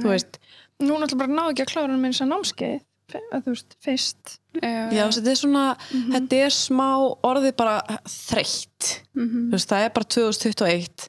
þú 0.01 0.09
veist, 0.14 0.40
Nú 0.78 0.94
náttúrulega 0.94 1.18
bara 1.24 1.34
ná 1.34 1.51
ekki 1.51 1.64
að 1.64 1.70
klára 1.72 1.90
hann 1.90 2.03
með 2.03 2.12
þess 2.12 2.22
að 2.22 2.28
námskeið 2.30 2.74
þú 3.09 3.53
veist, 3.53 3.77
fyrst. 3.85 4.39
Já, 4.59 5.05
þetta 5.09 5.33
er 5.33 5.39
svona 5.41 5.65
þetta 5.93 6.41
er 6.45 6.55
smá 6.55 6.89
orðið 7.25 7.55
bara 7.59 8.01
þreytt. 8.05 8.95
Þú 9.17 9.53
veist, 9.55 9.71
það 9.71 9.87
er 9.87 9.95
bara 9.97 10.11
2021 10.17 11.09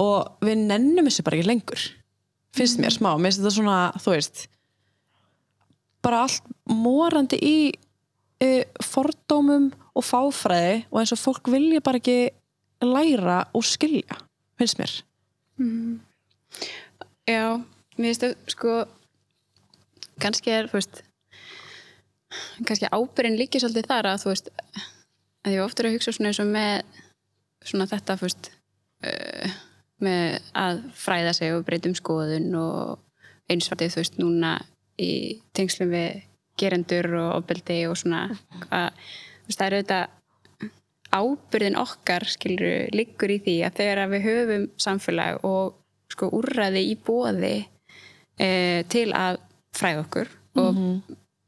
og 0.00 0.44
við 0.44 0.64
nennum 0.66 1.06
þessu 1.06 1.24
bara 1.26 1.38
ekki 1.38 1.48
lengur 1.48 1.84
finnst 2.54 2.80
mér 2.82 2.94
smá, 2.94 3.12
mér 3.18 3.30
finnst 3.32 3.42
þetta 3.42 3.54
svona 3.56 3.78
þú 3.98 4.14
veist 4.14 4.44
bara 6.04 6.24
allt 6.26 6.48
morandi 6.68 7.38
í 7.40 7.56
uh, 7.72 8.62
fordómum 8.84 9.70
og 9.94 10.04
fáfræði 10.04 10.82
og 10.90 11.00
eins 11.00 11.14
og 11.14 11.22
fólk 11.22 11.50
vilja 11.52 11.82
bara 11.84 12.00
ekki 12.02 12.18
læra 12.84 13.44
og 13.54 13.64
skilja 13.66 14.18
finnst 14.60 14.78
mér. 14.78 14.92
Já, 17.30 17.56
mér 17.96 18.10
finnst 18.10 18.26
það 18.26 18.34
sko 18.52 18.76
kannski 20.22 20.52
er, 20.54 20.68
þú 20.70 20.78
veist 20.78 21.02
kannski 22.64 22.90
ábyrðin 22.90 23.38
líki 23.38 23.62
svolítið 23.62 23.90
þar 23.90 24.10
að 24.10 24.20
þú 24.24 24.32
veist 24.32 24.50
að 25.44 25.54
ég 25.54 25.64
ofta 25.64 25.82
er 25.82 25.90
að 25.90 25.96
hugsa 25.96 26.14
svona 26.14 26.32
eins 26.32 26.42
og 26.42 26.50
með 26.50 27.00
svona 27.64 27.88
þetta 27.90 28.18
fyrst 28.20 28.50
uh, 29.06 29.56
með 30.04 30.38
að 30.58 30.82
fræða 30.98 31.34
sig 31.36 31.54
og 31.54 31.64
breytum 31.66 31.96
skoðun 31.96 32.50
og 32.58 33.00
einsvartið 33.52 33.94
þú 33.94 34.02
veist 34.02 34.20
núna 34.20 34.56
í 35.00 35.12
tengslum 35.56 35.92
við 35.94 36.24
gerendur 36.60 37.08
og 37.18 37.30
ofbeldi 37.40 37.80
og 37.90 37.96
svona 37.98 38.26
að 38.70 38.90
þú 38.94 39.48
veist, 39.48 39.58
það 39.58 39.66
er 39.66 39.76
auðvitað 39.78 40.20
ábyrðin 41.14 41.78
okkar 41.78 42.26
skilur 42.26 42.94
liggur 42.94 43.30
í 43.30 43.40
því 43.42 43.56
að 43.66 43.76
þegar 43.80 44.10
við 44.10 44.24
höfum 44.28 44.64
samfélag 44.82 45.44
og 45.46 45.76
sko 46.10 46.30
úrræði 46.38 46.82
í 46.90 46.94
bóði 46.98 47.56
e, 48.38 48.48
til 48.90 49.08
að 49.14 49.38
fræða 49.74 50.04
okkur 50.04 50.32
og 50.62 50.80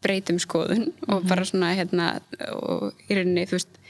breytum 0.07 0.41
skoðun 0.43 0.89
og 1.11 1.27
bara 1.29 1.45
svona 1.49 1.75
hérna 1.77 2.09
og 2.55 2.95
í 3.11 3.19
rauninni 3.19 3.47
þú 3.51 3.59
veist 3.59 3.81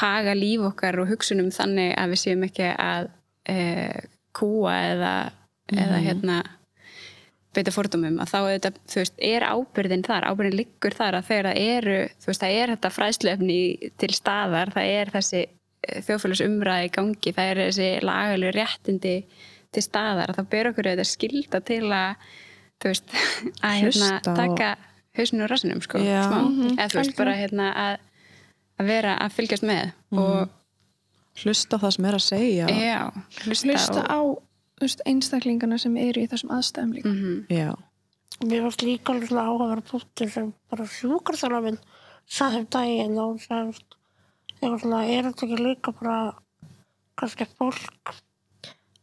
haga 0.00 0.34
líf 0.36 0.64
okkar 0.72 0.98
og 1.00 1.10
hugsunum 1.12 1.52
þannig 1.54 1.94
að 1.96 2.12
við 2.12 2.22
séum 2.24 2.44
ekki 2.48 2.68
að 2.72 3.10
e, 3.48 3.56
kúa 4.36 4.74
eða, 4.90 5.14
eða 5.72 6.00
hérna 6.04 6.40
beita 7.56 7.72
fordómum. 7.74 8.18
Að 8.20 8.32
þá 8.32 8.38
auðvitað, 8.38 8.80
þú 8.90 9.02
veist, 9.02 9.18
er 9.24 9.46
ábyrðin 9.46 10.04
þar, 10.06 10.28
ábyrðin 10.30 10.58
liggur 10.60 10.96
þar 10.96 11.18
að 11.18 11.28
þegar 11.30 11.48
það 11.48 11.60
eru, 11.74 11.98
þú 12.20 12.30
veist, 12.30 12.42
það 12.42 12.56
er 12.56 12.72
þetta 12.74 12.92
fræðsluefni 12.96 13.60
til 14.02 14.10
staðar, 14.16 14.72
það 14.74 14.90
er 14.96 15.12
þessi 15.14 15.44
þjóðfélags 16.06 16.42
umræði 16.46 16.88
í 16.88 16.92
gangi, 16.96 17.34
það 17.36 17.52
er 17.52 17.62
þessi 17.62 17.88
lagalegu 18.04 18.54
réttindi 18.56 19.14
til 19.74 19.84
staðar, 19.84 20.34
þá 20.36 20.42
ber 20.52 20.70
okkur 20.72 20.90
auðvitað 20.90 21.10
skilda 21.12 21.62
til 21.70 21.82
að, 21.94 22.28
þú 22.82 22.92
veist, 22.92 23.16
að 23.66 23.80
hérna, 23.84 24.12
taka 24.26 24.70
hausinu 25.16 25.44
og 25.46 25.50
rassinum, 25.50 25.80
sko, 25.84 25.98
Já. 26.02 26.22
smá, 26.26 26.38
eða 26.76 26.88
þú 26.92 27.00
veist, 27.00 27.16
bara 27.18 27.34
hérna 27.38 27.70
að, 27.82 27.96
að 28.80 28.90
vera 28.92 29.16
að 29.24 29.34
fylgjast 29.38 29.66
með 29.66 29.92
og, 30.12 30.48
hlusta 31.42 31.76
á 31.76 31.82
það 31.84 31.94
sem 31.96 32.08
er 32.10 32.18
að 32.18 32.24
segja. 32.26 32.68
Já, 32.72 33.00
hlusta, 33.44 33.68
hlusta 33.72 34.04
á 34.08 34.20
þú 34.76 34.84
veist, 34.86 35.02
einstaklingana 35.08 35.78
sem 35.80 35.96
eru 36.00 36.24
í 36.24 36.30
þessum 36.30 36.54
aðstæðum 36.56 36.96
líka. 36.96 37.12
Mhm. 37.12 37.36
já, 37.52 37.74
Mér 38.44 38.66
varst 38.66 38.82
líka 38.84 39.14
alveg 39.14 39.30
svona 39.30 39.46
áhugaverð 39.48 39.86
punktur 39.88 40.28
sem 40.28 40.48
bara 40.68 40.84
sjúkarþjóna 40.84 41.60
minn 41.64 41.78
sagði 42.28 42.58
um 42.58 42.66
daginn 42.74 43.18
og 43.22 43.38
sagði 43.40 43.78
eitthvað 44.60 44.80
svona, 44.82 44.98
er 45.08 45.22
þetta 45.30 45.46
ekki 45.46 45.60
líka 45.62 45.92
bara 45.96 46.16
kannski 47.16 47.46
fólk 47.56 48.12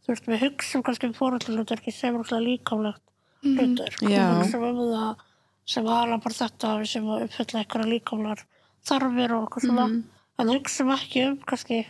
þú 0.04 0.12
veist, 0.12 0.28
við 0.28 0.42
hugsum 0.44 0.84
kannski 0.86 1.08
um 1.08 1.16
fórhaldluturki 1.18 1.94
sem 1.94 2.14
er 2.14 2.28
svona 2.28 2.44
líkamlegt 2.46 3.02
hlutur 3.42 3.96
Já. 4.06 4.06
við 4.06 4.38
hugsum 4.44 4.66
um 4.68 4.82
það 4.92 5.24
sem 5.68 5.86
aðla 5.88 6.20
bara 6.22 6.38
þetta 6.38 6.70
að 6.70 6.82
við 6.82 6.90
sem 6.92 7.08
að 7.08 7.24
uppfylla 7.26 7.62
eitthvað 7.62 7.90
líkamlegar 7.92 8.44
þarfir 8.84 9.34
og 9.36 9.46
eitthvað 9.46 9.66
svona. 9.68 9.88
En 10.34 10.50
hugsum 10.50 10.92
ekki 10.94 11.24
um 11.28 11.36
kannski 11.46 11.80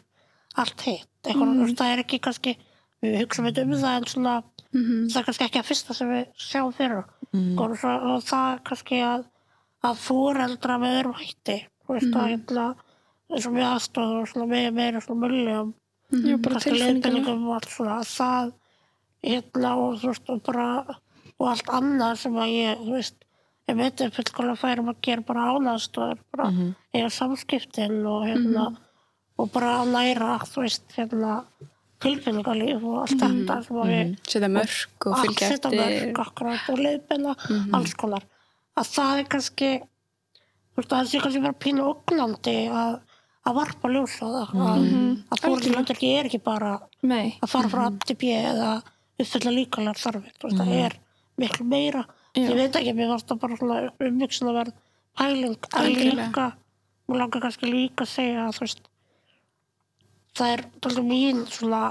allt 0.61 0.87
hitt, 0.87 1.11
eitthvað, 1.25 1.53
mm. 1.55 1.77
það 1.81 1.93
er 1.93 2.03
ekki 2.05 2.21
kannski 2.23 2.57
við 3.03 3.21
hugsum 3.23 3.49
þetta 3.49 3.65
um 3.65 3.77
það 3.81 3.97
en 3.99 4.11
svona 4.13 4.35
það 4.75 5.21
er 5.21 5.29
kannski 5.29 5.47
ekki 5.49 5.61
að 5.63 5.71
fyrsta 5.71 5.97
sem 5.97 6.11
við 6.11 6.25
sjáum 6.41 6.75
fyrir 6.75 7.01
og, 7.03 7.77
svo, 7.81 7.95
og 8.11 8.27
það 8.27 8.61
kannski 8.69 9.01
að 9.05 9.31
að 9.85 10.01
fóreldra 10.01 10.77
með 10.81 10.99
öðrum 11.01 11.17
hætti 11.19 11.57
þú 11.85 11.97
veist 11.97 12.15
að 12.17 12.29
hérna 12.31 12.67
eins 13.33 13.49
og 13.49 13.57
með 13.57 13.67
aðstoð 13.69 14.15
og 14.21 14.29
svona 14.31 14.47
með 14.53 14.69
meira 14.79 15.03
svona 15.05 15.31
Já, 16.13 16.37
bara 16.39 16.59
kannski 16.59 16.77
leiðbeiningum 16.77 17.47
og 17.49 17.57
allt 17.57 17.73
svona. 17.73 17.99
Að 18.03 18.11
það 18.13 18.51
hérna 19.25 19.73
og 19.81 19.95
þú 20.01 20.11
veist 20.13 20.31
og 20.31 20.43
bara 20.47 20.67
og 21.35 21.47
allt 21.51 21.71
annað 21.79 22.19
sem 22.23 22.37
að 22.39 22.53
ég 22.55 22.83
þú 22.85 22.93
veist 22.95 23.24
ég 23.69 23.77
veit 23.79 24.01
er 24.05 24.11
fullkomlega 24.13 24.61
færum 24.61 24.91
að 24.93 24.99
gera 25.07 25.25
bara 25.29 25.45
ánaðstöður 25.55 26.19
bara 26.35 26.49
eiga 26.95 27.11
samskiptin 27.11 28.01
og 28.07 28.27
hérna 28.29 28.67
og 29.41 29.49
bara 29.55 29.79
að 29.83 29.95
læra 29.95 30.35
þú 30.45 30.67
veist 30.67 30.93
hérna 30.99 31.39
tilfinningalíf 32.05 32.83
og 32.85 33.01
allt 33.05 33.17
þetta 33.21 33.57
sem 33.65 33.81
að 33.81 33.91
við 33.95 34.13
setja 34.29 34.51
mörg 34.53 35.07
og 35.09 35.17
fylgja 35.23 35.49
þetta 35.55 35.71
eftir. 35.73 36.07
mörg 36.13 36.21
akkurat 36.27 36.69
og 36.69 36.83
leiðbeina 36.85 37.35
alls 37.79 37.95
konar. 37.95 38.27
Að 38.77 38.91
það 38.91 39.19
er 39.23 39.29
kannski 39.33 39.71
þú 39.81 40.83
veist 40.83 40.93
að 40.93 40.99
það 40.99 41.11
sé 41.13 41.23
kannski 41.25 41.43
vera 41.47 41.61
pínu 41.65 41.87
ógnandi 41.89 42.57
að, 42.69 42.99
að 43.49 43.57
varpa 43.61 43.93
ljós 43.95 44.19
á 44.21 44.27
það 44.27 44.53
að, 44.67 44.85
að 45.31 45.45
fórhaldluturki 45.47 46.11
er 46.19 46.29
ekki 46.29 46.43
bara 46.45 46.75
Nei, 47.07 47.39
að 47.41 47.55
fara 47.55 47.73
frá 47.73 47.87
A 47.87 47.95
til 48.05 48.19
B 48.21 48.35
eða 48.37 48.75
uppfylla 49.23 49.55
líkalega 49.55 50.03
þarfir 50.03 50.37
þú 50.37 50.51
veist, 50.51 50.61
það 50.61 50.77
er 50.83 50.99
miklu 51.41 51.67
meira 51.71 52.05
Já. 52.35 52.49
ég 52.49 52.57
veit 52.59 52.77
ekki, 52.81 52.93
mér 52.99 53.13
varst 53.13 53.29
það 53.31 53.41
bara 53.45 53.57
svona 53.61 53.79
umvixin 54.09 54.51
að 54.51 54.59
verð 54.59 54.75
pæling 55.19 55.69
en 55.79 55.93
líka, 55.95 56.47
mér 57.09 57.21
langar 57.21 57.45
kannski 57.45 57.71
líka 57.71 58.05
að 58.07 58.13
segja 58.15 58.47
að 58.49 58.57
þú 58.57 58.65
veist 58.65 58.83
það 60.35 60.53
er 60.57 60.65
tólið 60.83 61.07
mín 61.13 61.45
svona 61.47 61.83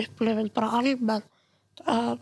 upplifin 0.00 0.50
bara 0.54 0.70
almennt 0.78 1.84
að 1.84 2.18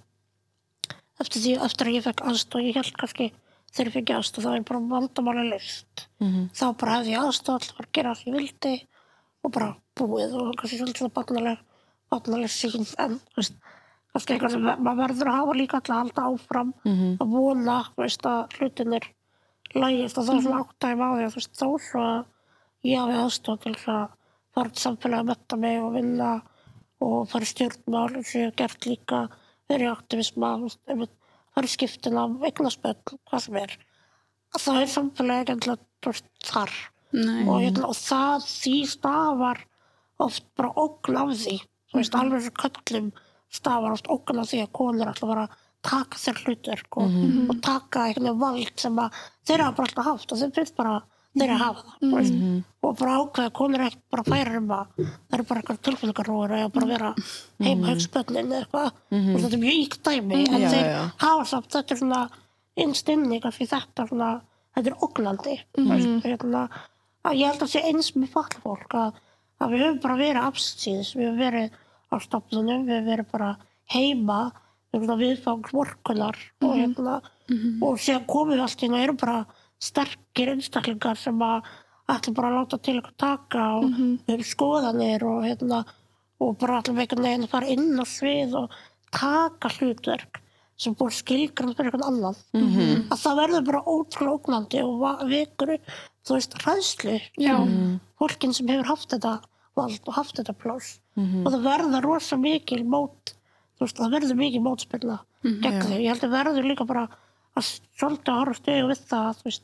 eftir 1.22 1.42
því, 1.42 1.52
eftir 1.66 1.90
að 1.90 1.96
ég 1.98 2.06
fekk 2.08 2.24
aðstoð 2.30 2.66
ég 2.66 2.78
held 2.78 2.96
kannski 2.98 3.28
þegar 3.68 3.88
ég 3.90 3.94
fekk 3.98 4.12
aðstoð 4.16 4.46
þá 4.46 4.52
er 4.56 4.66
bara 4.72 4.82
vandamáli 4.92 5.46
list 5.52 6.06
þá 6.58 6.66
bara 6.80 6.98
hefði 6.98 7.14
ég 7.14 7.22
aðstoð 7.22 7.54
alltaf 7.58 7.80
að 7.84 7.90
gera 7.98 8.14
ég 8.24 8.34
vildi 8.38 8.74
og 9.44 9.52
bara 9.54 9.70
búið 9.98 10.34
og 10.34 10.54
kannski 10.58 10.78
svolítið 10.80 11.02
svona 11.04 11.14
barnaleg 11.18 11.58
barnaleg 12.10 12.50
sín 12.50 12.86
en 12.98 13.18
þú 13.20 13.36
veist, 13.42 13.58
kannski 14.18 14.34
eitthvað 14.34 14.54
sem 14.56 14.66
maður 14.66 15.00
verður 15.04 15.30
að 15.30 15.38
hafa 15.38 15.56
líka 15.56 15.78
alltaf 15.78 15.94
að 15.94 16.00
halda 16.02 16.26
áfram 16.32 16.72
að 17.22 17.32
vona 17.32 17.78
veist, 17.96 18.26
að 18.26 18.58
hlutinir 18.58 19.08
lægist 19.74 20.18
og 20.18 20.26
þá 20.26 20.32
er 20.34 20.42
svona 20.42 20.60
áttægum 20.64 21.02
á 21.06 21.10
því 21.14 21.24
að 21.24 21.32
þú 21.34 21.40
veist, 21.40 21.58
þó 21.58 21.68
svo 21.86 22.02
að 22.02 22.88
ég 22.88 23.02
hafi 23.02 23.18
aðstoð 23.22 23.60
til 23.64 23.74
að 23.94 24.16
fara 24.54 24.72
til 24.74 24.82
samfélagi 24.82 25.22
að 25.22 25.30
metta 25.30 25.58
mig 25.60 25.80
og 25.82 25.94
vinna 25.94 26.30
og 27.04 27.28
fara 27.30 27.46
í 27.46 27.52
stjórnmál 27.52 28.08
eins 28.10 28.32
og 28.32 28.40
ég 28.40 28.48
hef 28.48 28.58
gert 28.58 28.88
líka 28.88 29.20
verið 29.68 29.92
aktivisma 29.92 30.52
fara 31.54 31.68
í 31.68 31.72
skiptin 31.72 32.18
af 32.18 32.36
eignaspöll, 32.48 33.18
hvað 33.28 33.44
sem 33.44 33.58
er. 33.60 33.74
Að 34.54 34.64
það 34.64 34.80
er 34.82 34.92
samfélagi 34.92 35.56
veist, 36.06 36.30
þar. 36.44 36.76
Og, 37.12 37.54
hérna, 37.62 37.88
og 37.88 37.96
það 37.96 38.46
því 38.48 38.76
stafar 38.88 39.62
oft 40.18 40.44
bara 40.58 40.72
því 41.32 41.58
þú 41.88 42.00
veist, 42.00 42.16
alveg 42.18 42.44
svo 42.44 42.54
köllum 42.62 43.10
stafar 43.52 43.94
oft 43.96 44.10
ógn 44.12 44.42
af 44.42 44.50
því 44.50 44.62
að 44.64 44.74
konur 44.80 45.10
ætla 45.10 45.26
að 45.26 45.32
vera 45.32 45.46
að 45.48 45.56
taka 45.88 46.18
þér 46.18 46.40
hlutverk 46.44 46.98
og, 47.00 47.14
og 47.48 47.60
taka 47.64 48.08
veginn 48.08 48.40
vald 48.40 48.82
sem 48.82 48.98
að 48.98 49.22
þeir 49.46 49.62
hafa 49.64 49.76
bara 49.76 49.88
alltaf 49.88 50.08
haft 50.10 50.32
og 50.32 50.40
þeir 50.42 50.56
finnst 50.56 50.76
bara 50.76 50.96
þeir 51.38 51.52
að 51.54 51.62
hafa 51.62 51.84
það 51.84 52.02
þú 52.02 52.10
veist, 52.16 52.36
og 52.82 52.98
bara 52.98 53.14
ákveða 53.22 53.52
konur 53.58 53.84
ekki 53.86 54.00
bara 54.10 54.24
færa 54.26 54.58
um 54.58 54.72
að 54.74 54.90
það 54.98 55.36
eru 55.38 55.46
bara 55.50 55.62
eitthvað 55.62 55.80
tilfinningarróður 55.88 56.54
eða 56.58 56.72
bara 56.74 56.90
vera 56.90 57.12
heima 57.62 57.90
högspöllin 57.92 58.52
eða 58.52 58.60
eitthvað. 58.62 59.00
Og 59.18 59.40
þetta 59.42 59.54
er 59.58 59.62
mjög 59.64 59.80
íkt 59.84 60.02
dæmi 60.08 60.38
en 60.38 60.62
Já, 60.64 60.68
þeir 60.72 60.88
já. 60.88 61.00
hafa 61.24 61.48
samt 61.52 61.72
þetta 61.76 61.94
er 61.94 62.02
svona 62.02 62.22
innst 62.78 63.12
inni 63.12 63.40
kannski 63.44 63.68
þetta 63.70 64.08
svona 64.08 64.30
þetta 64.78 64.92
er 64.92 65.02
mm 65.76 65.90
-hmm. 65.90 66.22
hérna, 66.24 66.68
að 67.24 67.38
ég 67.38 67.52
held 67.52 67.62
að 67.62 67.72
sé 67.72 67.82
eins 67.84 68.14
með 68.16 68.32
fallfólk 68.34 68.94
að, 68.94 69.20
að 69.58 69.70
við 69.72 69.84
höfum 69.84 70.00
bara 70.02 70.16
verið 70.16 70.48
afsýðis, 70.48 71.14
við 71.16 71.26
höfum 71.28 71.38
verið 71.38 71.70
á 72.08 72.16
stofnunum, 72.20 72.86
við 72.88 73.04
verið 73.12 73.30
bara 73.32 73.50
heima 73.92 74.52
viðfangsvorkunar 74.94 76.36
og 76.64 76.74
hérna 76.76 77.18
og 77.84 77.98
síðan 78.00 78.26
komum 78.28 78.54
við 78.54 78.62
allt 78.64 78.82
inn 78.84 78.94
og 78.96 79.02
erum 79.04 79.18
bara 79.20 79.38
sterkir 79.80 80.50
einstaklingar 80.54 81.16
sem 81.20 81.38
að 81.44 81.68
ætlum 82.08 82.34
bara 82.38 82.48
að 82.50 82.56
láta 82.58 82.78
til 82.82 82.98
ykkur 83.00 83.14
taka 83.20 83.64
og 83.78 83.84
við 83.92 84.32
höfum 84.32 84.44
skoðanir 84.48 85.24
og 85.28 85.44
hérna 85.44 85.82
og 86.40 86.58
bara 86.60 86.80
ætlum 86.82 86.98
einhvern 87.02 87.24
veginn 87.26 87.46
að 87.46 87.52
fara 87.54 87.70
inn 87.74 88.00
á 88.00 88.04
svið 88.08 88.54
og 88.62 88.76
taka 89.12 89.68
hlutverk 89.78 90.40
sem 90.78 90.94
búið 90.94 91.16
skilgrann 91.18 91.74
fyrir 91.74 91.90
einhvern 91.90 92.06
annan. 92.06 92.36
Mhm. 92.54 93.08
að 93.10 93.18
það 93.24 93.38
verður 93.42 93.64
bara 93.66 93.82
ótrúlega 93.82 94.36
ógnandi 94.38 94.82
og 94.84 94.98
va- 95.00 95.24
vekur 95.26 95.72
upp, 95.74 95.86
þú 96.24 96.34
veist, 96.36 96.54
hræðslu 96.62 97.16
Já. 97.36 97.56
hjá 97.58 97.98
fólkin 98.20 98.54
sem 98.54 98.66
hefur 98.68 98.86
haft 98.86 99.08
þetta 99.10 99.40
vald 99.76 100.00
og 100.06 100.14
haft 100.14 100.36
þetta 100.36 100.54
pláss 100.54 100.98
og 101.18 101.52
það 101.52 101.62
verður 101.64 102.04
rosa 102.04 102.36
mikil 102.36 102.84
mót 102.84 103.34
þú 103.78 103.84
veist, 103.86 103.96
það 103.98 104.12
verður 104.16 104.36
mikil 104.38 104.60
mótspilna 104.62 105.18
gegn 105.62 105.80
því, 105.82 105.98
ég 106.02 106.08
held 106.12 106.24
að 106.24 106.34
verður 106.36 106.64
líka 106.68 106.84
bara 106.86 107.08
að 107.58 107.64
svolítið 107.98 108.32
að 108.32 108.38
horfa 108.40 108.58
stöðu 108.60 108.88
við 108.88 109.02
það 109.10 109.42
veist, 109.44 109.62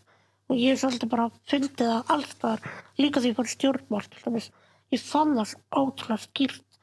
og 0.48 0.56
ég 0.56 0.78
svolítið 0.78 1.08
bara 1.10 1.30
fundið 1.50 1.86
það 1.88 2.12
alls 2.14 2.34
þar, 2.42 2.60
líka 2.98 3.20
því 3.20 3.28
ég 3.32 3.36
fór 3.38 3.48
í 3.50 3.54
stjórnmál 3.54 4.02
ég 4.94 5.00
fann 5.02 5.34
það 5.38 5.54
ótrúlega 5.74 6.22
skýrt 6.28 6.78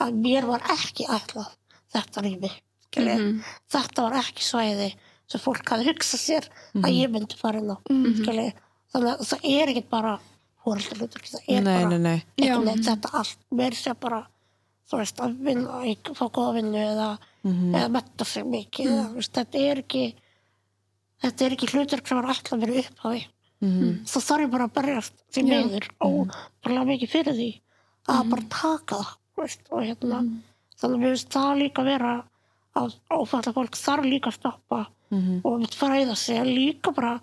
að 0.00 0.14
mér 0.24 0.46
var 0.48 0.62
ekki 0.72 1.04
ætlað 1.12 1.50
þetta 1.92 2.20
rými 2.24 2.50
mm 2.50 3.42
þetta 3.70 4.02
var 4.02 4.14
ekki 4.20 4.42
svæði 4.42 4.90
sem 5.30 5.40
fólk 5.40 5.68
hafði 5.70 5.90
hugsað 5.92 6.20
sér 6.20 6.46
að 6.84 6.90
ég 6.96 7.10
myndi 7.12 7.36
fara 7.38 7.58
inn 7.60 7.70
á 7.70 7.76
mm 7.90 8.24
þannig 8.90 9.10
að 9.12 9.26
það 9.30 9.44
er 9.52 9.68
ekki 9.74 9.84
bara 9.90 10.18
fóreldarlutur, 10.64 11.24
það 11.24 11.48
er 11.48 11.64
nei, 11.64 11.74
bara 11.78 11.98
nei, 11.98 12.16
nei. 12.38 12.76
þetta 12.84 13.12
allt 13.20 13.44
mér 13.56 13.76
sé 13.78 13.94
bara 14.00 14.20
þú 14.90 14.98
veist 15.00 15.20
að 15.22 15.36
vinna, 15.46 15.80
að 15.80 16.10
fá 16.18 16.24
góða 16.34 16.56
vinnu 16.58 16.80
eða, 16.82 17.10
eða 17.46 17.88
metta 17.94 18.26
sig 18.26 18.44
mikið 18.50 18.90
þú 18.90 19.14
veist, 19.20 19.32
þetta 19.38 19.64
er 19.70 19.82
ekki 19.84 20.04
þetta 21.20 21.46
er 21.46 21.56
ekki 21.56 21.70
hlutur 21.74 22.02
sem 22.04 22.20
var 22.20 22.30
alltaf 22.32 22.60
verið 22.60 22.82
upp 22.84 23.04
á 23.04 23.08
því. 23.10 23.20
Þá 24.08 24.18
þarf 24.24 24.42
ég 24.44 24.52
bara 24.54 24.66
að 24.66 24.76
berjast 24.78 25.24
því 25.34 25.42
meður 25.50 25.88
og 26.06 26.36
bara 26.64 26.84
mikið 26.88 27.10
fyrir 27.12 27.34
því 27.36 27.50
að 28.08 28.30
bara 28.32 28.46
taka 28.54 29.00
það 29.00 29.10
þú 29.34 29.42
veist, 29.44 29.66
og 29.70 29.84
hérna 29.84 30.20
þannig 30.80 30.96
að 30.96 31.02
mér 31.02 31.14
finnst 31.14 31.34
það 31.34 31.58
líka 31.60 31.84
vera 31.84 32.14
að 32.80 32.94
ófælla 33.12 33.52
fólk 33.52 33.76
þarf 33.76 34.08
líka 34.08 34.30
að 34.32 34.38
stoppa 34.38 34.80
og 35.44 35.58
mitt 35.60 35.74
fræða 35.76 36.16
sig 36.16 36.40
að 36.40 36.52
líka 36.56 36.92
bara 36.96 37.18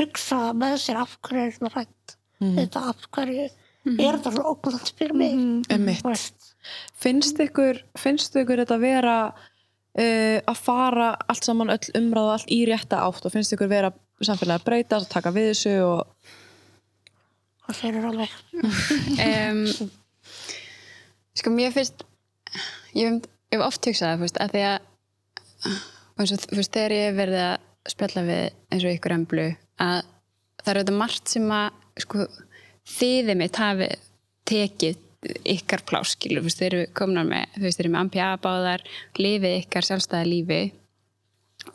hugsa 0.00 0.52
með 0.56 0.78
sér 0.80 1.02
af 1.02 1.18
hverju 1.20 1.44
er 1.44 1.54
svona 1.56 1.74
rætt 1.74 2.15
þetta 2.40 2.82
af 2.92 3.06
hverju 3.14 3.46
er 3.46 4.16
þetta 4.18 4.32
svona 4.34 4.50
óglænt 4.50 4.92
fyrir 4.98 5.14
mig? 5.16 6.00
Veist. 6.04 6.54
Finnst 6.98 7.38
ykkur, 7.42 7.78
finnst 7.98 8.34
ykkur 8.36 8.64
þetta 8.64 8.78
vera 8.82 9.18
uh, 9.30 10.38
að 10.40 10.58
fara 10.58 11.12
allt 11.30 11.46
saman 11.46 11.70
öll 11.74 11.92
umræða 11.98 12.34
allt 12.38 12.50
í 12.52 12.64
rétta 12.68 13.04
átt 13.06 13.28
og 13.28 13.34
finnst 13.34 13.54
ykkur 13.54 13.70
vera 13.70 13.92
samfélagi 14.24 14.62
að 14.62 14.66
breyta 14.66 14.98
að 14.98 15.08
taka 15.12 15.32
við 15.34 15.50
þessu 15.52 15.76
og 15.84 16.02
það 17.66 17.80
fyrir 17.82 18.08
alveg 18.10 18.34
um, 19.26 19.62
sko 21.36 21.52
mér 21.52 21.74
finnst 21.74 22.04
ég 22.96 23.20
hef, 23.52 23.62
oft 23.62 23.86
hugsað 23.86 24.12
það 24.14 24.24
fyrst, 24.24 24.42
að 24.42 24.54
því 24.54 24.66
að 24.70 24.78
og 26.16 26.22
og 26.22 26.30
þú 26.30 26.58
veist, 26.58 26.72
þegar 26.72 26.94
ég 26.96 27.16
verið 27.16 27.42
að 27.44 27.90
spjalla 27.92 28.22
við 28.26 28.44
eins 28.72 28.84
og 28.86 28.94
ykkur 28.96 29.14
emblu 29.14 29.48
að 29.82 29.98
það 30.62 30.70
er 30.72 30.80
þetta 30.80 30.96
margt 30.96 31.34
sem 31.34 31.50
að 31.54 31.82
sko, 32.02 32.26
þiði 32.96 33.36
mitt 33.38 33.60
hafi 33.60 33.90
tekið 34.46 35.02
ykkar 35.56 35.82
plás 35.88 36.14
skilur, 36.14 36.44
þú 36.44 36.50
veist, 36.50 36.60
þeir 36.60 36.74
eru 36.74 36.90
komnar 36.96 37.26
með 37.26 37.54
þú 37.56 37.64
veist, 37.64 37.78
þeir 37.78 37.86
eru 37.86 37.94
með 37.94 38.04
ampi 38.04 38.26
báðar 38.44 38.84
lifið 39.18 39.56
ykkar 39.62 39.88
sjálfstæða 39.88 40.28
lífi 40.28 40.60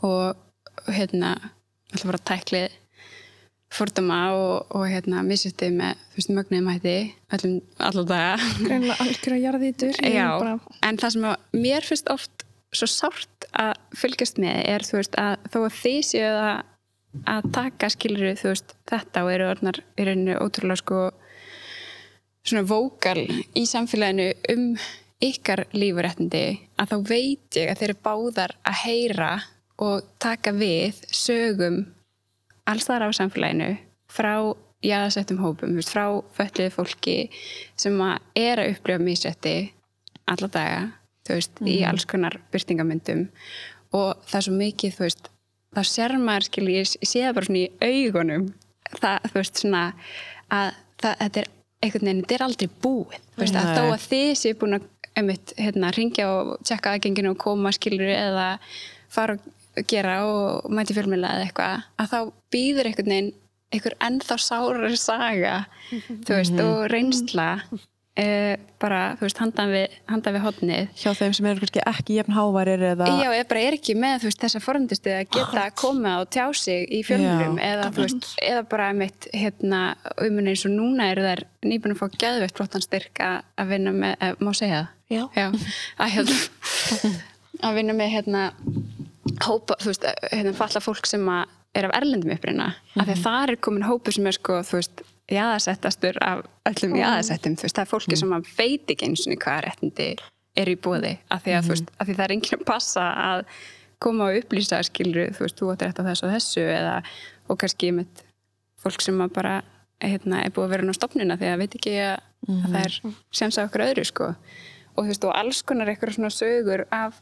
og 0.06 0.92
hérna 0.92 1.34
alltaf 1.92 2.08
bara 2.08 2.22
tæklið 2.30 2.78
fordama 3.72 4.20
og, 4.36 4.72
og 4.76 4.86
hérna 4.88 5.22
missusti 5.24 5.70
með 5.72 6.00
þú 6.12 6.20
veist, 6.20 6.32
mögnuðum 6.36 6.70
hætti 6.72 6.96
öllum, 7.36 7.58
allar 7.88 8.08
daga. 8.08 8.48
Greinlega 8.60 8.96
algjör 9.04 9.36
að 9.36 9.44
jarðítur 9.46 10.00
Ég 10.00 10.16
Já, 10.16 10.26
er 10.26 10.42
bara, 10.44 10.56
en 10.88 11.00
það 11.00 11.14
sem 11.16 11.28
að 11.30 11.62
mér 11.64 11.88
finnst 11.88 12.12
oft 12.12 12.46
svo 12.72 12.88
sárt 12.88 13.48
að 13.60 13.72
fylgjast 14.00 14.40
með 14.40 14.60
er 14.72 14.84
þú 14.88 14.98
veist 15.00 15.16
að 15.20 15.48
þó 15.52 15.58
að 15.62 15.78
þið 15.80 15.98
séu 16.08 16.28
að, 16.30 16.60
að 17.28 17.48
taka 17.54 17.90
skiluru 17.92 18.32
þú 18.38 18.52
veist 18.52 18.74
þetta 18.88 19.24
og 19.24 19.32
eru 19.34 19.48
orðnar 19.52 19.80
í 20.00 20.06
rauninu 20.06 20.38
ótrúlega 20.40 20.80
sko 20.80 21.00
svona 22.42 22.64
vókal 22.66 23.20
í 23.22 23.64
samfélaginu 23.68 24.30
um 24.54 24.68
ykkar 25.22 25.66
lífuréttindi 25.76 26.44
að 26.80 26.92
þá 26.92 26.96
veit 27.12 27.58
ég 27.60 27.70
að 27.70 27.80
þeir 27.80 27.88
eru 27.90 27.98
báðar 28.08 28.56
að 28.66 28.80
heyra 28.82 29.32
og 29.82 30.08
taka 30.22 30.54
við 30.56 31.02
sögum 31.14 31.82
alls 32.68 32.88
þar 32.88 33.06
á 33.06 33.08
samfélaginu 33.14 33.70
frá 34.12 34.34
jáðasettum 34.82 35.38
hópum, 35.38 35.76
frá 35.86 36.18
fötluðu 36.34 36.72
fólki 36.74 37.16
sem 37.78 37.94
að 38.02 38.18
er 38.38 38.62
að 38.62 38.72
upplifa 38.74 39.02
mísetti 39.02 39.54
alla 40.26 40.48
daga 40.50 40.80
þú 41.26 41.38
veist, 41.38 41.62
í 41.62 41.76
alls 41.86 42.06
konar 42.08 42.40
byrtingamyndum 42.50 43.28
og 43.94 44.24
það 44.26 44.38
er 44.38 44.46
svo 44.48 44.56
mikið, 44.56 44.96
þú 44.96 45.06
veist 45.06 45.31
þá 45.72 45.82
sér 45.88 46.16
maður, 46.20 46.48
skil, 46.48 46.68
ég, 46.72 46.92
sé 46.92 47.24
það 47.24 47.36
bara 47.38 47.48
svona 47.48 47.62
í 47.62 47.92
augunum. 48.06 48.46
Það, 48.92 49.28
þú 49.28 49.38
veist, 49.38 49.62
svona 49.62 49.82
að 50.52 50.72
það, 51.02 51.14
þetta 51.22 51.42
er 51.42 51.50
einhvern 51.82 52.08
veginn, 52.08 52.22
þetta 52.22 52.36
er 52.38 52.46
aldrei 52.46 52.70
búið. 52.84 53.22
Þú 53.32 53.44
veist, 53.44 53.58
að 53.58 53.72
þó 53.72 53.84
að 53.86 54.08
þið 54.10 54.32
séu 54.42 54.58
búin 54.60 54.78
að 54.78 54.88
einmitt, 55.12 55.54
hérna, 55.60 55.92
ringja 55.92 56.28
og 56.32 56.52
tjekka 56.64 56.94
aðgenginu 56.96 57.32
og 57.34 57.40
koma, 57.40 57.72
skilur, 57.74 58.08
eða 58.12 58.46
fara 59.12 59.36
og 59.36 59.88
gera 59.88 60.18
og 60.28 60.68
mæti 60.72 60.96
fjölmjöla 60.96 61.36
eða 61.36 61.46
eitthvað, 61.46 61.86
að 62.00 62.10
þá 62.12 62.18
býður 62.52 62.88
einhvern 62.90 63.12
veginn 63.14 63.32
einhver 63.72 63.96
ennþá 64.04 64.36
sárari 64.40 64.98
saga 65.00 65.54
þú 65.88 66.36
veist, 66.36 66.58
og 66.60 66.82
reynsla 66.92 67.48
uh, 68.20 68.54
bara, 68.82 69.00
þú 69.18 69.26
veist, 69.26 69.40
handan 69.40 69.72
við, 69.72 69.94
handan 70.10 70.36
við 70.36 70.44
hotnið 70.46 71.00
hjá 71.00 71.12
þeim 71.16 71.34
sem 71.36 71.48
eru 71.48 71.62
kannski 71.62 71.82
ekki 71.88 72.16
jefn 72.18 72.36
hávarir 72.36 72.84
eða 72.92 73.08
Já, 73.08 73.28
eða 73.30 73.46
bara 73.52 73.64
er 73.68 73.76
ekki 73.78 73.96
með 73.98 74.26
veist, 74.26 74.40
þessa 74.42 74.62
forundistu 74.64 75.14
að 75.14 75.24
geta 75.36 75.64
að 75.64 75.76
koma 75.80 76.14
og 76.22 76.30
tjá 76.34 76.44
sig 76.58 76.86
í 76.92 77.02
fjölmjölum 77.06 77.60
Já. 77.60 77.64
eða, 77.70 78.08
eða 78.50 78.64
bara 78.72 78.90
mitt 78.96 79.28
hérna, 79.32 79.82
um 80.26 80.42
eins 80.44 80.66
og 80.68 80.74
núna 80.74 81.08
eru 81.12 81.26
þær 81.26 81.44
nýbúin 81.64 81.96
að 81.96 82.02
fá 82.02 82.20
gæðveitt 82.24 82.56
flottan 82.58 82.84
styrk 82.84 83.22
að 83.24 83.40
að 83.62 83.72
vinna 83.72 83.94
með, 83.96 84.14
eh, 84.20 84.36
má 84.40 84.52
segja 84.56 84.82
það? 84.82 84.98
Já. 85.12 85.48
að, 86.00 86.12
hérna, 86.16 86.36
að 87.68 87.80
vinna 87.80 87.96
með 87.96 88.14
hérna, 88.16 88.44
hópa, 89.44 89.76
þú 89.80 89.92
veist, 89.92 90.06
hérna, 90.32 90.54
falla 90.56 90.84
fólk 90.84 91.08
sem 91.08 91.28
að 91.32 91.58
er 91.72 91.88
af 91.88 91.94
erlendum 91.96 92.34
upprina 92.34 92.66
af 92.98 93.06
því 93.06 93.14
að 93.14 93.22
það 93.24 93.42
er 93.46 93.58
komin 93.64 93.86
hópu 93.88 94.12
sem 94.12 94.26
er 94.28 94.36
sko, 94.36 94.58
þú 94.68 94.76
veist 94.76 95.02
jaðarsettastur 95.36 96.18
af 96.24 96.44
öllum 96.68 96.96
jaðarsettum 96.98 97.56
þú 97.58 97.66
veist, 97.66 97.76
það 97.78 97.84
er 97.84 97.90
fólki 97.90 98.18
sem 98.20 98.34
að 98.36 98.48
veit 98.56 98.92
ekki 98.94 99.08
eins 99.08 99.26
og 99.26 99.36
hvaða 99.36 99.60
réttindi 99.66 100.08
er 100.62 100.68
í 100.68 100.76
bóði 100.76 101.14
af 101.32 101.44
því 101.44 101.54
að, 101.56 101.66
þú 101.66 101.74
veist, 101.74 101.92
af 101.96 102.08
því 102.08 102.16
það 102.18 102.24
er 102.24 102.34
enginn 102.36 102.58
að 102.58 102.66
passa 102.68 103.06
að 103.22 103.44
koma 104.02 104.28
og 104.28 104.40
upplýsa 104.42 104.82
skilur, 104.86 105.30
þú 105.36 105.46
veist, 105.46 105.58
þú 105.60 105.70
átt 105.72 105.86
rétt 105.86 106.02
á 106.02 106.08
þessu 106.08 106.26
og 106.26 106.34
þessu 106.34 106.66
eða, 106.66 106.96
og 107.48 107.60
kannski 107.62 107.92
með 107.96 108.24
fólk 108.82 109.04
sem 109.04 109.20
að 109.22 109.34
bara 109.36 109.54
hérna, 110.02 110.42
er 110.42 110.52
búið 110.54 110.66
að 110.66 110.74
vera 110.74 110.94
á 110.94 110.98
stopnuna 110.98 111.38
því 111.38 111.50
að 111.50 111.60
veit 111.62 111.76
ekki 111.78 111.94
að, 112.02 112.16
að 112.50 112.64
það 112.66 112.80
er 112.82 112.96
semst 113.38 113.60
á 113.60 113.64
okkur 113.64 113.84
öðru 113.86 114.06
sko. 114.08 114.30
Og 114.92 115.04
þú 115.04 115.12
veist, 115.12 115.26
og 115.28 115.36
alls 115.38 115.62
konar 115.66 115.92
eitthvað 115.92 116.16
svona 116.16 116.32
sögur 116.34 116.84
af 116.92 117.20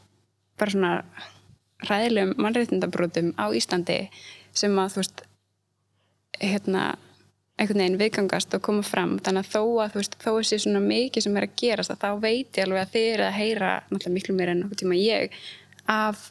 bara 0.59 0.73
svona 0.73 0.93
ræðilegum 1.87 2.33
mannréttindabrótum 2.41 3.31
á 3.37 3.45
Íslandi 3.57 3.99
sem 4.57 4.75
að 4.81 4.95
þú 4.95 5.01
veist 5.03 5.23
hérna 6.41 6.83
einhvern 7.61 7.81
veginn 7.83 7.97
viðgangast 8.01 8.55
og 8.57 8.63
koma 8.65 8.83
fram. 8.85 9.17
Þannig 9.21 9.45
að 9.45 9.51
þó 9.53 9.61
að 9.83 9.93
þú 9.93 10.01
veist, 10.01 10.15
þó 10.23 10.29
að 10.33 10.45
sé 10.49 10.59
svona 10.63 10.81
mikið 10.83 11.25
sem 11.27 11.37
er 11.37 11.47
að 11.47 11.57
gerast 11.61 11.93
að 11.93 12.01
þá 12.01 12.09
veit 12.25 12.57
ég 12.57 12.65
alveg 12.65 12.81
að 12.81 12.93
þið 12.95 13.09
eru 13.13 13.25
að 13.27 13.37
heyra 13.37 13.71
náttúrulega 13.89 14.15
miklu 14.17 14.37
meira 14.37 14.55
en 14.55 14.63
okkur 14.65 14.81
tíma 14.81 14.97
ég 14.99 15.35
af, 15.91 16.23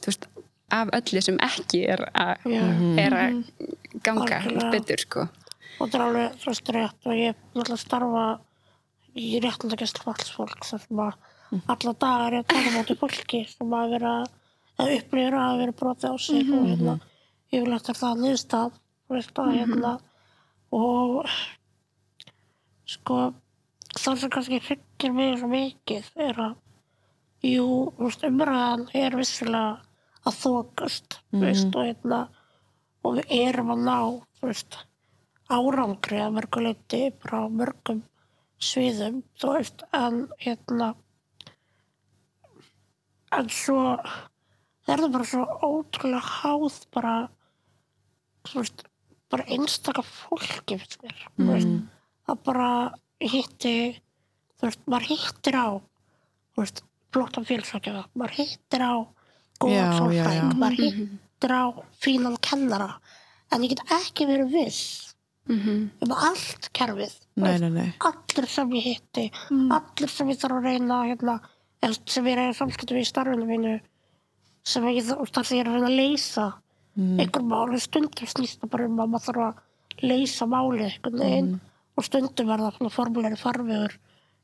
þú 0.00 0.10
veist, 0.10 0.26
af 0.72 0.92
öllu 0.98 1.22
sem 1.22 1.38
ekki 1.46 1.82
er 1.94 2.04
að, 2.10 2.46
Já. 2.50 2.64
er 3.04 3.18
að 3.20 3.38
ganga 4.02 4.40
Algjörlega. 4.40 4.70
betur 4.74 5.04
sko. 5.06 5.26
Og 5.78 5.90
það 5.90 5.98
er 5.98 6.06
alveg 6.06 6.46
veist 6.46 6.72
rétt 6.76 7.08
og 7.10 7.18
ég 7.18 7.32
er 7.32 7.38
náttúrulega 7.52 7.82
starfa 7.84 8.26
í 9.12 9.28
réttindagæslu 9.44 10.16
fólk 10.32 10.64
sem 10.64 11.02
að 11.04 11.18
alla 11.68 11.92
dagar 12.00 12.32
er 12.32 12.38
að 12.40 12.48
taka 12.48 12.70
móti 12.72 12.96
fólki 12.96 13.42
sem 13.50 13.74
að 13.76 13.90
vera 13.98 14.12
að 14.80 14.94
upplýra 14.96 15.42
að 15.50 15.58
vera 15.60 15.74
brotið 15.76 16.14
á 16.14 16.16
sig 16.16 16.48
og 16.48 16.64
hérna 16.64 16.94
yfirlegt 17.52 17.90
er 17.92 17.98
það 17.98 18.22
niðurstað 18.22 18.78
þú 18.78 19.18
veist 19.18 19.40
að 19.42 19.50
hérna 19.58 19.90
og 20.72 21.28
sko 22.88 23.18
það 23.92 24.20
sem 24.20 24.32
kannski 24.32 24.60
hryggir 24.64 25.14
mig 25.14 25.34
svo 25.38 25.48
mikið 25.52 26.08
er 26.26 26.38
að 26.46 26.54
jú, 27.46 27.66
umræðan 27.98 28.86
er 28.96 29.16
vissilega 29.18 29.82
að 30.22 30.38
þokast 30.38 31.18
þú 31.18 31.42
veist, 31.42 31.76
og 31.76 31.86
hérna 31.88 32.20
og 33.02 33.18
við 33.18 33.34
erum 33.42 33.72
að 33.74 33.84
ná 33.88 33.98
veist, 34.42 34.78
árangri 35.50 36.20
að 36.22 36.36
mörguleiti 36.38 37.02
bara 37.22 37.44
á 37.44 37.46
mörgum 37.50 38.02
sviðum 38.62 39.22
veist, 39.42 39.82
en 39.92 40.24
hérna 40.42 40.92
en 43.32 43.50
svo 43.50 43.80
er 44.86 45.02
það 45.02 45.12
bara 45.16 45.28
svo 45.32 45.44
ótrúlega 45.66 46.22
háð 46.38 46.80
bara 46.94 47.16
veist, 48.54 48.86
bara 49.32 49.46
einstaka 49.56 50.02
fólki 50.04 50.76
finnst 50.78 51.00
mér, 51.02 51.18
þú 51.38 51.48
veist 51.50 51.68
það 52.28 52.42
bara 52.48 52.68
hitti 53.22 53.74
þú 54.60 54.68
veist, 54.68 54.82
maður 54.86 55.08
hittir 55.10 55.56
á 55.58 55.68
þú 56.52 56.62
veist, 56.62 56.82
flottan 57.12 57.48
félsvækjaða 57.48 58.04
maður 58.14 58.36
hittir 58.38 58.84
á 58.84 58.94
góðan 59.62 59.96
sálfræðing 59.98 60.58
maður 60.60 60.78
hittir 60.84 61.54
á 61.56 61.64
fínan 62.02 62.36
kennara. 62.44 62.90
En 63.52 63.64
ég 63.66 63.74
get 63.74 63.82
ekki 63.92 64.24
verið 64.30 64.52
viss 64.54 65.14
um 65.50 66.12
allt 66.14 66.68
kerfið. 66.72 67.14
Nei, 67.36 67.58
nei, 67.58 67.70
nei. 67.74 67.88
allir 68.06 68.46
sem 68.48 68.70
ég 68.78 68.84
hitti 68.86 69.24
allir 69.50 70.08
sem 70.12 70.28
ég 70.30 70.38
þarf 70.38 70.60
að 70.60 70.68
reyna 70.70 70.98
hérna, 71.08 71.34
sem 72.06 72.26
ég 72.30 72.36
reyna 72.38 72.54
samskiptum 72.54 73.00
í 73.00 73.04
starfinu 73.04 73.48
mínu 73.48 73.74
sem 74.64 74.84
ég 74.88 75.02
þarf 75.10 75.42
að 75.42 75.64
reyna 75.66 75.88
að 75.90 75.96
leysa 75.98 76.46
einhver 76.96 77.44
mál, 77.46 77.68
en 77.72 77.80
stundum 77.80 78.30
slýst 78.30 78.60
það 78.62 78.72
bara 78.74 78.88
um 78.88 78.98
að 79.00 79.12
maður 79.12 79.28
þarf 79.28 79.44
að 79.46 80.08
leysa 80.08 80.48
málið 80.48 80.88
einhvern 80.88 81.22
veginn. 81.22 81.52
Og 81.92 82.06
stundum 82.06 82.50
er 82.52 82.64
það 82.64 82.76
svona 82.78 82.92
formulegri 82.96 83.40
farvegur 83.40 83.96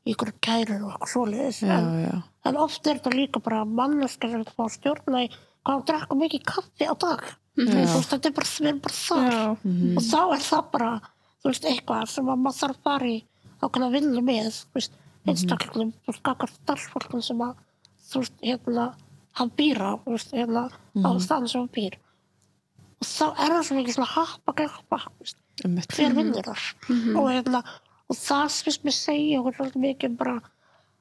í 0.05 0.13
einhverju 0.13 0.39
kærur 0.45 0.87
og 0.87 0.95
eitthvað 0.95 1.13
svoleiðis. 1.13 1.61
Já, 1.65 1.75
en, 1.77 1.91
já. 2.05 2.17
en 2.49 2.63
oft 2.65 2.87
er 2.87 2.99
þetta 3.01 3.15
líka 3.17 3.43
bara 3.45 3.65
manneska 3.65 4.31
sem 4.33 4.47
fá 4.49 4.65
að 4.67 4.75
stjórna 4.77 5.23
í 5.27 5.29
hvað 5.29 5.75
hann 5.75 5.87
drekka 5.91 6.19
mikið 6.23 6.45
kaffi 6.49 6.89
á 6.89 6.95
dag. 6.97 7.25
Þú 7.59 7.69
veist, 7.75 8.13
þetta 8.13 8.29
er 8.29 8.35
bara, 8.37 8.51
erum 8.63 8.83
bara 8.85 8.99
þar. 8.99 9.33
Já. 9.33 9.47
og 9.99 10.05
þá 10.07 10.21
er 10.23 10.45
það 10.47 10.69
bara 10.77 10.91
veist, 11.49 11.69
eitthvað 11.69 12.11
sem 12.13 12.29
að 12.29 12.43
maður 12.45 12.59
þarf 12.63 12.77
að 12.79 12.89
fara 12.89 13.11
í 13.11 13.17
ákveðna 13.59 13.91
vinnu 13.95 14.25
með 14.25 14.51
veist, 14.77 14.99
einstaklingum, 15.29 15.95
þú 16.05 16.13
veist, 16.13 16.25
kakar 16.27 16.53
starfsfólkum 16.55 17.25
sem 17.25 17.41
að, 17.45 17.57
þú 18.11 18.23
veist, 18.23 18.37
hérna 18.45 18.87
hann 19.39 19.53
býr 19.59 19.83
á, 19.83 19.93
þú 20.05 20.15
veist, 20.15 20.35
hérna 20.35 20.67
á 20.69 21.09
staðan 21.23 21.51
sem 21.51 21.65
hann 21.65 21.73
býr 21.75 21.99
og 22.99 23.07
þá 23.07 23.27
er 23.31 23.53
það 23.55 23.67
svo 23.69 23.79
mikið 23.79 23.97
svona 23.99 24.13
happa 24.15 24.55
glappa 24.59 25.01
Einmitt. 25.65 25.93
hver 25.95 26.15
vinnur 26.17 26.49
þar? 26.49 26.65
Og, 27.15 27.27
hérna, 27.33 27.63
og 28.09 28.17
það 28.19 28.57
finnst 28.67 28.87
mér 28.87 28.97
segja 28.97 29.43
okkur 29.43 29.59
svolítið 29.59 29.85
mikið 29.85 30.17
bara 30.21 30.39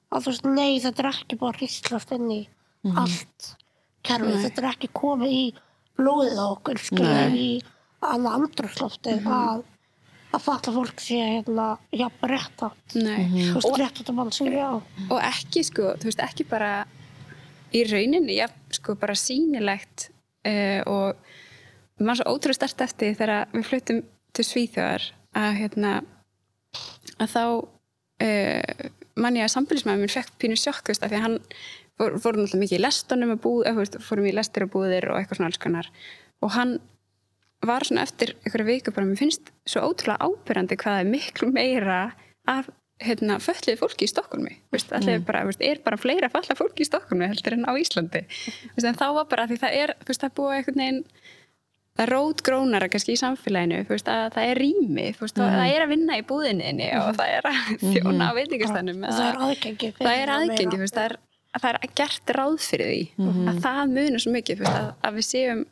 að 0.07 0.26
þú 0.26 0.34
veist, 0.34 0.49
nei 0.49 0.82
þetta 0.84 1.03
er 1.03 1.10
ekki 1.11 1.40
bara 1.41 1.57
hristlast 1.60 2.14
inn 2.15 2.28
í 2.32 2.41
allt 2.95 3.49
kerfið, 4.07 4.38
þetta 4.45 4.61
er 4.61 4.69
ekki 4.72 4.91
komið 4.95 5.34
í 5.36 5.45
blóðið 5.98 6.44
okkur 6.44 6.80
skilur, 6.80 7.34
í 7.36 7.49
annað 8.06 8.38
andrúrslofti 8.38 9.18
að 9.26 9.65
að 10.36 10.44
falla 10.44 10.74
fólk 10.76 11.02
sé 11.02 11.18
hérna 11.24 11.65
jafn 11.95 12.30
rétt 12.30 12.64
átt 12.68 12.95
veist, 12.98 13.65
Og, 13.65 13.78
rétt 13.80 14.02
átt 14.02 14.10
að 14.11 14.18
mann 14.18 14.32
sem 14.36 14.49
já 14.52 14.68
og 14.76 15.19
ekki 15.24 15.64
sko, 15.64 15.94
þú 15.98 16.10
veist, 16.10 16.24
ekki 16.24 16.45
bara 16.49 16.72
í 17.76 17.84
rauninni, 17.88 18.36
já, 18.38 18.48
sko, 18.76 18.95
bara 18.99 19.15
sýnilegt 19.18 20.10
uh, 20.48 20.82
og 20.88 21.15
maður 22.06 22.22
svo 22.22 22.36
ótrúlega 22.36 22.60
stert 22.60 22.86
eftir 22.86 23.18
þegar 23.18 23.49
við 23.53 23.65
fluttum 23.69 24.03
til 24.36 24.45
Svíþjóðar 24.45 25.07
að 25.38 25.57
hérna 25.61 25.94
að 27.18 27.34
þá 27.34 27.44
uh, 27.48 28.86
mann 29.18 29.40
ég 29.40 29.48
að 29.48 29.53
sambýlismæður 29.56 30.03
minn 30.03 30.14
fekk 30.14 30.36
pínu 30.41 30.57
sjokk, 30.60 30.94
því 30.94 31.10
að 31.10 31.26
hann 31.26 31.40
fór, 31.98 32.18
fór 32.22 32.38
náttúrulega 32.38 32.64
mikið 32.64 32.78
í 32.78 32.84
lestunum 32.84 33.34
og 33.36 33.41
búð, 33.44 33.64
eða, 33.72 34.03
fórum 34.06 34.30
í 34.30 34.36
lestir 34.36 34.68
og 34.68 34.74
búðir 34.76 35.10
og 35.11 35.19
eitthvað 35.19 35.40
svona 35.40 35.52
alls 35.52 35.61
konar. 35.64 35.91
Og 36.45 36.53
hann 36.53 36.78
var 37.65 37.86
svona 37.88 38.03
eftir 38.06 38.36
einhverja 38.44 38.68
viku 38.68 38.94
bara, 38.94 39.07
mér 39.10 39.22
finnst 39.22 39.49
svo 39.65 39.88
ótrúlega 39.88 40.28
ábyrjandi 40.28 40.78
hvað 40.78 40.99
er 41.02 41.10
miklu 41.10 41.49
meira 41.49 42.02
af 42.48 42.69
hérna, 43.02 43.38
föllið 43.41 43.80
fólki 43.82 44.07
í 44.07 44.10
Stokkólmi 44.10 44.56
veist, 44.74 44.90
mm. 44.90 45.26
bara, 45.28 45.44
veist, 45.45 45.61
er 45.61 45.82
bara 45.86 45.99
fleira 46.02 46.30
falla 46.34 46.56
fólki 46.57 46.86
í 46.86 46.88
Stokkólmi 46.88 47.28
heldur 47.30 47.57
en 47.57 47.68
á 47.69 47.74
Íslandi. 47.78 48.24
Veist, 48.30 48.86
en 48.86 48.98
þá 48.98 49.07
var 49.19 49.28
bara 49.30 49.45
því 49.49 49.60
það 49.61 49.78
er 49.82 49.94
veist, 50.02 50.22
það 50.22 50.30
er 50.30 50.36
búið 50.40 50.56
einhvern 50.56 50.82
veginn 50.82 51.03
það 51.03 51.28
er 51.28 51.36
rótgrónara 52.06 52.90
kannski 52.91 53.15
í 53.15 53.19
samfélaginu 53.19 53.84
veist, 53.90 54.10
að 54.11 54.28
það 54.36 54.49
er 54.52 54.61
rými, 54.61 55.06
veist, 55.18 55.38
mm. 55.38 55.56
það 55.56 55.72
er 55.74 55.86
að 55.86 55.94
vinna 55.94 56.18
í 56.19 56.26
búðinni 56.28 56.90
og 56.99 57.10
það 57.18 57.32
er 57.38 57.48
að 57.49 57.72
þjóna 57.82 58.28
á 58.30 58.32
veitingastannum 58.38 59.07
og 59.07 59.15
það 59.15 59.30
er 59.30 59.40
aðgengi 59.48 59.90
það 59.98 60.11
er 60.14 60.34
að 60.34 60.44
aðgengi, 60.44 60.82
veist, 60.84 60.98
það, 60.98 61.10
er, 61.10 61.18
að 61.57 61.65
það 61.65 61.80
er 61.80 61.95
gert 62.02 62.36
ráð 62.38 62.57
fyrir 62.68 62.91
því. 62.91 63.28
Að 63.49 63.61
það 63.65 63.82
munur 63.95 64.24
svo 64.24 64.34
mikið 64.36 64.64
að, 64.69 64.90
að 65.10 65.18
við 65.18 65.28
séum 65.32 65.64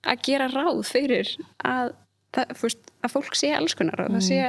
að 0.00 0.24
gera 0.28 0.48
ráð 0.52 0.80
fyrir 0.88 1.34
að, 1.66 1.92
það, 2.36 2.54
að 3.04 3.14
fólk 3.14 3.38
sé 3.38 3.52
alls 3.56 3.76
konar 3.78 4.04
og 4.04 4.14
það 4.16 4.26
sé 4.28 4.40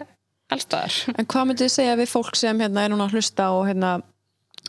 allstaðar 0.52 0.98
En 1.16 1.28
hvað 1.32 1.48
myndið 1.50 1.68
þið 1.68 1.76
segja 1.76 2.00
við 2.00 2.12
fólk 2.12 2.40
sem 2.40 2.64
hérna, 2.64 2.86
er 2.86 2.94
núna 2.94 3.08
að 3.08 3.18
hlusta 3.18 3.52
og 3.56 3.68
hérna, 3.70 3.92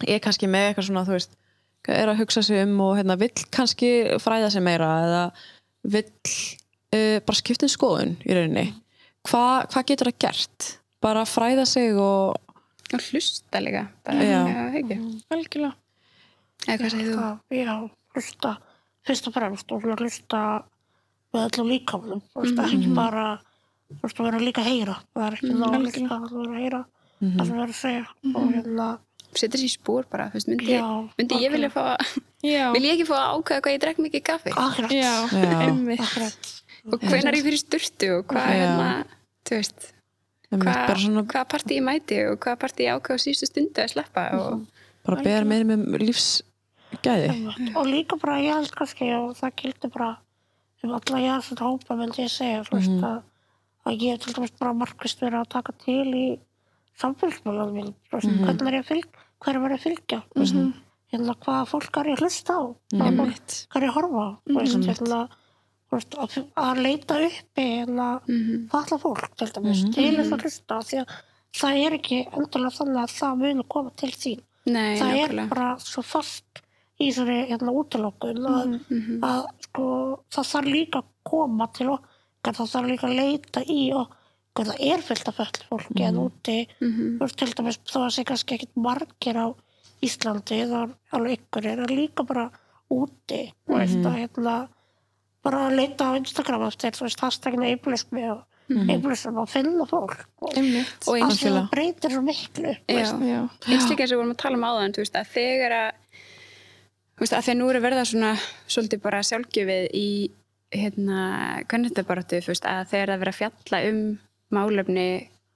er 0.07 0.23
kannski 0.23 0.51
með 0.51 0.69
eitthvað 0.71 0.89
svona, 0.91 1.19
er 1.91 2.13
að 2.13 2.23
hugsa 2.23 2.45
sig 2.47 2.63
um 2.63 2.79
og 2.85 2.97
hérna, 2.99 3.19
vill 3.21 3.47
kannski 3.55 3.93
fræða 4.23 4.53
sig 4.55 4.65
meira 4.65 4.93
eða 5.07 5.25
vill 5.83 6.09
uh, 6.95 7.19
bara 7.25 7.39
skipta 7.39 7.67
um 7.69 7.73
skoðun 7.73 8.17
í 8.25 8.37
rauninni. 8.37 8.67
Hva, 9.29 9.67
hvað 9.71 9.87
getur 9.91 10.11
það 10.11 10.19
gert? 10.27 10.73
Bara 11.03 11.25
fræða 11.27 11.67
sig 11.69 11.95
og... 11.99 12.37
og 12.93 13.07
hlusta 13.11 13.63
líka 13.63 13.87
algjörlega. 14.07 15.73
Eða 16.69 16.91
hvað 17.49 17.89
hlusta 18.13 18.57
fyrst 19.07 19.29
og 19.31 19.35
fremst 19.35 19.73
og 19.75 19.87
hlusta 19.87 20.43
með 21.33 21.47
öllum 21.49 21.71
líkamunum 21.73 22.21
þú 22.29 22.45
veist, 22.45 22.61
ekki 22.67 22.91
bara 22.95 23.27
veist, 24.03 24.19
að 24.19 24.27
vera 24.29 24.43
líka 24.43 24.63
að 24.63 24.69
heyra. 24.71 24.99
Það 25.15 25.27
er 25.27 25.39
ekki 25.39 25.55
ná 25.57 25.65
að 25.69 25.79
hlusta, 25.81 26.19
það 26.23 26.43
er 26.43 26.51
að 26.53 26.61
heyra 26.61 26.83
það 27.23 27.47
sem 27.47 27.57
verður 27.57 27.73
að 27.73 27.79
segja 27.79 28.05
og 28.33 28.47
hérna, 28.51 28.87
setur 29.39 29.61
sér 29.61 29.69
í 29.69 29.73
spór 29.73 30.09
bara, 30.11 30.29
þú 30.33 30.39
veist, 30.39 30.51
myndi, 30.51 30.69
Já, 30.75 30.85
myndi 31.19 31.41
ég 31.43 31.55
vilja 31.55 31.71
fá 31.73 31.83
vil 32.75 32.85
ég 32.85 32.93
ekki 32.97 33.09
fá 33.09 33.17
að 33.19 33.31
ákveða 33.39 33.65
hvað 33.65 33.75
ég 33.77 33.83
drekk 33.87 34.03
mikið 34.07 34.25
kaffi? 34.29 34.53
Akkurat. 34.53 34.95
Já, 34.97 35.15
einmitt. 35.67 36.05
akkurat. 36.05 36.53
Og 36.93 37.05
hvenar 37.07 37.39
ég 37.39 37.45
fyrir 37.47 37.63
sturtu 37.63 38.13
og 38.19 38.25
hvað 38.33 38.49
Já. 38.49 38.63
hérna, 38.63 38.89
þú 39.49 39.59
veist 39.61 39.91
hvað 40.53 40.81
bara 40.89 41.01
svona, 41.01 41.25
hva 41.33 41.45
partí 41.49 41.79
ég 41.79 41.87
mæti 41.87 42.19
og 42.29 42.41
hvað 42.43 42.59
partí 42.65 42.89
ég 42.89 42.99
ákveða 42.99 43.21
á 43.21 43.25
síðustu 43.25 43.49
stundu 43.49 43.85
að 43.85 43.93
sleppa 43.95 44.27
og 44.37 44.67
bara 45.07 45.25
beða 45.25 45.47
meira 45.49 45.69
með 45.71 46.03
lífsgæði. 46.03 47.31
Og 47.73 47.89
líka 47.89 48.19
bara 48.21 48.41
ég 48.43 48.53
held 48.59 48.75
kannski 48.77 49.09
og 49.17 49.33
það 49.39 49.57
gildi 49.63 49.93
bara 49.95 50.11
um 50.83 50.95
alla 50.99 51.21
ég 51.23 51.33
að 51.37 51.45
þetta 51.49 51.69
hópa 51.69 51.97
myndi 51.99 52.25
ég 52.25 52.33
segja 52.33 52.63
þú 52.67 52.79
veist 52.79 53.05
að, 53.07 53.19
að 53.87 54.03
ég 54.03 54.17
hef 54.17 54.25
til 54.25 54.35
dæmis 54.37 54.55
bara 54.59 54.75
markvist 54.77 55.23
verið 55.23 55.39
að 55.41 55.51
taka 55.55 55.75
til 55.85 56.09
í 56.11 56.27
samfélsmálum 57.01 57.75
mín 57.77 57.93
þú 58.11 58.19
veist, 58.19 58.33
hvernig 58.43 58.71
er 58.71 58.79
ég 58.79 58.85
að 58.85 58.91
fylgja 58.91 59.22
hverju 59.45 59.63
var 59.63 59.77
að 59.77 59.85
fylgja? 59.85 60.23
Þú 60.33 60.43
veist, 60.43 60.81
hérna 61.13 61.37
hvaða 61.45 61.69
fólk 61.73 62.01
er 62.01 62.11
að 62.13 62.25
hlusta 62.25 62.59
á. 62.59 62.63
Hvaða 62.95 63.15
fólk 63.21 63.55
hvað 63.73 63.83
er 63.83 63.89
að 63.89 63.97
horfa 63.99 64.25
á? 64.25 64.31
Veist, 64.53 64.89
hérna, 64.89 65.21
að, 65.93 66.39
að 66.63 66.81
leita 66.87 67.19
uppi 67.27 67.67
hérna, 67.75 68.09
falla 68.73 68.99
fólk 69.03 69.29
til 69.37 69.51
dæmis 69.53 69.85
til 69.93 70.09
þess 70.17 70.33
að 70.33 70.47
hlusta 70.47 70.81
því 70.89 71.03
að 71.03 71.15
það 71.59 71.81
er 71.83 71.97
ekki 71.99 72.21
endurlega 72.31 72.77
þannig 72.79 73.03
að 73.03 73.15
það 73.19 73.43
muni 73.43 73.67
koma 73.75 73.93
til 74.01 74.13
sín 74.15 74.41
nei, 74.65 74.97
það 75.01 75.11
er 75.11 75.35
nákvæmlega. 75.35 75.49
bara 75.51 75.69
svo 75.83 76.05
fast 76.07 76.63
í 77.03 77.11
þessari 77.11 77.39
hérna 77.51 77.75
útlokun 77.77 78.49
að, 78.49 78.75
að 79.27 79.45
sko, 79.67 79.87
það 80.33 80.51
þarf 80.53 80.73
líka 80.77 81.03
að 81.03 81.13
koma 81.29 81.69
til 81.77 81.89
okkar 81.93 82.59
það 82.59 82.73
þarf 82.75 82.91
líka 82.93 83.09
að 83.09 83.19
leita 83.21 83.65
í 83.67 83.81
okkur 83.93 84.19
það 84.59 84.83
er 84.93 85.03
fullt 85.07 85.29
af 85.31 85.39
föll 85.41 85.63
fólki 85.71 86.05
en 86.05 86.19
úti. 86.21 86.59
Þú 86.83 87.19
veist, 87.23 87.39
til 87.41 87.53
dæmis 87.57 87.79
þó 87.89 87.99
að 88.05 88.15
sé 88.19 88.25
kannski 88.29 88.59
ekkit 88.59 88.77
margir 88.77 89.39
á 89.41 89.47
Íslandi 90.03 90.59
það 90.67 90.73
er 90.83 90.95
alveg 91.17 91.37
ykkur 91.39 91.67
er 91.71 91.83
að 91.85 91.93
líka 91.95 92.25
bara 92.27 92.49
úti 92.93 93.43
þú 93.65 93.77
veist 93.79 94.03
að 94.05 94.17
hérna 94.19 94.55
bara 95.43 95.61
að 95.69 95.77
leita 95.79 96.09
á 96.11 96.19
Instagram 96.19 96.67
eftir 96.69 96.93
þú 96.97 97.07
veist 97.07 97.23
hashtagin 97.23 97.65
eiblismi 97.67 98.25
og 98.31 98.43
eiblismi 98.73 99.33
og 99.43 99.49
finna 99.51 99.87
fólk. 99.89 100.17
Og 100.43 100.55
einmitt. 100.59 101.07
Og 101.09 101.17
eins 101.19 101.41
að 101.43 101.57
það 101.59 101.71
breytir 101.73 102.15
svo 102.15 102.23
miklu 102.27 102.75
þú 102.77 102.95
Já. 102.95 102.99
veist. 102.99 103.25
já, 103.27 103.41
eins 103.73 103.89
líka 103.91 104.07
sem 104.07 104.15
við 104.17 104.21
vorum 104.23 104.35
að 104.35 104.43
tala 104.43 104.59
um 104.61 104.67
áðan 104.69 104.95
þú 104.97 105.03
veist, 105.05 105.17
að 105.19 105.33
þegar 105.37 105.75
að 105.79 105.91
þú 107.17 107.25
veist, 107.25 107.33
að 107.39 107.45
þegar 107.47 107.59
nú 107.63 107.71
er 107.73 107.79
að 107.81 107.87
verða 107.87 108.05
svona 108.11 108.31
svolítið 108.67 109.03
bara 109.07 109.23
sjálfgjöfið 109.31 109.89
í 110.03 110.07
hérna, 110.73 111.19
hvernig 111.69 111.93
þetta 111.93 112.07
bara 112.09 112.27
þú 112.27 112.43
veist, 112.49 112.67
að 112.67 112.87
þegar 112.95 113.13
það 113.13 113.23
verða 113.25 113.35
að 113.35 113.41
fjalla 113.43 113.83
um 113.91 114.03
málefni 114.55 115.07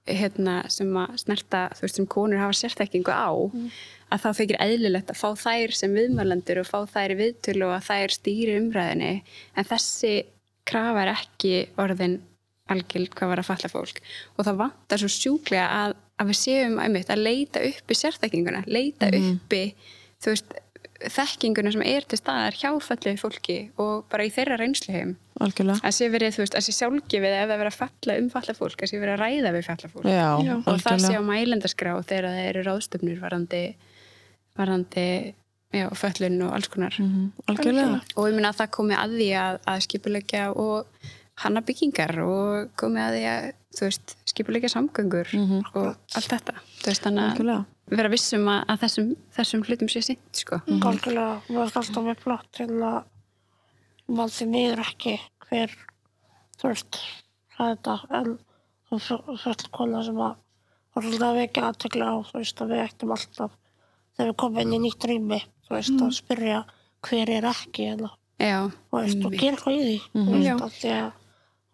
hérna, 0.07 0.61
sem 0.71 0.89
að 0.95 1.17
snerta, 1.23 1.65
þú 1.75 1.83
veist, 1.83 1.99
sem 1.99 2.07
konur 2.07 2.39
hafa 2.39 2.55
sérþekkingu 2.55 3.11
á, 3.11 3.27
að 4.07 4.23
þá 4.23 4.29
þykir 4.39 4.59
eðlilegt 4.63 5.11
að 5.11 5.19
fá 5.19 5.27
þær 5.41 5.75
sem 5.75 5.97
viðmælendur 5.97 6.61
og 6.61 6.69
fá 6.69 6.79
þær 6.93 7.13
í 7.15 7.19
viðtölu 7.21 7.67
og 7.67 7.75
að 7.75 7.87
þær 7.89 8.15
stýri 8.15 8.55
umræðinni, 8.61 9.11
en 9.57 9.67
þessi 9.67 10.13
krafa 10.67 11.03
er 11.03 11.13
ekki 11.13 11.53
orðin 11.79 12.21
algild 12.71 13.13
hvað 13.15 13.33
var 13.33 13.41
að 13.43 13.49
falla 13.49 13.71
fólk. 13.71 14.01
Og 14.35 14.47
það 14.47 14.63
vantar 14.63 15.03
svo 15.03 15.11
sjúklega 15.11 15.67
að, 15.83 15.99
að 16.19 16.31
við 16.31 16.39
séum 16.41 16.81
einmitt, 16.83 17.11
að 17.11 17.23
leita 17.27 17.63
uppi 17.67 17.99
sérþekkinguna 17.99 18.65
leita 18.67 19.11
uppi 19.11 19.61
þú 20.23 20.33
veist, 20.33 20.55
þekkinguna 21.13 21.71
sem 21.75 21.83
er 21.85 22.05
til 22.09 22.17
staðar 22.19 22.55
hjá 22.57 22.69
falluðu 22.81 23.19
fólki 23.21 23.57
og 23.77 24.05
bara 24.09 24.25
í 24.25 24.31
þeirra 24.33 24.57
Algjörlega. 25.39 25.79
að 25.85 25.93
sé 25.93 26.07
verið, 26.09 26.31
þú 26.33 26.41
veist, 26.41 26.55
að 26.57 26.63
sé 26.65 26.73
sjálfgefið 26.73 27.33
ef 27.37 27.49
það 27.51 27.59
verið 27.61 27.71
að 27.73 27.79
falla 27.81 28.15
um 28.21 28.29
falla 28.33 28.53
fólk, 28.57 28.79
að 28.81 28.89
sé 28.89 28.97
verið 29.01 29.13
að 29.13 29.21
ræða 29.21 29.51
við 29.53 29.65
falla 29.67 29.89
fólk 29.93 30.07
Já, 30.09 30.29
og 30.33 30.63
það 30.65 30.79
sé 30.81 30.89
algjörlega. 30.89 31.19
á 31.21 31.29
mælendaskrá 31.29 31.91
þegar 32.09 32.29
það 32.31 32.47
eru 32.49 32.63
ráðstöfnur 32.65 33.19
varandi 33.21 33.61
varandi 34.57 35.05
já, 35.75 35.85
föllun 35.93 36.41
og 36.47 36.53
alls 36.57 36.67
konar 36.73 36.95
Mhm, 36.97 37.31
Algjörlega. 37.47 38.01
og 38.15 38.27
ég 38.29 38.33
minna 38.35 38.49
að 38.51 38.57
það 38.63 38.71
komi 38.71 38.95
að 38.97 39.15
því 39.19 39.29
að, 39.37 39.59
að 39.67 39.79
skipulegja 39.85 40.43
og 40.55 40.87
hanna 41.43 41.61
byggingar 41.65 42.13
og 42.23 42.71
komi 42.79 43.01
að 43.03 43.17
því 43.17 43.25
að 43.31 43.49
þú 43.77 43.83
veist, 43.85 44.15
skipulegja 44.31 44.71
samgöngur 44.73 45.33
og 45.77 45.91
allt 46.17 46.31
þetta. 46.31 46.55
Þú 46.81 46.89
veist, 46.89 47.03
þannig 47.05 47.41
að 47.43 47.65
vera 47.97 48.09
vissum 48.11 48.47
að, 48.51 48.63
að 48.73 48.81
þessum, 48.85 49.11
þessum 49.37 49.61
hlutum 49.67 49.91
sé 49.91 50.01
sint 50.03 50.41
sko. 50.41 50.59
algjörlega, 50.67 51.37
mér 51.47 51.61
finnst 51.61 51.77
alltaf 51.83 52.03
með 52.07 52.23
flott 52.25 52.49
til 52.57 52.71
að 52.83 52.97
mann 54.17 54.33
því 54.33 54.47
miður 54.51 54.81
ekki 54.83 55.13
hver 55.47 55.77
þú 56.57 56.71
veist, 56.71 56.99
það 57.55 57.69
er 57.69 57.77
þetta 57.77 58.19
en 58.19 58.33
þú 58.89 58.99
fyrir 59.43 59.71
kona 59.77 60.03
sem 60.07 60.19
að 60.23 60.35
var 60.97 61.05
svolítið 61.05 61.27
að 61.27 61.39
vekja 61.41 61.65
aðtekla 61.67 62.09
á 62.09 62.15
þú 62.25 62.39
veist 62.41 62.61
að 62.63 62.71
við 62.73 62.83
ættum 62.87 63.13
alltaf 63.13 63.55
þegar 64.17 64.29
við 64.31 64.37
komum 64.41 64.61
inn 64.63 64.73
í 64.73 64.81
nýtt 64.87 65.07
rými 65.11 65.39
þú 65.67 65.75
veist 65.75 66.01
að 66.01 66.13
spyrja 66.17 66.61
hver 67.07 67.29
er 67.29 67.45
ekki 67.51 67.87
hérna. 67.91 68.11
Já, 68.41 68.57
þú 68.89 69.01
veist, 69.01 69.23
og 69.27 69.35
gera 69.37 69.57
eitthvað 69.57 69.77
í 69.77 69.83
því 69.83 69.97
þú 70.13 70.31
veist, 70.33 70.63
að 70.65 70.77
því 70.77 70.93
að, 70.97 71.11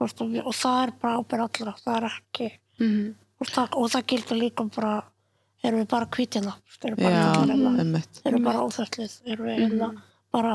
og, 0.04 0.54
það 0.56 0.80
er 0.84 0.94
bara 1.02 1.18
ábyrð 1.20 1.46
allra, 1.48 1.76
það 1.84 1.98
er 2.00 2.08
ekki 2.12 2.50
mm 2.80 3.12
og 3.44 3.50
það, 3.50 3.74
og 3.76 3.90
það 3.92 4.06
gildur 4.08 4.40
líka 4.40 4.64
bara 4.72 4.94
erum 5.64 5.82
við 5.82 5.90
bara 5.92 6.08
hvítina 6.14 6.54
erum 6.84 7.00
við 7.00 7.08
bara 7.10 7.74
erum 8.24 8.38
við 8.38 8.46
bara 8.46 8.62
óþöllið 8.64 9.16
erum 9.34 9.50
við 9.50 9.58
hérna 9.60 9.90
bara 10.32 10.54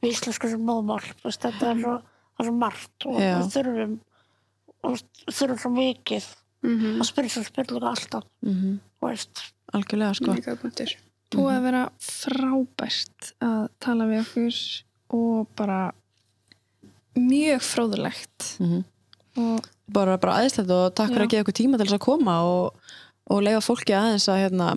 við 0.00 0.14
íslensku 0.14 0.48
sem 0.48 0.64
móðmál 0.64 1.02
þetta 1.02 1.50
er 1.50 1.82
svo, 1.82 1.98
það 2.00 2.44
er 2.44 2.48
svo 2.48 2.54
margt 2.62 3.08
og 3.10 3.18
Já. 3.20 3.34
við 3.34 3.50
þurfum 3.56 3.98
og 4.84 4.96
við 4.96 5.36
þurfum 5.38 5.60
svo 5.64 5.72
mikið 5.74 6.30
-hmm. 6.64 7.00
að 7.00 7.08
spyrja 7.08 7.34
svo 7.34 7.44
spurninga 7.48 7.90
alltaf. 7.90 8.28
Mhm. 8.44 8.78
Algjörlega, 9.74 10.14
sko. 10.14 10.34
búið 11.34 11.56
að 11.56 11.64
vera 11.66 11.82
frábært 11.98 13.32
að 13.42 13.68
tala 13.82 14.06
við 14.06 14.20
okkur 14.22 14.58
og 15.18 15.48
bara 15.58 15.78
mjög 17.18 17.62
fróðulegt 17.62 18.48
og 19.38 19.66
bara, 19.90 20.16
bara 20.18 20.38
aðeinslegt 20.40 20.70
og 20.74 20.94
takk 20.96 21.10
fyrir 21.12 21.24
Já. 21.24 21.28
að 21.28 21.32
gefa 21.34 21.44
ykkur 21.44 21.58
tíma 21.60 21.78
til 21.80 21.86
þess 21.88 21.98
að 21.98 22.04
koma 22.06 22.34
og, 22.48 22.64
og 23.30 23.42
leifa 23.44 23.62
fólki 23.66 23.94
aðeins 23.96 24.28
að 24.32 24.40
hérna, 24.44 24.68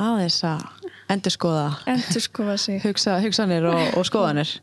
aðeins 0.00 0.40
að 0.46 0.64
endur 1.10 1.34
skoða 1.34 1.68
endur 1.90 2.24
skoða 2.24 2.56
sig 2.62 2.80
hugsa, 2.86 3.18
hugsanir 3.24 3.66
og, 3.70 3.80
og 3.98 4.06
skoðanir 4.08 4.56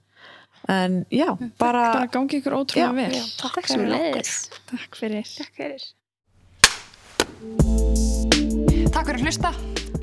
en 0.72 1.02
já, 1.14 1.30
bara 1.62 1.86
bara 1.94 2.08
gangi 2.12 2.42
ykkur 2.42 2.58
ótrúlega 2.60 2.90
Já. 2.90 2.96
vel 2.98 3.14
Já, 3.16 3.24
takk 3.40 3.56
Takk 3.62 3.68
fyrir 3.72 3.94
okkur. 3.96 4.26
takk 4.72 5.00
fyrir 5.00 5.26
Takk 5.38 5.54
fyrir. 5.62 5.82
Takk 8.92 9.06
fyrir 9.08 9.20
að 9.22 9.26
hlusta. 9.28 9.52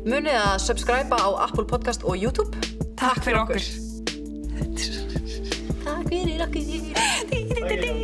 munið 0.05 0.37
að 0.39 0.55
subscribe 0.65 1.19
á 1.19 1.29
Apple 1.49 1.67
Podcast 1.69 2.05
og 2.05 2.17
YouTube 2.21 2.53
Takk 2.97 3.25
fyrir 3.27 3.41
okkur. 3.43 3.65
querer 6.05 6.43
a. 6.43 8.04